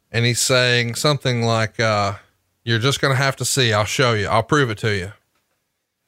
and 0.09 0.23
he's 0.23 0.39
saying 0.39 0.95
something 0.95 1.41
like, 1.41 1.81
uh, 1.81 2.13
you're 2.63 2.79
just 2.79 3.01
to 3.01 3.13
have 3.13 3.35
to 3.35 3.45
see, 3.45 3.73
I'll 3.73 3.83
show 3.83 4.13
you, 4.13 4.27
I'll 4.27 4.41
prove 4.41 4.69
it 4.69 4.77
to 4.77 4.95
you. 4.95 5.11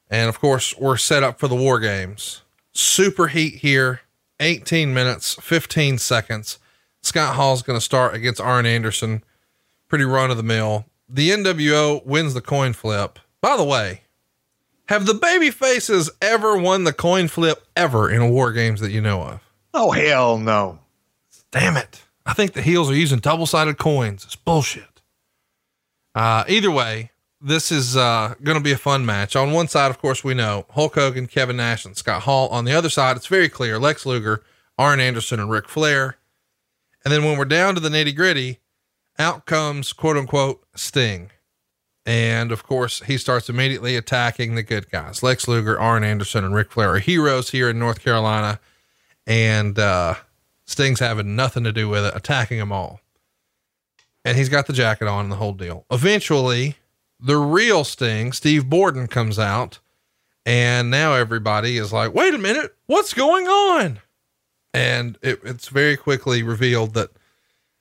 And 0.10 0.30
of 0.30 0.40
course, 0.40 0.74
we're 0.78 0.96
set 0.96 1.22
up 1.22 1.38
for 1.38 1.50
the 1.50 1.56
war 1.56 1.82
games. 1.82 2.44
Super 2.72 3.28
heat 3.28 3.56
here, 3.56 4.00
18 4.40 4.94
minutes, 4.94 5.34
15 5.42 5.98
seconds. 5.98 6.60
Scott 7.02 7.36
Hall's 7.36 7.62
going 7.62 7.78
to 7.78 7.84
start 7.84 8.16
against 8.16 8.40
Arn 8.40 8.66
Anderson. 8.66 9.22
Pretty 9.90 10.06
run 10.06 10.32
of 10.32 10.38
the 10.38 10.44
mill. 10.44 10.86
The 11.10 11.32
NWO 11.32 12.06
wins 12.06 12.34
the 12.34 12.42
coin 12.42 12.74
flip. 12.74 13.20
By 13.42 13.58
the 13.58 13.64
way, 13.64 14.02
have 14.88 15.06
the 15.06 15.14
baby 15.14 15.50
faces 15.50 16.10
ever 16.22 16.58
won 16.58 16.84
the 16.84 16.94
coin 16.94 17.28
flip 17.28 17.68
ever 17.76 18.10
in 18.10 18.22
a 18.22 18.30
war 18.30 18.52
games 18.52 18.80
that 18.82 18.92
you 18.92 19.02
know 19.02 19.22
of? 19.22 19.42
Oh, 19.74 19.92
hell 19.92 20.38
no. 20.38 20.80
Damn 21.52 21.78
it. 21.78 22.04
I 22.26 22.34
think 22.34 22.54
the 22.54 22.62
heels 22.62 22.90
are 22.90 22.96
using 22.96 23.20
double 23.20 23.48
sided 23.48 23.78
coins. 23.78 24.24
It's 24.24 24.36
bullshit. 24.36 25.02
Uh, 26.14 26.44
either 26.48 26.70
way, 26.70 27.12
this 27.42 27.72
is 27.72 27.96
uh, 27.98 28.36
going 28.44 28.58
to 28.58 28.64
be 28.64 28.72
a 28.72 28.78
fun 28.78 29.06
match. 29.06 29.36
On 29.36 29.52
one 29.52 29.68
side, 29.68 29.90
of 29.90 30.00
course, 30.00 30.24
we 30.24 30.34
know 30.34 30.66
Hulk 30.72 30.96
Hogan, 30.96 31.28
Kevin 31.28 31.58
Nash, 31.58 31.86
and 31.86 31.96
Scott 31.96 32.24
Hall. 32.24 32.50
On 32.50 32.66
the 32.66 32.74
other 32.74 32.90
side, 32.90 33.16
it's 33.16 33.28
very 33.28 33.50
clear 33.50 33.80
Lex 33.80 34.06
Luger, 34.06 34.44
Arn 34.78 35.00
Anderson, 35.00 35.40
and 35.40 35.50
Ric 35.50 35.68
Flair. 35.68 36.18
And 37.04 37.14
then 37.14 37.24
when 37.24 37.38
we're 37.38 37.46
down 37.46 37.76
to 37.76 37.80
the 37.80 37.90
nitty 37.90 38.16
gritty, 38.16 38.60
out 39.20 39.46
comes 39.46 39.94
quote 39.94 40.18
unquote 40.18 40.64
Sting. 40.76 41.30
And 42.06 42.52
of 42.52 42.64
course, 42.64 43.02
he 43.02 43.18
starts 43.18 43.50
immediately 43.50 43.96
attacking 43.96 44.56
the 44.56 44.64
good 44.64 44.90
guys. 44.90 45.22
Lex 45.22 45.48
Luger, 45.48 45.80
Arn 45.80 46.04
Anderson, 46.04 46.44
and 46.44 46.56
Ric 46.56 46.72
Flair 46.72 46.96
are 46.96 47.00
heroes 47.00 47.52
here 47.52 47.70
in 47.70 47.78
North 47.78 48.02
Carolina. 48.02 48.60
And 49.28 49.78
uh, 49.78 50.16
Sting's 50.66 51.02
having 51.02 51.36
nothing 51.36 51.64
to 51.66 51.72
do 51.72 51.88
with 51.88 52.06
it, 52.06 52.16
attacking 52.16 52.58
them 52.58 52.72
all. 52.72 53.02
And 54.26 54.38
he's 54.38 54.50
got 54.50 54.66
the 54.66 54.74
jacket 54.74 55.08
on 55.08 55.26
and 55.26 55.32
the 55.32 55.36
whole 55.36 55.54
deal. 55.54 55.86
Eventually, 55.92 56.78
the 57.20 57.38
real 57.38 57.84
Sting, 57.84 58.32
Steve 58.32 58.70
Borden, 58.70 59.08
comes 59.08 59.38
out. 59.38 59.80
And 60.46 60.90
now 60.90 61.14
everybody 61.14 61.78
is 61.78 61.94
like, 61.94 62.14
wait 62.16 62.34
a 62.34 62.40
minute, 62.40 62.76
what's 62.88 63.14
going 63.14 63.48
on? 63.48 64.00
And 64.74 65.18
it, 65.22 65.42
it's 65.44 65.68
very 65.68 65.96
quickly 65.96 66.42
revealed 66.42 66.96
that 66.96 67.12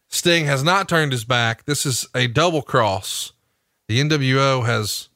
Sting 0.08 0.46
has 0.46 0.64
not 0.64 0.88
turned 0.88 1.12
his 1.12 1.24
back. 1.24 1.64
This 1.64 1.84
is 1.84 2.06
a 2.14 2.26
double 2.26 2.62
cross. 2.62 3.32
The 3.88 4.00
NWO 4.00 4.64
has 4.64 5.08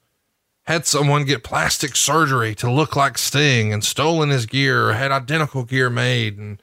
had 0.64 0.86
someone 0.86 1.24
get 1.24 1.42
plastic 1.42 1.96
surgery 1.96 2.54
to 2.56 2.70
look 2.70 2.94
like 2.94 3.18
Sting 3.18 3.72
and 3.72 3.82
stolen 3.82 4.28
his 4.28 4.46
gear 4.46 4.90
or 4.90 4.92
had 4.92 5.10
identical 5.10 5.64
gear 5.64 5.90
made. 5.90 6.38
And 6.38 6.62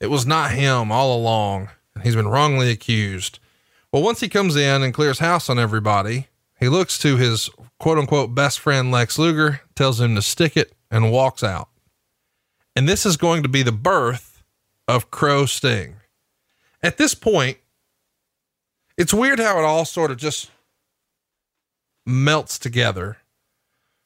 it 0.00 0.08
was 0.08 0.26
not 0.26 0.52
him 0.52 0.92
all 0.92 1.16
along. 1.16 1.70
And 1.94 2.04
he's 2.04 2.14
been 2.14 2.28
wrongly 2.28 2.70
accused. 2.70 3.38
Well, 3.90 4.02
once 4.02 4.20
he 4.20 4.28
comes 4.28 4.56
in 4.56 4.82
and 4.82 4.94
clears 4.94 5.18
house 5.18 5.50
on 5.50 5.58
everybody, 5.58 6.28
he 6.58 6.68
looks 6.68 6.98
to 6.98 7.16
his 7.16 7.50
quote 7.78 7.98
unquote 7.98 8.34
best 8.34 8.60
friend 8.60 8.90
Lex 8.90 9.18
Luger, 9.18 9.60
tells 9.74 10.00
him 10.00 10.14
to 10.14 10.22
stick 10.22 10.56
it, 10.56 10.72
and 10.90 11.10
walks 11.10 11.42
out. 11.42 11.68
And 12.76 12.88
this 12.88 13.04
is 13.04 13.16
going 13.16 13.42
to 13.42 13.48
be 13.48 13.62
the 13.62 13.72
birth 13.72 14.42
of 14.86 15.10
Crow 15.10 15.46
Sting. 15.46 15.96
At 16.82 16.96
this 16.96 17.14
point, 17.14 17.58
it's 18.96 19.14
weird 19.14 19.38
how 19.38 19.58
it 19.58 19.64
all 19.64 19.84
sort 19.84 20.10
of 20.10 20.16
just 20.16 20.50
melts 22.06 22.58
together. 22.58 23.18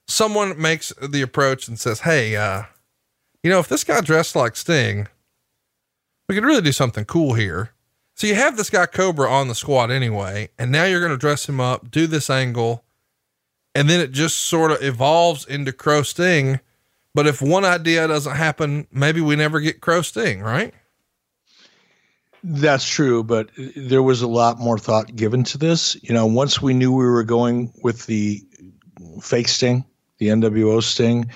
Someone 0.09 0.61
makes 0.61 0.93
the 1.03 1.23
approach 1.23 1.69
and 1.69 1.79
says, 1.79 2.01
Hey, 2.01 2.37
uh, 2.37 2.65
you 3.43 3.51
know, 3.51 3.59
if 3.59 3.69
this 3.69 3.85
guy 3.85 4.01
dressed 4.01 4.37
like 4.37 4.57
Sting, 4.57 5.09
we 6.29 6.35
could 6.35 6.45
really 6.45 6.63
do 6.63 6.73
something 6.73 7.05
cool 7.05 7.35
here. 7.35 7.71
So 8.15 8.27
you 8.27 8.35
have 8.35 8.57
this 8.57 8.71
guy 8.71 8.87
Cobra 8.87 9.29
on 9.29 9.49
the 9.49 9.55
squad 9.55 9.91
anyway, 9.91 10.49
and 10.59 10.73
now 10.73 10.85
you're 10.85 11.01
going 11.01 11.13
to 11.13 11.19
dress 11.19 11.49
him 11.49 11.61
up, 11.61 11.91
do 11.91 12.07
this 12.07 12.31
angle, 12.31 12.83
and 13.75 13.91
then 13.91 14.01
it 14.01 14.11
just 14.11 14.39
sort 14.39 14.73
of 14.73 14.83
evolves 14.83 15.45
into 15.45 15.71
Crow 15.73 16.03
Sting. 16.03 16.61
But 17.15 17.27
if 17.27 17.43
one 17.43 17.65
idea 17.65 18.09
doesn't 18.09 18.37
happen, 18.37 18.87
maybe 18.91 19.21
we 19.21 19.37
never 19.37 19.61
get 19.61 19.83
Crow 19.83 20.03
Sting, 20.03 20.41
right? 20.41 20.73
That's 22.49 22.89
true, 22.89 23.25
but 23.25 23.51
there 23.75 24.05
was 24.05 24.23
a 24.23 24.29
lot 24.29 24.61
more 24.61 24.79
thought 24.79 25.17
given 25.17 25.43
to 25.45 25.59
this. 25.59 25.97
You 26.05 26.15
know, 26.15 26.27
once 26.27 26.63
we 26.63 26.75
knew 26.75 26.93
we 26.93 27.05
were 27.05 27.25
going 27.25 27.73
with 27.83 28.07
the 28.07 28.41
fake 29.21 29.49
Sting, 29.49 29.85
the 30.19 30.29
NWO 30.29 30.81
Sting, 30.81 31.29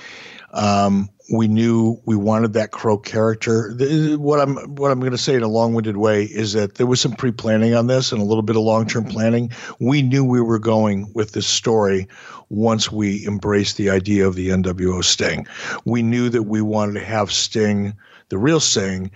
um, 0.52 1.08
we 1.32 1.48
knew 1.48 2.00
we 2.06 2.14
wanted 2.14 2.52
that 2.52 2.70
crow 2.70 2.96
character. 2.96 3.74
What 4.18 4.40
I'm 4.40 4.54
what 4.76 4.92
I'm 4.92 5.00
going 5.00 5.10
to 5.10 5.18
say 5.18 5.34
in 5.34 5.42
a 5.42 5.48
long-winded 5.48 5.96
way 5.96 6.26
is 6.26 6.52
that 6.52 6.76
there 6.76 6.86
was 6.86 7.00
some 7.00 7.16
pre-planning 7.16 7.74
on 7.74 7.88
this 7.88 8.12
and 8.12 8.22
a 8.22 8.24
little 8.24 8.42
bit 8.42 8.54
of 8.54 8.62
long-term 8.62 9.06
planning. 9.06 9.50
We 9.80 10.02
knew 10.02 10.24
we 10.24 10.40
were 10.40 10.60
going 10.60 11.10
with 11.12 11.32
this 11.32 11.46
story 11.48 12.06
once 12.50 12.92
we 12.92 13.26
embraced 13.26 13.78
the 13.78 13.90
idea 13.90 14.28
of 14.28 14.36
the 14.36 14.50
NWO 14.50 15.02
Sting. 15.02 15.48
We 15.84 16.02
knew 16.02 16.28
that 16.28 16.44
we 16.44 16.62
wanted 16.62 16.92
to 17.00 17.04
have 17.04 17.32
Sting, 17.32 17.94
the 18.28 18.38
real 18.38 18.60
Sting, 18.60 19.10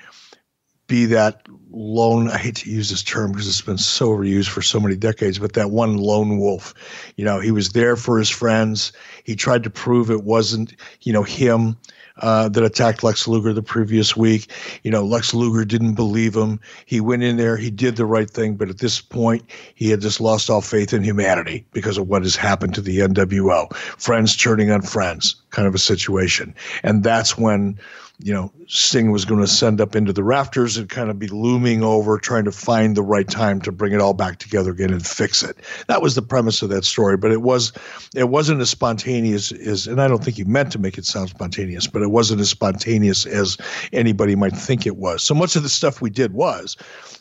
be 0.87 1.07
that 1.07 1.47
lone 1.75 2.29
i 2.31 2.39
hate 2.39 2.57
to 2.57 2.71
use 2.71 2.91
this 2.91 3.03
term 3.03 3.33
because 3.33 3.49
it's 3.49 3.61
been 3.61 3.79
so 3.79 4.11
overused 4.11 4.49
for 4.49 4.63
so 4.63 4.81
many 4.81 4.97
decades 4.97 5.39
but 5.39 5.53
that 5.55 5.71
one 5.71 5.97
lone 5.97 6.39
wolf 6.39 6.75
you 7.17 7.25
know 7.25 7.41
he 7.41 7.51
was 7.51 7.71
there 7.71 7.97
for 7.97 8.19
his 8.19 8.31
friends 8.31 8.93
he 9.25 9.35
tried 9.35 9.63
to 9.63 9.71
prove 9.71 10.11
it 10.11 10.25
wasn't 10.25 10.75
you 11.03 11.13
know 11.13 11.23
him 11.23 11.77
uh, 12.19 12.49
that 12.49 12.63
attacked 12.63 13.03
Lex 13.03 13.27
Luger 13.27 13.53
the 13.53 13.63
previous 13.63 14.17
week. 14.17 14.51
You 14.83 14.91
know, 14.91 15.05
Lex 15.05 15.35
Luger 15.35 15.65
didn't 15.65 15.95
believe 15.95 16.35
him. 16.35 16.61
He 16.87 17.01
went 17.01 17.23
in 17.23 17.37
there, 17.37 17.57
he 17.57 17.71
did 17.71 17.97
the 17.97 18.07
right 18.07 18.31
thing, 18.31 18.55
but 18.55 18.69
at 18.69 18.79
this 18.79 19.01
point, 19.01 19.43
he 19.75 19.91
had 19.91 20.01
just 20.01 20.21
lost 20.21 20.49
all 20.49 20.61
faith 20.61 20.93
in 20.93 21.03
humanity 21.03 21.67
because 21.73 21.99
of 21.99 22.09
what 22.09 22.23
has 22.23 22.37
happened 22.37 22.75
to 22.75 22.81
the 22.81 23.01
NWO. 23.01 23.75
Friends 23.75 24.37
turning 24.37 24.71
on 24.71 24.83
friends, 24.83 25.37
kind 25.51 25.67
of 25.67 25.75
a 25.75 25.79
situation. 25.79 26.55
And 26.83 27.03
that's 27.03 27.37
when 27.37 27.79
you 28.19 28.32
know, 28.32 28.53
Sting 28.69 29.11
was 29.11 29.24
going 29.24 29.41
to 29.41 29.47
send 29.47 29.81
up 29.81 29.97
into 29.97 30.12
the 30.12 30.23
rafters 30.23 30.77
and 30.77 30.89
kind 30.89 31.11
of 31.11 31.19
be 31.19 31.27
looming 31.27 31.82
over, 31.82 32.16
trying 32.16 32.45
to 32.45 32.53
find 32.53 32.97
the 32.97 33.03
right 33.03 33.28
time 33.28 33.61
to 33.62 33.73
bring 33.73 33.93
it 33.93 34.01
all 34.01 34.15
back 34.15 34.39
together 34.39 34.70
again 34.70 34.93
and 34.93 35.05
fix 35.05 35.43
it. 35.43 35.57
That 35.89 36.01
was 36.01 36.15
the 36.15 36.23
premise 36.23 36.62
of 36.62 36.69
that 36.69 36.85
story, 36.85 37.16
but 37.16 37.32
it 37.32 37.43
was, 37.43 37.73
it 38.15 38.28
wasn't 38.28 38.61
as 38.61 38.70
spontaneous 38.70 39.51
as, 39.53 39.89
and 39.89 40.01
I 40.01 40.07
don't 40.07 40.23
think 40.23 40.36
he 40.36 40.45
meant 40.45 40.70
to 40.73 40.78
make 40.78 40.97
it 40.97 41.05
sound 41.05 41.31
spontaneous, 41.31 41.89
but 41.89 42.03
it 42.03 42.11
wasn't 42.11 42.41
as 42.41 42.51
spontaneous 42.51 43.27
as 43.27 43.59
anybody 43.93 44.36
might 44.36 44.57
think 44.57 44.86
it 44.86 44.97
was. 44.97 45.23
So 45.23 45.35
much 45.35 45.57
of 45.57 45.65
the 45.65 45.69
stuff 45.69 46.01
we 46.01 46.11
did 46.11 46.35
was, 46.35 46.77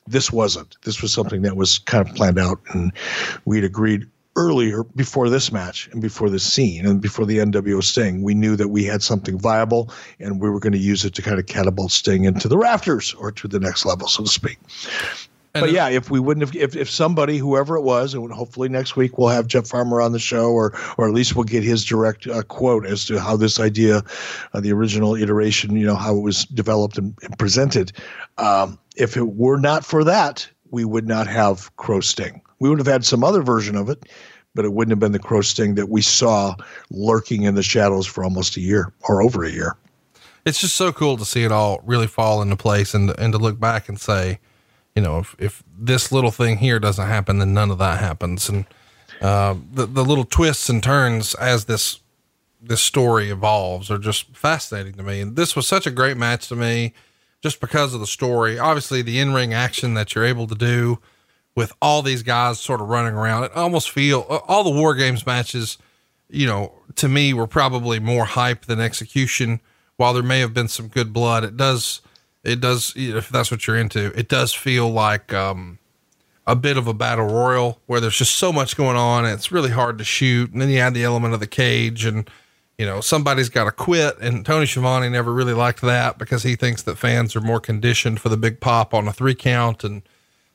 this 0.05 0.31
wasn't. 0.31 0.77
This 0.83 1.01
was 1.01 1.11
something 1.13 1.41
that 1.41 1.55
was 1.55 1.79
kind 1.79 2.07
of 2.07 2.13
planned 2.15 2.37
out, 2.37 2.59
and 2.69 2.91
we'd 3.45 3.63
agreed 3.63 4.05
earlier 4.35 4.83
before 4.83 5.29
this 5.29 5.51
match 5.51 5.87
and 5.91 6.01
before 6.01 6.29
this 6.29 6.43
scene 6.43 6.85
and 6.85 7.01
before 7.01 7.25
the 7.25 7.37
NWO 7.37 7.83
Sting, 7.83 8.23
we 8.23 8.33
knew 8.33 8.55
that 8.55 8.69
we 8.69 8.83
had 8.83 9.03
something 9.03 9.37
viable 9.37 9.91
and 10.19 10.41
we 10.41 10.49
were 10.49 10.59
going 10.59 10.73
to 10.73 10.79
use 10.79 11.05
it 11.05 11.13
to 11.15 11.21
kind 11.21 11.39
of 11.39 11.45
catapult 11.45 11.91
Sting 11.91 12.25
into 12.25 12.47
the 12.47 12.57
rafters 12.57 13.13
or 13.13 13.31
to 13.31 13.47
the 13.47 13.59
next 13.59 13.85
level, 13.85 14.07
so 14.07 14.23
to 14.23 14.29
speak. 14.29 14.57
but 15.53 15.71
yeah, 15.71 15.87
if 15.87 16.09
we 16.09 16.19
wouldn't 16.19 16.47
have, 16.47 16.55
if, 16.55 16.75
if 16.75 16.89
somebody, 16.89 17.37
whoever 17.37 17.75
it 17.75 17.81
was, 17.81 18.15
and 18.15 18.31
hopefully 18.31 18.69
next 18.69 18.95
week 18.95 19.19
we'll 19.19 19.27
have 19.27 19.45
Jeff 19.45 19.67
Farmer 19.67 20.01
on 20.01 20.11
the 20.11 20.19
show, 20.19 20.49
or 20.49 20.73
or 20.97 21.07
at 21.07 21.13
least 21.13 21.35
we'll 21.35 21.43
get 21.43 21.63
his 21.63 21.85
direct 21.85 22.25
uh, 22.25 22.41
quote 22.41 22.87
as 22.87 23.05
to 23.05 23.19
how 23.19 23.37
this 23.37 23.59
idea, 23.59 24.01
uh, 24.53 24.59
the 24.59 24.73
original 24.73 25.15
iteration, 25.15 25.75
you 25.75 25.85
know, 25.85 25.95
how 25.95 26.15
it 26.17 26.21
was 26.21 26.45
developed 26.45 26.97
and, 26.97 27.15
and 27.21 27.37
presented. 27.37 27.91
Um, 28.39 28.79
if 28.95 29.15
it 29.15 29.35
were 29.35 29.57
not 29.57 29.85
for 29.85 30.03
that, 30.03 30.47
we 30.71 30.85
would 30.85 31.07
not 31.07 31.27
have 31.27 31.75
Crow 31.75 31.99
Sting. 31.99 32.41
We 32.63 32.69
would 32.69 32.79
have 32.79 32.87
had 32.87 33.03
some 33.03 33.23
other 33.23 33.41
version 33.41 33.75
of 33.75 33.89
it, 33.89 34.05
but 34.55 34.63
it 34.63 34.71
wouldn't 34.71 34.93
have 34.93 34.99
been 34.99 35.11
the 35.11 35.19
Crow 35.19 35.41
Sting 35.41 35.75
that 35.75 35.89
we 35.89 36.01
saw 36.01 36.55
lurking 36.89 37.43
in 37.43 37.55
the 37.55 37.63
shadows 37.63 38.07
for 38.07 38.23
almost 38.23 38.55
a 38.55 38.61
year 38.61 38.93
or 39.01 39.21
over 39.21 39.43
a 39.43 39.51
year. 39.51 39.75
It's 40.45 40.59
just 40.59 40.77
so 40.77 40.93
cool 40.93 41.17
to 41.17 41.25
see 41.25 41.43
it 41.43 41.51
all 41.51 41.81
really 41.85 42.07
fall 42.07 42.41
into 42.41 42.55
place 42.55 42.93
and 42.93 43.13
and 43.19 43.33
to 43.33 43.37
look 43.37 43.59
back 43.59 43.89
and 43.89 43.99
say 43.99 44.39
you 44.95 45.01
know, 45.01 45.19
if, 45.19 45.35
if 45.39 45.63
this 45.77 46.11
little 46.11 46.31
thing 46.31 46.57
here 46.57 46.79
doesn't 46.79 47.07
happen, 47.07 47.39
then 47.39 47.53
none 47.53 47.71
of 47.71 47.79
that 47.79 47.99
happens. 47.99 48.47
And, 48.49 48.65
uh, 49.21 49.55
the, 49.71 49.85
the 49.85 50.05
little 50.05 50.25
twists 50.25 50.69
and 50.69 50.83
turns 50.83 51.33
as 51.35 51.65
this, 51.65 52.01
this 52.61 52.81
story 52.81 53.29
evolves 53.29 53.89
are 53.89 53.97
just 53.97 54.35
fascinating 54.35 54.93
to 54.93 55.03
me. 55.03 55.21
And 55.21 55.35
this 55.35 55.55
was 55.55 55.67
such 55.67 55.87
a 55.87 55.91
great 55.91 56.17
match 56.17 56.47
to 56.49 56.55
me 56.55 56.93
just 57.41 57.59
because 57.59 57.93
of 57.93 57.99
the 57.99 58.07
story. 58.07 58.59
Obviously 58.59 59.01
the 59.01 59.19
in-ring 59.19 59.53
action 59.53 59.93
that 59.95 60.13
you're 60.13 60.25
able 60.25 60.47
to 60.47 60.55
do 60.55 60.99
with 61.55 61.73
all 61.81 62.01
these 62.01 62.23
guys 62.23 62.59
sort 62.59 62.81
of 62.81 62.87
running 62.87 63.13
around. 63.13 63.43
It 63.43 63.55
almost 63.55 63.91
feel 63.91 64.21
all 64.47 64.63
the 64.63 64.69
war 64.69 64.95
games 64.95 65.25
matches, 65.25 65.77
you 66.29 66.47
know, 66.47 66.73
to 66.95 67.07
me 67.07 67.33
were 67.33 67.47
probably 67.47 67.99
more 67.99 68.25
hype 68.25 68.65
than 68.65 68.79
execution. 68.79 69.59
While 69.97 70.13
there 70.13 70.23
may 70.23 70.39
have 70.39 70.53
been 70.53 70.67
some 70.67 70.87
good 70.87 71.13
blood, 71.13 71.43
it 71.43 71.55
does, 71.55 72.01
it 72.43 72.59
does, 72.59 72.93
if 72.95 73.29
that's 73.29 73.51
what 73.51 73.67
you're 73.67 73.77
into, 73.77 74.07
it 74.17 74.27
does 74.27 74.53
feel 74.53 74.89
like, 74.89 75.31
um, 75.33 75.77
a 76.45 76.55
bit 76.55 76.75
of 76.75 76.87
a 76.87 76.93
battle 76.93 77.27
royal 77.27 77.79
where 77.85 78.01
there's 78.01 78.17
just 78.17 78.35
so 78.35 78.51
much 78.51 78.75
going 78.75 78.97
on. 78.97 79.25
It's 79.25 79.51
really 79.51 79.69
hard 79.69 79.97
to 79.99 80.03
shoot. 80.03 80.51
And 80.51 80.61
then 80.61 80.69
you 80.69 80.79
add 80.79 80.93
the 80.93 81.03
element 81.03 81.33
of 81.33 81.39
the 81.39 81.47
cage 81.47 82.03
and, 82.05 82.29
you 82.77 82.85
know, 82.85 82.99
somebody's 82.99 83.47
got 83.47 83.63
to 83.63 83.71
quit. 83.71 84.17
And 84.19 84.45
Tony 84.45 84.65
Schiavone 84.65 85.07
never 85.07 85.31
really 85.31 85.53
liked 85.53 85.81
that 85.81 86.17
because 86.17 86.43
he 86.43 86.55
thinks 86.55 86.81
that 86.83 86.97
fans 86.97 87.35
are 87.35 87.41
more 87.41 87.61
conditioned 87.61 88.19
for 88.19 88.27
the 88.27 88.35
big 88.35 88.59
pop 88.59 88.93
on 88.93 89.07
a 89.07 89.13
three 89.13 89.35
count. 89.35 89.85
And 89.85 90.01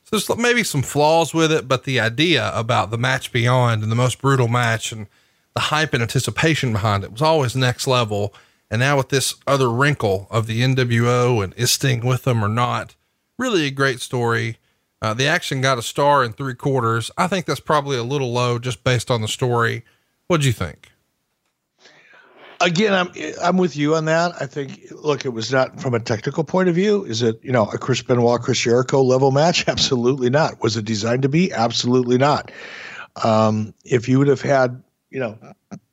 so 0.09 0.17
there's 0.17 0.39
maybe 0.39 0.63
some 0.63 0.81
flaws 0.81 1.35
with 1.35 1.51
it, 1.51 1.67
but 1.67 1.83
the 1.83 1.99
idea 1.99 2.51
about 2.55 2.89
the 2.89 2.97
match 2.97 3.31
beyond 3.31 3.83
and 3.83 3.91
the 3.91 3.95
most 3.95 4.19
brutal 4.19 4.47
match 4.47 4.91
and 4.91 5.05
the 5.53 5.61
hype 5.61 5.93
and 5.93 6.01
anticipation 6.01 6.73
behind 6.73 7.03
it 7.03 7.11
was 7.11 7.21
always 7.21 7.55
next 7.55 7.85
level. 7.85 8.33
And 8.71 8.79
now 8.79 8.97
with 8.97 9.09
this 9.09 9.35
other 9.45 9.69
wrinkle 9.69 10.25
of 10.31 10.47
the 10.47 10.61
NWO 10.61 11.43
and 11.43 11.53
is 11.53 11.69
Sting 11.69 12.03
with 12.03 12.23
them 12.23 12.43
or 12.43 12.47
not, 12.47 12.95
really 13.37 13.67
a 13.67 13.71
great 13.71 14.01
story. 14.01 14.57
Uh, 14.99 15.13
the 15.13 15.27
action 15.27 15.61
got 15.61 15.77
a 15.77 15.83
star 15.83 16.23
in 16.23 16.33
three 16.33 16.55
quarters. 16.55 17.11
I 17.15 17.27
think 17.27 17.45
that's 17.45 17.59
probably 17.59 17.95
a 17.95 18.03
little 18.03 18.33
low 18.33 18.57
just 18.57 18.83
based 18.83 19.11
on 19.11 19.21
the 19.21 19.27
story. 19.27 19.85
What'd 20.25 20.45
you 20.45 20.53
think? 20.53 20.91
Again, 22.61 22.93
I'm 22.93 23.09
I'm 23.41 23.57
with 23.57 23.75
you 23.75 23.95
on 23.95 24.05
that. 24.05 24.33
I 24.41 24.45
think 24.45 24.85
look, 24.91 25.25
it 25.25 25.29
was 25.29 25.51
not 25.51 25.79
from 25.79 25.93
a 25.93 25.99
technical 25.99 26.43
point 26.43 26.67
of 26.67 26.75
view. 26.75 27.05
Is 27.05 27.21
it 27.21 27.39
you 27.41 27.51
know 27.51 27.67
a 27.67 27.77
Chris 27.77 28.01
Benoit, 28.01 28.41
Chris 28.41 28.59
Jericho 28.59 29.01
level 29.01 29.31
match? 29.31 29.65
Absolutely 29.67 30.29
not. 30.29 30.61
Was 30.61 30.75
it 30.75 30.85
designed 30.85 31.21
to 31.23 31.29
be? 31.29 31.51
Absolutely 31.51 32.17
not. 32.17 32.51
Um, 33.23 33.73
if 33.85 34.09
you 34.09 34.19
would 34.19 34.27
have 34.27 34.41
had 34.41 34.83
you 35.09 35.19
know 35.19 35.37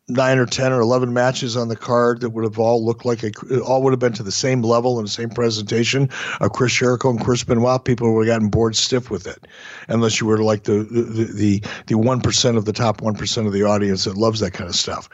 nine 0.08 0.38
or 0.38 0.46
10 0.46 0.72
or 0.72 0.80
11 0.80 1.12
matches 1.12 1.56
on 1.56 1.68
the 1.68 1.76
card 1.76 2.20
that 2.20 2.30
would 2.30 2.44
have 2.44 2.58
all 2.58 2.84
looked 2.84 3.04
like 3.04 3.24
a, 3.24 3.60
all 3.62 3.82
would 3.82 3.92
have 3.92 3.98
been 3.98 4.12
to 4.12 4.22
the 4.22 4.30
same 4.30 4.62
level 4.62 4.98
and 4.98 5.06
the 5.06 5.10
same 5.10 5.28
presentation 5.28 6.08
of 6.40 6.52
Chris 6.52 6.72
Jericho 6.74 7.10
and 7.10 7.24
Chris 7.24 7.42
Benoit, 7.42 7.84
people 7.84 8.14
would 8.14 8.28
have 8.28 8.36
gotten 8.36 8.48
bored 8.48 8.76
stiff 8.76 9.10
with 9.10 9.26
it. 9.26 9.46
Unless 9.88 10.20
you 10.20 10.28
were 10.28 10.38
like 10.38 10.62
the, 10.62 10.84
the, 10.84 11.24
the, 11.24 11.60
the 11.86 11.94
1% 11.94 12.56
of 12.56 12.64
the 12.66 12.72
top 12.72 13.00
1% 13.00 13.46
of 13.46 13.52
the 13.52 13.64
audience 13.64 14.04
that 14.04 14.16
loves 14.16 14.38
that 14.40 14.52
kind 14.52 14.68
of 14.68 14.76
stuff. 14.76 15.08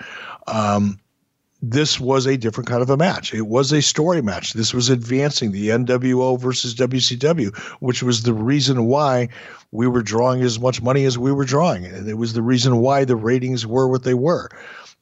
Um, 0.46 0.98
this 1.62 2.00
was 2.00 2.26
a 2.26 2.36
different 2.36 2.68
kind 2.68 2.82
of 2.82 2.90
a 2.90 2.96
match. 2.96 3.32
It 3.32 3.46
was 3.46 3.72
a 3.72 3.80
story 3.80 4.20
match. 4.20 4.52
This 4.52 4.74
was 4.74 4.90
advancing 4.90 5.52
the 5.52 5.68
NWO 5.68 6.38
versus 6.38 6.74
WCW, 6.74 7.56
which 7.78 8.02
was 8.02 8.24
the 8.24 8.34
reason 8.34 8.86
why 8.86 9.28
we 9.70 9.86
were 9.86 10.02
drawing 10.02 10.42
as 10.42 10.58
much 10.58 10.82
money 10.82 11.04
as 11.04 11.16
we 11.16 11.32
were 11.32 11.44
drawing. 11.44 11.86
And 11.86 12.08
it 12.08 12.18
was 12.18 12.32
the 12.32 12.42
reason 12.42 12.78
why 12.78 13.04
the 13.04 13.16
ratings 13.16 13.64
were 13.64 13.88
what 13.88 14.02
they 14.02 14.14
were 14.14 14.48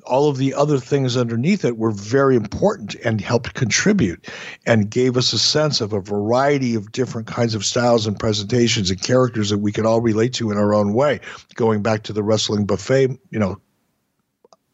all 0.04 0.28
of 0.28 0.38
the 0.38 0.54
other 0.54 0.78
things 0.78 1.16
underneath 1.16 1.64
it 1.64 1.76
were 1.76 1.90
very 1.90 2.36
important 2.36 2.94
and 3.04 3.20
helped 3.20 3.54
contribute 3.54 4.28
and 4.66 4.90
gave 4.90 5.16
us 5.16 5.32
a 5.32 5.38
sense 5.38 5.80
of 5.80 5.92
a 5.92 6.00
variety 6.00 6.74
of 6.74 6.92
different 6.92 7.26
kinds 7.26 7.54
of 7.54 7.64
styles 7.64 8.06
and 8.06 8.18
presentations 8.18 8.90
and 8.90 9.02
characters 9.02 9.50
that 9.50 9.58
we 9.58 9.72
could 9.72 9.86
all 9.86 10.00
relate 10.00 10.32
to 10.34 10.50
in 10.50 10.56
our 10.56 10.74
own 10.74 10.94
way 10.94 11.20
going 11.54 11.82
back 11.82 12.02
to 12.02 12.12
the 12.12 12.22
wrestling 12.22 12.64
buffet 12.64 13.10
you 13.30 13.38
know 13.38 13.60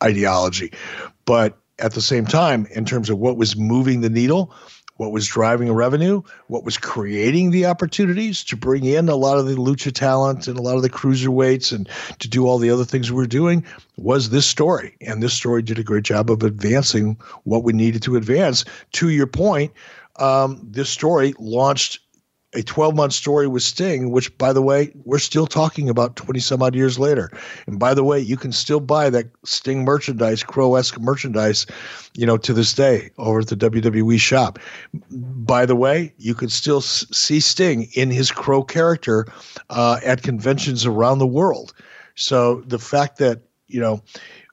ideology 0.02 0.72
but 1.24 1.58
at 1.78 1.92
the 1.92 2.00
same 2.00 2.26
time 2.26 2.66
in 2.70 2.84
terms 2.84 3.10
of 3.10 3.18
what 3.18 3.36
was 3.36 3.56
moving 3.56 4.00
the 4.00 4.10
needle 4.10 4.52
what 4.96 5.12
was 5.12 5.26
driving 5.26 5.72
revenue, 5.72 6.22
what 6.48 6.64
was 6.64 6.78
creating 6.78 7.50
the 7.50 7.66
opportunities 7.66 8.42
to 8.44 8.56
bring 8.56 8.84
in 8.84 9.08
a 9.08 9.16
lot 9.16 9.38
of 9.38 9.46
the 9.46 9.54
lucha 9.54 9.92
talent 9.92 10.48
and 10.48 10.58
a 10.58 10.62
lot 10.62 10.76
of 10.76 10.82
the 10.82 10.90
cruiserweights 10.90 11.72
and 11.72 11.88
to 12.18 12.28
do 12.28 12.46
all 12.46 12.58
the 12.58 12.70
other 12.70 12.84
things 12.84 13.10
we 13.10 13.16
were 13.16 13.26
doing 13.26 13.64
was 13.96 14.30
this 14.30 14.46
story. 14.46 14.96
And 15.00 15.22
this 15.22 15.34
story 15.34 15.62
did 15.62 15.78
a 15.78 15.84
great 15.84 16.04
job 16.04 16.30
of 16.30 16.42
advancing 16.42 17.18
what 17.44 17.62
we 17.62 17.72
needed 17.72 18.02
to 18.02 18.16
advance. 18.16 18.64
To 18.92 19.10
your 19.10 19.26
point, 19.26 19.72
um, 20.16 20.60
this 20.62 20.88
story 20.88 21.34
launched 21.38 22.00
a 22.56 22.62
12 22.62 22.96
month 22.96 23.12
story 23.12 23.46
with 23.46 23.62
Sting, 23.62 24.10
which, 24.10 24.36
by 24.38 24.52
the 24.52 24.62
way, 24.62 24.90
we're 25.04 25.18
still 25.18 25.46
talking 25.46 25.88
about 25.88 26.16
20 26.16 26.40
some 26.40 26.62
odd 26.62 26.74
years 26.74 26.98
later. 26.98 27.30
And 27.66 27.78
by 27.78 27.92
the 27.92 28.02
way, 28.02 28.18
you 28.18 28.36
can 28.36 28.50
still 28.50 28.80
buy 28.80 29.10
that 29.10 29.26
Sting 29.44 29.84
merchandise, 29.84 30.42
Crow 30.42 30.74
esque 30.74 30.98
merchandise, 30.98 31.66
you 32.14 32.26
know, 32.26 32.38
to 32.38 32.52
this 32.52 32.72
day 32.72 33.10
over 33.18 33.40
at 33.40 33.48
the 33.48 33.56
WWE 33.56 34.18
shop. 34.18 34.58
By 35.10 35.66
the 35.66 35.76
way, 35.76 36.12
you 36.16 36.34
can 36.34 36.48
still 36.48 36.80
see 36.80 37.40
Sting 37.40 37.88
in 37.94 38.10
his 38.10 38.32
Crow 38.32 38.62
character 38.62 39.26
uh, 39.70 40.00
at 40.04 40.22
conventions 40.22 40.86
around 40.86 41.18
the 41.18 41.26
world. 41.26 41.74
So 42.14 42.62
the 42.66 42.78
fact 42.78 43.18
that, 43.18 43.42
you 43.68 43.80
know, 43.80 44.02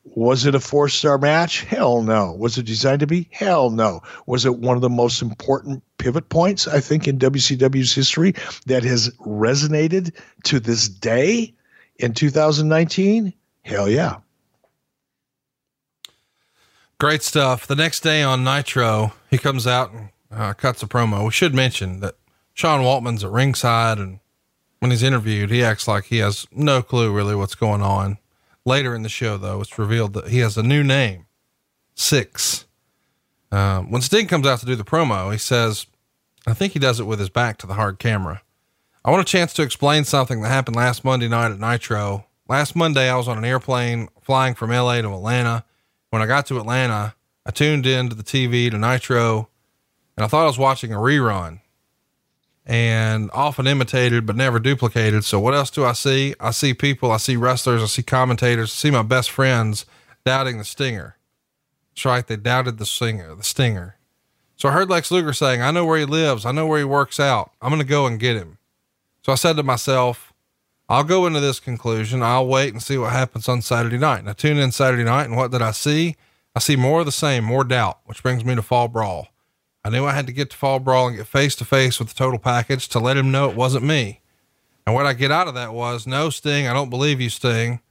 was 0.03 0.45
it 0.45 0.55
a 0.55 0.59
four 0.59 0.89
star 0.89 1.17
match? 1.17 1.61
Hell 1.63 2.01
no. 2.01 2.33
Was 2.33 2.57
it 2.57 2.65
designed 2.65 2.99
to 2.99 3.07
be? 3.07 3.27
Hell 3.31 3.69
no. 3.69 4.01
Was 4.25 4.45
it 4.45 4.57
one 4.57 4.75
of 4.75 4.81
the 4.81 4.89
most 4.89 5.21
important 5.21 5.83
pivot 5.97 6.29
points, 6.29 6.67
I 6.67 6.79
think, 6.79 7.07
in 7.07 7.17
WCW's 7.17 7.93
history 7.93 8.33
that 8.65 8.83
has 8.83 9.09
resonated 9.19 10.13
to 10.43 10.59
this 10.59 10.89
day 10.89 11.53
in 11.97 12.13
2019? 12.13 13.33
Hell 13.63 13.89
yeah. 13.89 14.17
Great 16.99 17.23
stuff. 17.23 17.67
The 17.67 17.75
next 17.75 18.01
day 18.01 18.23
on 18.23 18.43
Nitro, 18.43 19.13
he 19.29 19.37
comes 19.37 19.65
out 19.65 19.91
and 19.91 20.09
uh, 20.31 20.53
cuts 20.53 20.83
a 20.83 20.87
promo. 20.87 21.25
We 21.25 21.31
should 21.31 21.53
mention 21.53 21.99
that 22.01 22.15
Sean 22.53 22.81
Waltman's 22.81 23.23
at 23.23 23.31
ringside, 23.31 23.97
and 23.97 24.19
when 24.79 24.91
he's 24.91 25.03
interviewed, 25.03 25.49
he 25.49 25.63
acts 25.63 25.87
like 25.87 26.05
he 26.05 26.19
has 26.19 26.45
no 26.51 26.81
clue 26.81 27.11
really 27.11 27.35
what's 27.35 27.55
going 27.55 27.81
on. 27.81 28.19
Later 28.65 28.95
in 28.95 29.03
the 29.03 29.09
show, 29.09 29.37
though, 29.37 29.61
it's 29.61 29.77
revealed 29.77 30.13
that 30.13 30.29
he 30.29 30.39
has 30.39 30.57
a 30.57 30.63
new 30.63 30.83
name, 30.83 31.25
Six. 31.95 32.65
Um, 33.51 33.91
when 33.91 34.01
Sting 34.01 34.27
comes 34.27 34.47
out 34.47 34.59
to 34.59 34.65
do 34.65 34.75
the 34.75 34.83
promo, 34.83 35.31
he 35.31 35.37
says, 35.37 35.85
I 36.47 36.53
think 36.53 36.73
he 36.73 36.79
does 36.79 36.99
it 36.99 37.05
with 37.05 37.19
his 37.19 37.29
back 37.29 37.57
to 37.59 37.67
the 37.67 37.75
hard 37.75 37.99
camera. 37.99 38.41
I 39.05 39.11
want 39.11 39.21
a 39.21 39.31
chance 39.31 39.53
to 39.53 39.61
explain 39.61 40.05
something 40.05 40.41
that 40.41 40.47
happened 40.47 40.75
last 40.75 41.03
Monday 41.03 41.27
night 41.27 41.51
at 41.51 41.59
Nitro. 41.59 42.25
Last 42.47 42.75
Monday, 42.75 43.09
I 43.09 43.15
was 43.15 43.27
on 43.27 43.37
an 43.37 43.45
airplane 43.45 44.07
flying 44.21 44.55
from 44.55 44.71
LA 44.71 45.01
to 45.01 45.13
Atlanta. 45.13 45.65
When 46.09 46.21
I 46.21 46.25
got 46.25 46.45
to 46.47 46.57
Atlanta, 46.57 47.15
I 47.45 47.51
tuned 47.51 47.85
into 47.85 48.15
the 48.15 48.23
TV 48.23 48.71
to 48.71 48.77
Nitro 48.77 49.49
and 50.15 50.23
I 50.23 50.27
thought 50.27 50.43
I 50.43 50.47
was 50.47 50.57
watching 50.57 50.93
a 50.93 50.97
rerun 50.97 51.59
and 52.65 53.29
often 53.33 53.67
imitated 53.67 54.25
but 54.25 54.35
never 54.35 54.59
duplicated. 54.59 55.25
So 55.25 55.39
what 55.39 55.53
else 55.53 55.69
do 55.69 55.83
I 55.83 55.93
see? 55.93 56.33
I 56.39 56.51
see 56.51 56.73
people, 56.73 57.11
I 57.11 57.17
see 57.17 57.35
wrestlers, 57.35 57.81
I 57.81 57.87
see 57.87 58.03
commentators, 58.03 58.71
I 58.71 58.75
see 58.75 58.91
my 58.91 59.03
best 59.03 59.31
friends 59.31 59.85
doubting 60.25 60.57
the 60.57 60.63
stinger. 60.63 61.17
That's 61.91 62.05
right, 62.05 62.25
they 62.25 62.37
doubted 62.37 62.77
the 62.77 62.85
singer, 62.85 63.35
the 63.35 63.43
stinger. 63.43 63.97
So 64.55 64.69
I 64.69 64.71
heard 64.71 64.89
Lex 64.89 65.11
Luger 65.11 65.33
saying, 65.33 65.61
I 65.61 65.71
know 65.71 65.85
where 65.85 65.99
he 65.99 66.05
lives, 66.05 66.45
I 66.45 66.51
know 66.51 66.65
where 66.65 66.79
he 66.79 66.85
works 66.85 67.19
out. 67.19 67.51
I'm 67.61 67.69
gonna 67.69 67.83
go 67.83 68.05
and 68.07 68.19
get 68.19 68.37
him. 68.37 68.57
So 69.23 69.31
I 69.31 69.35
said 69.35 69.57
to 69.57 69.63
myself, 69.63 70.33
I'll 70.89 71.03
go 71.03 71.25
into 71.25 71.39
this 71.39 71.59
conclusion. 71.59 72.21
I'll 72.21 72.45
wait 72.45 72.73
and 72.73 72.83
see 72.83 72.97
what 72.97 73.13
happens 73.13 73.47
on 73.47 73.61
Saturday 73.61 73.97
night. 73.97 74.19
And 74.19 74.29
I 74.29 74.33
tune 74.33 74.57
in 74.57 74.71
Saturday 74.71 75.03
night, 75.03 75.25
and 75.25 75.35
what 75.35 75.51
did 75.51 75.61
I 75.61 75.71
see? 75.71 76.15
I 76.55 76.59
see 76.59 76.75
more 76.75 76.99
of 76.99 77.05
the 77.05 77.11
same, 77.11 77.43
more 77.43 77.63
doubt, 77.63 77.99
which 78.05 78.21
brings 78.21 78.43
me 78.45 78.53
to 78.55 78.61
Fall 78.61 78.89
Brawl. 78.89 79.29
I 79.85 79.89
knew 79.89 80.05
I 80.05 80.13
had 80.13 80.27
to 80.27 80.33
get 80.33 80.49
to 80.51 80.57
Fall 80.57 80.79
Brawl 80.79 81.07
and 81.07 81.17
get 81.17 81.27
face 81.27 81.55
to 81.57 81.65
face 81.65 81.99
with 81.99 82.09
the 82.09 82.15
total 82.15 82.39
package 82.39 82.87
to 82.89 82.99
let 82.99 83.17
him 83.17 83.31
know 83.31 83.49
it 83.49 83.55
wasn't 83.55 83.85
me. 83.85 84.21
And 84.85 84.95
what 84.95 85.05
I 85.05 85.13
get 85.13 85.31
out 85.31 85.47
of 85.47 85.53
that 85.55 85.73
was, 85.73 86.07
no, 86.07 86.29
Sting, 86.29 86.67
I 86.67 86.73
don't 86.73 86.89
believe 86.89 87.19
you, 87.19 87.29
Sting. 87.29 87.81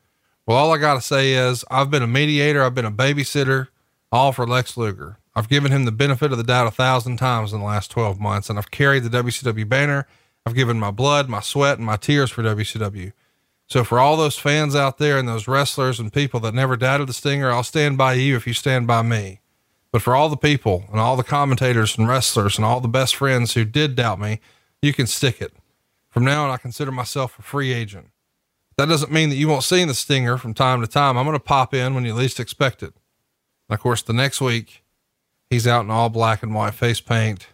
Well, 0.47 0.57
all 0.57 0.73
I 0.73 0.79
got 0.79 0.95
to 0.95 1.01
say 1.01 1.33
is, 1.33 1.65
I've 1.71 1.91
been 1.91 2.03
a 2.03 2.07
mediator, 2.07 2.63
I've 2.63 2.75
been 2.75 2.85
a 2.85 2.91
babysitter, 2.91 3.69
all 4.11 4.33
for 4.33 4.47
Lex 4.47 4.77
Luger. 4.77 5.19
I've 5.35 5.49
given 5.49 5.73
him 5.73 5.85
the 5.85 5.93
benefit 5.93 6.33
of 6.33 6.39
the 6.39 6.45
doubt 6.45 6.67
a 6.67 6.71
thousand 6.71 7.19
times 7.19 7.53
in 7.53 7.61
the 7.61 7.67
last 7.67 7.91
12 7.91 8.21
months, 8.21 8.51
and 8.51 8.59
I've 8.59 8.71
carried 8.71 9.05
the 9.05 9.23
WCW 9.23 9.69
banner. 9.69 10.07
I've 10.45 10.55
given 10.55 10.79
my 10.79 10.91
blood, 10.91 11.29
my 11.29 11.41
sweat, 11.41 11.79
and 11.79 11.87
my 11.87 11.97
tears 11.97 12.31
for 12.31 12.43
WCW. 12.43 13.13
So 13.67 13.85
for 13.85 13.99
all 13.99 14.17
those 14.17 14.37
fans 14.37 14.75
out 14.75 14.99
there 14.99 15.17
and 15.19 15.27
those 15.27 15.49
wrestlers 15.49 15.99
and 15.99 16.13
people 16.13 16.41
that 16.41 16.53
never 16.53 16.77
doubted 16.77 17.09
the 17.09 17.15
Stinger, 17.15 17.51
I'll 17.51 17.63
stand 17.63 17.97
by 17.97 18.15
you 18.15 18.37
if 18.37 18.47
you 18.47 18.53
stand 18.53 18.87
by 18.87 19.03
me. 19.03 19.41
But 19.93 20.03
for 20.03 20.17
all 20.17 20.29
the 20.31 20.37
people 20.37 20.85
and 20.91 20.99
all 20.99 21.17
the 21.17 21.23
commentators 21.23 21.97
and 21.97 22.09
wrestlers 22.09 22.57
and 22.57 22.65
all 22.65 22.81
the 22.81 22.89
best 22.89 23.15
friends 23.15 23.53
who 23.53 23.65
did 23.65 23.95
doubt 23.95 24.19
me, 24.19 24.41
you 24.81 24.93
can 24.93 25.07
stick 25.07 25.41
it. 25.41 25.53
From 26.09 26.25
now 26.25 26.45
on, 26.45 26.51
I 26.51 26.57
consider 26.57 26.91
myself 26.91 27.39
a 27.39 27.43
free 27.43 27.73
agent. 27.73 28.09
That 28.79 28.89
doesn't 28.89 29.13
mean 29.13 29.29
that 29.29 29.37
you 29.37 29.49
won't 29.49 29.65
see 29.65 29.85
the 29.85 29.95
Stinger 29.95 30.39
from 30.39 30.55
time 30.55 30.81
to 30.81 30.87
time. 30.87 31.17
I'm 31.17 31.27
going 31.27 31.37
to 31.37 31.41
pop 31.41 31.75
in 31.75 31.95
when 31.95 32.05
you 32.05 32.15
least 32.15 32.41
expect 32.41 32.83
it. 32.83 32.95
And 33.69 33.75
of 33.75 33.81
course, 33.81 34.03
the 34.03 34.15
next 34.15 34.41
week, 34.41 34.83
he's 35.51 35.67
out 35.67 35.85
in 35.85 35.91
all 35.91 36.09
black 36.09 36.43
and 36.43 36.55
white 36.55 36.75
face 36.75 37.01
paint, 37.01 37.49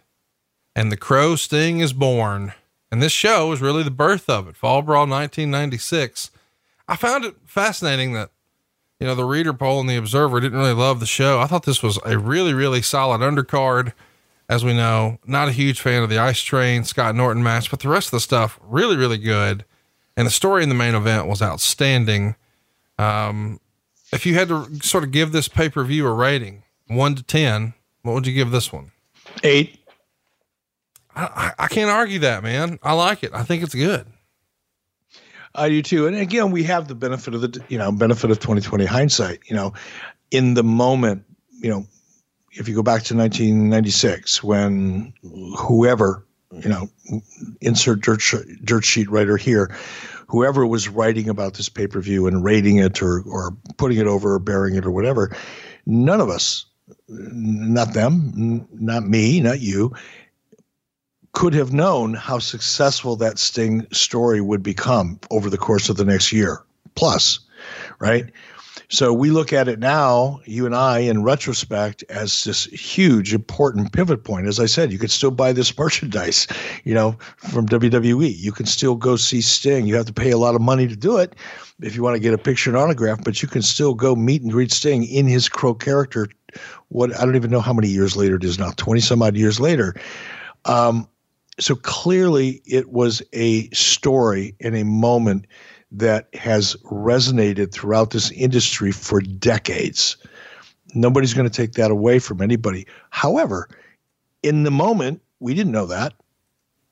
and 0.75 0.91
the 0.91 0.97
Crow 0.97 1.35
Sting 1.35 1.79
is 1.79 1.93
born. 1.93 2.53
And 2.91 3.03
this 3.03 3.11
show 3.11 3.51
is 3.51 3.61
really 3.61 3.83
the 3.83 3.91
birth 3.91 4.29
of 4.29 4.47
it. 4.47 4.55
Fall 4.55 4.81
Brawl 4.81 5.01
1996. 5.01 6.31
I 6.87 6.95
found 6.95 7.23
it 7.23 7.35
fascinating 7.45 8.13
that, 8.13 8.31
you 8.99 9.07
know, 9.07 9.15
the 9.15 9.25
reader 9.25 9.53
poll 9.53 9.79
and 9.79 9.89
the 9.89 9.95
observer 9.95 10.39
didn't 10.39 10.57
really 10.57 10.73
love 10.73 10.99
the 10.99 11.05
show. 11.05 11.39
I 11.39 11.47
thought 11.47 11.63
this 11.63 11.81
was 11.81 11.99
a 12.05 12.17
really, 12.17 12.53
really 12.53 12.81
solid 12.81 13.21
undercard. 13.21 13.93
As 14.49 14.65
we 14.65 14.73
know, 14.73 15.19
not 15.25 15.47
a 15.47 15.51
huge 15.51 15.79
fan 15.79 16.01
of 16.01 16.09
the 16.09 16.17
Ice 16.17 16.41
Train 16.41 16.83
Scott 16.83 17.15
Norton 17.15 17.43
match, 17.43 17.69
but 17.69 17.81
the 17.81 17.87
rest 17.87 18.07
of 18.07 18.11
the 18.11 18.19
stuff 18.19 18.59
really, 18.63 18.97
really 18.97 19.19
good. 19.19 19.63
And 20.17 20.25
the 20.25 20.31
story 20.31 20.63
in 20.63 20.69
the 20.69 20.75
main 20.75 20.95
event 20.95 21.27
was 21.27 21.41
outstanding. 21.41 22.35
Um, 22.97 23.59
if 24.11 24.25
you 24.25 24.33
had 24.33 24.47
to 24.47 24.79
sort 24.81 25.03
of 25.03 25.11
give 25.11 25.31
this 25.31 25.47
pay 25.47 25.69
per 25.69 25.83
view 25.83 26.07
a 26.07 26.11
rating, 26.11 26.63
one 26.87 27.13
to 27.15 27.23
10, 27.23 27.75
what 28.01 28.13
would 28.13 28.27
you 28.27 28.33
give 28.33 28.49
this 28.49 28.73
one? 28.73 28.91
Eight. 29.43 29.77
I, 31.15 31.53
I 31.57 31.67
can't 31.67 31.91
argue 31.91 32.19
that, 32.19 32.43
man. 32.43 32.79
I 32.81 32.93
like 32.93 33.23
it. 33.23 33.31
I 33.33 33.43
think 33.43 33.61
it's 33.63 33.75
good. 33.75 34.07
I 35.55 35.69
do 35.69 35.81
too. 35.81 36.07
And 36.07 36.15
again, 36.15 36.51
we 36.51 36.63
have 36.63 36.87
the 36.87 36.95
benefit 36.95 37.33
of 37.33 37.41
the 37.41 37.63
you 37.69 37.77
know 37.77 37.91
benefit 37.91 38.31
of 38.31 38.39
2020 38.39 38.85
hindsight. 38.85 39.39
You 39.47 39.55
know, 39.55 39.73
in 40.31 40.53
the 40.53 40.63
moment, 40.63 41.23
you 41.51 41.69
know, 41.69 41.85
if 42.51 42.67
you 42.67 42.75
go 42.75 42.83
back 42.83 43.03
to 43.03 43.15
1996 43.15 44.43
when 44.43 45.13
whoever 45.57 46.25
you 46.51 46.69
know 46.69 46.89
insert 47.61 48.01
dirt, 48.01 48.21
dirt 48.63 48.83
sheet 48.83 49.09
writer 49.09 49.37
here 49.37 49.75
whoever 50.27 50.65
was 50.65 50.89
writing 50.89 51.29
about 51.29 51.55
this 51.55 51.69
pay-per-view 51.69 52.25
and 52.27 52.43
rating 52.43 52.77
it 52.77 53.01
or 53.01 53.21
or 53.27 53.55
putting 53.77 53.97
it 53.97 54.07
over 54.07 54.33
or 54.33 54.39
bearing 54.39 54.75
it 54.75 54.85
or 54.85 54.91
whatever 54.91 55.35
none 55.85 56.19
of 56.19 56.29
us 56.29 56.65
not 57.07 57.93
them 57.93 58.67
not 58.73 59.03
me 59.03 59.39
not 59.39 59.59
you 59.59 59.93
could 61.33 61.53
have 61.53 61.71
known 61.71 62.13
how 62.13 62.39
successful 62.39 63.15
that 63.17 63.39
Sting 63.39 63.85
story 63.91 64.41
would 64.41 64.63
become 64.63 65.19
over 65.31 65.49
the 65.49 65.57
course 65.57 65.89
of 65.89 65.97
the 65.97 66.05
next 66.05 66.31
year 66.31 66.63
plus, 66.95 67.39
right? 67.99 68.31
So 68.91 69.13
we 69.13 69.29
look 69.29 69.53
at 69.53 69.67
it 69.67 69.77
now, 69.77 70.39
you 70.45 70.65
and 70.65 70.75
I, 70.75 70.99
in 70.99 71.21
retrospect, 71.21 72.03
as 72.09 72.43
this 72.43 72.65
huge, 72.65 73.35
important 73.35 73.93
pivot 73.93 74.23
point. 74.23 74.47
As 74.47 74.59
I 74.59 74.65
said, 74.65 74.91
you 74.91 74.97
could 74.97 75.11
still 75.11 75.29
buy 75.29 75.53
this 75.53 75.77
merchandise, 75.77 76.47
you 76.85 76.95
know, 76.95 77.15
from 77.37 77.67
WWE. 77.67 78.35
You 78.35 78.51
can 78.51 78.65
still 78.65 78.95
go 78.95 79.15
see 79.15 79.41
Sting. 79.41 79.85
You 79.85 79.95
have 79.95 80.07
to 80.07 80.13
pay 80.13 80.31
a 80.31 80.39
lot 80.39 80.55
of 80.55 80.61
money 80.61 80.87
to 80.87 80.95
do 80.95 81.17
it 81.17 81.35
if 81.81 81.95
you 81.95 82.01
want 82.01 82.15
to 82.15 82.19
get 82.19 82.33
a 82.33 82.37
picture 82.37 82.71
and 82.71 82.77
autograph, 82.77 83.23
but 83.23 83.43
you 83.43 83.47
can 83.47 83.61
still 83.61 83.93
go 83.93 84.15
meet 84.15 84.41
and 84.41 84.51
greet 84.51 84.71
Sting 84.71 85.03
in 85.03 85.27
his 85.27 85.47
Crow 85.47 85.75
character. 85.75 86.27
What 86.87 87.15
I 87.15 87.25
don't 87.25 87.35
even 87.35 87.51
know 87.51 87.61
how 87.61 87.73
many 87.73 87.89
years 87.89 88.17
later 88.17 88.37
it 88.37 88.43
is 88.43 88.57
now, 88.57 88.71
20 88.71 89.01
some 89.01 89.21
odd 89.21 89.37
years 89.37 89.59
later. 89.59 89.93
Um, 90.65 91.07
so 91.59 91.75
clearly 91.75 92.61
it 92.65 92.89
was 92.89 93.21
a 93.33 93.69
story 93.69 94.55
and 94.61 94.75
a 94.75 94.85
moment 94.85 95.45
that 95.91 96.33
has 96.33 96.75
resonated 96.85 97.71
throughout 97.71 98.11
this 98.11 98.31
industry 98.31 98.91
for 98.91 99.21
decades. 99.21 100.17
Nobody's 100.93 101.33
going 101.33 101.49
to 101.49 101.55
take 101.55 101.73
that 101.73 101.91
away 101.91 102.19
from 102.19 102.41
anybody. 102.41 102.87
However, 103.09 103.69
in 104.43 104.63
the 104.63 104.71
moment, 104.71 105.21
we 105.39 105.53
didn't 105.53 105.71
know 105.71 105.87
that. 105.87 106.13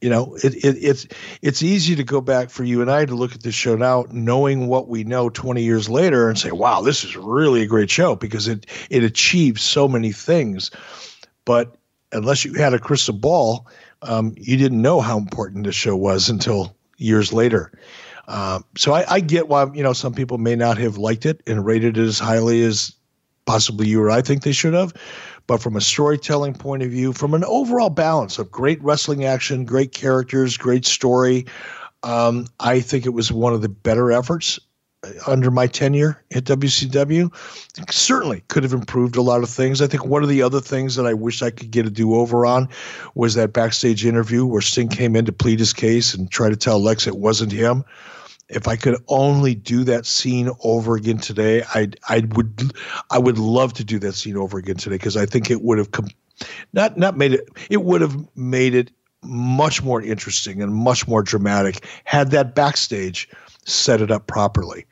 You 0.02 0.12
know, 0.12 0.36
it, 0.44 0.54
it, 0.64 0.78
it's 0.80 1.08
it's 1.42 1.64
easy 1.64 1.96
to 1.96 2.04
go 2.04 2.22
back 2.22 2.52
for 2.52 2.64
you 2.64 2.82
and 2.82 2.92
I 2.92 3.06
to 3.06 3.16
look 3.16 3.34
at 3.34 3.42
this 3.42 3.56
show 3.56 3.76
now, 3.76 4.06
knowing 4.12 4.68
what 4.68 4.88
we 4.88 5.04
know 5.04 5.30
20 5.30 5.64
years 5.64 5.90
later, 5.90 6.30
and 6.30 6.38
say, 6.38 6.52
"Wow, 6.52 6.82
this 6.82 7.04
is 7.04 7.16
really 7.16 7.64
a 7.64 7.68
great 7.68 7.90
show," 7.90 8.16
because 8.16 8.48
it 8.48 8.68
it 8.92 9.04
achieves 9.04 9.64
so 9.64 9.88
many 9.88 10.12
things. 10.12 10.70
But 11.46 11.78
unless 12.12 12.46
you 12.46 12.54
had 12.54 12.76
a 12.76 12.80
crystal 12.80 13.16
ball, 13.16 13.68
um, 14.02 14.34
you 14.38 14.58
didn't 14.58 14.82
know 14.82 15.02
how 15.02 15.18
important 15.18 15.66
this 15.66 15.76
show 15.76 15.96
was 15.96 16.30
until 16.30 16.76
years 16.98 17.34
later. 17.34 17.72
Uh, 18.28 18.60
so 18.78 18.94
I, 18.94 19.06
I, 19.16 19.20
get 19.22 19.48
why 19.48 19.68
you 19.74 19.82
know 19.82 19.94
some 19.94 20.14
people 20.14 20.38
may 20.38 20.56
not 20.56 20.78
have 20.78 20.98
liked 20.98 21.26
it 21.26 21.42
and 21.48 21.66
rated 21.66 21.98
it 21.98 22.02
as 22.02 22.20
highly 22.20 22.62
as 22.64 22.94
possibly 23.46 23.88
you 23.88 24.02
or 24.02 24.12
I 24.12 24.22
think 24.22 24.44
they 24.44 24.52
should 24.52 24.74
have. 24.74 24.94
But 25.48 25.62
from 25.62 25.78
a 25.78 25.82
storytelling 25.82 26.54
point 26.54 26.84
of 26.84 26.92
view, 26.92 27.14
from 27.14 27.34
an 27.34 27.46
overall 27.46 27.90
balance 27.90 28.38
of 28.38 28.52
great 28.52 28.84
wrestling 28.84 29.24
action, 29.24 29.64
great 29.64 29.94
characters, 29.94 30.58
great 30.58 30.86
story, 30.86 31.46
um, 32.04 32.48
I 32.60 32.82
think 32.82 33.06
it 33.06 33.12
was 33.12 33.32
one 33.32 33.54
of 33.54 33.62
the 33.62 33.70
better 33.70 34.12
efforts 34.12 34.60
under 35.26 35.52
my 35.52 35.68
tenure 35.68 36.24
at 36.34 36.44
WCW. 36.46 37.34
Certainly 37.92 38.44
could 38.48 38.64
have 38.64 38.74
improved 38.74 39.16
a 39.16 39.22
lot 39.22 39.44
of 39.44 39.50
things. 39.50 39.82
I 39.82 39.88
think 39.88 40.06
one 40.06 40.24
of 40.24 40.30
the 40.30 40.42
other 40.42 40.62
things 40.62 40.96
that 40.96 41.06
I 41.06 41.14
wish 41.14 41.42
I 41.42 41.52
could 41.52 41.72
get 41.72 41.86
a 41.86 41.90
do 41.90 42.16
over 42.16 42.46
on 42.46 42.70
was 43.16 43.36
that 43.36 43.54
backstage 43.54 44.06
interview 44.06 44.46
where 44.46 44.62
Sting 44.62 44.90
came 44.90 45.16
in 45.16 45.26
to 45.26 45.32
plead 45.32 45.60
his 45.60 45.74
case 45.74 46.14
and 46.14 46.30
try 46.30 46.50
to 46.50 46.56
tell 46.56 46.80
Lex 46.82 47.08
it 47.08 47.18
wasn't 47.18 47.52
him. 47.52 47.84
If 48.50 48.68
I 48.68 48.78
could 48.78 48.96
only 49.10 49.56
do 49.56 49.84
that 49.84 50.06
scene 50.06 50.50
over 50.64 50.96
again 50.96 51.18
today, 51.18 51.64
I 51.74 51.90
I 52.08 52.24
would 52.36 52.72
I 53.12 53.20
would 53.20 53.38
love 53.38 53.74
to 53.74 53.84
do 53.84 54.00
that 54.00 54.14
scene 54.14 54.38
over 54.38 54.58
again 54.58 54.78
today 54.78 54.96
because 54.96 55.18
I 55.18 55.26
think 55.26 55.52
it 55.52 55.62
would 55.62 55.78
have 55.78 55.92
com- 55.92 56.08
not 56.72 56.98
not 56.98 57.18
made 57.18 57.34
it 57.34 57.50
it 57.70 57.84
would 57.84 58.00
have 58.00 58.16
made 58.38 58.74
it 58.74 58.92
much 59.24 59.84
more 59.84 60.02
interesting 60.02 60.62
and 60.62 60.74
much 60.74 61.08
more 61.08 61.22
dramatic 61.22 61.86
had 62.06 62.32
that 62.32 62.56
backstage 62.56 63.28
set 63.66 64.02
it 64.02 64.12
up 64.12 64.28
properly. 64.28 64.86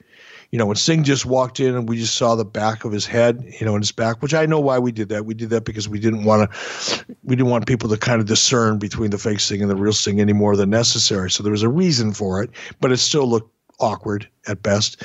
You 0.51 0.59
know, 0.59 0.65
when 0.65 0.75
Sting 0.75 1.03
just 1.03 1.25
walked 1.25 1.59
in 1.59 1.75
and 1.75 1.89
we 1.89 1.97
just 1.97 2.15
saw 2.15 2.35
the 2.35 2.45
back 2.45 2.85
of 2.85 2.91
his 2.91 3.05
head, 3.05 3.43
you 3.59 3.65
know, 3.65 3.75
in 3.75 3.81
his 3.81 3.91
back, 3.91 4.21
which 4.21 4.33
I 4.33 4.45
know 4.45 4.59
why 4.59 4.79
we 4.79 4.91
did 4.91 5.09
that. 5.09 5.25
We 5.25 5.33
did 5.33 5.49
that 5.49 5.65
because 5.65 5.89
we 5.89 5.99
didn't 5.99 6.23
want 6.23 6.51
to, 6.51 7.05
we 7.23 7.35
didn't 7.35 7.49
want 7.49 7.65
people 7.67 7.89
to 7.89 7.97
kind 7.97 8.21
of 8.21 8.27
discern 8.27 8.77
between 8.77 9.09
the 9.09 9.17
fake 9.17 9.39
Sting 9.39 9.61
and 9.61 9.69
the 9.69 9.75
real 9.75 9.93
Sting 9.93 10.21
any 10.21 10.33
more 10.33 10.55
than 10.55 10.69
necessary. 10.69 11.31
So 11.31 11.43
there 11.43 11.51
was 11.51 11.63
a 11.63 11.69
reason 11.69 12.13
for 12.13 12.43
it, 12.43 12.51
but 12.79 12.91
it 12.91 12.97
still 12.97 13.27
looked 13.27 13.51
awkward 13.79 14.27
at 14.47 14.63
best. 14.63 15.03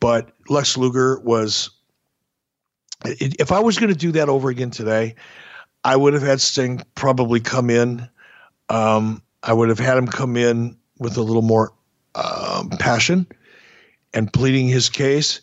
But 0.00 0.32
Lex 0.48 0.76
Luger 0.76 1.20
was, 1.20 1.70
if 3.04 3.52
I 3.52 3.60
was 3.60 3.78
going 3.78 3.92
to 3.92 3.98
do 3.98 4.12
that 4.12 4.28
over 4.28 4.48
again 4.48 4.70
today, 4.70 5.14
I 5.84 5.96
would 5.96 6.14
have 6.14 6.22
had 6.22 6.40
Sting 6.40 6.80
probably 6.94 7.40
come 7.40 7.70
in. 7.70 8.08
Um, 8.68 9.22
I 9.42 9.52
would 9.52 9.68
have 9.68 9.78
had 9.78 9.98
him 9.98 10.06
come 10.06 10.36
in 10.36 10.76
with 10.98 11.16
a 11.16 11.22
little 11.22 11.42
more 11.42 11.72
um, 12.14 12.70
passion 12.78 13.26
and 14.14 14.32
pleading 14.32 14.68
his 14.68 14.88
case. 14.88 15.40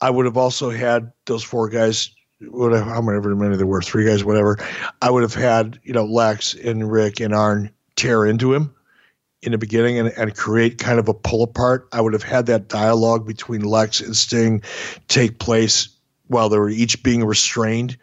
I 0.00 0.10
would 0.10 0.26
have 0.26 0.36
also 0.36 0.70
had 0.70 1.12
those 1.26 1.42
four 1.42 1.68
guys, 1.68 2.10
whatever, 2.40 2.84
however 2.84 3.34
many 3.34 3.56
there 3.56 3.66
were, 3.66 3.82
three 3.82 4.06
guys, 4.06 4.24
whatever. 4.24 4.58
I 5.02 5.10
would 5.10 5.22
have 5.22 5.34
had, 5.34 5.80
you 5.82 5.92
know, 5.92 6.04
Lex 6.04 6.54
and 6.54 6.90
Rick 6.90 7.20
and 7.20 7.34
Arn 7.34 7.70
tear 7.96 8.24
into 8.24 8.54
him 8.54 8.74
in 9.42 9.52
the 9.52 9.58
beginning 9.58 9.98
and, 9.98 10.08
and 10.16 10.36
create 10.36 10.78
kind 10.78 10.98
of 10.98 11.08
a 11.08 11.14
pull 11.14 11.42
apart. 11.42 11.88
I 11.92 12.00
would 12.00 12.12
have 12.12 12.22
had 12.22 12.46
that 12.46 12.68
dialogue 12.68 13.26
between 13.26 13.62
Lex 13.62 14.00
and 14.00 14.16
Sting 14.16 14.62
take 15.08 15.38
place 15.38 15.88
while 16.26 16.48
they 16.48 16.58
were 16.58 16.70
each 16.70 17.02
being 17.02 17.24
restrained. 17.24 17.96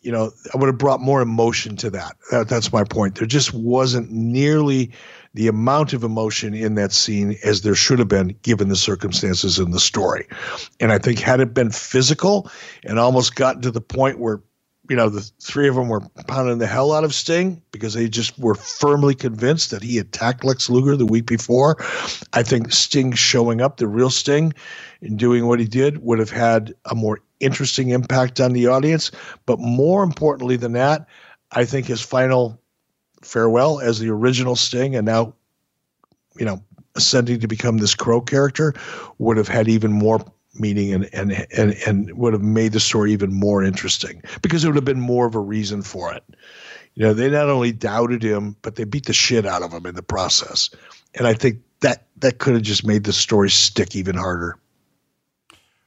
You 0.00 0.12
know, 0.12 0.30
I 0.54 0.58
would 0.58 0.66
have 0.66 0.78
brought 0.78 1.00
more 1.00 1.20
emotion 1.20 1.76
to 1.76 1.90
that. 1.90 2.16
that 2.30 2.48
that's 2.48 2.72
my 2.72 2.84
point. 2.84 3.16
There 3.16 3.26
just 3.26 3.52
wasn't 3.52 4.10
nearly 4.10 4.92
the 5.36 5.48
amount 5.48 5.92
of 5.92 6.02
emotion 6.02 6.54
in 6.54 6.74
that 6.76 6.92
scene 6.92 7.36
as 7.44 7.60
there 7.60 7.74
should 7.74 7.98
have 7.98 8.08
been 8.08 8.36
given 8.42 8.68
the 8.68 8.76
circumstances 8.76 9.58
in 9.58 9.70
the 9.70 9.78
story. 9.78 10.26
And 10.80 10.92
I 10.92 10.98
think 10.98 11.18
had 11.18 11.40
it 11.40 11.52
been 11.52 11.70
physical 11.70 12.50
and 12.84 12.98
almost 12.98 13.34
gotten 13.34 13.60
to 13.62 13.70
the 13.70 13.80
point 13.80 14.18
where 14.18 14.40
you 14.88 14.96
know, 14.96 15.08
the 15.08 15.28
three 15.42 15.68
of 15.68 15.74
them 15.74 15.88
were 15.88 16.02
pounding 16.28 16.58
the 16.58 16.66
hell 16.66 16.92
out 16.92 17.04
of 17.04 17.14
Sting 17.14 17.60
because 17.72 17.94
they 17.94 18.08
just 18.08 18.38
were 18.38 18.54
firmly 18.54 19.14
convinced 19.14 19.72
that 19.72 19.82
he 19.82 19.98
attacked 19.98 20.44
Lex 20.44 20.70
Luger 20.70 20.96
the 20.96 21.06
week 21.06 21.26
before. 21.26 21.76
I 22.32 22.42
think 22.42 22.72
Sting 22.72 23.12
showing 23.12 23.60
up, 23.60 23.76
the 23.78 23.88
real 23.88 24.10
Sting, 24.10 24.54
and 25.00 25.18
doing 25.18 25.46
what 25.46 25.58
he 25.58 25.66
did 25.66 26.04
would 26.04 26.20
have 26.20 26.30
had 26.30 26.72
a 26.84 26.94
more 26.94 27.20
interesting 27.40 27.90
impact 27.90 28.40
on 28.40 28.52
the 28.52 28.68
audience. 28.68 29.10
But 29.44 29.58
more 29.58 30.02
importantly 30.04 30.56
than 30.56 30.72
that, 30.74 31.06
I 31.50 31.64
think 31.64 31.86
his 31.86 32.00
final 32.00 32.60
farewell 33.22 33.80
as 33.80 33.98
the 33.98 34.10
original 34.10 34.56
Sting 34.56 34.96
and 34.96 35.06
now, 35.06 35.34
you 36.38 36.44
know, 36.44 36.62
ascending 36.94 37.40
to 37.40 37.48
become 37.48 37.78
this 37.78 37.94
Crow 37.94 38.20
character 38.20 38.74
would 39.18 39.36
have 39.36 39.48
had 39.48 39.68
even 39.68 39.92
more 39.92 40.24
meaning 40.58 40.92
and 40.92 41.08
and 41.12 41.46
and 41.56 41.74
and 41.86 42.16
would 42.16 42.32
have 42.32 42.42
made 42.42 42.72
the 42.72 42.80
story 42.80 43.12
even 43.12 43.32
more 43.32 43.62
interesting 43.62 44.22
because 44.42 44.64
it 44.64 44.68
would 44.68 44.76
have 44.76 44.84
been 44.84 45.00
more 45.00 45.26
of 45.26 45.34
a 45.34 45.40
reason 45.40 45.82
for 45.82 46.12
it. 46.12 46.24
You 46.94 47.04
know, 47.04 47.12
they 47.12 47.28
not 47.28 47.50
only 47.50 47.72
doubted 47.72 48.22
him, 48.22 48.56
but 48.62 48.76
they 48.76 48.84
beat 48.84 49.04
the 49.04 49.12
shit 49.12 49.44
out 49.44 49.62
of 49.62 49.72
him 49.72 49.84
in 49.84 49.94
the 49.94 50.02
process. 50.02 50.70
And 51.14 51.26
I 51.26 51.34
think 51.34 51.60
that 51.80 52.06
that 52.18 52.38
could 52.38 52.54
have 52.54 52.62
just 52.62 52.86
made 52.86 53.04
the 53.04 53.12
story 53.12 53.50
stick 53.50 53.94
even 53.94 54.16
harder. 54.16 54.56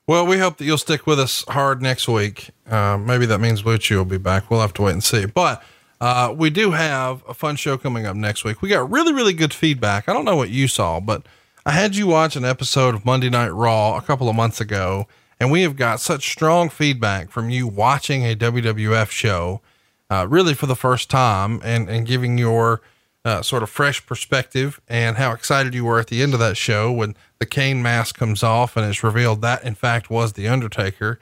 Well, 0.06 0.26
we 0.26 0.38
hope 0.38 0.58
that 0.58 0.66
you'll 0.66 0.78
stick 0.78 1.06
with 1.06 1.20
us 1.20 1.44
hard 1.50 1.82
next 1.82 2.08
week. 2.08 2.50
Uh, 2.70 2.98
maybe 2.98 3.26
that 3.28 3.40
means 3.40 3.64
Lucci 3.64 3.96
will 3.96 4.06
be 4.06 4.18
back. 4.18 4.50
We'll 4.50 4.62
have 4.62 4.74
to 4.74 4.84
wait 4.84 4.94
and 4.94 5.04
see. 5.04 5.26
But 5.26 5.64
uh, 6.02 6.34
we 6.36 6.50
do 6.50 6.72
have 6.72 7.24
a 7.28 7.34
fun 7.34 7.56
show 7.56 7.78
coming 7.78 8.06
up 8.06 8.16
next 8.16 8.44
week. 8.44 8.62
We 8.62 8.70
got 8.70 8.90
really, 8.90 9.14
really 9.14 9.34
good 9.34 9.54
feedback. 9.54 10.08
I 10.08 10.14
don't 10.14 10.26
know 10.26 10.36
what 10.36 10.50
you 10.50 10.68
saw, 10.68 11.00
but 11.00 11.26
I 11.66 11.72
had 11.72 11.96
you 11.96 12.08
watch 12.08 12.36
an 12.36 12.46
episode 12.46 12.96
of 12.96 13.06
Monday 13.06 13.30
Night 13.30 13.50
Raw 13.50 13.98
a 13.98 14.02
couple 14.02 14.30
of 14.30 14.36
months 14.36 14.62
ago, 14.62 15.08
and 15.40 15.52
we 15.52 15.62
have 15.64 15.76
got 15.76 16.00
such 16.00 16.30
strong 16.32 16.70
feedback 16.70 17.30
from 17.30 17.50
you 17.50 17.68
watching 17.68 18.24
a 18.24 18.36
WWF 18.36 19.10
show, 19.10 19.62
uh, 20.10 20.26
really 20.30 20.54
for 20.54 20.66
the 20.66 20.76
first 20.76 21.10
time, 21.10 21.60
and 21.64 21.90
and 21.90 22.08
giving 22.08 22.38
your 22.38 22.82
uh, 23.26 23.42
sort 23.42 23.64
of 23.64 23.70
fresh 23.70 24.06
perspective 24.06 24.80
and 24.88 25.18
how 25.18 25.32
excited 25.32 25.74
you 25.74 25.86
were 25.86 26.00
at 26.00 26.08
the 26.08 26.22
end 26.22 26.34
of 26.34 26.40
that 26.40 26.58
show 26.58 26.92
when 26.92 27.16
the 27.40 27.46
Kane 27.46 27.82
mask 27.82 28.18
comes 28.18 28.44
off 28.44 28.78
and 28.78 28.86
it's 28.86 29.04
revealed 29.04 29.42
that 29.42 29.64
in 29.64 29.76
fact 29.76 30.10
was 30.10 30.34
the 30.34 30.48
Undertaker. 30.48 31.20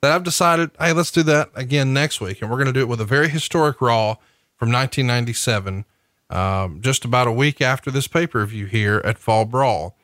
That 0.00 0.12
I've 0.12 0.22
decided, 0.22 0.70
hey, 0.78 0.92
let's 0.92 1.10
do 1.10 1.24
that 1.24 1.50
again 1.54 1.92
next 1.92 2.20
week, 2.20 2.40
and 2.40 2.50
we're 2.50 2.56
going 2.56 2.68
to 2.68 2.72
do 2.72 2.80
it 2.80 2.88
with 2.88 3.00
a 3.00 3.04
very 3.04 3.28
historic 3.28 3.80
Raw 3.80 4.14
from 4.56 4.70
1997, 4.70 5.84
um, 6.30 6.80
just 6.80 7.04
about 7.04 7.26
a 7.26 7.32
week 7.32 7.60
after 7.60 7.90
this 7.90 8.06
pay 8.06 8.26
per 8.26 8.44
view 8.46 8.66
here 8.66 9.02
at 9.04 9.18
Fall 9.18 9.44
Brawl. 9.44 9.96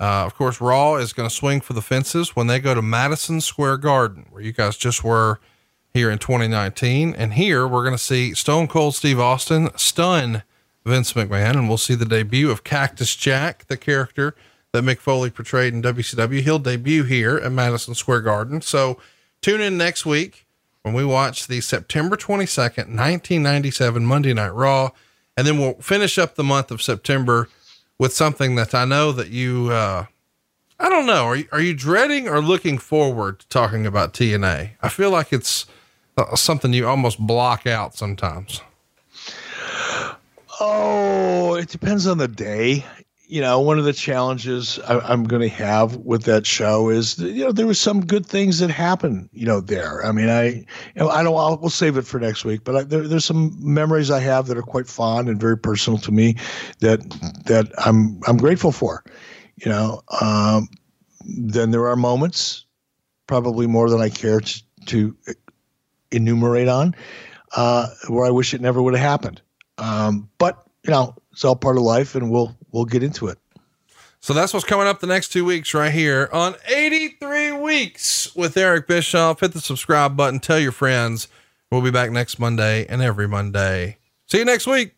Uh, 0.00 0.24
of 0.26 0.34
course, 0.34 0.60
Raw 0.60 0.96
is 0.96 1.12
going 1.12 1.28
to 1.28 1.34
swing 1.34 1.60
for 1.60 1.72
the 1.72 1.82
fences 1.82 2.36
when 2.36 2.46
they 2.46 2.60
go 2.60 2.74
to 2.74 2.82
Madison 2.82 3.40
Square 3.40 3.78
Garden, 3.78 4.26
where 4.30 4.42
you 4.42 4.52
guys 4.52 4.76
just 4.76 5.02
were 5.02 5.40
here 5.92 6.10
in 6.10 6.18
2019. 6.18 7.14
And 7.14 7.34
here 7.34 7.66
we're 7.66 7.82
going 7.82 7.96
to 7.96 8.02
see 8.02 8.34
Stone 8.34 8.68
Cold 8.68 8.94
Steve 8.94 9.18
Austin 9.18 9.70
stun 9.76 10.42
Vince 10.84 11.14
McMahon, 11.14 11.54
and 11.54 11.68
we'll 11.68 11.78
see 11.78 11.94
the 11.94 12.04
debut 12.04 12.50
of 12.50 12.64
Cactus 12.64 13.16
Jack, 13.16 13.66
the 13.66 13.76
character 13.76 14.34
that 14.72 14.84
Mick 14.84 14.98
Foley 14.98 15.30
portrayed 15.30 15.74
in 15.74 15.82
WCW. 15.82 16.40
He'll 16.40 16.58
debut 16.58 17.04
here 17.04 17.36
at 17.36 17.50
Madison 17.50 17.94
Square 17.94 18.22
Garden. 18.22 18.60
So 18.60 18.98
tune 19.40 19.60
in 19.60 19.76
next 19.76 20.04
week 20.06 20.46
when 20.82 20.94
we 20.94 21.04
watch 21.04 21.46
the 21.46 21.60
September 21.60 22.16
22nd, 22.16 22.88
1997 22.88 24.04
Monday 24.04 24.34
Night 24.34 24.54
Raw. 24.54 24.90
And 25.36 25.46
then 25.46 25.58
we'll 25.58 25.74
finish 25.74 26.18
up 26.18 26.34
the 26.34 26.44
month 26.44 26.70
of 26.70 26.82
September 26.82 27.48
with 27.98 28.12
something 28.12 28.54
that 28.56 28.74
I 28.74 28.84
know 28.84 29.12
that 29.12 29.28
you, 29.28 29.70
uh, 29.70 30.06
I 30.80 30.88
don't 30.88 31.06
know. 31.06 31.24
Are 31.24 31.36
you, 31.36 31.48
are 31.52 31.60
you 31.60 31.74
dreading 31.74 32.28
or 32.28 32.40
looking 32.40 32.78
forward 32.78 33.40
to 33.40 33.48
talking 33.48 33.86
about 33.86 34.14
TNA? 34.14 34.70
I 34.80 34.88
feel 34.88 35.10
like 35.10 35.32
it's 35.32 35.66
uh, 36.16 36.34
something 36.36 36.72
you 36.72 36.86
almost 36.88 37.18
block 37.18 37.66
out 37.66 37.94
sometimes. 37.94 38.62
Oh, 40.60 41.54
it 41.54 41.68
depends 41.68 42.06
on 42.06 42.18
the 42.18 42.28
day. 42.28 42.84
You 43.30 43.42
know, 43.42 43.60
one 43.60 43.78
of 43.78 43.84
the 43.84 43.92
challenges 43.92 44.78
I, 44.88 45.12
am 45.12 45.24
going 45.24 45.42
to 45.42 45.54
have 45.54 45.96
with 45.96 46.24
that 46.24 46.46
show 46.46 46.88
is, 46.88 47.18
you 47.18 47.44
know, 47.44 47.52
there 47.52 47.66
were 47.66 47.74
some 47.74 48.06
good 48.06 48.24
things 48.24 48.58
that 48.60 48.70
happened, 48.70 49.28
you 49.32 49.44
know, 49.44 49.60
there. 49.60 50.02
I 50.04 50.12
mean, 50.12 50.30
I, 50.30 50.44
you 50.44 50.64
know, 50.96 51.10
I 51.10 51.22
don't, 51.22 51.36
I'll, 51.36 51.58
we'll 51.58 51.68
save 51.68 51.98
it 51.98 52.06
for 52.06 52.18
next 52.18 52.46
week, 52.46 52.64
but 52.64 52.74
I, 52.74 52.82
there, 52.84 53.06
there's 53.06 53.26
some 53.26 53.54
memories 53.60 54.10
I 54.10 54.20
have 54.20 54.46
that 54.46 54.56
are 54.56 54.62
quite 54.62 54.86
fond 54.86 55.28
and 55.28 55.38
very 55.38 55.58
personal 55.58 55.98
to 55.98 56.10
me 56.10 56.36
that, 56.80 57.00
that 57.44 57.70
I'm, 57.84 58.18
I'm 58.26 58.38
grateful 58.38 58.72
for, 58.72 59.04
you 59.56 59.70
know. 59.70 60.00
Um, 60.22 60.68
then 61.26 61.70
there 61.70 61.86
are 61.86 61.96
moments, 61.96 62.64
probably 63.26 63.66
more 63.66 63.90
than 63.90 64.00
I 64.00 64.08
care 64.08 64.40
to, 64.40 64.62
to 64.86 65.14
enumerate 66.10 66.68
on, 66.68 66.94
uh, 67.54 67.88
where 68.08 68.24
I 68.24 68.30
wish 68.30 68.54
it 68.54 68.62
never 68.62 68.80
would 68.80 68.94
have 68.94 69.02
happened. 69.02 69.42
Um, 69.76 70.30
but 70.38 70.64
you 70.82 70.90
know, 70.90 71.14
it's 71.32 71.44
all 71.44 71.56
part 71.56 71.76
of 71.76 71.82
life, 71.82 72.14
and 72.14 72.30
we'll 72.30 72.56
we'll 72.78 72.86
get 72.86 73.02
into 73.02 73.26
it. 73.26 73.38
So 74.20 74.32
that's 74.32 74.54
what's 74.54 74.64
coming 74.64 74.86
up 74.86 75.00
the 75.00 75.06
next 75.06 75.28
two 75.28 75.44
weeks 75.44 75.74
right 75.74 75.92
here 75.92 76.28
on 76.32 76.54
83 76.68 77.52
Weeks 77.52 78.34
with 78.34 78.56
Eric 78.56 78.86
Bischoff. 78.86 79.40
Hit 79.40 79.52
the 79.52 79.60
subscribe 79.60 80.16
button, 80.16 80.40
tell 80.40 80.58
your 80.58 80.72
friends. 80.72 81.28
We'll 81.70 81.82
be 81.82 81.90
back 81.90 82.10
next 82.10 82.38
Monday 82.38 82.86
and 82.86 83.02
every 83.02 83.28
Monday. 83.28 83.98
See 84.26 84.38
you 84.38 84.44
next 84.44 84.66
week. 84.66 84.97